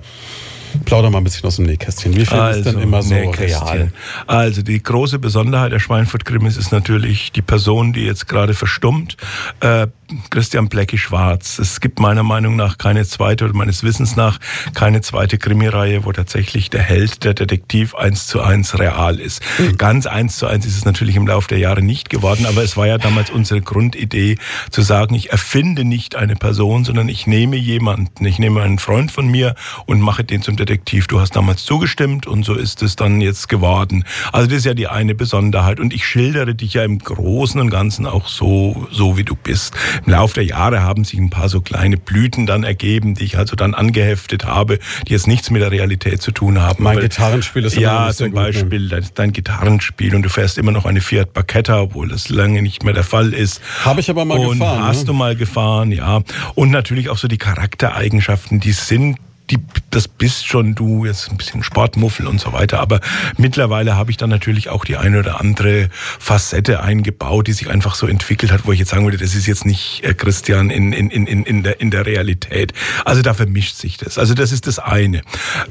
Plauder 0.85 1.09
mal 1.09 1.19
ein 1.19 1.23
bisschen 1.23 1.45
aus 1.45 1.55
dem 1.55 1.65
Nähkästchen. 1.65 2.15
Wie 2.15 2.25
viel 2.25 2.37
also, 2.37 2.59
ist 2.59 2.65
denn 2.65 2.75
also, 2.75 2.87
immer 2.87 3.01
so 3.01 3.15
real? 3.15 3.91
Also 4.27 4.61
die 4.61 4.81
große 4.81 5.17
Besonderheit 5.17 5.71
der 5.71 5.79
Schweinfurt-Krimis 5.79 6.57
ist 6.57 6.71
natürlich 6.71 7.31
die 7.31 7.41
Person, 7.41 7.93
die 7.93 8.05
jetzt 8.05 8.27
gerade 8.27 8.53
verstummt. 8.53 9.17
Äh, 9.61 9.87
Christian 10.29 10.69
Blecki 10.69 10.97
Schwarz. 10.97 11.59
Es 11.59 11.81
gibt 11.81 11.99
meiner 11.99 12.23
Meinung 12.23 12.55
nach 12.55 12.77
keine 12.77 13.05
zweite 13.05 13.45
oder 13.45 13.53
meines 13.53 13.83
Wissens 13.83 14.15
nach 14.15 14.39
keine 14.73 15.01
zweite 15.01 15.37
Krimireihe, 15.37 16.05
wo 16.05 16.11
tatsächlich 16.11 16.69
der 16.69 16.81
Held, 16.81 17.23
der 17.23 17.33
Detektiv 17.33 17.95
eins 17.95 18.27
zu 18.27 18.41
eins 18.41 18.77
real 18.79 19.19
ist. 19.19 19.41
Mhm. 19.57 19.77
Ganz 19.77 20.05
eins 20.05 20.37
zu 20.37 20.47
eins 20.47 20.65
ist 20.65 20.77
es 20.77 20.85
natürlich 20.85 21.15
im 21.15 21.27
Laufe 21.27 21.47
der 21.49 21.59
Jahre 21.59 21.81
nicht 21.81 22.09
geworden, 22.09 22.45
aber 22.45 22.63
es 22.63 22.77
war 22.77 22.87
ja 22.87 22.97
damals 22.97 23.29
unsere 23.29 23.61
Grundidee 23.61 24.37
zu 24.71 24.81
sagen, 24.81 25.15
ich 25.15 25.31
erfinde 25.31 25.83
nicht 25.83 26.15
eine 26.15 26.35
Person, 26.35 26.85
sondern 26.85 27.09
ich 27.09 27.27
nehme 27.27 27.55
jemanden, 27.55 28.25
ich 28.25 28.39
nehme 28.39 28.61
einen 28.61 28.79
Freund 28.79 29.11
von 29.11 29.27
mir 29.27 29.55
und 29.85 29.99
mache 29.99 30.23
den 30.23 30.41
zum 30.41 30.55
Detektiv. 30.55 31.07
Du 31.07 31.19
hast 31.19 31.35
damals 31.35 31.65
zugestimmt 31.65 32.27
und 32.27 32.43
so 32.43 32.53
ist 32.53 32.81
es 32.81 32.95
dann 32.95 33.21
jetzt 33.21 33.49
geworden. 33.49 34.03
Also 34.31 34.47
das 34.47 34.59
ist 34.59 34.65
ja 34.65 34.73
die 34.73 34.87
eine 34.87 35.15
Besonderheit 35.15 35.79
und 35.79 35.93
ich 35.93 36.05
schildere 36.05 36.55
dich 36.55 36.73
ja 36.73 36.83
im 36.83 36.99
Großen 36.99 37.59
und 37.59 37.69
Ganzen 37.69 38.05
auch 38.05 38.27
so, 38.27 38.87
so 38.91 39.17
wie 39.17 39.23
du 39.23 39.35
bist. 39.35 39.75
Im 40.05 40.11
Laufe 40.11 40.35
der 40.35 40.45
Jahre 40.45 40.83
haben 40.83 41.03
sich 41.03 41.19
ein 41.19 41.29
paar 41.29 41.49
so 41.49 41.61
kleine 41.61 41.97
Blüten 41.97 42.45
dann 42.45 42.63
ergeben, 42.63 43.15
die 43.15 43.23
ich 43.23 43.37
also 43.37 43.55
dann 43.55 43.73
angeheftet 43.73 44.45
habe, 44.45 44.79
die 45.07 45.13
jetzt 45.13 45.27
nichts 45.27 45.49
mit 45.49 45.61
der 45.61 45.71
Realität 45.71 46.21
zu 46.21 46.31
tun 46.31 46.61
haben. 46.61 46.83
Mein 46.83 46.97
Weil, 46.97 47.03
Gitarrenspiel 47.03 47.65
ist 47.65 47.77
ja 47.77 48.11
zum 48.13 48.31
Beispiel 48.31 48.89
dein, 48.89 49.05
dein 49.15 49.31
Gitarrenspiel 49.33 50.15
und 50.15 50.23
du 50.23 50.29
fährst 50.29 50.57
immer 50.57 50.71
noch 50.71 50.85
eine 50.85 51.01
Fiat 51.01 51.33
Barchetta, 51.33 51.81
obwohl 51.81 52.07
das 52.07 52.29
lange 52.29 52.61
nicht 52.61 52.83
mehr 52.83 52.93
der 52.93 53.03
Fall 53.03 53.33
ist. 53.33 53.61
Habe 53.83 53.99
ich 53.99 54.09
aber 54.09 54.25
mal 54.25 54.37
und 54.37 54.59
gefahren. 54.59 54.83
Hast 54.83 54.99
ne? 54.99 55.05
du 55.05 55.13
mal 55.13 55.35
gefahren, 55.35 55.91
ja. 55.91 56.21
Und 56.55 56.71
natürlich 56.71 57.09
auch 57.09 57.17
so 57.17 57.27
die 57.27 57.37
Charaktereigenschaften, 57.37 58.59
die 58.59 58.71
sind 58.71 59.17
die, 59.49 59.59
das 59.91 60.07
bist 60.07 60.45
schon 60.45 60.75
du, 60.75 61.05
jetzt 61.05 61.29
ein 61.29 61.37
bisschen 61.37 61.63
Sportmuffel 61.63 62.27
und 62.27 62.39
so 62.39 62.53
weiter. 62.53 62.79
Aber 62.79 62.99
mittlerweile 63.37 63.95
habe 63.95 64.11
ich 64.11 64.17
dann 64.17 64.29
natürlich 64.29 64.69
auch 64.69 64.83
die 64.83 64.97
eine 64.97 65.19
oder 65.19 65.39
andere 65.39 65.89
Facette 66.19 66.81
eingebaut, 66.81 67.47
die 67.47 67.53
sich 67.53 67.69
einfach 67.69 67.95
so 67.95 68.07
entwickelt 68.07 68.51
hat, 68.51 68.65
wo 68.65 68.71
ich 68.71 68.79
jetzt 68.79 68.89
sagen 68.89 69.05
würde, 69.05 69.17
das 69.17 69.35
ist 69.35 69.47
jetzt 69.47 69.65
nicht 69.65 70.03
äh, 70.03 70.13
Christian 70.13 70.69
in, 70.69 70.91
in, 70.91 71.09
in, 71.09 71.27
in, 71.27 71.63
der, 71.63 71.79
in 71.79 71.91
der 71.91 72.05
Realität. 72.05 72.73
Also 73.05 73.21
da 73.21 73.33
vermischt 73.33 73.75
sich 73.75 73.97
das. 73.97 74.17
Also 74.17 74.33
das 74.33 74.51
ist 74.51 74.67
das 74.67 74.79
eine. 74.79 75.21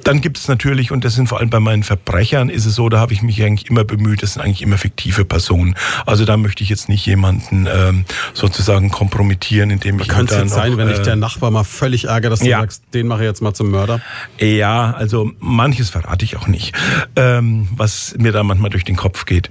Dann 0.05 0.21
gibt 0.21 0.39
es 0.39 0.49
natürlich, 0.49 0.91
und 0.91 1.05
das 1.05 1.15
sind 1.15 1.29
vor 1.29 1.39
allem 1.39 1.51
bei 1.51 1.61
meinen 1.61 1.83
Verbrechern, 1.83 2.49
ist 2.49 2.65
es 2.65 2.75
so, 2.75 2.89
da 2.89 2.99
habe 2.99 3.13
ich 3.13 3.23
mich 3.23 3.43
eigentlich 3.43 3.69
immer 3.69 3.85
bemüht, 3.85 4.23
das 4.23 4.35
sind 4.35 4.43
eigentlich 4.43 4.63
immer 4.63 4.79
fiktive 4.79 5.25
Personen. 5.25 5.77
Also 6.07 6.25
da 6.25 6.37
möchte 6.37 6.63
ich 6.63 6.71
jetzt 6.71 6.89
nicht 6.89 7.05
jemanden 7.05 7.69
ähm, 7.71 8.05
sozusagen 8.33 8.91
kompromittieren, 8.91 9.71
indem 9.71 10.01
ich. 10.01 10.09
Könnte 10.09 10.35
es 10.35 10.41
jetzt 10.41 10.55
sein, 10.55 10.77
wenn 10.79 10.89
äh, 10.89 10.95
ich 10.95 11.01
der 11.01 11.17
Nachbar 11.17 11.51
mal 11.51 11.65
völlig 11.65 12.05
ärgere, 12.05 12.31
dass 12.31 12.41
du 12.41 12.47
ja. 12.47 12.61
sagst, 12.61 12.83
den 12.95 13.07
mache 13.07 13.23
ich 13.23 13.27
jetzt 13.27 13.43
mal 13.43 13.53
zum 13.53 13.66
Mörder? 13.67 14.01
Ja, 14.39 14.93
also 14.93 15.31
manches 15.41 15.91
verrate 15.91 16.25
ich 16.25 16.37
auch 16.37 16.47
nicht, 16.47 16.75
ähm, 17.17 17.69
was 17.77 18.15
mir 18.19 18.33
da 18.33 18.43
manchmal 18.43 18.71
durch 18.71 18.85
den 18.85 18.97
Kopf 18.97 19.25
geht. 19.25 19.51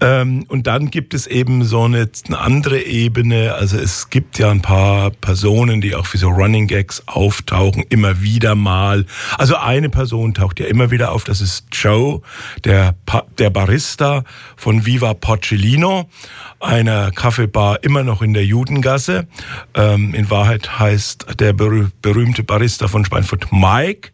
Ähm, 0.00 0.44
und 0.48 0.66
dann 0.66 0.90
gibt 0.90 1.14
es 1.14 1.26
eben 1.26 1.64
so 1.64 1.84
eine, 1.84 2.08
eine, 2.26 2.38
andere 2.38 2.80
Ebene. 2.80 3.54
Also 3.54 3.78
es 3.78 4.10
gibt 4.10 4.38
ja 4.38 4.50
ein 4.50 4.62
paar 4.62 5.10
Personen, 5.10 5.80
die 5.80 5.94
auch 5.94 6.12
wie 6.12 6.18
so 6.18 6.28
Running 6.28 6.66
Gags 6.66 7.02
auftauchen, 7.06 7.84
immer 7.88 8.20
wieder 8.20 8.54
mal. 8.54 9.06
Also 9.38 9.56
eine 9.56 9.88
Person 9.90 10.34
taucht 10.34 10.60
ja 10.60 10.66
immer 10.66 10.90
wieder 10.90 11.12
auf, 11.12 11.24
das 11.24 11.40
ist 11.40 11.66
Joe, 11.72 12.20
der, 12.64 12.94
der 13.38 13.50
Barista 13.50 14.24
von 14.56 14.86
Viva 14.86 15.14
Porcellino, 15.14 16.08
einer 16.64 17.10
Kaffeebar 17.10 17.82
immer 17.82 18.02
noch 18.02 18.22
in 18.22 18.34
der 18.34 18.44
Judengasse. 18.44 19.26
Ähm, 19.74 20.14
in 20.14 20.30
Wahrheit 20.30 20.78
heißt 20.78 21.38
der 21.38 21.52
berühmte 21.52 22.42
Barista 22.42 22.88
von 22.88 23.04
Schweinfurt 23.04 23.52
Mike. 23.52 24.10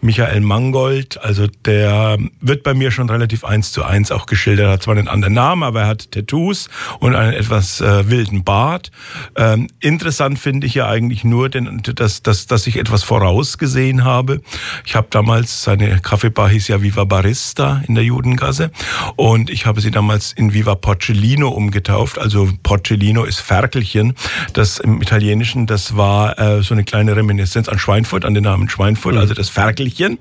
Michael 0.00 0.40
Mangold. 0.40 1.22
Also 1.22 1.46
der 1.64 2.18
wird 2.40 2.62
bei 2.62 2.74
mir 2.74 2.90
schon 2.90 3.10
relativ 3.10 3.44
eins 3.44 3.72
zu 3.72 3.84
eins 3.84 4.10
auch 4.10 4.26
geschildert. 4.26 4.66
Er 4.66 4.72
hat 4.72 4.82
zwar 4.82 4.96
einen 4.96 5.08
anderen 5.08 5.34
Namen, 5.34 5.62
aber 5.62 5.82
er 5.82 5.86
hat 5.88 6.12
Tattoos 6.12 6.68
und 7.00 7.14
einen 7.14 7.32
etwas 7.32 7.80
äh, 7.80 8.08
wilden 8.08 8.44
Bart. 8.44 8.90
Ähm, 9.36 9.68
interessant 9.80 10.38
finde 10.38 10.66
ich 10.66 10.74
ja 10.74 10.88
eigentlich 10.88 11.24
nur, 11.24 11.48
denn, 11.48 11.82
dass, 11.82 12.22
dass, 12.22 12.46
dass 12.46 12.66
ich 12.66 12.76
etwas 12.76 13.02
vorausgesehen 13.02 14.04
habe. 14.04 14.40
Ich 14.84 14.94
habe 14.94 15.08
damals, 15.10 15.62
seine 15.64 16.00
Kaffeebar 16.00 16.48
hieß 16.48 16.68
ja 16.68 16.82
Viva 16.82 17.04
Barista 17.04 17.82
in 17.86 17.94
der 17.94 18.04
Judengasse 18.04 18.70
und 19.16 19.50
ich 19.50 19.66
habe 19.66 19.80
sie 19.80 19.90
damals 19.90 20.32
in 20.32 20.52
Viva 20.52 20.74
Porcellino 20.74 21.48
umgetauft. 21.88 22.18
Also 22.18 22.48
Porcellino 22.62 23.24
ist 23.24 23.40
Ferkelchen. 23.40 24.14
Das 24.52 24.78
im 24.78 25.00
Italienischen, 25.02 25.66
das 25.66 25.96
war 25.96 26.38
äh, 26.38 26.62
so 26.62 26.74
eine 26.74 26.84
kleine 26.84 27.16
Reminiszenz 27.16 27.68
an 27.68 27.78
Schweinfurt, 27.78 28.24
an 28.24 28.34
den 28.34 28.44
Namen 28.44 28.68
Schweinfurt, 28.68 29.14
mhm. 29.14 29.20
also 29.20 29.34
das 29.34 29.48
Ferkelchen. 29.48 30.18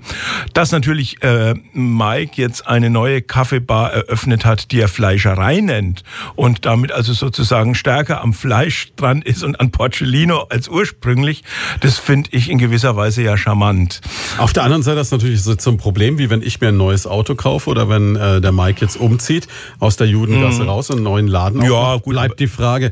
Dass 0.54 0.72
natürlich 0.72 1.22
äh, 1.24 1.56
Mike 1.74 2.34
jetzt 2.36 2.68
eine 2.68 2.90
neue 2.90 3.22
Kaffeebar 3.22 3.92
eröffnet 3.92 4.46
hat, 4.46 4.72
die 4.72 4.80
er 4.80 4.88
Fleischerei 4.88 5.60
nennt 5.60 6.04
und 6.36 6.66
damit 6.66 6.92
also 6.92 7.14
sozusagen 7.14 7.76
stärker 7.76 8.22
am 8.22 8.34
Fleisch 8.34 8.94
dran 8.96 9.22
ist 9.22 9.44
und 9.44 9.60
an 9.60 9.72
Porcellino 9.72 10.48
als 10.50 10.70
ursprünglich, 10.70 11.44
das 11.82 11.98
finde 11.98 12.30
ich 12.34 12.50
in 12.50 12.58
gewisser 12.58 12.96
Weise 12.96 13.22
ja 13.24 13.38
charmant. 13.38 14.02
Auf 14.38 14.54
der 14.54 14.64
anderen 14.64 14.84
Seite 14.84 15.00
ist 15.00 15.12
natürlich 15.12 15.44
so 15.44 15.56
zum 15.56 15.78
Problem, 15.78 16.18
wie 16.18 16.30
wenn 16.30 16.42
ich 16.42 16.62
mir 16.62 16.70
ein 16.70 16.78
neues 16.78 17.06
Auto 17.08 17.36
kaufe 17.36 17.70
oder 17.70 17.90
wenn 17.90 18.16
äh, 18.16 18.42
der 18.42 18.52
Mike 18.52 18.82
jetzt 18.82 18.98
umzieht 19.00 19.48
aus 19.80 19.98
der 19.98 20.08
Judengasse 20.08 20.64
mhm. 20.64 20.70
raus 20.70 20.90
und 20.90 20.98
einen 20.98 21.04
neuen 21.04 21.28
Laden 21.28 21.57
ja, 21.64 21.98
gut, 21.98 22.14
bleibt 22.14 22.40
die 22.40 22.48
Frage, 22.48 22.92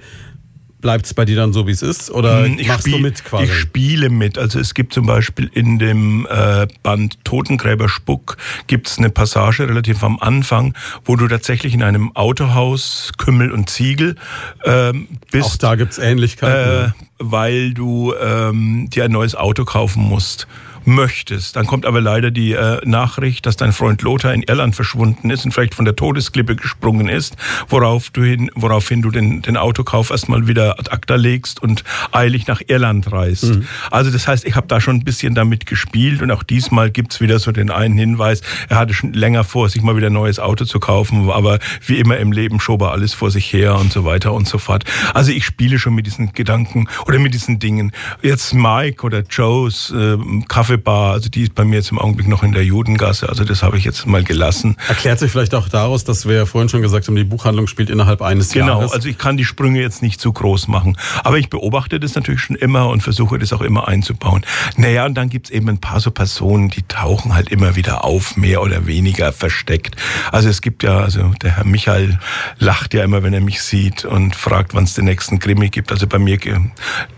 Bleibt 0.86 1.08
es 1.08 1.16
bei 1.16 1.26
dir 1.26 1.36
dann 1.36 1.52
so, 1.52 1.66
wie 1.66 1.72
es 1.72 1.82
ist? 1.82 2.12
Oder 2.12 2.44
hm, 2.46 2.60
ich 2.60 2.68
machst 2.68 2.82
spiel, 2.82 2.94
du 2.94 3.00
mit 3.00 3.24
quasi? 3.24 3.46
Ich 3.46 3.54
spiele 3.56 4.12
mit. 4.12 4.38
Also 4.38 4.60
es 4.60 4.76
gibt 4.76 4.94
zum 4.94 5.08
Beispiel 5.08 5.50
in 5.52 5.80
dem 5.80 6.28
äh, 6.30 6.68
Band 6.84 7.18
Totengräber 7.24 7.90
Spuck 7.90 8.38
gibt 8.68 8.88
es 8.88 9.00
eine 9.00 9.10
Passage 9.10 9.68
relativ 9.68 10.04
am 10.04 10.20
Anfang, 10.20 10.76
wo 11.04 11.16
du 11.16 11.28
tatsächlich 11.28 11.74
in 11.74 11.82
einem 11.82 12.16
Autohaus 12.16 13.12
Kümmel 13.18 13.52
und 13.52 13.68
Ziegel 13.68 14.16
ähm, 14.64 15.08
bist. 15.32 15.48
Auch 15.48 15.58
da 15.58 15.74
gibt 15.74 15.94
es 15.94 15.98
Ähnlichkeiten. 15.98 16.92
Äh, 16.92 17.15
weil 17.20 17.74
du 17.74 18.14
ähm, 18.22 18.90
dir 18.90 19.06
ein 19.06 19.12
neues 19.12 19.36
Auto 19.36 19.66
kaufen 19.66 20.04
musst 20.04 20.48
möchtest. 20.86 21.56
Dann 21.56 21.66
kommt 21.66 21.86
aber 21.86 22.02
leider 22.02 22.32
die 22.32 22.54
äh, 22.54 22.80
Nachricht, 22.86 23.46
dass 23.46 23.58
dein 23.58 23.74
Freund 23.74 24.02
Lothar 24.02 24.34
in 24.34 24.44
Irland 24.44 24.76
verschwunden 24.76 25.30
ist 25.30 25.46
und 25.46 25.52
vielleicht 25.52 25.76
von 25.76 25.86
der 25.86 25.96
Todesklippe 25.96 26.56
gesprungen 26.56 27.10
ist, 27.10 27.36
worauf 27.70 28.10
du 28.12 28.24
hin, 28.24 28.50
woraufhin 28.56 29.02
du 29.02 29.12
den, 29.12 29.42
den 29.42 29.58
Autokauf 29.58 30.12
erstmal 30.12 30.48
wieder 30.48 30.80
ad 30.80 30.92
acta 30.92 31.16
legst 31.16 31.62
und 31.62 31.84
eilig 32.12 32.48
nach 32.48 32.62
Irland 32.68 33.12
reist. 33.12 33.46
Mhm. 33.46 33.68
Also 33.92 34.12
das 34.12 34.28
heißt, 34.28 34.46
ich 34.46 34.56
habe 34.56 34.68
da 34.68 34.80
schon 34.80 34.98
ein 34.98 35.04
bisschen 35.04 35.36
damit 35.36 35.66
gespielt 35.66 36.22
und 36.22 36.32
auch 36.32 36.44
diesmal 36.44 36.92
gibt's 36.92 37.20
wieder 37.20 37.40
so 37.40 37.52
den 37.52 37.72
einen 37.72 37.98
Hinweis, 37.98 38.42
er 38.70 38.78
hatte 38.78 38.94
schon 38.94 39.14
länger 39.14 39.44
vor, 39.44 39.70
sich 39.70 39.82
mal 39.82 39.96
wieder 39.96 40.08
ein 40.08 40.14
neues 40.14 40.40
Auto 40.40 40.66
zu 40.66 40.80
kaufen, 40.80 41.30
aber 41.30 41.60
wie 41.86 41.98
immer 41.98 42.18
im 42.18 42.32
Leben 42.32 42.60
schob 42.60 42.82
er 42.82 42.92
alles 42.92 43.14
vor 43.14 43.32
sich 43.32 43.52
her 43.52 43.76
und 43.76 43.92
so 43.92 44.06
weiter 44.06 44.34
und 44.34 44.48
so 44.48 44.58
fort. 44.58 44.84
Also 45.14 45.32
ich 45.32 45.46
spiele 45.46 45.80
schon 45.80 45.96
mit 45.96 46.06
diesen 46.06 46.34
Gedanken 46.34 46.88
oder 47.08 47.20
mit 47.20 47.34
diesen 47.34 47.60
Dingen. 47.60 47.92
Jetzt 48.22 48.54
Mike 48.54 49.06
oder 49.06 49.22
Joes 49.22 49.92
äh, 49.92 50.18
Kaffee 50.48 50.76
Kaffeebar, 50.76 51.14
also 51.14 51.30
die 51.30 51.44
ist 51.44 51.56
bei 51.56 51.64
mir 51.64 51.76
jetzt 51.76 51.92
im 51.92 52.00
Augenblick 52.00 52.28
noch 52.28 52.44
in 52.44 52.52
der 52.52 52.64
Judengasse, 52.64 53.30
also 53.30 53.44
das 53.44 53.62
habe 53.62 53.78
ich 53.78 53.84
jetzt 53.84 54.06
mal 54.08 54.24
gelassen. 54.24 54.78
Erklärt 54.88 55.20
sich 55.20 55.32
vielleicht 55.32 55.54
auch 55.54 55.70
daraus, 55.70 56.04
dass 56.04 56.28
wir 56.28 56.36
ja 56.36 56.46
vorhin 56.46 56.70
schon 56.70 56.82
gesagt 56.82 57.08
haben, 57.08 57.16
die 57.16 57.24
Buchhandlung 57.24 57.68
spielt 57.68 57.90
innerhalb 57.90 58.22
eines 58.22 58.50
genau, 58.50 58.68
Jahres. 58.68 58.86
Genau, 58.86 58.94
also 58.96 59.08
ich 59.08 59.18
kann 59.18 59.38
die 59.38 59.46
Sprünge 59.46 59.80
jetzt 59.80 60.02
nicht 60.02 60.20
zu 60.20 60.34
groß 60.34 60.68
machen, 60.68 60.98
aber 61.24 61.38
ich 61.38 61.50
beobachte 61.50 62.00
das 62.00 62.16
natürlich 62.16 62.42
schon 62.42 62.56
immer 62.56 62.90
und 62.90 63.02
versuche 63.02 63.38
das 63.38 63.54
auch 63.54 63.62
immer 63.62 63.88
einzubauen. 63.88 64.44
Naja, 64.76 65.06
und 65.06 65.14
dann 65.16 65.30
gibt 65.30 65.48
es 65.48 65.52
eben 65.52 65.70
ein 65.70 65.80
paar 65.80 66.00
so 66.00 66.12
Personen, 66.12 66.70
die 66.70 66.82
tauchen 66.84 67.34
halt 67.34 67.50
immer 67.50 67.76
wieder 67.76 68.04
auf, 68.04 68.36
mehr 68.38 68.62
oder 68.62 68.88
weniger 68.88 69.32
versteckt. 69.32 69.96
Also 70.32 70.50
es 70.50 70.62
gibt 70.62 70.84
ja, 70.84 71.00
also 71.00 71.32
der 71.42 71.58
Herr 71.58 71.66
Michael 71.66 72.20
lacht 72.58 72.94
ja 72.94 73.04
immer, 73.04 73.24
wenn 73.24 73.34
er 73.34 73.42
mich 73.42 73.62
sieht 73.62 74.04
und 74.04 74.36
fragt, 74.36 74.74
wann 74.74 74.86
es 74.86 74.96
den 74.96 75.06
nächsten 75.06 75.40
Krimi 75.40 75.70
gibt. 75.70 75.92
Also 75.92 76.08
bei 76.08 76.20
mir 76.20 76.38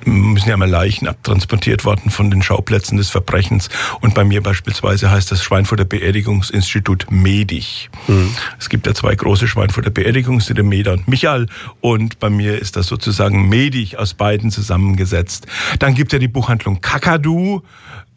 müssen 0.06 0.50
ja 0.50 0.58
mal 0.58 0.70
Leichen 0.70 1.08
abtransportiert 1.08 1.86
worden 1.86 2.10
von 2.10 2.32
den 2.32 2.42
Schauplätzen 2.42 2.98
des 2.98 3.10
Verbrechens. 3.10 3.70
Und 4.02 4.14
bei 4.14 4.24
mir 4.24 4.42
beispielsweise 4.42 5.12
heißt 5.12 5.32
das 5.32 5.44
Schweinfurter 5.44 5.86
Beerdigungsinstitut 5.86 7.08
Medig. 7.10 7.90
Mhm. 8.08 8.34
Es 8.60 8.70
gibt 8.70 8.88
ja 8.88 8.94
zwei 8.94 9.16
große 9.16 9.48
Schweinfurter 9.48 9.90
Beerdigungsinstitute, 9.90 10.64
Meda 10.64 10.94
und 10.94 11.08
Michael. 11.08 11.48
Und 11.82 12.20
bei 12.20 12.30
mir 12.30 12.60
ist 12.60 12.76
das 12.76 12.88
sozusagen 12.88 13.50
Medig 13.50 13.98
aus 13.98 14.14
beiden 14.14 14.52
zusammengesetzt. 14.52 15.48
Dann 15.80 15.96
gibt 15.96 16.12
es 16.12 16.14
ja 16.14 16.20
die 16.20 16.28
Buchhandlung 16.28 16.82
Kakadu 16.82 17.62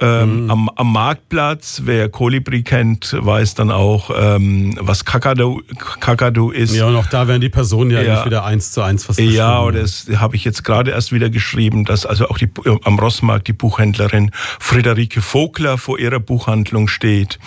ähm, 0.00 0.44
mhm. 0.44 0.50
am, 0.50 0.68
am, 0.70 0.92
Marktplatz. 0.92 1.82
Wer 1.84 2.08
Kolibri 2.08 2.62
kennt, 2.62 3.14
weiß 3.18 3.54
dann 3.54 3.70
auch, 3.70 4.10
ähm, 4.16 4.76
was 4.80 5.04
Kakadu, 5.04 5.60
Kakadu 6.00 6.50
ist. 6.50 6.74
Ja, 6.74 6.86
und 6.86 6.96
auch 6.96 7.06
da 7.06 7.28
werden 7.28 7.40
die 7.40 7.48
Personen 7.48 7.90
ja, 7.90 8.02
ja 8.02 8.24
wieder 8.24 8.44
eins 8.44 8.72
zu 8.72 8.82
eins 8.82 9.04
fast 9.04 9.20
Ja, 9.20 9.60
oder 9.62 9.80
das 9.80 10.06
habe 10.16 10.36
ich 10.36 10.44
jetzt 10.44 10.64
gerade 10.64 10.90
erst 10.92 11.12
wieder 11.12 11.28
geschrieben, 11.28 11.84
dass 11.84 12.06
also 12.06 12.28
auch 12.28 12.38
die, 12.38 12.48
am 12.84 12.98
Rossmarkt 12.98 13.48
die 13.48 13.52
Buchhändlerin 13.52 14.30
Friederike 14.58 15.20
Vogler 15.20 15.76
vor 15.76 15.98
ihrer 15.98 16.20
Buchhandlung 16.20 16.88
steht. 16.88 17.38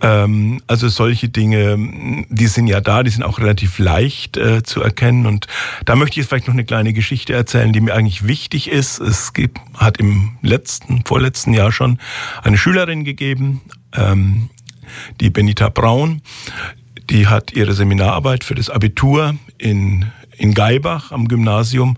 Ähm, 0.00 0.62
also 0.66 0.88
solche 0.88 1.28
Dinge, 1.28 2.24
die 2.28 2.46
sind 2.46 2.68
ja 2.68 2.80
da, 2.80 3.02
die 3.02 3.10
sind 3.10 3.22
auch 3.24 3.38
relativ 3.38 3.78
leicht 3.78 4.36
äh, 4.36 4.62
zu 4.62 4.82
erkennen. 4.82 5.26
Und 5.26 5.46
da 5.84 5.96
möchte 5.96 6.12
ich 6.12 6.16
jetzt 6.18 6.28
vielleicht 6.28 6.46
noch 6.46 6.54
eine 6.54 6.64
kleine 6.64 6.92
Geschichte 6.92 7.32
erzählen, 7.32 7.72
die 7.72 7.80
mir 7.80 7.94
eigentlich 7.94 8.26
wichtig 8.26 8.70
ist. 8.70 9.00
Es 9.00 9.32
gibt, 9.32 9.58
hat 9.74 9.98
im 9.98 10.32
letzten, 10.42 11.02
vorletzten 11.04 11.54
Jahr 11.54 11.72
schon 11.72 11.87
schon 11.88 11.98
eine 12.42 12.58
Schülerin 12.58 13.04
gegeben, 13.04 13.60
ähm, 13.94 14.50
die 15.20 15.30
Benita 15.30 15.68
Braun. 15.68 16.22
Die 17.10 17.26
hat 17.26 17.52
ihre 17.52 17.72
Seminararbeit 17.72 18.44
für 18.44 18.54
das 18.54 18.68
Abitur 18.68 19.34
in, 19.56 20.06
in 20.36 20.52
Geibach 20.52 21.10
am 21.10 21.26
Gymnasium 21.28 21.96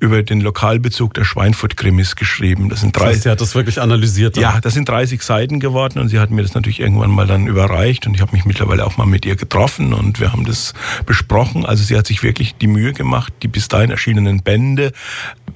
über 0.00 0.22
den 0.22 0.40
Lokalbezug 0.40 1.14
der 1.14 1.24
Schweinfurt-Krimis 1.24 2.14
geschrieben. 2.14 2.68
Das 2.68 2.80
sind 2.80 2.96
drei. 2.96 3.06
Das 3.06 3.12
heißt, 3.14 3.22
sie 3.24 3.30
hat 3.30 3.40
das 3.40 3.54
wirklich 3.54 3.80
analysiert. 3.80 4.36
Dann. 4.36 4.42
Ja, 4.42 4.60
das 4.60 4.74
sind 4.74 4.88
30 4.88 5.22
Seiten 5.22 5.58
geworden 5.58 5.98
und 5.98 6.08
sie 6.08 6.20
hat 6.20 6.30
mir 6.30 6.42
das 6.42 6.54
natürlich 6.54 6.78
irgendwann 6.80 7.10
mal 7.10 7.26
dann 7.26 7.46
überreicht 7.46 8.06
und 8.06 8.14
ich 8.14 8.20
habe 8.20 8.32
mich 8.32 8.44
mittlerweile 8.44 8.86
auch 8.86 8.96
mal 8.96 9.06
mit 9.06 9.26
ihr 9.26 9.34
getroffen 9.34 9.92
und 9.92 10.20
wir 10.20 10.32
haben 10.32 10.44
das 10.44 10.72
besprochen. 11.04 11.66
Also 11.66 11.82
sie 11.82 11.96
hat 11.96 12.06
sich 12.06 12.22
wirklich 12.22 12.54
die 12.56 12.68
Mühe 12.68 12.92
gemacht, 12.92 13.32
die 13.42 13.48
bis 13.48 13.66
dahin 13.68 13.90
erschienenen 13.90 14.42
Bände 14.42 14.92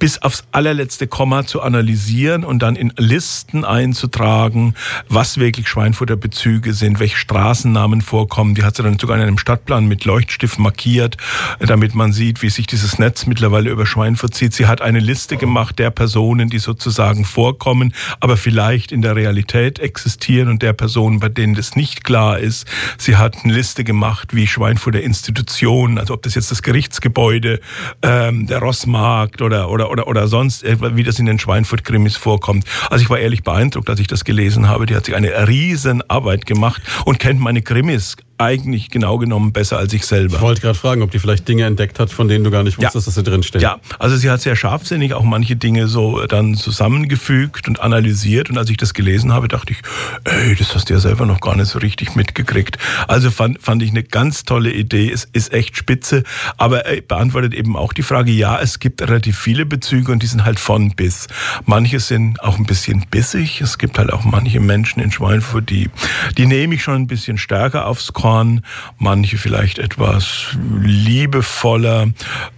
bis 0.03 0.21
aufs 0.21 0.43
allerletzte 0.51 1.07
Komma 1.07 1.47
zu 1.47 1.63
analysieren 1.63 2.43
und 2.43 2.61
dann 2.61 2.75
in 2.75 2.93
Listen 2.97 3.65
einzutragen, 3.65 4.75
was 5.09 5.39
wirklich 5.39 5.69
Schweinfurter 5.69 6.17
Bezüge 6.17 6.73
sind, 6.73 6.99
welche 6.99 7.17
Straßennamen 7.17 8.01
vorkommen. 8.01 8.57
Die 8.57 8.65
hat 8.65 8.75
sie 8.75 8.83
dann 8.83 8.99
sogar 8.99 9.17
in 9.17 9.23
einem 9.23 9.39
Stadtplan 9.39 9.87
mit 9.87 10.05
Leuchtstift 10.05 10.59
markiert, 10.59 11.19
damit 11.61 11.95
man 11.95 12.13
sieht, 12.13 12.43
wie 12.43 12.51
sich 12.51 12.67
dieses 12.67 12.99
Netz 12.99 13.27
mittlerweile 13.27 13.71
über 13.71 13.87
Schweinfurt 13.87 14.35
zieht. 14.35 14.55
Sie 14.55 14.67
hat 14.67 14.81
eine 14.81 14.99
Liste 14.99 15.37
gemacht 15.37 15.79
der 15.79 15.93
Personen, 15.93 16.51
die 16.51 16.59
sozusagen 16.59 17.25
vorkommen, 17.25 17.95
aber 18.19 18.37
vielleicht 18.37 18.91
in 18.91 19.03
der 19.03 19.15
Realität 19.15 19.79
existieren 19.79 20.49
und 20.49 20.63
der 20.63 20.73
Personen, 20.73 21.21
bei 21.21 21.29
denen 21.29 21.55
das 21.55 21.77
nicht 21.77 22.03
klar 22.03 22.41
ist. 22.41 22.67
Sie 22.99 23.19
hat 23.19 23.37
eine 23.45 23.53
Liste 23.53 23.85
gemacht, 23.85 24.35
wie 24.35 24.49
Schweinfurter 24.49 25.01
Institutionen, 25.01 25.97
also 25.97 26.15
ob 26.15 26.23
das 26.23 26.35
jetzt 26.35 26.51
das 26.51 26.65
Gerichtsgebäude, 26.65 27.61
ähm, 28.03 28.49
der 28.49 28.59
Rossmarkt 28.59 29.43
oder, 29.43 29.71
oder, 29.71 29.92
oder, 29.93 30.09
oder 30.09 30.27
sonst, 30.27 30.65
wie 30.65 31.03
das 31.03 31.19
in 31.19 31.27
den 31.27 31.39
Schweinfurt-Krimis 31.39 32.17
vorkommt. 32.17 32.65
Also 32.91 33.03
ich 33.03 33.11
war 33.11 33.19
ehrlich 33.19 33.43
beeindruckt, 33.45 33.91
als 33.91 34.01
ich 34.01 34.07
das 34.07 34.25
gelesen 34.25 34.69
habe. 34.69 34.87
Die 34.87 34.97
hat 34.97 35.05
sich 35.05 35.15
eine 35.15 35.47
riesen 35.47 36.03
Arbeit 36.09 36.47
gemacht 36.47 36.83
und 37.05 37.19
kennt 37.19 37.41
meine 37.41 37.61
Krimis 37.61 38.17
eigentlich 38.43 38.91
genau 38.91 39.19
genommen 39.19 39.53
besser 39.53 39.79
als 39.79 39.93
ich 39.93 40.05
selber. 40.05 40.37
Ich 40.37 40.43
wollte 40.43 40.61
gerade 40.61 40.79
fragen, 40.79 41.03
ob 41.03 41.11
die 41.11 41.19
vielleicht 41.19 41.47
Dinge 41.47 41.65
entdeckt 41.65 41.99
hat, 41.99 42.11
von 42.11 42.29
denen 42.29 42.45
du 42.45 42.51
gar 42.51 42.63
nicht 42.63 42.79
wusstest, 42.79 43.07
ja. 43.07 43.09
dass 43.09 43.15
sie 43.15 43.23
drinstehen. 43.23 43.63
Ja, 43.63 43.79
also 43.99 44.17
sie 44.17 44.29
hat 44.31 44.41
sehr 44.41 44.57
scharfsinnig 44.57 45.15
auch 45.15 45.23
manche 45.23 45.57
Dinge 45.57 45.89
so 45.89 46.27
dann 46.27 46.55
zusammengefügt 46.55 47.69
und 47.69 47.81
analysiert. 47.81 48.51
Und 48.51 48.59
als 48.59 48.71
ich 48.71 48.77
das 48.77 48.95
gelesen 48.95 49.33
habe, 49.33 49.49
dachte 49.49 49.73
ich, 49.73 49.79
ey, 50.25 50.55
das 50.55 50.75
hast 50.75 50.91
du 50.91 50.95
ja 50.95 51.01
selber 51.01 51.25
noch 51.27 51.41
gar 51.41 51.57
nicht 51.57 51.69
so 51.69 51.79
richtig 51.79 52.17
mitgekriegt. 52.17 52.79
Also 53.07 53.31
fand, 53.31 53.63
fand 53.63 53.83
ich 53.83 53.91
eine 53.91 54.03
ganz 54.03 54.45
tolle 54.45 54.73
Idee. 54.73 55.11
Es 55.11 55.25
ist 55.33 55.53
echt 55.53 55.77
spitze, 55.77 56.25
aber 56.57 56.87
er 56.87 57.01
beantwortet 57.01 57.55
eben 57.55 57.77
auch 57.77 57.93
die 57.93 58.03
Frage, 58.03 58.33
ja, 58.33 58.59
es 58.61 58.81
gibt 58.81 59.03
relativ 59.03 59.39
viele 59.39 59.67
Bezüge 59.67 60.11
und 60.11 60.23
die 60.23 60.27
sind 60.27 60.45
halt 60.45 60.59
von 60.59 60.91
bis. 60.91 61.29
Manche 61.65 62.01
sind 62.01 62.43
auch 62.43 62.59
ein 62.59 62.67
bisschen 62.67 63.07
bissig. 63.11 63.61
Es 63.61 63.79
gibt 63.79 63.99
halt 63.99 64.13
auch 64.13 64.25
manche 64.25 64.61
Menschen 64.61 65.01
in 65.01 65.13
Schweinfurt, 65.13 65.71
die, 65.71 65.91
die 66.37 66.47
nehme 66.47 66.75
ich 66.75 66.83
schon 66.83 66.95
ein 66.95 67.07
bisschen 67.07 67.39
stärker 67.39 67.87
aufs 67.87 68.13
Korn 68.13 68.32
Humorn, 68.33 68.65
manche 68.99 69.37
vielleicht 69.37 69.79
etwas 69.79 70.57
liebevoller. 70.81 72.11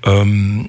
Ähm, 0.04 0.68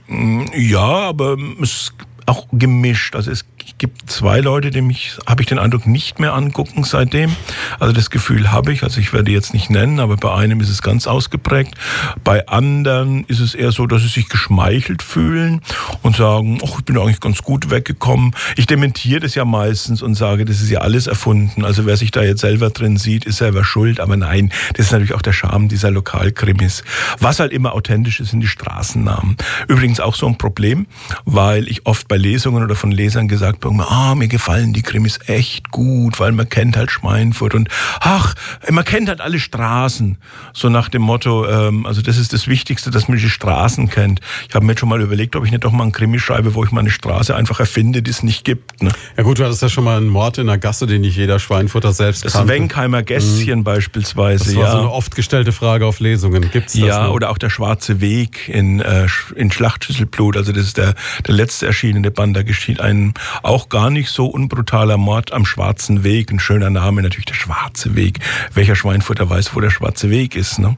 ja, 0.56 0.80
aber 0.80 1.38
es 1.62 1.94
auch 2.26 2.48
gemischt. 2.52 3.16
Also 3.16 3.32
es 3.32 3.46
gibt 3.78 4.10
zwei 4.10 4.40
Leute, 4.40 4.70
die 4.72 4.82
mich, 4.82 5.18
habe 5.28 5.42
ich 5.42 5.48
den 5.48 5.60
Eindruck, 5.60 5.88
nicht 5.88 6.20
mehr 6.20 6.34
angucken 6.34 6.84
seitdem. 6.84 7.36
Also 7.80 7.94
das 7.94 8.10
Gefühl 8.10 8.52
habe 8.52 8.72
ich, 8.72 8.84
also 8.84 9.00
ich 9.00 9.14
werde 9.14 9.32
jetzt 9.32 9.54
nicht 9.54 9.70
nennen, 9.70 10.00
aber 10.00 10.18
bei 10.18 10.34
einem 10.34 10.62
ist 10.62 10.70
es 10.70 10.82
ganz 10.82 11.08
ausgeprägt. 11.08 11.76
Bei 12.24 12.48
anderen 12.48 13.26
ist 13.26 13.40
es 13.40 13.56
eher 13.56 13.72
so, 13.72 13.88
dass 13.88 14.02
sie 14.02 14.08
sich 14.08 14.30
geschmeichelt 14.30 15.02
fühlen 15.02 15.62
und 16.02 16.16
sagen, 16.16 16.60
ach, 16.64 16.80
ich 16.80 16.86
bin 16.86 16.98
eigentlich 16.98 17.20
ganz 17.20 17.42
gut 17.42 17.70
weggekommen. 17.70 18.36
Ich 18.56 18.68
dementiere 18.68 19.20
das 19.20 19.36
ja 19.36 19.46
meistens 19.46 20.02
und 20.02 20.16
sage, 20.16 20.46
das 20.46 20.62
ist 20.62 20.70
ja 20.70 20.80
alles 20.80 21.08
erfunden. 21.08 21.66
Also 21.66 21.86
wer 21.86 21.98
sich 21.98 22.12
da 22.12 22.24
jetzt 22.24 22.42
selber 22.42 22.70
drin 22.70 22.98
sieht, 22.98 23.26
ist 23.26 23.38
selber 23.38 23.64
schuld. 23.64 24.00
Aber 24.00 24.16
nein, 24.16 24.52
das 24.76 24.88
ist 24.88 24.92
natürlich 24.92 25.14
auch 25.14 25.22
der 25.22 25.34
Charme 25.34 25.68
dieser 25.68 25.92
Lokalkrimis. 25.92 26.84
Was 27.20 27.40
halt 27.40 27.52
immer 27.52 27.74
authentisch 27.74 28.20
ist, 28.20 28.32
sind 28.32 28.42
die 28.42 28.48
Straßennamen. 28.48 29.38
Übrigens 29.68 30.00
auch 30.00 30.16
so 30.16 30.28
ein 30.28 30.38
Problem, 30.38 30.88
weil 31.26 31.68
ich 31.68 31.86
oft 31.86 32.08
bei 32.08 32.18
Lesungen 32.18 32.64
oder 32.64 32.76
von 32.76 32.92
Lesern 32.92 33.28
gesagt 33.28 33.55
bekomme, 33.60 33.88
ah, 33.90 34.16
mir 34.16 34.28
gefallen 34.28 34.74
die 34.74 34.82
Krimis 34.82 35.20
echt 35.28 35.72
gut, 35.72 36.20
weil 36.20 36.32
man 36.32 36.48
kennt 36.50 36.78
halt 36.78 36.92
Schweinfurt 36.92 37.54
und 37.54 37.70
ach, 38.00 38.36
man 38.70 38.86
kennt 38.86 39.10
halt 39.10 39.22
alle 39.22 39.40
Straßen. 39.40 40.18
So 40.54 40.70
nach 40.70 40.90
dem 40.90 41.02
Motto, 41.02 41.48
ähm, 41.48 41.86
also 41.86 42.02
das 42.02 42.18
ist 42.18 42.34
das 42.34 42.48
Wichtigste, 42.48 42.92
dass 42.92 43.08
man 43.08 43.18
die 43.18 43.30
Straßen 43.30 43.90
kennt. 43.90 44.22
Ich 44.48 44.56
habe 44.56 44.66
mir 44.66 44.78
schon 44.78 44.90
mal 44.90 45.02
überlegt, 45.02 45.36
ob 45.36 45.46
ich 45.46 45.52
nicht 45.52 45.64
doch 45.64 45.72
mal 45.72 45.84
einen 45.84 45.92
Krimi 45.92 46.20
schreibe, 46.20 46.56
wo 46.56 46.64
ich 46.64 46.72
mal 46.72 46.82
eine 46.82 46.90
Straße 46.90 47.36
einfach 47.36 47.60
erfinde, 47.60 48.02
die 48.02 48.12
es 48.12 48.24
nicht 48.24 48.46
gibt. 48.46 48.82
Ne? 48.82 48.92
Ja 49.18 49.24
gut, 49.24 49.40
du 49.40 49.46
hattest 49.46 49.62
ja 49.62 49.70
schon 49.70 49.84
mal 49.84 49.98
einen 49.98 50.08
Mord 50.08 50.38
in 50.38 50.48
der 50.48 50.58
Gasse, 50.58 50.88
den 50.88 51.02
nicht 51.02 51.18
jeder 51.18 51.40
Schweinfurter 51.40 51.94
selbst 51.94 52.26
Das 52.26 52.34
kannte. 52.34 52.54
Wenkheimer 52.54 53.04
Gässchen 53.04 53.60
mhm. 53.60 53.64
beispielsweise. 53.64 54.46
Das 54.46 54.56
war 54.56 54.64
ja. 54.64 54.72
so 54.72 54.78
eine 54.80 54.92
oft 54.92 55.16
gestellte 55.16 55.52
Frage 55.52 55.86
auf 55.86 56.00
Lesungen. 56.00 56.50
Gibt's 56.52 56.74
das 56.74 56.82
Ja, 56.82 57.08
noch? 57.08 57.14
oder 57.14 57.30
auch 57.30 57.38
der 57.38 57.50
Schwarze 57.50 58.02
Weg 58.02 58.50
in, 58.50 58.80
äh, 58.80 59.08
in 59.36 59.52
Schlachtschüsselblut. 59.52 60.38
Also 60.38 60.52
das 60.52 60.66
ist 60.66 60.78
der, 60.78 60.96
der 61.26 61.34
letzte 61.34 61.68
erschienene 61.68 62.12
Band. 62.12 62.36
Da 62.36 62.44
geschieht 62.44 62.80
ein 62.80 63.14
auch 63.46 63.70
gar 63.70 63.90
nicht 63.90 64.10
so 64.10 64.26
unbrutaler 64.26 64.98
Mord 64.98 65.32
am 65.32 65.46
Schwarzen 65.46 66.04
Weg. 66.04 66.32
Ein 66.32 66.40
schöner 66.40 66.70
Name 66.70 67.02
natürlich, 67.02 67.26
der 67.26 67.36
Schwarze 67.36 67.96
Weg. 67.96 68.20
Welcher 68.54 68.76
Schweinfurter 68.76 69.30
weiß, 69.30 69.56
wo 69.56 69.60
der 69.60 69.70
Schwarze 69.70 70.10
Weg 70.10 70.36
ist? 70.36 70.60
Ne? 70.60 70.78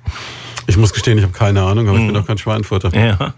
Ich 0.67 0.77
muss 0.77 0.93
gestehen, 0.93 1.17
ich 1.17 1.23
habe 1.23 1.33
keine 1.33 1.61
Ahnung, 1.63 1.87
aber 1.87 1.97
hm. 1.97 2.03
ich 2.03 2.07
bin 2.07 2.21
doch 2.21 2.27
kein 2.27 2.37
Schweinfurter. 2.37 2.93
Ja. 2.93 3.33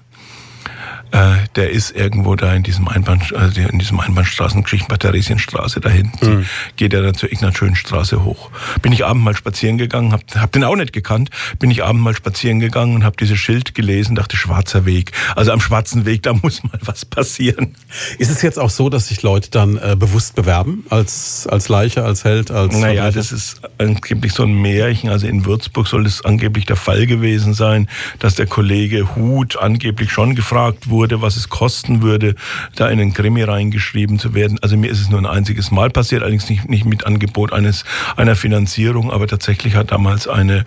Äh, 1.11 1.37
der 1.55 1.71
ist 1.71 1.91
irgendwo 1.95 2.35
da 2.35 2.53
in 2.53 2.61
diesem 2.63 2.87
Einbahn, 2.87 3.21
also 3.35 3.61
in 3.61 3.79
diesem 3.79 3.99
Einbahnstraßengeschichten 3.99 4.87
bei 4.87 4.97
Theresienstraße 4.97 5.79
da 5.79 5.89
hinten. 5.89 6.37
Mhm. 6.37 6.45
Geht 6.75 6.93
er 6.93 7.01
dann 7.01 7.15
zur 7.15 7.31
Ignaz-Schön-Straße 7.31 8.23
hoch. 8.23 8.51
Bin 8.81 8.91
ich 8.91 9.05
abend 9.05 9.23
mal 9.23 9.35
spazieren 9.35 9.77
gegangen, 9.79 10.11
hab, 10.11 10.21
hab 10.35 10.51
den 10.51 10.63
auch 10.63 10.75
nicht 10.75 10.93
gekannt, 10.93 11.31
bin 11.57 11.71
ich 11.71 11.83
abend 11.83 12.01
mal 12.03 12.15
spazieren 12.15 12.59
gegangen 12.59 12.95
und 12.95 13.03
habe 13.03 13.17
dieses 13.17 13.39
Schild 13.39 13.73
gelesen, 13.73 14.15
dachte 14.15 14.37
Schwarzer 14.37 14.85
Weg. 14.85 15.11
Also 15.35 15.51
am 15.51 15.61
Schwarzen 15.61 16.05
Weg, 16.05 16.23
da 16.23 16.33
muss 16.41 16.63
mal 16.63 16.79
was 16.81 17.05
passieren. 17.05 17.75
Ist 18.19 18.29
es 18.29 18.43
jetzt 18.43 18.59
auch 18.59 18.69
so, 18.69 18.89
dass 18.89 19.07
sich 19.07 19.23
Leute 19.23 19.49
dann 19.49 19.77
äh, 19.77 19.95
bewusst 19.97 20.35
bewerben 20.35 20.85
als, 20.89 21.47
als 21.47 21.69
Leiche, 21.69 22.03
als 22.03 22.23
Held, 22.23 22.51
als 22.51 22.73
Naja, 22.73 23.03
Verbrecher? 23.03 23.11
das 23.17 23.31
ist 23.31 23.61
angeblich 23.79 24.33
so 24.33 24.43
ein 24.43 24.53
Märchen. 24.53 25.09
Also 25.09 25.25
in 25.25 25.45
Würzburg 25.45 25.87
soll 25.87 26.05
es 26.05 26.23
angeblich 26.23 26.65
der 26.65 26.75
Fall 26.75 27.07
gewesen 27.07 27.55
sein, 27.55 27.89
dass 28.19 28.35
der 28.35 28.45
Kollege 28.45 29.15
Huth 29.15 29.57
angeblich 29.57 30.11
schon 30.11 30.35
gefragt 30.35 30.89
wurde, 30.89 30.98
wurde, 30.99 31.21
was 31.21 31.37
es 31.37 31.47
kosten 31.47 32.01
würde, 32.01 32.35
da 32.75 32.89
in 32.89 32.99
einen 32.99 33.13
Krimi 33.13 33.41
reingeschrieben 33.43 34.19
zu 34.19 34.33
werden. 34.33 34.59
Also 34.61 34.75
mir 34.75 34.91
ist 34.91 34.99
es 34.99 35.09
nur 35.09 35.19
ein 35.19 35.25
einziges 35.25 35.71
Mal 35.71 35.89
passiert, 35.89 36.23
allerdings 36.23 36.49
nicht, 36.49 36.67
nicht 36.67 36.83
mit 36.83 37.05
Angebot 37.05 37.53
eines, 37.53 37.85
einer 38.17 38.35
Finanzierung, 38.35 39.09
aber 39.11 39.27
tatsächlich 39.27 39.75
hat 39.75 39.91
damals 39.91 40.27
eine 40.27 40.65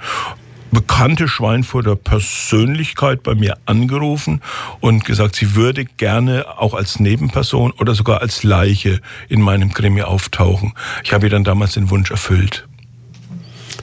bekannte 0.71 1.29
Schweinfurter 1.29 1.97
Persönlichkeit 1.97 3.23
bei 3.23 3.35
mir 3.35 3.59
angerufen 3.67 4.41
und 4.81 5.05
gesagt, 5.05 5.37
sie 5.37 5.55
würde 5.55 5.85
gerne 5.85 6.47
auch 6.59 6.73
als 6.73 6.99
Nebenperson 6.99 7.73
oder 7.73 7.95
sogar 7.95 8.23
als 8.23 8.43
Leiche 8.43 9.03
in 9.29 9.43
meinem 9.43 9.75
Krimi 9.75 10.01
auftauchen. 10.01 10.73
Ich 11.05 11.13
habe 11.13 11.27
ihr 11.27 11.31
dann 11.31 11.45
damals 11.45 11.75
den 11.75 11.91
Wunsch 11.91 12.11
erfüllt. 12.11 12.67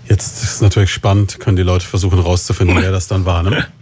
Jetzt 0.08 0.42
ist 0.42 0.54
es 0.54 0.62
natürlich 0.62 0.92
spannend, 0.92 1.40
können 1.40 1.58
die 1.58 1.64
Leute 1.64 1.86
versuchen 1.86 2.18
herauszufinden, 2.18 2.76
wer 2.82 2.92
das 2.92 3.08
dann 3.08 3.26
war. 3.26 3.44
Ne? 3.44 3.68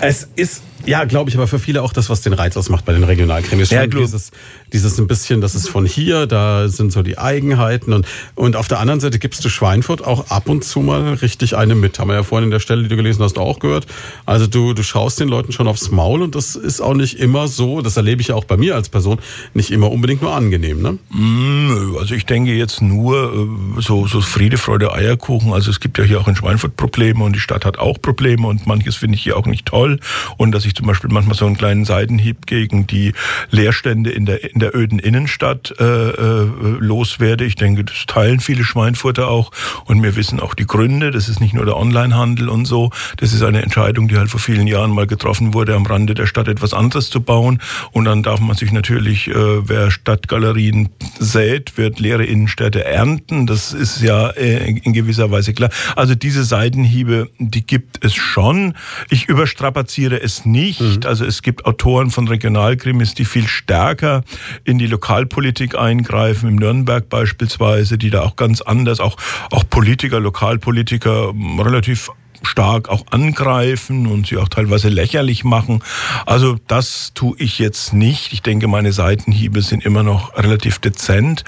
Es 0.00 0.28
ist 0.36 0.62
ja, 0.86 1.04
glaube 1.04 1.30
ich, 1.30 1.36
aber 1.36 1.46
für 1.46 1.58
viele 1.58 1.82
auch 1.82 1.92
das, 1.92 2.10
was 2.10 2.20
den 2.20 2.32
Reiz 2.32 2.56
ausmacht 2.56 2.84
bei 2.84 2.92
den 2.92 3.04
Regionalkrimis. 3.04 3.70
Ja, 3.70 3.86
dieses, 3.86 4.30
dieses 4.72 4.98
ein 4.98 5.06
bisschen, 5.06 5.40
das 5.40 5.54
ist 5.54 5.68
von 5.68 5.86
hier, 5.86 6.26
da 6.26 6.68
sind 6.68 6.92
so 6.92 7.02
die 7.02 7.18
Eigenheiten. 7.18 7.92
Und, 7.92 8.06
und 8.34 8.56
auf 8.56 8.68
der 8.68 8.80
anderen 8.80 9.00
Seite 9.00 9.18
gibst 9.18 9.44
du 9.44 9.48
Schweinfurt 9.48 10.04
auch 10.04 10.30
ab 10.30 10.48
und 10.48 10.64
zu 10.64 10.80
mal 10.80 11.14
richtig 11.14 11.56
eine 11.56 11.74
mit. 11.74 11.98
Haben 11.98 12.08
wir 12.08 12.16
ja 12.16 12.22
vorhin 12.22 12.44
in 12.44 12.50
der 12.50 12.60
Stelle, 12.60 12.82
die 12.82 12.88
du 12.88 12.96
gelesen 12.96 13.22
hast, 13.22 13.38
auch 13.38 13.58
gehört. 13.58 13.86
Also 14.26 14.46
du, 14.46 14.74
du 14.74 14.82
schaust 14.82 15.20
den 15.20 15.28
Leuten 15.28 15.52
schon 15.52 15.68
aufs 15.68 15.90
Maul 15.90 16.22
und 16.22 16.34
das 16.34 16.56
ist 16.56 16.80
auch 16.80 16.94
nicht 16.94 17.18
immer 17.18 17.48
so, 17.48 17.80
das 17.80 17.96
erlebe 17.96 18.20
ich 18.20 18.28
ja 18.28 18.34
auch 18.34 18.44
bei 18.44 18.56
mir 18.56 18.74
als 18.74 18.88
Person, 18.88 19.18
nicht 19.54 19.70
immer 19.70 19.90
unbedingt 19.90 20.22
nur 20.22 20.34
angenehm, 20.34 20.82
ne? 20.82 20.98
Mm, 21.10 21.96
also 21.98 22.14
ich 22.14 22.26
denke 22.26 22.52
jetzt 22.52 22.82
nur 22.82 23.32
äh, 23.78 23.80
so, 23.80 24.06
so 24.06 24.20
Friede, 24.20 24.56
Freude, 24.56 24.92
Eierkuchen. 24.92 25.52
Also 25.52 25.70
es 25.70 25.80
gibt 25.80 25.98
ja 25.98 26.04
hier 26.04 26.20
auch 26.20 26.28
in 26.28 26.36
Schweinfurt 26.36 26.76
Probleme 26.76 27.24
und 27.24 27.34
die 27.34 27.40
Stadt 27.40 27.64
hat 27.64 27.78
auch 27.78 28.00
Probleme 28.00 28.46
und 28.46 28.66
manches 28.66 28.96
finde 28.96 29.16
ich 29.16 29.22
hier 29.22 29.36
auch 29.36 29.46
nicht 29.46 29.66
toll. 29.66 29.98
Und 30.36 30.52
dass 30.52 30.64
ich 30.64 30.73
ich 30.74 30.78
zum 30.78 30.86
Beispiel 30.86 31.10
manchmal 31.10 31.36
so 31.36 31.46
einen 31.46 31.56
kleinen 31.56 31.84
Seitenhieb 31.84 32.46
gegen 32.46 32.86
die 32.86 33.12
Leerstände 33.50 34.10
in 34.10 34.26
der, 34.26 34.52
in 34.52 34.58
der 34.58 34.74
öden 34.76 34.98
Innenstadt 34.98 35.72
äh, 35.78 35.84
äh, 35.84 36.48
loswerde. 36.80 37.44
Ich 37.44 37.54
denke, 37.54 37.84
das 37.84 38.06
teilen 38.06 38.40
viele 38.40 38.64
Schweinfurter 38.64 39.28
auch 39.28 39.52
und 39.84 40.02
wir 40.02 40.16
wissen 40.16 40.40
auch 40.40 40.54
die 40.54 40.66
Gründe. 40.66 41.10
Das 41.10 41.28
ist 41.28 41.40
nicht 41.40 41.54
nur 41.54 41.64
der 41.64 41.76
Onlinehandel 41.76 42.48
und 42.48 42.66
so. 42.66 42.90
Das 43.18 43.32
ist 43.32 43.42
eine 43.42 43.62
Entscheidung, 43.62 44.08
die 44.08 44.16
halt 44.16 44.30
vor 44.30 44.40
vielen 44.40 44.66
Jahren 44.66 44.90
mal 44.90 45.06
getroffen 45.06 45.54
wurde, 45.54 45.74
am 45.74 45.86
Rande 45.86 46.14
der 46.14 46.26
Stadt 46.26 46.48
etwas 46.48 46.74
anderes 46.74 47.10
zu 47.10 47.20
bauen. 47.20 47.60
Und 47.92 48.06
dann 48.06 48.22
darf 48.22 48.40
man 48.40 48.56
sich 48.56 48.72
natürlich, 48.72 49.28
äh, 49.28 49.34
wer 49.68 49.90
Stadtgalerien 49.90 50.88
sät, 51.18 51.78
wird 51.78 52.00
leere 52.00 52.24
Innenstädte 52.24 52.84
ernten. 52.84 53.46
Das 53.46 53.72
ist 53.72 54.02
ja 54.02 54.30
äh, 54.30 54.70
in 54.70 54.92
gewisser 54.92 55.30
Weise 55.30 55.54
klar. 55.54 55.70
Also 55.94 56.14
diese 56.14 56.44
Seitenhiebe, 56.44 57.28
die 57.38 57.64
gibt 57.64 58.04
es 58.04 58.14
schon. 58.14 58.74
Ich 59.10 59.28
überstrapaziere 59.28 60.20
es 60.20 60.44
nicht 60.44 60.63
nicht. 60.64 60.80
Mhm. 60.80 61.00
Also 61.04 61.24
es 61.24 61.42
gibt 61.42 61.66
Autoren 61.66 62.10
von 62.10 62.28
Regionalkrimis, 62.28 63.14
die 63.14 63.24
viel 63.24 63.46
stärker 63.46 64.22
in 64.64 64.78
die 64.78 64.86
Lokalpolitik 64.86 65.76
eingreifen, 65.76 66.48
im 66.48 66.56
Nürnberg 66.56 67.08
beispielsweise, 67.08 67.98
die 67.98 68.10
da 68.10 68.22
auch 68.22 68.36
ganz 68.36 68.60
anders, 68.60 69.00
auch, 69.00 69.16
auch 69.50 69.64
Politiker, 69.68 70.20
Lokalpolitiker 70.20 71.34
relativ 71.58 72.10
stark 72.42 72.88
auch 72.88 73.06
angreifen 73.10 74.06
und 74.06 74.26
sie 74.26 74.36
auch 74.36 74.48
teilweise 74.48 74.88
lächerlich 74.88 75.44
machen. 75.44 75.82
Also 76.26 76.56
das 76.66 77.12
tue 77.14 77.34
ich 77.38 77.58
jetzt 77.58 77.92
nicht. 77.94 78.32
Ich 78.32 78.42
denke, 78.42 78.68
meine 78.68 78.92
Seitenhiebe 78.92 79.62
sind 79.62 79.84
immer 79.84 80.02
noch 80.02 80.36
relativ 80.36 80.78
dezent. 80.78 81.44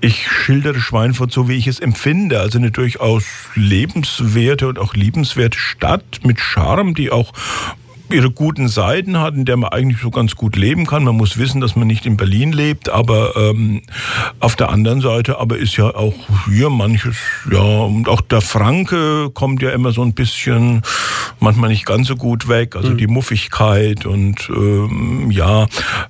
Ich 0.00 0.28
schildere 0.30 0.80
Schweinfurt 0.80 1.32
so, 1.32 1.48
wie 1.48 1.56
ich 1.56 1.66
es 1.66 1.80
empfinde. 1.80 2.40
Also 2.40 2.58
eine 2.58 2.70
durchaus 2.70 3.24
lebenswerte 3.54 4.68
und 4.68 4.78
auch 4.78 4.94
liebenswerte 4.94 5.58
Stadt 5.58 6.20
mit 6.22 6.38
Charme, 6.38 6.94
die 6.94 7.10
auch 7.10 7.32
ihre 8.12 8.30
guten 8.30 8.68
Seiten 8.68 9.18
hat, 9.18 9.34
in 9.34 9.44
der 9.44 9.56
man 9.56 9.70
eigentlich 9.70 10.00
so 10.00 10.10
ganz 10.10 10.36
gut 10.36 10.56
leben 10.56 10.86
kann. 10.86 11.04
Man 11.04 11.16
muss 11.16 11.38
wissen, 11.38 11.60
dass 11.60 11.76
man 11.76 11.86
nicht 11.86 12.06
in 12.06 12.16
Berlin 12.16 12.52
lebt, 12.52 12.88
aber 12.88 13.36
ähm, 13.36 13.82
auf 14.40 14.56
der 14.56 14.70
anderen 14.70 15.00
Seite 15.00 15.38
aber 15.38 15.58
ist 15.58 15.76
ja 15.76 15.94
auch 15.94 16.14
hier 16.46 16.70
manches, 16.70 17.16
ja, 17.50 17.60
und 17.60 18.08
auch 18.08 18.20
der 18.20 18.40
Franke 18.40 19.30
kommt 19.30 19.62
ja 19.62 19.70
immer 19.70 19.92
so 19.92 20.02
ein 20.02 20.14
bisschen, 20.14 20.82
manchmal 21.40 21.70
nicht 21.70 21.86
ganz 21.86 22.08
so 22.08 22.16
gut 22.16 22.48
weg, 22.48 22.76
also 22.76 22.90
mhm. 22.90 22.96
die 22.98 23.06
Muffigkeit 23.06 24.06
und 24.06 24.48
ähm, 24.50 25.30
ja, 25.30 25.64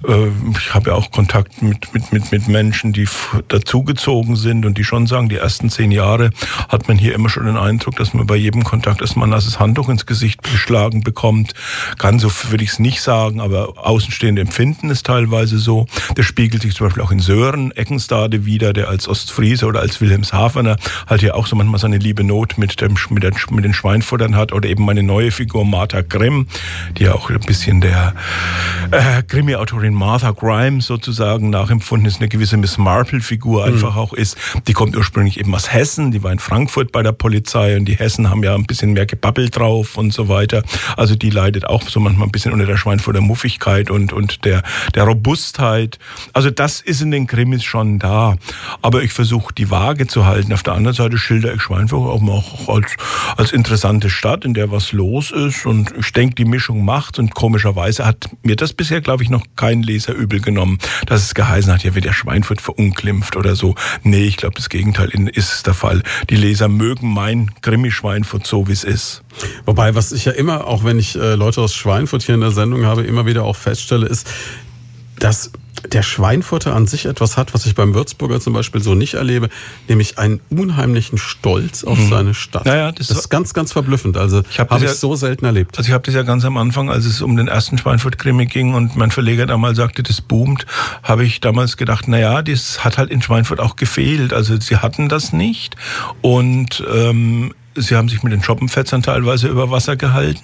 äh, 0.07 0.29
ich 0.59 0.75
habe 0.75 0.91
ja 0.91 0.97
auch 0.97 1.11
Kontakt 1.11 1.63
mit, 1.63 1.93
mit, 1.95 2.13
mit, 2.13 2.33
mit 2.33 2.49
Menschen, 2.49 2.93
die 2.93 3.09
dazugezogen 3.49 4.37
sind 4.37 4.67
und 4.67 4.79
die 4.79 4.85
schon 4.85 5.07
sagen, 5.07 5.29
die 5.29 5.37
ersten 5.37 5.71
zehn 5.71 5.91
Jahre 5.91 6.31
hat 6.69 6.89
man 6.89 6.99
hier 6.99 7.15
immer 7.15 7.29
schon 7.29 7.47
den 7.47 7.57
Eindruck, 7.57 7.97
dass 7.97 8.15
man 8.15 8.27
bei 8.27 8.37
jedem 8.37 8.65
Kontakt 8.65 9.01
erstmal 9.01 9.27
ein 9.27 9.31
nasses 9.31 9.59
Handtuch 9.59 9.89
ins 9.89 10.07
Gesicht 10.07 10.43
geschlagen 10.43 11.03
bekommt 11.03 11.55
kann 11.99 12.19
so 12.19 12.31
würde 12.51 12.65
ich 12.65 12.71
es 12.71 12.79
nicht 12.79 13.01
sagen, 13.01 13.41
aber 13.41 13.75
Außenstehende 13.77 14.43
empfinden 14.43 14.91
es 14.91 15.03
teilweise 15.03 15.59
so. 15.59 15.87
Das 16.15 16.27
spiegelt 16.27 16.63
sich 16.63 16.75
zum 16.75 16.87
Beispiel 16.87 17.03
auch 17.03 17.11
in 17.11 17.21
Sören 17.21 17.71
Eckenstade 17.73 18.47
wieder, 18.47 18.73
der 18.73 18.89
als 18.89 19.09
Ostfriese 19.09 19.67
oder 19.67 19.81
als 19.81 20.01
Wilhelmshavener 20.01 20.77
halt 21.07 21.23
ja 21.23 21.35
auch 21.35 21.47
so 21.47 21.57
manchmal 21.57 21.81
seine 21.81 21.99
liebe 21.99 22.25
Not 22.25 22.59
mit, 22.59 22.81
dem, 22.81 22.97
mit, 23.11 23.23
den, 23.23 23.35
mit 23.51 23.65
den 23.65 23.75
Schweinfuttern 23.75 24.37
hat 24.37 24.53
oder 24.53 24.69
eben 24.69 24.85
meine 24.85 25.03
neue 25.03 25.31
Figur 25.31 25.65
Martha 25.65 26.03
Grimm, 26.03 26.47
die 26.99 27.05
ja 27.05 27.15
auch 27.15 27.31
ein 27.31 27.41
bisschen 27.41 27.81
der 27.81 28.15
äh, 28.91 29.23
Krimi-Autorin 29.23 29.95
Martha 29.95 30.31
Grimes 30.31 30.87
sozusagen 30.87 31.51
nachempfunden 31.51 32.07
ist, 32.07 32.21
eine 32.21 32.29
gewisse 32.29 32.57
Miss 32.57 32.79
Marple-Figur 32.79 33.67
mhm. 33.67 33.73
einfach 33.75 33.97
auch 33.97 34.13
ist. 34.13 34.37
Die 34.67 34.73
kommt 34.73 34.97
ursprünglich 34.97 35.39
eben 35.39 35.55
aus 35.55 35.73
Hessen, 35.73 36.11
die 36.11 36.23
war 36.23 36.33
in 36.33 36.39
Frankfurt 36.39 36.93
bei 36.93 37.03
der 37.03 37.13
Polizei 37.13 37.77
und 37.77 37.87
die 37.87 37.97
Hessen 37.97 38.31
haben 38.31 38.43
ja 38.43 38.55
ein 38.55 38.65
bisschen 38.65 38.93
mehr 38.93 39.07
gebabbelt 39.07 39.57
drauf 39.57 39.97
und 39.97 40.13
so 40.13 40.29
weiter. 40.29 40.63
Also 40.97 41.15
die 41.15 41.31
leidet 41.31 41.67
auch 41.67 41.76
auch 41.77 41.89
so 41.89 42.01
manchmal 42.01 42.29
ein 42.29 42.31
bisschen 42.31 42.53
unter 42.53 42.65
der 42.65 42.79
Schweinfurter 42.79 43.21
Muffigkeit 43.21 43.91
und, 43.91 44.15
und 44.15 44.47
der, 44.47 44.63
der 44.95 45.05
Robustheit. 45.05 45.99
Also 46.33 46.51
das 46.51 46.81
ist 46.81 47.03
in 47.03 47.11
den 47.11 47.27
Krimis 47.27 47.65
schon 47.65 47.99
da. 47.99 48.37
Aber 48.81 49.03
ich 49.03 49.13
versuche 49.13 49.53
die 49.53 49.71
Waage 49.71 50.07
zu 50.07 50.25
halten. 50.25 50.55
Auf 50.55 50.63
der 50.63 50.73
anderen 50.73 50.97
Seite 50.97 51.19
schilder 51.19 51.53
ich 51.53 51.61
Schweinfurt 51.61 52.09
auch, 52.09 52.23
auch 52.23 52.75
als, 52.75 52.97
als 53.37 53.53
interessante 53.53 54.09
Stadt, 54.09 54.47
in 54.47 54.55
der 54.55 54.71
was 54.71 54.93
los 54.93 55.31
ist. 55.31 55.67
Und 55.67 55.93
ich 55.99 56.13
denke, 56.13 56.37
die 56.37 56.47
Mischung 56.47 56.85
macht. 56.85 57.19
Und 57.19 57.35
komischerweise 57.35 58.07
hat 58.07 58.31
mir 58.43 58.57
das 58.57 58.73
bisher, 58.73 59.03
glaube 59.03 59.23
ich, 59.23 59.29
noch 59.29 59.45
kein 59.57 59.83
Leser 59.83 60.15
übel 60.15 60.41
genommen, 60.41 60.79
dass 61.05 61.23
es 61.23 61.35
geheißen 61.35 61.71
hat, 61.71 61.85
ja, 61.85 61.95
wird 61.95 62.07
der 62.07 62.15
Schweinfurt 62.15 62.63
verunglimpft 62.63 63.37
oder 63.37 63.55
so. 63.55 63.75
Nee, 64.03 64.25
ich 64.25 64.39
glaube, 64.39 64.55
das 64.55 64.71
Gegenteil 64.71 65.11
ist 65.11 65.67
der 65.67 65.75
Fall. 65.75 66.03
Die 66.31 66.37
Leser 66.37 66.69
mögen 66.69 67.13
mein 67.13 67.51
Krimi-Schweinfurt 67.61 68.47
so, 68.47 68.67
wie 68.67 68.73
es 68.73 68.85
ist. 68.85 69.23
Wobei, 69.65 69.95
was 69.95 70.13
ich 70.13 70.25
ja 70.25 70.33
immer, 70.33 70.67
auch 70.67 70.85
wenn 70.85 70.99
ich 70.99 71.17
äh, 71.17 71.35
Leute 71.35 71.61
aus 71.61 71.75
Schweinfurt 71.75 72.23
hier 72.23 72.35
in 72.35 72.41
der 72.41 72.53
Sendung 72.53 72.85
habe, 72.85 73.03
immer 73.03 73.27
wieder 73.27 73.45
auch 73.45 73.57
feststelle, 73.57 74.07
ist, 74.07 74.29
dass 75.19 75.51
der 75.93 76.03
Schweinfurter 76.03 76.75
an 76.75 76.87
sich 76.87 77.07
etwas 77.07 77.37
hat, 77.37 77.55
was 77.55 77.67
ich 77.67 77.75
beim 77.75 77.95
Würzburger 77.95 78.41
zum 78.41 78.53
Beispiel 78.53 78.83
so 78.83 78.95
nicht 78.95 79.15
erlebe, 79.15 79.49
nämlich 79.89 80.19
einen 80.19 80.41
unheimlichen 80.51 81.19
Stolz 81.19 81.85
auf 81.85 81.99
mhm. 81.99 82.09
seine 82.09 82.35
Stadt. 82.35 82.65
Naja, 82.65 82.93
das, 82.93 83.09
das, 83.09 83.19
ist 83.19 83.29
ganz, 83.29 83.55
ganz 83.55 83.73
verblüffend. 83.73 84.17
Also 84.17 84.43
ich 84.51 84.59
habe 84.59 84.71
hab 84.71 84.83
ich 84.83 84.89
ja, 84.89 84.95
so 84.95 85.15
selten 85.15 85.45
erlebt. 85.45 85.79
Also 85.79 85.89
ich 85.89 85.95
habe 85.95 86.05
das 86.05 86.15
ja 86.15 86.23
ganz 86.23 86.45
am 86.45 86.57
Anfang, 86.57 86.91
als 86.91 87.05
es 87.05 87.23
um 87.23 87.37
den 87.37 87.49
ersten 87.49 87.79
Schweinfurt-Krimi 87.79 88.47
ging 88.47 88.75
und 88.75 88.97
mein 88.97 89.11
Verleger 89.11 89.47
damals 89.47 89.77
sagte, 89.77 90.03
das 90.03 90.21
boomt, 90.21 90.67
habe 91.03 91.25
ich 91.25 91.41
damals 91.41 91.77
gedacht, 91.77 92.09
naja, 92.09 92.43
das 92.43 92.85
hat 92.85 92.99
halt 92.99 93.11
in 93.11 93.23
Schweinfurt 93.23 93.61
auch 93.61 93.77
gefehlt. 93.77 94.33
Also 94.33 94.59
sie 94.59 94.79
hatten 94.79 95.09
das 95.09 95.33
nicht 95.33 95.77
und 96.23 96.83
ähm, 96.93 97.53
Sie 97.77 97.95
haben 97.95 98.09
sich 98.09 98.23
mit 98.23 98.33
den 98.33 98.43
Schoppenfetzern 98.43 99.03
teilweise 99.03 99.49
über 99.49 99.71
Wasser 99.71 99.97
gehalten 99.97 100.43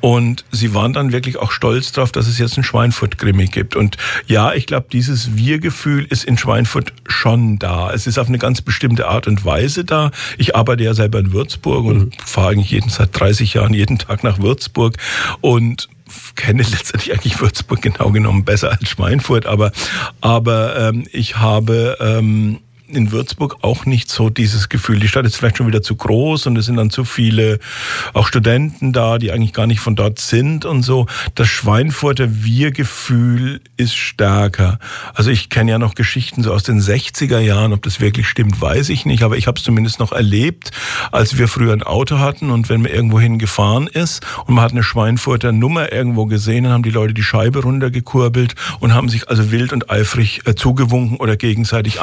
und 0.00 0.44
Sie 0.50 0.74
waren 0.74 0.92
dann 0.92 1.12
wirklich 1.12 1.38
auch 1.38 1.50
stolz 1.50 1.92
darauf, 1.92 2.12
dass 2.12 2.26
es 2.26 2.38
jetzt 2.38 2.56
einen 2.56 2.64
Schweinfurt-Krimi 2.64 3.46
gibt. 3.46 3.76
Und 3.76 3.96
ja, 4.26 4.52
ich 4.52 4.66
glaube, 4.66 4.86
dieses 4.92 5.36
Wir-Gefühl 5.36 6.06
ist 6.08 6.24
in 6.24 6.38
Schweinfurt 6.38 6.92
schon 7.06 7.58
da. 7.58 7.92
Es 7.92 8.06
ist 8.06 8.18
auf 8.18 8.28
eine 8.28 8.38
ganz 8.38 8.60
bestimmte 8.62 9.08
Art 9.08 9.26
und 9.26 9.44
Weise 9.44 9.84
da. 9.84 10.10
Ich 10.38 10.54
arbeite 10.54 10.84
ja 10.84 10.94
selber 10.94 11.18
in 11.18 11.32
Würzburg 11.32 11.84
und 11.84 11.98
mhm. 11.98 12.12
fahre 12.24 12.52
eigentlich 12.52 12.70
jeden, 12.70 12.90
seit 12.90 13.18
30 13.18 13.54
Jahren 13.54 13.74
jeden 13.74 13.98
Tag 13.98 14.22
nach 14.22 14.38
Würzburg 14.38 14.96
und 15.40 15.88
kenne 16.34 16.62
letztendlich 16.62 17.12
eigentlich 17.12 17.40
Würzburg 17.40 17.82
genau 17.82 18.10
genommen 18.10 18.44
besser 18.44 18.70
als 18.70 18.88
Schweinfurt, 18.88 19.46
aber 19.46 19.72
aber 20.20 20.76
ähm, 20.76 21.06
ich 21.12 21.36
habe 21.38 21.96
ähm, 22.00 22.58
in 22.88 23.10
Würzburg 23.10 23.56
auch 23.62 23.86
nicht 23.86 24.10
so 24.10 24.30
dieses 24.30 24.68
Gefühl. 24.68 25.00
Die 25.00 25.08
Stadt 25.08 25.26
ist 25.26 25.36
vielleicht 25.36 25.58
schon 25.58 25.66
wieder 25.66 25.82
zu 25.82 25.96
groß 25.96 26.46
und 26.46 26.56
es 26.56 26.66
sind 26.66 26.76
dann 26.76 26.90
zu 26.90 27.04
viele 27.04 27.58
auch 28.14 28.28
Studenten 28.28 28.92
da, 28.92 29.18
die 29.18 29.32
eigentlich 29.32 29.52
gar 29.52 29.66
nicht 29.66 29.80
von 29.80 29.96
dort 29.96 30.18
sind 30.18 30.64
und 30.64 30.82
so. 30.82 31.06
Das 31.34 31.48
Schweinfurter 31.48 32.44
Wir-Gefühl 32.44 33.60
ist 33.76 33.96
stärker. 33.96 34.78
Also 35.14 35.30
ich 35.30 35.50
kenne 35.50 35.72
ja 35.72 35.78
noch 35.78 35.94
Geschichten 35.94 36.42
so 36.42 36.52
aus 36.52 36.62
den 36.62 36.80
60er 36.80 37.40
Jahren, 37.40 37.72
ob 37.72 37.82
das 37.82 38.00
wirklich 38.00 38.28
stimmt, 38.28 38.60
weiß 38.60 38.88
ich 38.90 39.04
nicht, 39.04 39.22
aber 39.22 39.36
ich 39.36 39.46
habe 39.46 39.58
es 39.58 39.64
zumindest 39.64 39.98
noch 39.98 40.12
erlebt, 40.12 40.70
als 41.10 41.38
wir 41.38 41.48
früher 41.48 41.72
ein 41.72 41.82
Auto 41.82 42.18
hatten 42.18 42.50
und 42.50 42.68
wenn 42.68 42.82
man 42.82 42.92
irgendwo 42.92 43.18
hingefahren 43.18 43.88
ist 43.88 44.24
und 44.46 44.54
man 44.54 44.64
hat 44.64 44.72
eine 44.72 44.82
Schweinfurter 44.82 45.52
Nummer 45.52 45.92
irgendwo 45.92 46.26
gesehen, 46.26 46.64
dann 46.64 46.72
haben 46.72 46.82
die 46.82 46.90
Leute 46.90 47.14
die 47.14 47.22
Scheibe 47.22 47.62
runtergekurbelt 47.62 48.54
und 48.80 48.94
haben 48.94 49.08
sich 49.08 49.28
also 49.28 49.50
wild 49.50 49.72
und 49.72 49.90
eifrig 49.90 50.42
äh, 50.46 50.54
zugewunken 50.54 51.16
oder 51.16 51.36
gegenseitig 51.36 52.00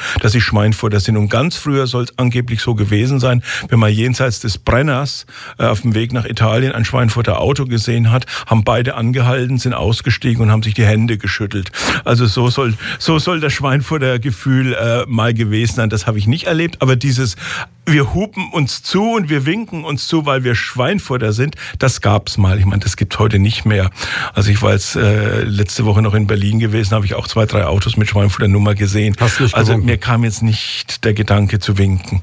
angehupt 0.00 0.24
dass 0.30 0.32
sie 0.32 0.40
Schweinfurter 0.40 1.00
sind. 1.00 1.16
Und 1.16 1.28
ganz 1.28 1.56
früher 1.56 1.86
soll 1.86 2.04
es 2.04 2.18
angeblich 2.18 2.60
so 2.60 2.74
gewesen 2.74 3.20
sein, 3.20 3.42
wenn 3.68 3.78
man 3.78 3.92
jenseits 3.92 4.40
des 4.40 4.58
Brenners 4.58 5.26
äh, 5.58 5.64
auf 5.64 5.80
dem 5.80 5.94
Weg 5.94 6.12
nach 6.12 6.24
Italien 6.24 6.72
ein 6.72 6.84
Schweinfurter 6.84 7.40
Auto 7.40 7.64
gesehen 7.64 8.10
hat, 8.10 8.26
haben 8.46 8.64
beide 8.64 8.94
angehalten, 8.94 9.58
sind 9.58 9.74
ausgestiegen 9.74 10.42
und 10.42 10.50
haben 10.50 10.62
sich 10.62 10.74
die 10.74 10.84
Hände 10.84 11.18
geschüttelt. 11.18 11.72
Also 12.04 12.26
so 12.26 12.48
soll, 12.48 12.74
so 12.98 13.18
soll 13.18 13.40
das 13.40 13.52
Schweinfurter 13.52 14.18
Gefühl 14.18 14.74
äh, 14.74 15.04
mal 15.06 15.34
gewesen 15.34 15.74
sein. 15.74 15.90
Das 15.90 16.06
habe 16.06 16.18
ich 16.18 16.26
nicht 16.26 16.44
erlebt, 16.44 16.82
aber 16.82 16.96
dieses 16.96 17.36
wir 17.86 18.14
hupen 18.14 18.50
uns 18.52 18.82
zu 18.82 19.12
und 19.12 19.28
wir 19.28 19.46
winken 19.46 19.84
uns 19.84 20.06
zu, 20.06 20.26
weil 20.26 20.44
wir 20.44 20.54
Schweinfurter 20.54 21.32
sind, 21.32 21.56
das 21.78 22.00
gab's 22.00 22.38
mal. 22.38 22.58
Ich 22.58 22.66
meine, 22.66 22.80
das 22.80 22.96
gibt 22.96 23.18
heute 23.18 23.38
nicht 23.38 23.64
mehr. 23.64 23.90
Also 24.34 24.50
ich 24.50 24.62
war 24.62 24.72
jetzt 24.72 24.96
äh, 24.96 25.42
letzte 25.42 25.84
Woche 25.84 26.02
noch 26.02 26.14
in 26.14 26.26
Berlin 26.26 26.58
gewesen, 26.58 26.94
habe 26.94 27.06
ich 27.06 27.14
auch 27.14 27.26
zwei, 27.26 27.46
drei 27.46 27.64
Autos 27.64 27.96
mit 27.96 28.08
Schweinfurter 28.08 28.48
Nummer 28.48 28.74
gesehen. 28.74 29.16
Hast 29.18 29.38
du 29.38 29.44
nicht 29.44 29.54
also 29.54 29.76
mir 29.76 29.98
kam 29.98 30.24
jetzt 30.24 30.42
nicht 30.42 31.04
der 31.04 31.14
Gedanke 31.14 31.58
zu 31.58 31.78
winken. 31.78 32.22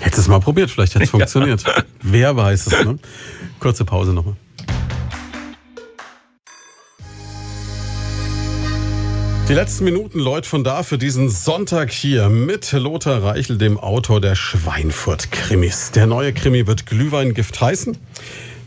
Hättest 0.00 0.22
es 0.22 0.28
mal 0.28 0.40
probiert, 0.40 0.70
vielleicht 0.70 0.94
hätte 0.94 1.04
es 1.04 1.10
funktioniert. 1.12 1.62
Ja. 1.62 1.82
Wer 2.02 2.36
weiß 2.36 2.66
es, 2.66 2.84
ne? 2.84 2.98
Kurze 3.60 3.84
Pause 3.84 4.12
nochmal. 4.12 4.36
Die 9.46 9.52
letzten 9.52 9.84
Minuten, 9.84 10.20
Leute, 10.20 10.48
von 10.48 10.64
da 10.64 10.82
für 10.82 10.96
diesen 10.96 11.28
Sonntag 11.28 11.92
hier 11.92 12.30
mit 12.30 12.72
Lothar 12.72 13.22
Reichel, 13.22 13.58
dem 13.58 13.78
Autor 13.78 14.22
der 14.22 14.34
Schweinfurt-Krimis. 14.34 15.90
Der 15.90 16.06
neue 16.06 16.32
Krimi 16.32 16.66
wird 16.66 16.86
Glühweingift 16.86 17.60
heißen. 17.60 17.94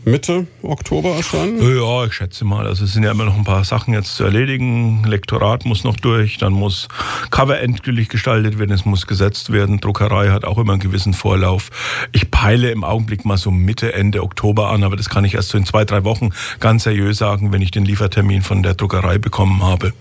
Mitte 0.04 0.46
Oktober 0.62 1.16
erscheinen? 1.16 1.60
Ja, 1.60 2.04
ich 2.04 2.12
schätze 2.12 2.44
mal. 2.44 2.64
Also 2.68 2.84
es 2.84 2.92
sind 2.92 3.02
ja 3.02 3.10
immer 3.10 3.24
noch 3.24 3.36
ein 3.36 3.42
paar 3.42 3.64
Sachen 3.64 3.92
jetzt 3.92 4.14
zu 4.14 4.22
erledigen. 4.22 5.02
Lektorat 5.04 5.64
muss 5.64 5.82
noch 5.82 5.96
durch, 5.96 6.38
dann 6.38 6.52
muss 6.52 6.86
Cover 7.30 7.58
endgültig 7.58 8.08
gestaltet 8.08 8.60
werden, 8.60 8.70
es 8.70 8.84
muss 8.84 9.08
gesetzt 9.08 9.50
werden. 9.50 9.80
Druckerei 9.80 10.28
hat 10.28 10.44
auch 10.44 10.58
immer 10.58 10.74
einen 10.74 10.80
gewissen 10.80 11.12
Vorlauf. 11.12 11.70
Ich 12.12 12.30
peile 12.30 12.70
im 12.70 12.84
Augenblick 12.84 13.24
mal 13.24 13.36
so 13.36 13.50
Mitte, 13.50 13.94
Ende 13.94 14.22
Oktober 14.22 14.70
an, 14.70 14.84
aber 14.84 14.94
das 14.94 15.10
kann 15.10 15.24
ich 15.24 15.34
erst 15.34 15.48
so 15.48 15.58
in 15.58 15.66
zwei, 15.66 15.84
drei 15.84 16.04
Wochen 16.04 16.30
ganz 16.60 16.84
seriös 16.84 17.18
sagen, 17.18 17.52
wenn 17.52 17.62
ich 17.62 17.72
den 17.72 17.84
Liefertermin 17.84 18.42
von 18.42 18.62
der 18.62 18.74
Druckerei 18.74 19.18
bekommen 19.18 19.64
habe. 19.64 19.92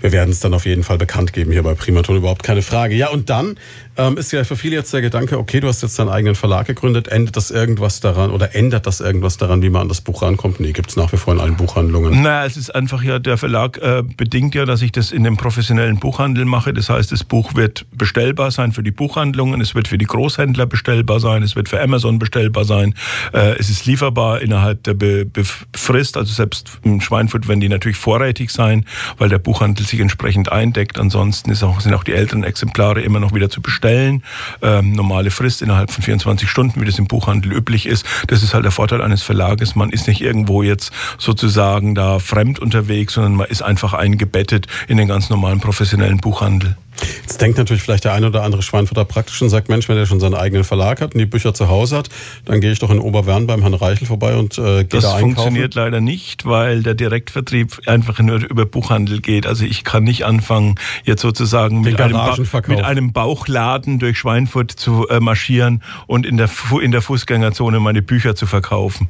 Wir 0.00 0.12
werden 0.12 0.30
es 0.30 0.40
dann 0.40 0.54
auf 0.54 0.66
jeden 0.66 0.82
Fall 0.82 0.98
bekannt 0.98 1.32
geben 1.32 1.52
hier 1.52 1.62
bei 1.62 1.74
Primaton, 1.74 2.16
überhaupt 2.16 2.42
keine 2.42 2.62
Frage. 2.62 2.94
Ja, 2.94 3.08
und 3.08 3.30
dann 3.30 3.58
ähm, 3.98 4.16
ist 4.16 4.32
ja 4.32 4.44
für 4.44 4.56
viele 4.56 4.76
jetzt 4.76 4.94
der 4.94 5.02
Gedanke, 5.02 5.38
okay, 5.38 5.58
du 5.58 5.66
hast 5.66 5.82
jetzt 5.82 5.98
deinen 5.98 6.08
eigenen 6.08 6.36
Verlag 6.36 6.66
gegründet, 6.66 7.08
endet 7.08 7.36
das 7.36 7.50
irgendwas 7.50 7.98
daran 7.98 8.30
oder 8.30 8.54
ändert 8.54 8.86
das 8.86 9.00
irgendwas 9.00 9.36
daran, 9.36 9.60
wie 9.60 9.70
man 9.70 9.82
an 9.82 9.88
das 9.88 10.00
Buch 10.00 10.22
rankommt? 10.22 10.60
Nee, 10.60 10.72
gibt 10.72 10.90
es 10.90 10.96
nach 10.96 11.12
wie 11.12 11.16
vor 11.16 11.34
in 11.34 11.40
allen 11.40 11.56
Buchhandlungen. 11.56 12.22
Naja, 12.22 12.46
es 12.46 12.56
ist 12.56 12.72
einfach 12.74 13.02
ja, 13.02 13.18
der 13.18 13.36
Verlag 13.36 13.76
äh, 13.78 14.04
bedingt 14.16 14.54
ja, 14.54 14.64
dass 14.64 14.82
ich 14.82 14.92
das 14.92 15.10
in 15.10 15.24
dem 15.24 15.36
professionellen 15.36 15.98
Buchhandel 15.98 16.44
mache. 16.44 16.72
Das 16.72 16.88
heißt, 16.88 17.10
das 17.10 17.24
Buch 17.24 17.56
wird 17.56 17.86
bestellbar 17.92 18.52
sein 18.52 18.72
für 18.72 18.84
die 18.84 18.92
Buchhandlungen, 18.92 19.60
es 19.60 19.74
wird 19.74 19.88
für 19.88 19.98
die 19.98 20.06
Großhändler 20.06 20.66
bestellbar 20.66 21.18
sein, 21.18 21.42
es 21.42 21.56
wird 21.56 21.68
für 21.68 21.80
Amazon 21.82 22.20
bestellbar 22.20 22.64
sein, 22.64 22.94
äh, 23.32 23.58
es 23.58 23.68
ist 23.68 23.84
lieferbar 23.86 24.40
innerhalb 24.40 24.84
der 24.84 24.94
Be 24.94 25.24
Be 25.24 25.42
Frist, 25.74 26.16
also 26.16 26.32
selbst 26.32 26.78
im 26.84 27.00
Schweinfurt 27.00 27.48
werden 27.48 27.60
die 27.60 27.68
natürlich 27.68 27.98
vorrätig 27.98 28.50
sein, 28.50 28.84
weil 29.16 29.28
der 29.28 29.38
Buchhandel 29.38 29.84
sich 29.84 29.98
entsprechend 29.98 30.52
eindeckt. 30.52 31.00
Ansonsten 31.00 31.50
auch, 31.64 31.80
sind 31.80 31.94
auch 31.94 32.04
die 32.04 32.12
älteren 32.12 32.44
Exemplare 32.44 33.00
immer 33.00 33.18
noch 33.18 33.34
wieder 33.34 33.50
zu 33.50 33.60
bestellen 33.60 33.87
bestellen. 33.88 34.22
Ähm, 34.62 34.92
normale 34.92 35.30
Frist 35.30 35.62
innerhalb 35.62 35.90
von 35.90 36.02
24 36.02 36.48
Stunden, 36.48 36.80
wie 36.80 36.84
das 36.84 36.98
im 36.98 37.06
Buchhandel 37.06 37.52
üblich 37.52 37.86
ist. 37.86 38.04
Das 38.26 38.42
ist 38.42 38.54
halt 38.54 38.64
der 38.64 38.72
Vorteil 38.72 39.02
eines 39.02 39.22
Verlages. 39.22 39.74
Man 39.74 39.90
ist 39.90 40.06
nicht 40.08 40.20
irgendwo 40.20 40.62
jetzt 40.62 40.92
sozusagen 41.18 41.94
da 41.94 42.18
fremd 42.18 42.58
unterwegs, 42.58 43.14
sondern 43.14 43.34
man 43.34 43.46
ist 43.46 43.62
einfach 43.62 43.94
eingebettet 43.94 44.66
in 44.88 44.96
den 44.96 45.08
ganz 45.08 45.30
normalen 45.30 45.60
professionellen 45.60 46.18
Buchhandel. 46.18 46.76
Jetzt 47.22 47.40
denkt 47.40 47.58
natürlich 47.58 47.82
vielleicht 47.82 48.04
der 48.04 48.12
eine 48.12 48.26
oder 48.26 48.42
andere 48.42 48.62
Schweinfurter 48.62 49.04
praktisch 49.04 49.40
und 49.42 49.48
sagt, 49.48 49.68
Mensch, 49.68 49.88
wenn 49.88 49.96
der 49.96 50.06
schon 50.06 50.20
seinen 50.20 50.34
eigenen 50.34 50.64
Verlag 50.64 51.00
hat 51.00 51.14
und 51.14 51.20
die 51.20 51.26
Bücher 51.26 51.54
zu 51.54 51.68
Hause 51.68 51.96
hat, 51.98 52.08
dann 52.44 52.60
gehe 52.60 52.72
ich 52.72 52.78
doch 52.78 52.90
in 52.90 52.98
Oberwern 52.98 53.46
beim 53.46 53.60
Herrn 53.60 53.74
Reichel 53.74 54.06
vorbei 54.06 54.36
und 54.36 54.58
äh, 54.58 54.84
gehe 54.84 55.00
da 55.00 55.14
einkaufen. 55.14 55.34
Das 55.34 55.44
funktioniert 55.44 55.74
leider 55.74 56.00
nicht, 56.00 56.44
weil 56.46 56.82
der 56.82 56.94
Direktvertrieb 56.94 57.80
einfach 57.86 58.18
nur 58.20 58.38
über 58.48 58.66
Buchhandel 58.66 59.20
geht. 59.20 59.46
Also 59.46 59.64
ich 59.64 59.84
kann 59.84 60.04
nicht 60.04 60.24
anfangen, 60.24 60.76
jetzt 61.04 61.22
sozusagen 61.22 61.80
mit 61.80 62.00
einem, 62.00 62.18
mit 62.66 62.84
einem, 62.84 63.12
Bauchladen 63.12 63.98
durch 63.98 64.18
Schweinfurt 64.18 64.70
zu 64.70 65.08
äh, 65.08 65.20
marschieren 65.20 65.82
und 66.06 66.26
in 66.26 66.36
der, 66.36 66.50
in 66.82 66.90
der 66.90 67.02
Fußgängerzone 67.02 67.80
meine 67.80 68.02
Bücher 68.02 68.34
zu 68.34 68.46
verkaufen. 68.46 69.08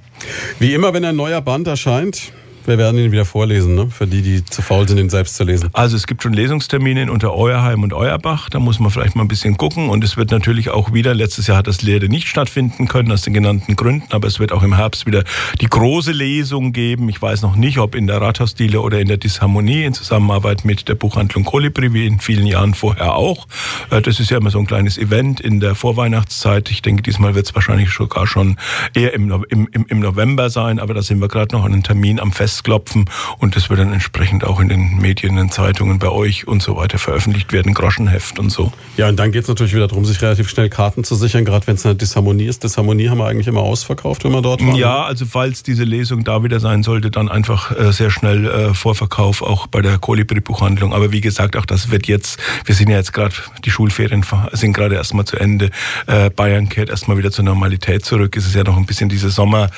Wie 0.59 0.75
immer, 0.75 0.93
wenn 0.93 1.05
ein 1.05 1.17
neuer 1.17 1.41
Band 1.41 1.67
erscheint, 1.67 2.33
wir 2.69 2.77
werden 2.77 2.99
ihn 2.99 3.11
wieder 3.11 3.25
vorlesen, 3.25 3.75
ne? 3.75 3.89
für 3.91 4.07
die, 4.07 4.21
die 4.21 4.45
zu 4.45 4.61
faul 4.61 4.87
sind, 4.87 4.99
ihn 4.99 5.09
selbst 5.09 5.37
zu 5.37 5.45
lesen. 5.45 5.71
Also 5.73 5.97
es 5.97 6.07
gibt 6.07 6.23
schon 6.23 6.35
Lesungstermine 6.35 7.03
in 7.03 7.11
Untereuerheim 7.11 7.83
und 7.83 7.95
Euerbach. 7.95 8.51
Da 8.51 8.61
muss 8.61 8.79
man 8.79 8.91
vielleicht 8.91 9.17
mal 9.17 9.23
ein 9.23 9.29
bisschen 9.29 9.57
gucken. 9.57 9.89
Und 9.89 10.05
es 10.05 10.19
wird 10.19 10.31
natürlich 10.31 10.69
auch 10.69 10.93
wieder, 10.93 11.15
letztes 11.15 11.47
Jahr 11.47 11.57
hat 11.57 11.67
das 11.67 11.81
Lehre 11.81 12.09
nicht 12.09 12.29
stattfinden 12.29 12.87
können, 12.87 13.11
aus 13.11 13.23
den 13.23 13.33
genannten 13.33 13.75
Gründen. 13.75 14.13
Aber 14.13 14.29
es 14.29 14.39
wird 14.39 14.53
auch 14.53 14.63
im 14.63 14.75
Herbst 14.75 15.07
wieder 15.07 15.25
die 15.63 15.67
große 15.67 16.13
Lesung 16.13 16.73
geben. 16.73 17.09
Ich 17.09 17.21
weiß 17.21 17.41
noch 17.41 17.57
nicht, 17.57 17.79
ob 17.79 17.95
in 17.95 18.07
der 18.07 18.21
Rathausdiele 18.21 18.83
oder 18.83 19.01
in 19.01 19.09
der 19.09 19.17
Disharmonie 19.17 19.85
in 19.85 19.95
Zusammenarbeit 19.95 20.67
mit 20.67 20.89
der 20.89 20.95
Buchhandlung 20.95 21.45
Kolibri, 21.45 21.95
wie 21.95 22.07
in 22.07 22.21
vielen 22.21 22.47
Jahren 22.47 22.75
vorher 22.75 23.15
auch. 23.15 23.47
Äh, 23.91 24.03
das 24.03 24.21
ist 24.21 24.31
ja 24.31 24.37
immer 24.37 24.51
so 24.51 24.59
ein 24.59 24.67
kleines 24.67 24.99
Event 24.99 25.41
in 25.41 25.61
der 25.61 25.75
Vorweihnachtszeit. 25.75 26.71
Ich 26.71 26.83
denke, 26.83 27.03
diesmal 27.03 27.35
wird 27.35 27.47
es 27.47 27.55
wahrscheinlich 27.55 27.91
sogar 27.91 28.27
schon 28.27 28.59
eher 28.93 29.15
im, 29.15 29.45
im, 29.49 29.69
im 29.73 30.01
November 30.01 30.51
sein. 30.51 30.79
Aber 30.79 30.93
da 30.93 31.01
sind 31.01 31.19
wir 31.21 31.29
gerade 31.29 31.57
noch 31.57 31.65
an 31.65 31.73
einem 31.73 31.83
Termin 31.83 32.21
am 32.21 32.31
Fest 32.31 32.58
festklopfen 32.59 33.07
und 33.39 33.57
das 33.57 33.71
wird 33.71 33.81
dann 33.81 33.93
entsprechend 33.93 34.45
auch 34.45 34.61
in 34.61 34.69
den 34.69 34.99
Medien, 34.99 35.31
in 35.31 35.37
den 35.37 35.51
Zeitungen 35.51 35.99
bei 35.99 36.09
euch 36.09 36.47
und 36.47 36.63
so 36.63 36.77
weiter 36.77 36.99
veröffentlicht 36.99 37.53
werden, 37.53 37.75
Groschenheft 37.75 38.39
und 38.39 38.51
so. 38.51 38.73
Ja, 38.97 39.09
und 39.09 39.17
dann 39.17 39.33
geht 39.33 39.43
es 39.43 39.49
natürlich 39.49 39.75
wieder 39.75 39.87
darum, 39.87 40.05
sich 40.05 40.21
relativ 40.21 40.49
schnell 40.49 40.69
Karten 40.69 41.05
zu 41.05 41.15
sichern, 41.15 41.45
gerade 41.45 41.67
wenn 41.67 41.77
es 41.77 41.87
eine 41.87 41.95
Disharmonie 41.95 42.47
ist. 42.47 42.65
Disharmonie 42.65 43.09
haben 43.09 43.19
wir 43.19 43.27
eigentlich 43.27 43.47
immer 43.47 43.61
ausverkauft, 43.61 44.25
wenn 44.25 44.33
wir 44.33 44.43
dort 44.43 44.61
waren. 44.61 44.75
Ja, 44.75 45.05
also 45.05 45.27
falls 45.27 45.63
diese 45.63 45.85
Lesung 45.85 46.25
da 46.25 46.43
wieder 46.43 46.61
sein 46.61 46.83
sollte, 46.83 47.11
dann 47.11 47.29
einfach 47.29 47.77
äh, 47.79 47.93
sehr 47.93 48.11
schnell 48.11 48.47
äh, 48.47 48.75
Vorverkauf 48.75 49.43
auch 49.43 49.67
bei 49.69 49.81
der 49.81 49.99
Kolibri-Buchhandlung. 49.99 50.93
Aber 50.93 51.13
wie 51.13 51.21
gesagt, 51.21 51.57
auch 51.57 51.67
das 51.67 51.91
wird 51.91 52.07
jetzt, 52.07 52.39
wir 52.65 52.75
sind 52.75 52.91
ja 52.91 52.97
jetzt 52.97 53.13
gerade, 53.13 53.35
die 53.65 53.71
Schulferien 53.71 54.25
sind 54.53 54.73
gerade 54.73 54.97
erstmal 54.97 55.25
zu 55.25 55.37
Ende. 55.37 55.71
Äh, 56.07 56.31
Bayern 56.31 56.69
kehrt 56.69 56.91
erstmal 56.91 57.19
wieder 57.19 57.31
zur 57.31 57.45
Normalität 57.45 58.05
zurück. 58.05 58.37
Es 58.37 58.47
ist 58.47 58.55
ja 58.55 58.65
noch 58.65 58.77
ein 58.77 58.87
bisschen 58.87 59.09
diese 59.09 59.31
Sommerpause 59.31 59.71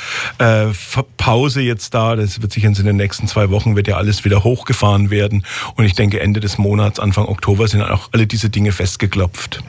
jetzt 1.61 1.95
da. 1.95 2.17
Das 2.17 2.41
wird 2.41 2.53
sich 2.53 2.65
in 2.79 2.87
den 2.87 2.97
nächsten 2.97 3.27
zwei 3.27 3.51
Wochen 3.51 3.77
wird 3.77 3.89
ja 3.89 3.97
alles 3.97 4.25
wieder 4.25 4.45
hochgefahren 4.45 5.11
werden. 5.11 5.45
Und 5.77 5.85
ich 5.85 5.95
denke, 5.95 6.21
Ende 6.21 6.41
des 6.41 6.59
Monats, 6.59 7.01
Anfang 7.01 7.27
Oktober 7.27 7.69
sind 7.69 7.83
auch 7.83 8.11
alle 8.13 8.27
diese 8.27 8.51
Dinge 8.51 8.73
festgeklopft. 8.73 9.63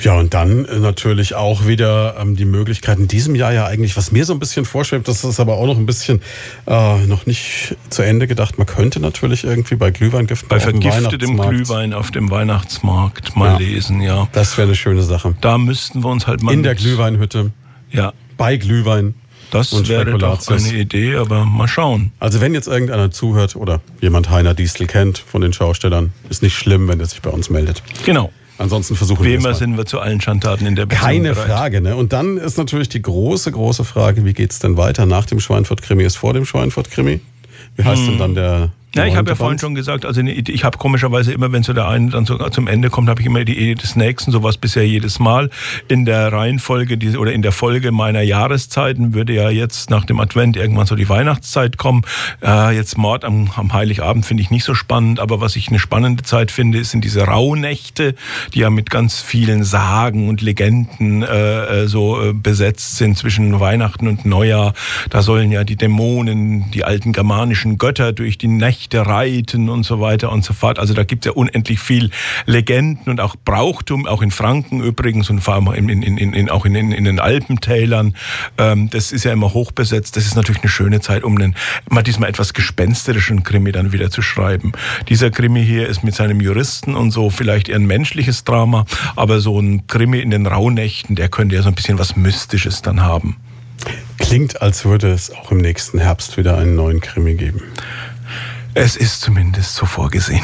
Ja, 0.00 0.16
und 0.16 0.32
dann 0.32 0.64
äh, 0.64 0.78
natürlich 0.78 1.34
auch 1.34 1.66
wieder 1.66 2.16
ähm, 2.20 2.36
die 2.36 2.44
Möglichkeit 2.44 2.98
in 2.98 3.08
diesem 3.08 3.34
Jahr 3.34 3.52
ja 3.52 3.66
eigentlich, 3.66 3.96
was 3.96 4.12
mir 4.12 4.24
so 4.24 4.32
ein 4.32 4.38
bisschen 4.38 4.64
vorschwebt, 4.64 5.08
das 5.08 5.24
ist 5.24 5.40
aber 5.40 5.56
auch 5.56 5.66
noch 5.66 5.76
ein 5.76 5.86
bisschen 5.86 6.20
äh, 6.66 7.06
noch 7.06 7.26
nicht 7.26 7.76
zu 7.90 8.02
Ende 8.02 8.28
gedacht. 8.28 8.58
Man 8.58 8.66
könnte 8.66 9.00
natürlich 9.00 9.42
irgendwie 9.42 9.74
bei 9.74 9.90
Glühweingiften 9.90 10.48
bei 10.48 10.60
vergiftetem 10.60 11.36
Glühwein 11.36 11.92
auf 11.92 12.12
dem 12.12 12.30
Weihnachtsmarkt 12.30 13.34
mal 13.34 13.54
ja, 13.54 13.58
lesen, 13.58 14.00
ja. 14.00 14.28
Das 14.32 14.56
wäre 14.56 14.68
eine 14.68 14.76
schöne 14.76 15.02
Sache. 15.02 15.34
Da 15.40 15.58
müssten 15.58 16.04
wir 16.04 16.10
uns 16.10 16.28
halt 16.28 16.42
mal 16.42 16.54
in 16.54 16.62
der 16.62 16.76
Glühweinhütte. 16.76 17.50
Ja. 17.90 18.12
Bei 18.36 18.56
Glühwein. 18.56 19.14
Das 19.50 19.88
wäre 19.88 20.18
doch 20.18 20.46
eine 20.48 20.72
Idee, 20.72 21.16
aber 21.16 21.44
mal 21.44 21.68
schauen. 21.68 22.12
Also 22.20 22.40
wenn 22.40 22.54
jetzt 22.54 22.68
irgendeiner 22.68 23.10
zuhört 23.10 23.56
oder 23.56 23.80
jemand 24.00 24.30
Heiner 24.30 24.54
Diesel 24.54 24.86
kennt 24.86 25.18
von 25.18 25.40
den 25.40 25.52
Schaustellern, 25.52 26.12
ist 26.28 26.42
nicht 26.42 26.54
schlimm, 26.54 26.88
wenn 26.88 27.00
er 27.00 27.06
sich 27.06 27.22
bei 27.22 27.30
uns 27.30 27.50
meldet. 27.50 27.82
Genau. 28.04 28.30
Ansonsten 28.58 28.96
versuchen 28.96 29.24
wir 29.24 29.38
Wie 29.38 29.54
sind 29.54 29.76
wir 29.76 29.86
zu 29.86 30.00
allen 30.00 30.20
Schandtaten 30.20 30.66
in 30.66 30.74
der 30.74 30.86
Beziehung 30.86 31.06
Keine 31.06 31.30
bereit. 31.30 31.46
Frage. 31.46 31.80
Ne? 31.80 31.94
Und 31.94 32.12
dann 32.12 32.38
ist 32.38 32.58
natürlich 32.58 32.88
die 32.88 33.00
große, 33.00 33.52
große 33.52 33.84
Frage, 33.84 34.24
wie 34.24 34.32
geht 34.32 34.50
es 34.50 34.58
denn 34.58 34.76
weiter 34.76 35.06
nach 35.06 35.26
dem 35.26 35.38
Schweinfurt-Krimi? 35.38 36.02
Ist 36.02 36.16
vor 36.16 36.34
dem 36.34 36.44
Schweinfurt-Krimi? 36.44 37.20
Wie 37.76 37.84
heißt 37.84 38.02
hm. 38.02 38.08
denn 38.08 38.18
dann 38.18 38.34
der 38.34 38.70
ja, 38.94 39.04
ich 39.04 39.16
habe 39.16 39.28
ja 39.28 39.36
vorhin 39.36 39.58
schon 39.58 39.74
gesagt, 39.74 40.06
also 40.06 40.22
ich 40.22 40.64
habe 40.64 40.78
komischerweise 40.78 41.32
immer, 41.32 41.52
wenn 41.52 41.62
so 41.62 41.74
der 41.74 41.88
eine 41.88 42.10
dann 42.10 42.24
so 42.24 42.38
zum 42.48 42.66
Ende 42.66 42.88
kommt, 42.88 43.10
habe 43.10 43.20
ich 43.20 43.26
immer 43.26 43.44
die 43.44 43.56
Idee 43.56 43.74
des 43.74 43.96
nächsten, 43.96 44.32
sowas 44.32 44.56
bisher 44.56 44.86
jedes 44.86 45.18
Mal. 45.18 45.50
In 45.88 46.06
der 46.06 46.32
Reihenfolge 46.32 46.96
die, 46.96 47.16
oder 47.18 47.32
in 47.32 47.42
der 47.42 47.52
Folge 47.52 47.92
meiner 47.92 48.22
Jahreszeiten 48.22 49.12
würde 49.12 49.34
ja 49.34 49.50
jetzt 49.50 49.90
nach 49.90 50.06
dem 50.06 50.18
Advent 50.20 50.56
irgendwann 50.56 50.86
so 50.86 50.96
die 50.96 51.08
Weihnachtszeit 51.08 51.76
kommen. 51.76 52.02
Äh, 52.42 52.74
jetzt 52.74 52.96
Mord 52.96 53.26
am, 53.26 53.50
am 53.56 53.74
Heiligabend 53.74 54.24
finde 54.24 54.42
ich 54.42 54.50
nicht 54.50 54.64
so 54.64 54.74
spannend, 54.74 55.20
aber 55.20 55.42
was 55.42 55.54
ich 55.56 55.68
eine 55.68 55.78
spannende 55.78 56.22
Zeit 56.22 56.50
finde, 56.50 56.82
sind 56.82 57.04
diese 57.04 57.24
Rauhnächte, 57.24 58.14
die 58.54 58.60
ja 58.60 58.70
mit 58.70 58.88
ganz 58.88 59.20
vielen 59.20 59.64
Sagen 59.64 60.30
und 60.30 60.40
Legenden 60.40 61.22
äh, 61.22 61.82
äh 61.82 61.88
so 61.88 62.22
äh, 62.22 62.32
besetzt 62.32 62.96
sind 62.96 63.18
zwischen 63.18 63.60
Weihnachten 63.60 64.08
und 64.08 64.24
Neujahr. 64.24 64.72
Da 65.10 65.20
sollen 65.20 65.52
ja 65.52 65.64
die 65.64 65.76
Dämonen, 65.76 66.70
die 66.70 66.84
alten 66.84 67.12
germanischen 67.12 67.76
Götter 67.76 68.14
durch 68.14 68.38
die 68.38 68.48
Nächte 68.48 68.77
Nächte 68.78 69.04
reiten 69.04 69.68
und 69.70 69.82
so 69.82 70.00
weiter 70.00 70.30
und 70.30 70.44
so 70.44 70.52
fort. 70.52 70.78
Also 70.78 70.94
da 70.94 71.02
gibt 71.02 71.26
es 71.26 71.30
ja 71.30 71.36
unendlich 71.36 71.80
viel 71.80 72.10
Legenden 72.46 73.10
und 73.10 73.20
auch 73.20 73.34
Brauchtum, 73.44 74.06
auch 74.06 74.22
in 74.22 74.30
Franken 74.30 74.80
übrigens 74.80 75.30
und 75.30 75.40
vor 75.40 75.54
allem 75.54 75.88
in, 75.88 76.02
in, 76.02 76.16
in, 76.16 76.48
auch 76.48 76.64
in 76.64 76.74
den 76.74 77.18
Alpentälern. 77.18 78.14
Ähm, 78.56 78.88
das 78.88 79.10
ist 79.10 79.24
ja 79.24 79.32
immer 79.32 79.52
hochbesetzt. 79.52 80.16
Das 80.16 80.26
ist 80.26 80.36
natürlich 80.36 80.62
eine 80.62 80.70
schöne 80.70 81.00
Zeit, 81.00 81.24
um 81.24 81.36
einen, 81.36 81.56
mal 81.90 82.02
diesmal 82.02 82.30
etwas 82.30 82.54
gespensterischen 82.54 83.42
Krimi 83.42 83.72
dann 83.72 83.92
wieder 83.92 84.10
zu 84.10 84.22
schreiben. 84.22 84.70
Dieser 85.08 85.32
Krimi 85.32 85.64
hier 85.64 85.88
ist 85.88 86.04
mit 86.04 86.14
seinem 86.14 86.40
Juristen 86.40 86.94
und 86.94 87.10
so 87.10 87.30
vielleicht 87.30 87.68
eher 87.68 87.76
ein 87.76 87.86
menschliches 87.86 88.44
Drama, 88.44 88.86
aber 89.16 89.40
so 89.40 89.58
ein 89.58 89.88
Krimi 89.88 90.20
in 90.20 90.30
den 90.30 90.46
Rauhnächten, 90.46 91.16
der 91.16 91.28
könnte 91.28 91.56
ja 91.56 91.62
so 91.62 91.68
ein 91.68 91.74
bisschen 91.74 91.98
was 91.98 92.14
Mystisches 92.14 92.80
dann 92.80 93.02
haben. 93.02 93.36
Klingt, 94.18 94.62
als 94.62 94.84
würde 94.84 95.12
es 95.12 95.30
auch 95.30 95.50
im 95.50 95.58
nächsten 95.58 95.98
Herbst 95.98 96.36
wieder 96.36 96.58
einen 96.58 96.74
neuen 96.74 97.00
Krimi 97.00 97.34
geben. 97.34 97.62
Es 98.80 98.94
ist 98.94 99.22
zumindest 99.22 99.74
so 99.74 99.86
vorgesehen. 99.86 100.40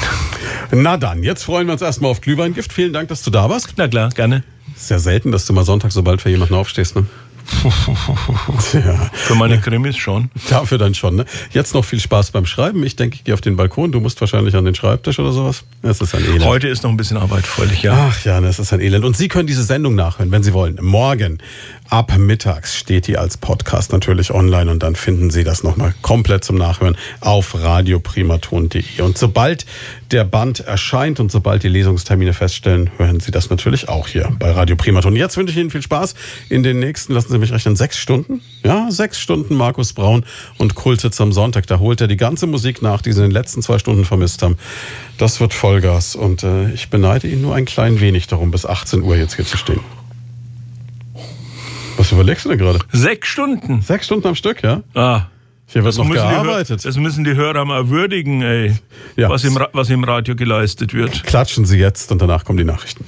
Na 0.72 0.96
dann, 0.96 1.22
jetzt 1.22 1.44
freuen 1.44 1.68
wir 1.68 1.72
uns 1.74 1.82
erstmal 1.82 2.10
auf 2.10 2.20
Glühweingift. 2.20 2.72
Vielen 2.72 2.92
Dank, 2.92 3.08
dass 3.08 3.22
du 3.22 3.30
da 3.30 3.48
warst. 3.48 3.74
Na 3.76 3.86
klar, 3.86 4.08
gerne. 4.08 4.42
Sehr 4.74 4.98
selten, 4.98 5.30
dass 5.30 5.46
du 5.46 5.52
mal 5.52 5.64
Sonntag 5.64 5.92
so 5.92 6.02
bald 6.02 6.20
für 6.20 6.30
jemanden 6.30 6.54
aufstehst, 6.54 6.96
ne? 6.96 7.06
ja. 8.72 9.10
Für 9.12 9.36
meine 9.36 9.60
Krimis 9.60 9.96
schon. 9.96 10.30
Dafür 10.48 10.78
dann 10.78 10.94
schon. 10.94 11.14
Ne? 11.14 11.26
Jetzt 11.50 11.74
noch 11.74 11.84
viel 11.84 12.00
Spaß 12.00 12.32
beim 12.32 12.46
Schreiben. 12.46 12.82
Ich 12.84 12.96
denke, 12.96 13.14
ich 13.16 13.22
gehe 13.22 13.34
auf 13.34 13.40
den 13.40 13.56
Balkon. 13.56 13.92
Du 13.92 14.00
musst 14.00 14.20
wahrscheinlich 14.20 14.56
an 14.56 14.64
den 14.64 14.74
Schreibtisch 14.74 15.20
oder 15.20 15.30
sowas. 15.30 15.62
Es 15.82 16.00
ist 16.00 16.14
ein 16.14 16.24
Elend. 16.24 16.44
Heute 16.44 16.66
ist 16.66 16.82
noch 16.82 16.90
ein 16.90 16.96
bisschen 16.96 17.18
Arbeit 17.18 17.46
fröhlich, 17.46 17.82
ja. 17.82 18.10
Ach 18.10 18.24
ja, 18.24 18.40
es 18.40 18.58
ist 18.58 18.72
ein 18.72 18.80
Elend. 18.80 19.04
Und 19.04 19.16
Sie 19.16 19.28
können 19.28 19.46
diese 19.46 19.62
Sendung 19.62 19.94
nachhören, 19.94 20.32
wenn 20.32 20.42
Sie 20.42 20.54
wollen. 20.54 20.78
Morgen 20.80 21.38
ab 21.94 22.18
mittags 22.18 22.76
steht 22.76 23.06
die 23.06 23.18
als 23.18 23.36
Podcast 23.36 23.92
natürlich 23.92 24.32
online 24.32 24.68
und 24.68 24.82
dann 24.82 24.96
finden 24.96 25.30
Sie 25.30 25.44
das 25.44 25.62
nochmal 25.62 25.94
komplett 26.02 26.42
zum 26.42 26.56
Nachhören 26.56 26.96
auf 27.20 27.54
radioprimaton.de. 27.54 29.00
Und 29.00 29.16
sobald 29.16 29.64
der 30.10 30.24
Band 30.24 30.58
erscheint 30.58 31.20
und 31.20 31.30
sobald 31.30 31.62
die 31.62 31.68
Lesungstermine 31.68 32.32
feststellen, 32.32 32.90
hören 32.96 33.20
Sie 33.20 33.30
das 33.30 33.48
natürlich 33.48 33.88
auch 33.88 34.08
hier 34.08 34.28
bei 34.40 34.50
Radio 34.50 34.74
Primaton. 34.74 35.14
Jetzt 35.14 35.36
wünsche 35.36 35.52
ich 35.52 35.56
Ihnen 35.56 35.70
viel 35.70 35.82
Spaß 35.82 36.16
in 36.48 36.64
den 36.64 36.80
nächsten, 36.80 37.12
lassen 37.12 37.30
Sie 37.30 37.38
mich 37.38 37.52
rechnen, 37.52 37.76
sechs 37.76 37.96
Stunden. 37.96 38.40
Ja, 38.64 38.90
sechs 38.90 39.20
Stunden 39.20 39.54
Markus 39.54 39.92
Braun 39.92 40.24
und 40.58 40.74
Kultitz 40.74 41.20
am 41.20 41.32
Sonntag. 41.32 41.68
Da 41.68 41.78
holt 41.78 42.00
er 42.00 42.08
die 42.08 42.16
ganze 42.16 42.48
Musik 42.48 42.82
nach, 42.82 43.02
die 43.02 43.12
Sie 43.12 43.20
in 43.20 43.26
den 43.26 43.30
letzten 43.30 43.62
zwei 43.62 43.78
Stunden 43.78 44.04
vermisst 44.04 44.42
haben. 44.42 44.56
Das 45.16 45.38
wird 45.38 45.54
Vollgas 45.54 46.16
und 46.16 46.42
äh, 46.42 46.72
ich 46.72 46.90
beneide 46.90 47.28
ihn 47.28 47.40
nur 47.40 47.54
ein 47.54 47.66
klein 47.66 48.00
wenig 48.00 48.26
darum, 48.26 48.50
bis 48.50 48.66
18 48.66 49.00
Uhr 49.02 49.14
jetzt 49.14 49.36
hier 49.36 49.46
zu 49.46 49.56
stehen. 49.56 49.78
Was 51.96 52.12
überlegst 52.12 52.44
du 52.44 52.50
denn 52.50 52.58
gerade? 52.58 52.78
Sechs 52.92 53.28
Stunden. 53.28 53.82
Sechs 53.82 54.06
Stunden 54.06 54.26
am 54.26 54.34
Stück, 54.34 54.62
ja? 54.62 54.82
Ah. 54.94 55.26
Hier 55.66 55.82
wird 55.82 55.96
das 55.96 56.04
noch 56.04 56.12
gearbeitet. 56.12 56.84
das 56.84 56.96
müssen 56.96 57.24
die 57.24 57.34
Hörer 57.34 57.64
mal 57.64 57.88
würdigen, 57.88 58.42
ey, 58.42 58.76
ja. 59.16 59.28
was, 59.28 59.44
im, 59.44 59.58
was 59.72 59.90
im 59.90 60.04
Radio 60.04 60.36
geleistet 60.36 60.92
wird. 60.92 61.24
Klatschen 61.24 61.64
Sie 61.64 61.78
jetzt 61.78 62.12
und 62.12 62.20
danach 62.20 62.44
kommen 62.44 62.58
die 62.58 62.64
Nachrichten. 62.64 63.04